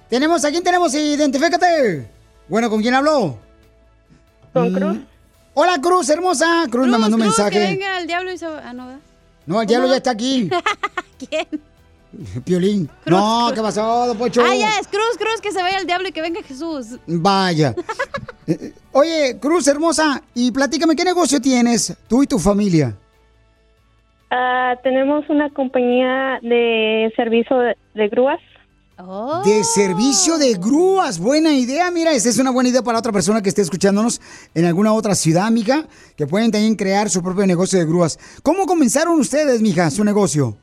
Tenemos, 0.10 0.44
¿a 0.46 0.50
quién 0.52 0.64
tenemos? 0.64 0.94
Identifícate. 0.94 2.08
Bueno, 2.48 2.70
¿con 2.70 2.82
quién 2.82 2.94
habló? 2.94 3.38
Con 4.54 4.72
Mm. 4.72 4.76
Cruz. 4.76 4.98
Hola, 5.56 5.80
Cruz, 5.82 6.10
hermosa. 6.10 6.66
Cruz, 6.70 6.88
me 6.88 6.98
mandó 6.98 7.16
un 7.18 7.22
Cruz, 7.24 7.38
mensaje. 7.38 7.52
que 7.52 7.60
venga 7.60 8.00
el 8.00 8.08
diablo 8.08 8.32
y 8.32 8.38
se... 8.38 8.46
Ah, 8.46 8.74
no, 8.74 8.86
¿verdad? 8.88 9.02
No, 9.46 9.62
el 9.62 9.68
diablo 9.68 9.88
ya 9.88 9.98
está 9.98 10.12
aquí. 10.12 10.50
¿Quién? 11.30 11.48
Piolín. 12.46 12.90
no, 13.08 13.52
¿qué 13.56 13.62
pasó, 13.62 14.16
Pocho? 14.18 14.44
Ah, 14.46 14.56
ya, 14.56 14.78
es 14.80 14.88
Cruz, 14.88 15.18
Cruz, 15.18 15.42
que 15.42 15.52
se 15.52 15.62
vaya 15.64 15.78
el 15.80 15.88
diablo 15.88 16.08
y 16.08 16.12
que 16.12 16.22
venga 16.22 16.44
Jesús. 16.44 17.00
Vaya. 17.08 17.74
Oye, 18.92 19.38
Cruz, 19.40 19.68
hermosa, 19.68 20.22
y 20.34 20.52
platícame, 20.52 20.96
¿qué 20.96 21.04
negocio 21.04 21.40
tienes 21.40 21.96
tú 22.08 22.24
y 22.24 22.28
tu 22.28 22.40
familia? 22.40 22.96
Ah, 24.30 24.76
tenemos 24.82 25.30
una 25.30 25.50
compañía 25.52 26.40
de 26.42 27.12
servicio 27.16 27.58
de, 27.60 27.78
de 27.94 28.08
grúas. 28.10 28.40
Oh. 28.98 29.42
De 29.44 29.64
servicio 29.64 30.38
de 30.38 30.54
grúas. 30.54 31.20
Buena 31.20 31.54
idea. 31.54 31.90
Mira, 31.92 32.12
esa 32.14 32.30
es 32.30 32.40
una 32.40 32.52
buena 32.52 32.70
idea 32.70 32.82
para 32.82 33.00
otra 33.00 33.12
persona 33.12 33.42
que 33.42 33.50
esté 33.50 33.62
escuchándonos 33.62 34.22
en 34.54 34.66
alguna 34.66 34.94
otra 34.94 35.16
ciudad, 35.16 35.50
mija, 35.52 35.86
que 36.16 36.28
pueden 36.28 36.52
también 36.52 36.76
crear 36.76 37.10
su 37.10 37.22
propio 37.22 37.46
negocio 37.46 37.80
de 37.80 37.86
grúas. 37.86 38.20
¿Cómo 38.44 38.66
comenzaron 38.66 39.20
ustedes, 39.20 39.62
mija, 39.62 39.90
su 39.90 40.04
negocio? 40.04 40.58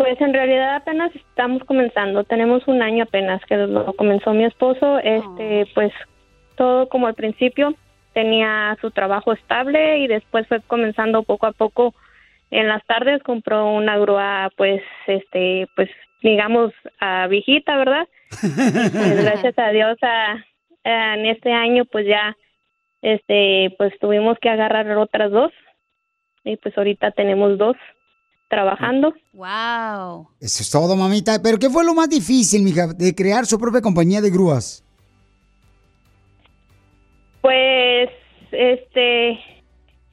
Pues 0.00 0.18
en 0.22 0.32
realidad 0.32 0.76
apenas 0.76 1.14
estamos 1.14 1.62
comenzando. 1.64 2.24
Tenemos 2.24 2.66
un 2.66 2.80
año 2.80 3.02
apenas 3.02 3.44
que 3.44 3.54
lo 3.58 3.92
comenzó 3.92 4.32
mi 4.32 4.44
esposo. 4.44 4.98
Este, 5.00 5.66
pues 5.74 5.92
todo 6.56 6.88
como 6.88 7.06
al 7.06 7.12
principio 7.12 7.74
tenía 8.14 8.78
su 8.80 8.92
trabajo 8.92 9.34
estable 9.34 9.98
y 9.98 10.06
después 10.06 10.46
fue 10.48 10.62
comenzando 10.62 11.22
poco 11.22 11.44
a 11.44 11.52
poco. 11.52 11.94
En 12.50 12.66
las 12.66 12.82
tardes 12.86 13.22
compró 13.22 13.70
una 13.74 13.98
grúa, 13.98 14.50
pues, 14.56 14.80
este, 15.06 15.68
pues, 15.76 15.90
digamos, 16.22 16.72
ah, 16.98 17.26
viejita, 17.28 17.76
¿verdad? 17.76 18.08
Pues, 18.40 19.22
gracias 19.22 19.58
a 19.58 19.68
Dios, 19.68 19.98
en 20.82 21.26
este 21.26 21.52
año, 21.52 21.84
pues 21.84 22.06
ya, 22.06 22.38
este, 23.02 23.74
pues 23.76 23.92
tuvimos 24.00 24.38
que 24.38 24.48
agarrar 24.48 24.90
otras 24.96 25.30
dos 25.30 25.52
y 26.42 26.56
pues 26.56 26.76
ahorita 26.78 27.10
tenemos 27.10 27.58
dos 27.58 27.76
trabajando. 28.50 29.14
Wow. 29.32 30.28
Eso 30.40 30.62
es 30.62 30.70
todo, 30.70 30.94
mamita. 30.96 31.40
¿Pero 31.42 31.58
qué 31.58 31.70
fue 31.70 31.84
lo 31.84 31.94
más 31.94 32.10
difícil, 32.10 32.62
mija, 32.62 32.88
de 32.88 33.14
crear 33.14 33.46
su 33.46 33.58
propia 33.58 33.80
compañía 33.80 34.20
de 34.20 34.30
grúas? 34.30 34.84
Pues, 37.40 38.10
este, 38.52 39.30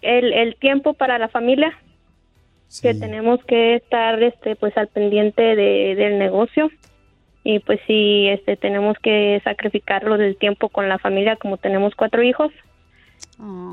el, 0.02 0.32
el 0.32 0.56
tiempo 0.60 0.94
para 0.94 1.18
la 1.18 1.28
familia, 1.28 1.74
que 2.82 2.94
tenemos 2.94 3.44
que 3.46 3.76
estar, 3.76 4.22
este, 4.22 4.56
pues 4.56 4.78
al 4.78 4.88
pendiente 4.88 5.42
de, 5.42 5.96
del 5.96 6.20
negocio 6.20 6.70
y 7.44 7.60
pues 7.60 7.80
sí, 7.88 8.28
este, 8.28 8.58
tenemos 8.58 8.98
que 9.02 9.40
sacrificarlo 9.44 10.18
del 10.18 10.36
tiempo 10.36 10.68
con 10.68 10.90
la 10.90 11.00
familia, 11.00 11.38
como 11.38 11.56
tenemos 11.56 11.96
cuatro 11.96 12.22
hijos, 12.22 12.52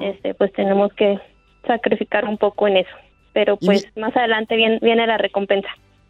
este, 0.00 0.32
pues 0.34 0.52
tenemos 0.52 0.92
que 0.94 1.18
sacrificar 1.66 2.24
un 2.24 2.38
poco 2.38 2.68
en 2.68 2.76
eso, 2.78 2.96
pero 3.34 3.58
pues 3.58 3.84
más 3.96 4.16
adelante 4.16 4.56
viene, 4.56 4.78
viene 4.80 5.06
la 5.06 5.18
recompensa. 5.18 5.68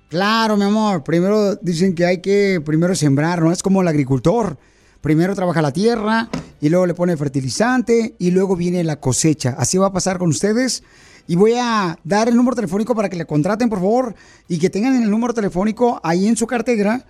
Claro, 0.09 0.57
mi 0.57 0.65
amor. 0.65 1.03
Primero 1.03 1.57
dicen 1.57 1.95
que 1.95 2.05
hay 2.05 2.19
que 2.21 2.61
primero 2.65 2.95
sembrar, 2.95 3.43
¿no? 3.43 3.51
Es 3.51 3.63
como 3.63 3.83
el 3.83 3.89
agricultor. 3.89 4.57
Primero 5.01 5.35
trabaja 5.35 5.61
la 5.61 5.73
tierra 5.73 6.29
y 6.61 6.69
luego 6.69 6.87
le 6.87 6.95
pone 6.95 7.17
fertilizante 7.17 8.15
y 8.19 8.31
luego 8.31 8.55
viene 8.55 8.85
la 8.85 9.01
cosecha. 9.01 9.57
Así 9.59 9.77
va 9.77 9.89
a 9.89 9.93
pasar 9.93 10.19
con 10.19 10.29
ustedes. 10.29 10.85
Y 11.27 11.37
voy 11.37 11.55
a 11.59 11.99
dar 12.05 12.29
el 12.29 12.37
número 12.37 12.55
telefónico 12.55 12.95
para 12.95 13.09
que 13.09 13.17
le 13.17 13.25
contraten, 13.25 13.69
por 13.69 13.79
favor, 13.79 14.15
y 14.47 14.59
que 14.59 14.71
tengan 14.71 15.03
el 15.03 15.11
número 15.11 15.33
telefónico 15.33 16.01
ahí 16.05 16.29
en 16.29 16.37
su 16.37 16.47
cartera. 16.47 17.05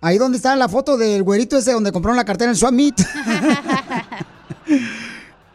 Ahí 0.00 0.18
donde 0.18 0.36
está 0.36 0.54
la 0.54 0.68
foto 0.68 0.98
del 0.98 1.22
güerito 1.22 1.56
ese 1.56 1.72
donde 1.72 1.90
compraron 1.90 2.16
la 2.16 2.26
cartera 2.26 2.50
en 2.50 2.56
Swap 2.56 2.72
Meet. 2.72 2.96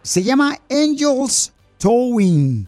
Se 0.01 0.23
llama 0.23 0.57
Angels 0.69 1.53
Towing. 1.77 2.67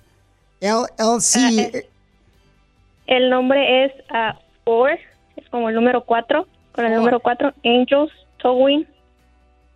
LLC. 0.61 1.87
El 3.07 3.29
nombre 3.29 3.85
es 3.85 3.91
ah, 4.09 4.39
Four, 4.63 4.91
es 5.35 5.49
como 5.49 5.67
el 5.67 5.75
número 5.75 6.05
cuatro, 6.05 6.47
con 6.71 6.85
el 6.85 6.95
número 6.95 7.19
cuatro, 7.19 7.53
Angels 7.65 8.11
Towing 8.37 8.87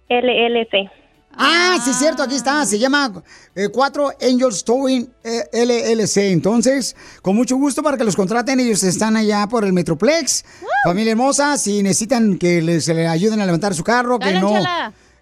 LLC. 0.09 0.89
Ah, 1.37 1.77
sí, 1.83 1.89
es 1.89 1.97
cierto, 1.97 2.23
aquí 2.23 2.35
está. 2.35 2.65
Se 2.65 2.79
llama 2.79 3.11
eh, 3.55 3.67
4 3.67 4.11
Angels 4.21 4.63
Towing 4.63 5.09
eh, 5.23 5.43
LLC. 5.51 6.31
Entonces, 6.31 6.95
con 7.21 7.35
mucho 7.35 7.57
gusto 7.57 7.83
para 7.83 7.97
que 7.97 8.03
los 8.03 8.15
contraten. 8.15 8.59
Ellos 8.59 8.83
están 8.83 9.17
allá 9.17 9.45
por 9.47 9.65
el 9.65 9.73
Metroplex. 9.73 10.45
Familia 10.85 11.11
hermosa, 11.11 11.57
si 11.57 11.83
necesitan 11.83 12.37
que 12.37 12.61
les, 12.61 12.87
ayuden 12.87 13.41
a 13.41 13.45
levantar 13.45 13.73
su 13.73 13.83
carro, 13.83 14.17
que 14.17 14.31
Dale, 14.31 14.39
no, 14.39 14.53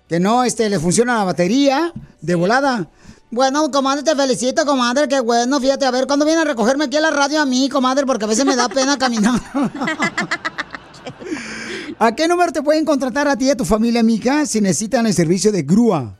que 0.07 0.19
no 0.19 0.44
este, 0.44 0.69
le 0.69 0.80
funciona 0.80 1.18
la 1.18 1.23
batería 1.23 1.91
de 2.22 2.35
volada. 2.35 2.88
Bueno, 3.34 3.72
comadre, 3.72 4.03
te 4.03 4.15
felicito, 4.15 4.64
comadre, 4.64 5.07
qué 5.07 5.19
bueno. 5.19 5.60
Fíjate, 5.60 5.88
a 5.88 5.91
ver, 5.91 6.05
¿cuándo 6.05 6.23
viene 6.23 6.41
a 6.41 6.45
recogerme 6.45 6.84
aquí 6.84 6.97
a 6.97 7.01
la 7.01 7.10
radio 7.10 7.41
a 7.41 7.47
mí, 7.47 7.68
comadre? 7.68 8.05
Porque 8.05 8.26
a 8.26 8.27
veces 8.27 8.45
me 8.45 8.55
da 8.55 8.69
pena 8.69 8.95
caminar. 8.95 9.39
¿A 11.97 12.15
qué 12.15 12.27
número 12.27 12.51
te 12.51 12.61
pueden 12.61 12.85
contratar 12.85 13.27
a 13.27 13.35
ti 13.35 13.45
y 13.45 13.49
a 13.49 13.57
tu 13.57 13.65
familia, 13.65 14.03
mija, 14.03 14.45
si 14.45 14.61
necesitan 14.61 15.07
el 15.07 15.14
servicio 15.14 15.51
de 15.51 15.64
grúa? 15.64 16.15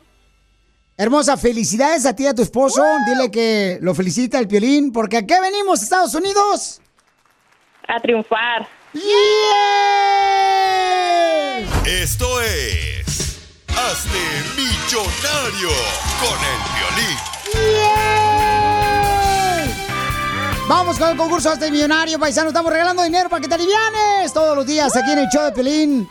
Hermosa, 0.97 1.37
felicidades 1.37 2.05
a 2.05 2.13
ti 2.15 2.23
y 2.23 2.27
a 2.27 2.35
tu 2.35 2.41
esposo. 2.41 2.83
Dile 3.07 3.31
que 3.31 3.79
lo 3.81 3.95
felicita 3.95 4.37
el 4.39 4.47
Piolín, 4.47 4.91
porque 4.91 5.17
¿a 5.17 5.25
qué 5.25 5.39
venimos, 5.41 5.81
Estados 5.81 6.13
Unidos? 6.13 6.81
A 7.87 7.99
triunfar. 7.99 8.67
Esto 11.85 12.41
es. 12.41 13.39
Hazte 13.69 14.19
millonario 14.55 15.69
con 16.19 16.37
el 16.51 16.59
violín. 16.77 17.17
Vamos 20.71 20.97
con 20.97 21.09
el 21.09 21.17
concurso 21.17 21.49
Hazte 21.49 21.69
Millonario, 21.69 22.17
paisano. 22.17 22.47
Estamos 22.47 22.71
regalando 22.71 23.03
dinero 23.03 23.27
para 23.27 23.41
que 23.41 23.49
te 23.49 23.55
alivianes 23.55 24.31
todos 24.33 24.55
los 24.55 24.65
días 24.65 24.95
aquí 24.95 25.11
en 25.11 25.19
el 25.19 25.27
show 25.27 25.43
de 25.43 25.51
Pelín. 25.51 26.07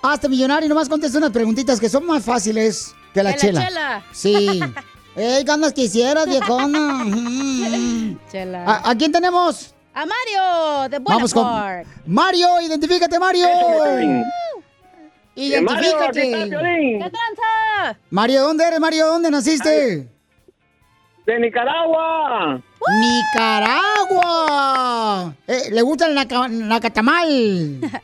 Hazte 0.00 0.26
Millonario. 0.26 0.70
Nomás 0.70 0.88
contesta 0.88 1.18
unas 1.18 1.32
preguntitas 1.32 1.78
que 1.78 1.90
son 1.90 2.06
más 2.06 2.24
fáciles 2.24 2.94
que 3.12 3.22
la 3.22 3.34
Que 3.34 3.52
la 3.52 3.60
chela. 3.60 3.66
chela. 3.68 4.04
Sí. 4.10 4.58
Ey, 5.16 5.44
ganas 5.44 5.74
quisieras, 5.74 6.24
viejona. 6.24 7.04
Chela. 8.32 8.64
¿A, 8.64 8.90
a 8.90 8.94
quién 8.94 9.12
tenemos? 9.12 9.74
A 9.92 10.06
Mario, 10.06 10.88
de 10.88 10.98
Buena 10.98 11.16
Vamos 11.16 11.34
con. 11.34 11.46
Mario, 12.06 12.58
identifícate, 12.62 13.18
Mario. 13.18 13.48
Identifícate. 15.34 16.22
¿Qué 16.22 17.10
tranza? 17.10 17.98
Mario, 18.08 18.44
¿dónde 18.44 18.64
eres, 18.64 18.80
Mario? 18.80 19.08
¿Dónde 19.08 19.30
naciste? 19.30 20.08
De 21.26 21.38
Nicaragua. 21.38 22.62
Nicaragua. 23.00 25.34
Eh, 25.46 25.68
¿Le 25.70 25.82
gusta 25.82 26.06
el 26.06 26.14
naca- 26.14 26.48
nacatamal? 26.48 27.80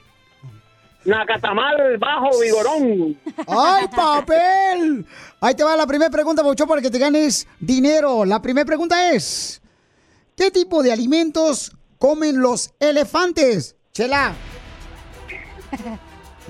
Nacatamal 1.04 1.98
bajo 1.98 2.40
vigorón. 2.40 3.16
¡Ay, 3.46 3.86
papel! 3.94 5.06
Ahí 5.40 5.54
te 5.54 5.62
va 5.62 5.76
la 5.76 5.86
primera 5.86 6.10
pregunta, 6.10 6.42
Bocho, 6.42 6.66
para 6.66 6.82
que 6.82 6.90
te 6.90 6.98
ganes 6.98 7.46
dinero. 7.60 8.24
La 8.24 8.42
primera 8.42 8.66
pregunta 8.66 9.12
es: 9.12 9.60
¿Qué 10.36 10.50
tipo 10.50 10.82
de 10.82 10.90
alimentos 10.92 11.70
comen 11.98 12.40
los 12.40 12.72
elefantes? 12.80 13.76
Chela. 13.92 14.32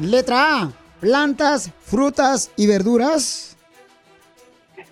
Letra 0.00 0.62
A: 0.62 0.72
plantas, 1.00 1.70
frutas 1.84 2.50
y 2.56 2.66
verduras. 2.66 3.56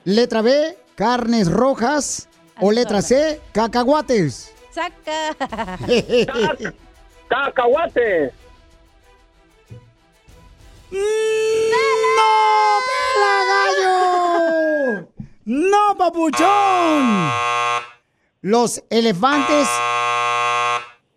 Letra 0.05 0.43
B: 0.43 0.77
carnes 0.95 1.51
rojas. 1.51 2.29
O 2.61 2.71
letra 2.71 3.03
C: 3.03 3.41
cacahuates. 3.53 4.53
Saca. 4.71 5.35
Cacahuate. 7.29 8.33
¡No, 10.91 11.01
pela 12.87 13.35
gallo! 13.51 15.09
¡No, 15.45 15.97
papuchón! 15.97 17.31
Los 18.43 18.83
elefantes 18.91 19.69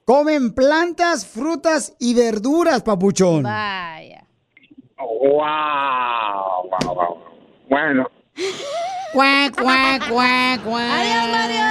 comen 0.06 0.54
plantas, 0.56 1.26
frutas 1.26 1.94
y 2.00 2.14
verduras, 2.14 2.82
papuchón. 2.82 3.44
Vaya. 3.44 4.26
Wow, 4.98 6.70
wow, 6.70 6.96
wow. 6.96 7.18
Bueno. 7.70 8.08
Cuac, 9.14 9.56
cuac, 9.56 10.10
cuac, 10.10 10.64
cuac. 10.64 10.92
¡Adiós, 10.92 11.28
Mario! 11.32 11.66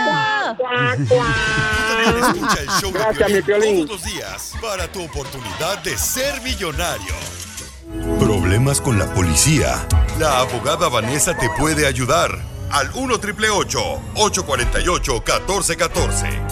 Escucha 2.27 2.61
el 2.61 2.69
show 2.81 2.93
de 2.93 2.99
Gracias, 2.99 3.31
mi 3.31 3.43
Piolín 3.43 3.87
todos 3.87 4.03
los 4.03 4.13
días 4.13 4.53
para 4.61 4.91
tu 4.91 5.05
oportunidad 5.05 5.79
de 5.85 5.97
ser 5.97 6.41
millonario. 6.43 7.15
Problemas 8.19 8.81
con 8.81 8.99
la 8.99 9.07
policía. 9.15 9.87
La 10.19 10.41
abogada 10.41 10.89
Vanessa 10.89 11.37
te 11.37 11.49
puede 11.51 11.87
ayudar. 11.87 12.31
Al 12.71 12.91
1 12.95 13.21
triple 13.21 13.49
848 13.49 15.13
1414. 15.13 16.45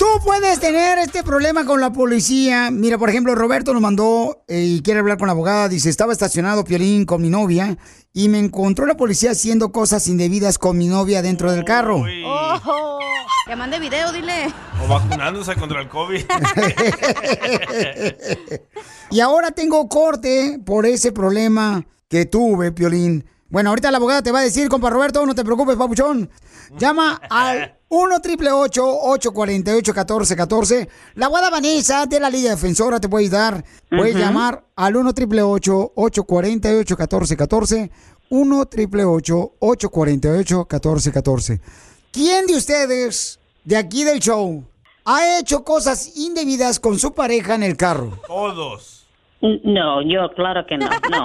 Tú 0.00 0.06
puedes 0.24 0.58
tener 0.60 0.96
este 0.96 1.22
problema 1.22 1.66
con 1.66 1.78
la 1.78 1.92
policía. 1.92 2.70
Mira, 2.70 2.96
por 2.96 3.10
ejemplo, 3.10 3.34
Roberto 3.34 3.74
nos 3.74 3.82
mandó 3.82 4.42
eh, 4.48 4.62
y 4.62 4.80
quiere 4.80 5.00
hablar 5.00 5.18
con 5.18 5.26
la 5.26 5.32
abogada. 5.32 5.68
Dice, 5.68 5.90
estaba 5.90 6.14
estacionado 6.14 6.64
Piolín 6.64 7.04
con 7.04 7.20
mi 7.20 7.28
novia 7.28 7.76
y 8.14 8.30
me 8.30 8.38
encontró 8.38 8.86
la 8.86 8.96
policía 8.96 9.32
haciendo 9.32 9.72
cosas 9.72 10.08
indebidas 10.08 10.56
con 10.56 10.78
mi 10.78 10.88
novia 10.88 11.20
dentro 11.20 11.52
del 11.52 11.66
carro. 11.66 12.02
Oh, 12.24 12.98
que 13.46 13.54
mande 13.54 13.78
video, 13.78 14.10
dile. 14.10 14.46
O 14.82 14.88
vacunándose 14.88 15.54
contra 15.56 15.82
el 15.82 15.88
COVID. 15.90 16.24
Y 19.10 19.20
ahora 19.20 19.50
tengo 19.50 19.86
corte 19.88 20.60
por 20.64 20.86
ese 20.86 21.12
problema 21.12 21.84
que 22.08 22.24
tuve, 22.24 22.72
Piolín. 22.72 23.26
Bueno, 23.50 23.68
ahorita 23.68 23.90
la 23.90 23.98
abogada 23.98 24.22
te 24.22 24.32
va 24.32 24.38
a 24.38 24.44
decir, 24.44 24.70
compa 24.70 24.88
Roberto, 24.88 25.26
no 25.26 25.34
te 25.34 25.44
preocupes, 25.44 25.76
papuchón. 25.76 26.30
Llama 26.78 27.20
al 27.28 27.79
1 27.90 28.20
triple 28.20 28.52
848 28.52 29.92
1414 29.92 30.88
La 31.16 31.26
abogada 31.26 31.50
Vanessa 31.50 32.06
de 32.06 32.20
la 32.20 32.30
Liga 32.30 32.50
Defensora 32.50 33.00
te 33.00 33.08
puede 33.08 33.24
ayudar. 33.24 33.64
Puedes 33.88 34.14
llamar 34.14 34.64
al 34.76 34.94
1 34.94 35.12
triple 35.12 35.42
848 35.42 36.94
1414 36.94 37.90
1 38.30 38.66
triple 38.66 39.04
848 39.04 40.66
1414 40.70 41.60
¿Quién 42.12 42.46
de 42.46 42.56
ustedes, 42.56 43.40
de 43.64 43.76
aquí 43.76 44.04
del 44.04 44.20
show, 44.20 44.64
ha 45.04 45.38
hecho 45.38 45.64
cosas 45.64 46.16
indebidas 46.16 46.78
con 46.78 46.98
su 46.98 47.12
pareja 47.12 47.56
en 47.56 47.64
el 47.64 47.76
carro? 47.76 48.18
Todos. 48.26 49.06
No, 49.40 50.02
yo 50.02 50.32
claro 50.36 50.64
que 50.66 50.76
no, 50.76 50.88
no. 51.10 51.24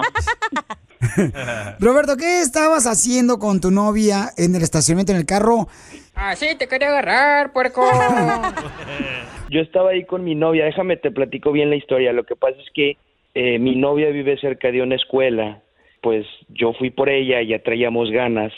Roberto, 1.80 2.16
¿qué 2.16 2.40
estabas 2.40 2.86
haciendo 2.86 3.38
con 3.38 3.60
tu 3.60 3.70
novia 3.70 4.32
en 4.36 4.54
el 4.54 4.62
estacionamiento 4.62 5.12
en 5.12 5.18
el 5.18 5.26
carro? 5.26 5.68
Así 6.16 6.56
te 6.58 6.66
quería 6.66 6.88
agarrar, 6.88 7.52
puerco. 7.52 7.82
Yo 9.50 9.60
estaba 9.60 9.90
ahí 9.90 10.04
con 10.04 10.24
mi 10.24 10.34
novia, 10.34 10.64
déjame 10.64 10.96
te 10.96 11.10
platico 11.10 11.52
bien 11.52 11.70
la 11.70 11.76
historia. 11.76 12.12
Lo 12.12 12.24
que 12.24 12.34
pasa 12.34 12.56
es 12.60 12.70
que 12.74 12.96
eh, 13.34 13.58
mi 13.58 13.76
novia 13.76 14.08
vive 14.08 14.38
cerca 14.38 14.72
de 14.72 14.82
una 14.82 14.96
escuela, 14.96 15.60
pues 16.00 16.26
yo 16.48 16.72
fui 16.72 16.90
por 16.90 17.08
ella 17.08 17.42
y 17.42 17.48
ya 17.48 17.58
traíamos 17.60 18.10
ganas. 18.10 18.52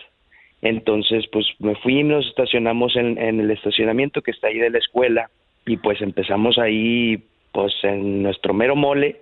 Entonces, 0.62 1.26
pues 1.32 1.46
me 1.58 1.74
fui 1.76 2.00
y 2.00 2.04
nos 2.04 2.26
estacionamos 2.26 2.96
en, 2.96 3.18
en 3.18 3.40
el 3.40 3.50
estacionamiento 3.50 4.22
que 4.22 4.30
está 4.30 4.48
ahí 4.48 4.58
de 4.58 4.70
la 4.70 4.78
escuela 4.78 5.28
y 5.66 5.76
pues 5.76 6.00
empezamos 6.00 6.58
ahí, 6.58 7.22
pues 7.52 7.72
en 7.82 8.22
nuestro 8.22 8.54
mero 8.54 8.76
mole. 8.76 9.20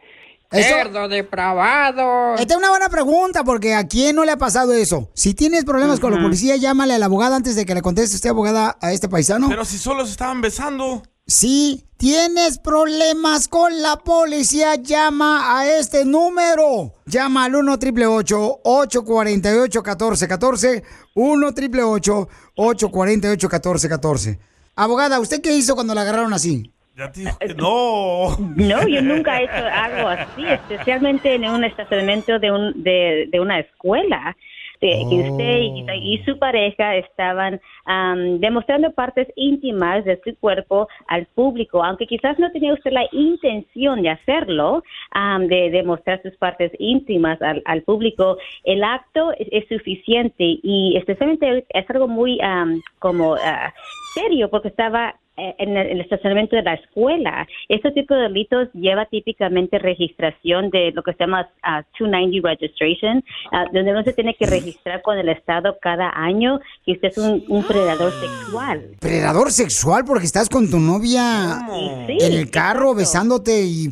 Cerdo 0.62 1.09
depravado. 1.09 2.35
Esta 2.37 2.55
es 2.55 2.59
una 2.59 2.70
buena 2.70 2.89
pregunta 2.89 3.45
porque 3.45 3.74
a 3.74 3.87
quién 3.87 4.16
no 4.16 4.24
le 4.24 4.33
ha 4.33 4.37
pasado 4.37 4.73
eso. 4.73 5.11
Si 5.15 5.35
tienes 5.35 5.65
problemas 5.65 6.01
con 6.01 6.15
la 6.15 6.20
policía, 6.20 6.57
llámale 6.57 6.95
a 6.95 6.99
la 6.99 7.07
abogada 7.07 7.37
antes 7.37 7.57
de 7.57 7.66
que 7.66 7.74
le 7.74 7.83
conteste 7.83 8.16
usted, 8.16 8.31
abogada, 8.31 8.77
a 8.81 8.93
este 8.93 9.09
paisano. 9.09 9.49
Pero 9.49 9.65
si 9.65 9.78
solo 9.78 10.05
se 10.05 10.12
estaban 10.12 10.41
besando. 10.41 11.03
Si 11.27 11.85
tienes 11.97 12.59
problemas 12.59 13.49
con 13.49 13.83
la 13.83 13.97
policía, 13.97 14.77
llama 14.77 15.59
a 15.59 15.69
este 15.69 16.05
número. 16.05 16.95
Llama 17.07 17.45
al 17.47 17.57
1 17.57 17.73
888 17.73 18.61
848 18.62 19.83
1414 19.83 20.85
1 21.15 21.47
888 21.49 22.28
848 22.55 23.49
1414 23.49 24.39
Abogada, 24.78 25.19
¿usted 25.20 25.41
qué 25.41 25.57
hizo 25.57 25.74
cuando 25.74 25.95
la 25.95 26.03
agarraron 26.03 26.35
así? 26.35 26.70
Ya 26.97 27.12
te 27.12 27.20
dijo 27.20 27.39
que 27.39 27.55
no. 27.55 28.36
No, 28.56 28.89
yo 28.89 29.02
nunca 29.02 29.39
he 29.39 29.44
hecho 29.44 29.66
algo 29.70 30.09
así, 30.09 30.47
especialmente 30.47 31.35
en 31.35 31.44
un 31.44 31.62
estacionamiento 31.62 32.39
de, 32.39 32.51
un, 32.51 32.82
de, 32.82 33.28
de 33.31 33.39
una 33.40 33.60
escuela. 33.60 34.35
De, 34.78 35.06
que 35.09 35.31
usted 35.31 35.59
y, 35.59 36.14
y 36.14 36.23
su 36.24 36.39
pareja 36.39 36.97
estaban 36.97 37.59
am, 37.86 38.40
demostrando 38.40 38.93
partes 38.93 39.27
íntimas 39.35 40.05
de 40.05 40.20
su 40.23 40.36
cuerpo 40.39 40.86
al 41.09 41.24
público, 41.35 41.82
aunque 41.82 42.06
quizás 42.06 42.39
no 42.39 42.52
tenía 42.52 42.74
usted 42.74 42.93
la 42.93 43.06
intención 43.10 44.02
de 44.02 44.10
hacerlo, 44.10 44.82
am, 45.12 45.48
de 45.48 45.70
demostrar 45.70 46.20
sus 46.23 46.36
partes 46.36 46.73
íntimas 46.78 47.40
al, 47.40 47.62
al 47.64 47.85
público, 47.85 48.36
el 48.64 48.85
acto 48.85 49.32
es, 49.39 49.48
es 49.51 49.68
suficiente 49.68 50.44
y 50.62 50.94
especialmente 50.98 51.64
es 51.70 51.90
algo 51.90 52.06
muy 52.06 52.39
am, 52.43 52.82
como 52.98 53.35
ah, 53.35 53.73
serio 54.12 54.51
porque 54.51 54.68
estaba 54.68 55.10
eh, 55.10 55.26
en 55.36 55.76
el, 55.76 56.00
estacionamiento 56.00 56.56
de 56.56 56.62
la 56.62 56.74
escuela. 56.74 57.46
Este 57.68 57.90
tipo 57.92 58.14
de 58.14 58.22
delitos 58.22 58.68
lleva 58.72 59.06
típicamente 59.06 59.78
registración 59.78 60.70
de 60.70 60.92
lo 60.92 61.02
que 61.02 61.12
se 61.12 61.18
llama 61.20 61.48
ah, 61.62 61.82
290 61.98 62.48
registration, 62.48 63.24
ah, 63.52 63.64
donde 63.72 63.90
uno 63.90 64.02
se 64.02 64.12
tiene 64.12 64.34
que 64.34 64.46
registrar 64.46 65.02
con 65.02 65.18
el 65.18 65.28
Estado 65.28 65.76
cada 65.80 66.10
año 66.14 66.60
que 66.84 66.92
usted 66.92 67.08
es 67.08 67.18
un, 67.18 67.44
un 67.48 67.64
predador 67.64 68.12
sexual. 68.12 68.82
Predador 69.00 69.50
sexual 69.50 70.04
porque 70.06 70.24
estás 70.24 70.48
con 70.48 70.70
tu 70.70 70.78
novia 70.78 71.66
Sí, 72.06 72.18
en 72.20 72.32
el 72.32 72.50
carro 72.50 72.94
besándote 72.94 73.62
y... 73.62 73.88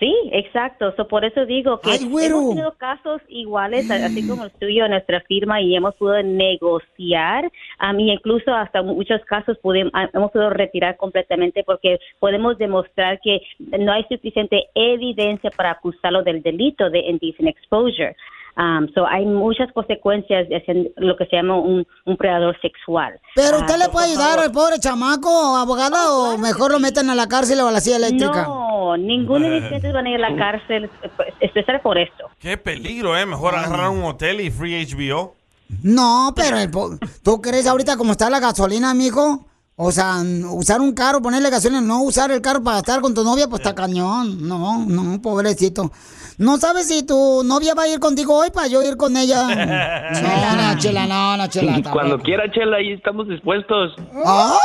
Sí, 0.00 0.14
exacto. 0.32 0.94
So, 0.96 1.06
por 1.06 1.26
eso 1.26 1.44
digo 1.44 1.78
que 1.80 1.90
Ay, 1.90 1.98
hemos 2.02 2.48
tenido 2.48 2.72
casos 2.78 3.20
iguales, 3.28 3.90
así 3.90 4.26
como 4.26 4.44
el 4.44 4.50
tuyo 4.52 4.86
en 4.86 4.92
nuestra 4.92 5.20
firma, 5.20 5.60
y 5.60 5.76
hemos 5.76 5.94
podido 5.96 6.22
negociar, 6.22 7.52
a 7.78 7.92
mí 7.92 8.10
incluso 8.10 8.50
hasta 8.54 8.80
muchos 8.80 9.20
casos 9.26 9.58
pudimos, 9.58 9.92
hemos 10.14 10.30
podido 10.32 10.50
retirar 10.64 10.96
completamente 10.96 11.62
porque 11.64 11.98
podemos 12.18 12.56
demostrar 12.58 13.18
que 13.24 13.40
no 13.78 13.92
hay 13.92 14.04
suficiente 14.08 14.56
evidencia 14.74 15.50
para 15.56 15.70
acusarlo 15.72 16.22
del 16.22 16.42
delito 16.42 16.90
de 16.90 17.00
indecent 17.00 17.48
exposure. 17.48 18.14
Um, 18.56 18.88
so 18.94 19.06
hay 19.06 19.24
muchas 19.24 19.72
consecuencias 19.72 20.48
de 20.48 20.56
hacer 20.56 20.76
lo 20.96 21.16
que 21.16 21.24
se 21.26 21.36
llama 21.36 21.56
un, 21.56 21.86
un 22.04 22.16
predador 22.16 22.54
sexual. 22.60 23.12
Pero 23.34 23.56
Ah, 23.56 23.60
usted 23.60 23.76
le 23.78 23.88
puede 23.88 24.06
ayudar 24.08 24.30
favor. 24.30 24.44
al 24.44 24.52
pobre 24.52 24.78
chamaco, 24.80 25.30
abogada, 25.56 26.00
o 26.12 26.36
mejor 26.36 26.72
lo 26.72 26.80
meten 26.80 27.08
a 27.10 27.14
la 27.14 27.26
cárcel 27.28 27.60
o 27.60 27.68
a 27.68 27.70
la 27.70 27.80
silla 27.80 27.96
eléctrica. 27.96 28.42
No, 28.48 28.96
ninguno 28.96 29.48
de 29.48 29.58
ustedes 29.60 29.92
van 29.92 30.06
a 30.06 30.10
ir 30.10 30.16
a 30.22 30.30
la 30.30 30.36
cárcel, 30.44 30.90
especial 31.38 31.80
por 31.80 31.96
esto. 31.96 32.28
Qué 32.40 32.56
peligro, 32.58 33.16
¿eh? 33.16 33.24
Mejor 33.24 33.54
agarrar 33.54 33.90
un 33.90 34.02
hotel 34.02 34.40
y 34.40 34.50
free 34.50 34.84
HBO. 34.84 35.36
No, 35.84 36.32
pero 36.34 36.58
el 36.58 36.70
po- 36.70 36.98
¿tú 37.22 37.40
crees 37.40 37.66
ahorita 37.68 37.96
cómo 37.96 38.12
está 38.12 38.28
la 38.28 38.40
gasolina, 38.40 38.92
mijo? 38.94 39.46
O 39.82 39.90
sea, 39.92 40.22
usar 40.50 40.82
un 40.82 40.92
carro, 40.92 41.22
ponerle 41.22 41.48
gasolina, 41.48 41.80
no 41.80 42.02
usar 42.02 42.30
el 42.30 42.42
carro 42.42 42.62
para 42.62 42.80
estar 42.80 43.00
con 43.00 43.14
tu 43.14 43.24
novia, 43.24 43.48
pues 43.48 43.62
está 43.62 43.74
cañón. 43.74 44.46
No, 44.46 44.84
no, 44.84 45.22
pobrecito. 45.22 45.90
¿No 46.36 46.58
sabes 46.58 46.88
si 46.88 47.02
tu 47.02 47.42
novia 47.44 47.72
va 47.72 47.84
a 47.84 47.88
ir 47.88 47.98
contigo 47.98 48.36
hoy 48.36 48.50
para 48.50 48.66
yo 48.66 48.82
ir 48.82 48.98
con 48.98 49.16
ella? 49.16 49.40
No, 50.20 50.56
no, 50.56 50.78
chela, 50.78 51.06
no, 51.06 51.36
no, 51.38 51.46
chela. 51.46 51.80
Cuando 51.92 52.18
quiera, 52.18 52.50
Chela, 52.52 52.76
ahí 52.76 52.92
estamos 52.92 53.26
dispuestos. 53.26 53.94
¡Ah! 54.26 54.58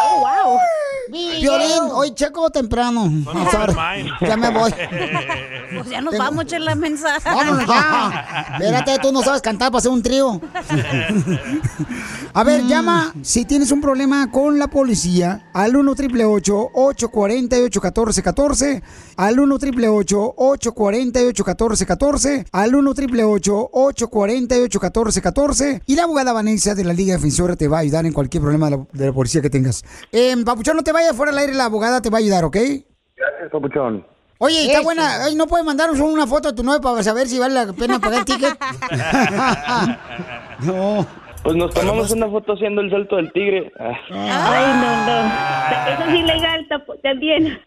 Oh, 0.00 0.20
wow. 0.20 0.58
Violín, 1.10 1.90
hoy 1.92 2.12
checo 2.14 2.50
temprano. 2.50 3.10
Ya 4.20 4.36
me 4.36 4.50
voy. 4.50 4.72
Pues 5.68 5.90
ya 5.90 6.00
nos 6.00 6.16
vamos 6.16 6.40
a 6.40 6.42
echar 6.44 6.62
la 6.62 6.74
mensaje. 6.74 7.28
Vámonos 7.28 7.66
ya. 7.66 8.48
Espérate, 8.58 8.98
tú 9.00 9.12
no 9.12 9.22
sabes 9.22 9.42
cantar 9.42 9.70
para 9.70 9.80
hacer 9.80 9.90
un 9.90 10.02
trío. 10.02 10.40
A 12.32 12.42
ver, 12.42 12.66
llama 12.66 13.12
si 13.22 13.44
tienes 13.44 13.70
un 13.70 13.82
problema 13.82 14.30
con 14.30 14.58
la 14.58 14.68
policía 14.68 15.50
al 15.52 15.76
1 15.76 15.90
888 15.92 16.70
848 16.72 17.80
1414 17.82 18.82
al 19.16 19.38
1 19.40 19.54
888 19.54 20.34
848 20.36 21.44
1414 21.44 22.46
al 22.50 22.74
1 22.74 22.90
888 22.90 23.70
848 23.72 24.80
1414 24.80 25.82
y 25.86 25.96
la 25.96 26.04
abogada 26.04 26.32
Vanessa 26.32 26.74
de 26.74 26.84
la 26.84 26.94
Liga 26.94 27.14
Defensora 27.14 27.56
te 27.56 27.68
va 27.68 27.78
a 27.78 27.80
ayudar 27.80 28.06
en 28.06 28.14
cualquier 28.14 28.42
problema 28.42 28.70
de 28.70 28.76
la, 28.78 28.86
de 28.90 29.06
la 29.06 29.12
policía 29.12 29.42
que 29.42 29.50
tengas. 29.50 29.84
Eh, 30.12 30.34
Papuchón, 30.44 30.76
no 30.76 30.82
te 30.82 30.92
vayas 30.92 31.16
fuera 31.16 31.32
del 31.32 31.40
aire, 31.40 31.54
la 31.54 31.66
abogada 31.66 32.00
te 32.00 32.10
va 32.10 32.18
a 32.18 32.20
ayudar, 32.20 32.44
¿ok? 32.44 32.56
Gracias, 33.16 33.50
papuchón. 33.50 34.04
Oye, 34.38 34.66
está 34.66 34.82
buena. 34.82 35.24
Ay, 35.24 35.34
¿No 35.34 35.48
puedes 35.48 35.66
mandarnos 35.66 35.98
una 35.98 36.26
foto 36.26 36.50
de 36.50 36.54
tu 36.54 36.62
novia 36.62 36.80
para 36.80 37.02
saber 37.02 37.26
si 37.26 37.38
vale 37.38 37.54
la 37.54 37.72
pena 37.72 37.98
pagar 37.98 38.20
el 38.20 38.24
ticket? 38.24 38.56
no. 40.60 41.06
Pues 41.42 41.56
nos 41.56 41.72
tomamos 41.72 42.10
una 42.10 42.28
foto 42.28 42.52
haciendo 42.52 42.80
el 42.80 42.90
salto 42.90 43.16
del 43.16 43.32
tigre. 43.32 43.72
Ay, 43.78 44.66
no, 44.80 45.06
no. 45.06 45.26
Eso 45.92 46.04
es 46.08 46.14
ilegal 46.14 46.66
también. 47.02 47.60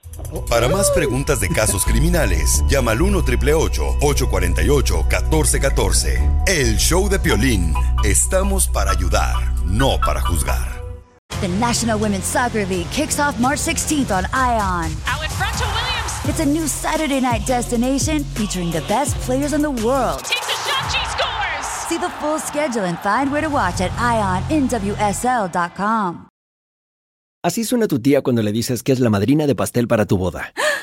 Para 0.49 0.67
más 0.69 0.89
preguntas 0.91 1.39
de 1.39 1.49
casos 1.49 1.83
criminales, 1.85 2.63
llama 2.69 2.91
al 2.91 3.01
1 3.01 3.17
848 3.17 4.95
1414 5.09 6.29
El 6.47 6.77
show 6.77 7.09
de 7.09 7.19
Piolín. 7.19 7.73
Estamos 8.03 8.67
para 8.67 8.91
ayudar, 8.91 9.35
no 9.65 9.99
para 9.99 10.21
juzgar. 10.21 10.80
The 11.39 11.47
National 11.47 11.97
Women's 11.97 12.25
Soccer 12.25 12.65
League 12.65 12.89
kicks 12.91 13.19
off 13.19 13.39
March 13.39 13.59
16th 13.59 14.11
on 14.11 14.25
ION. 14.33 14.91
Out 15.07 15.23
in 15.23 15.29
front 15.31 15.55
to 15.57 15.63
Williams. 15.65 16.11
It's 16.25 16.39
a 16.39 16.45
new 16.45 16.67
Saturday 16.67 17.19
night 17.21 17.47
destination 17.47 18.23
featuring 18.35 18.71
the 18.71 18.81
best 18.87 19.15
players 19.21 19.53
in 19.53 19.61
the 19.61 19.71
world. 19.71 20.25
Takes 20.25 20.47
a 20.47 20.57
shot. 20.67 20.91
She 20.91 20.99
scores. 21.09 21.65
See 21.87 21.97
the 21.97 22.09
full 22.19 22.39
schedule 22.39 22.83
and 22.83 22.99
find 22.99 23.31
where 23.31 23.41
to 23.41 23.49
watch 23.49 23.81
at 23.81 23.91
IONNWSL.com. 24.49 24.81
Así 27.43 27.63
suena 27.63 27.87
tu 27.87 27.99
tía 27.99 28.21
cuando 28.21 28.43
le 28.43 28.51
dices 28.51 28.83
que 28.83 28.91
es 28.91 28.99
la 28.99 29.09
madrina 29.09 29.47
de 29.47 29.55
pastel 29.55 29.87
para 29.87 30.05
tu 30.05 30.17
boda. 30.17 30.53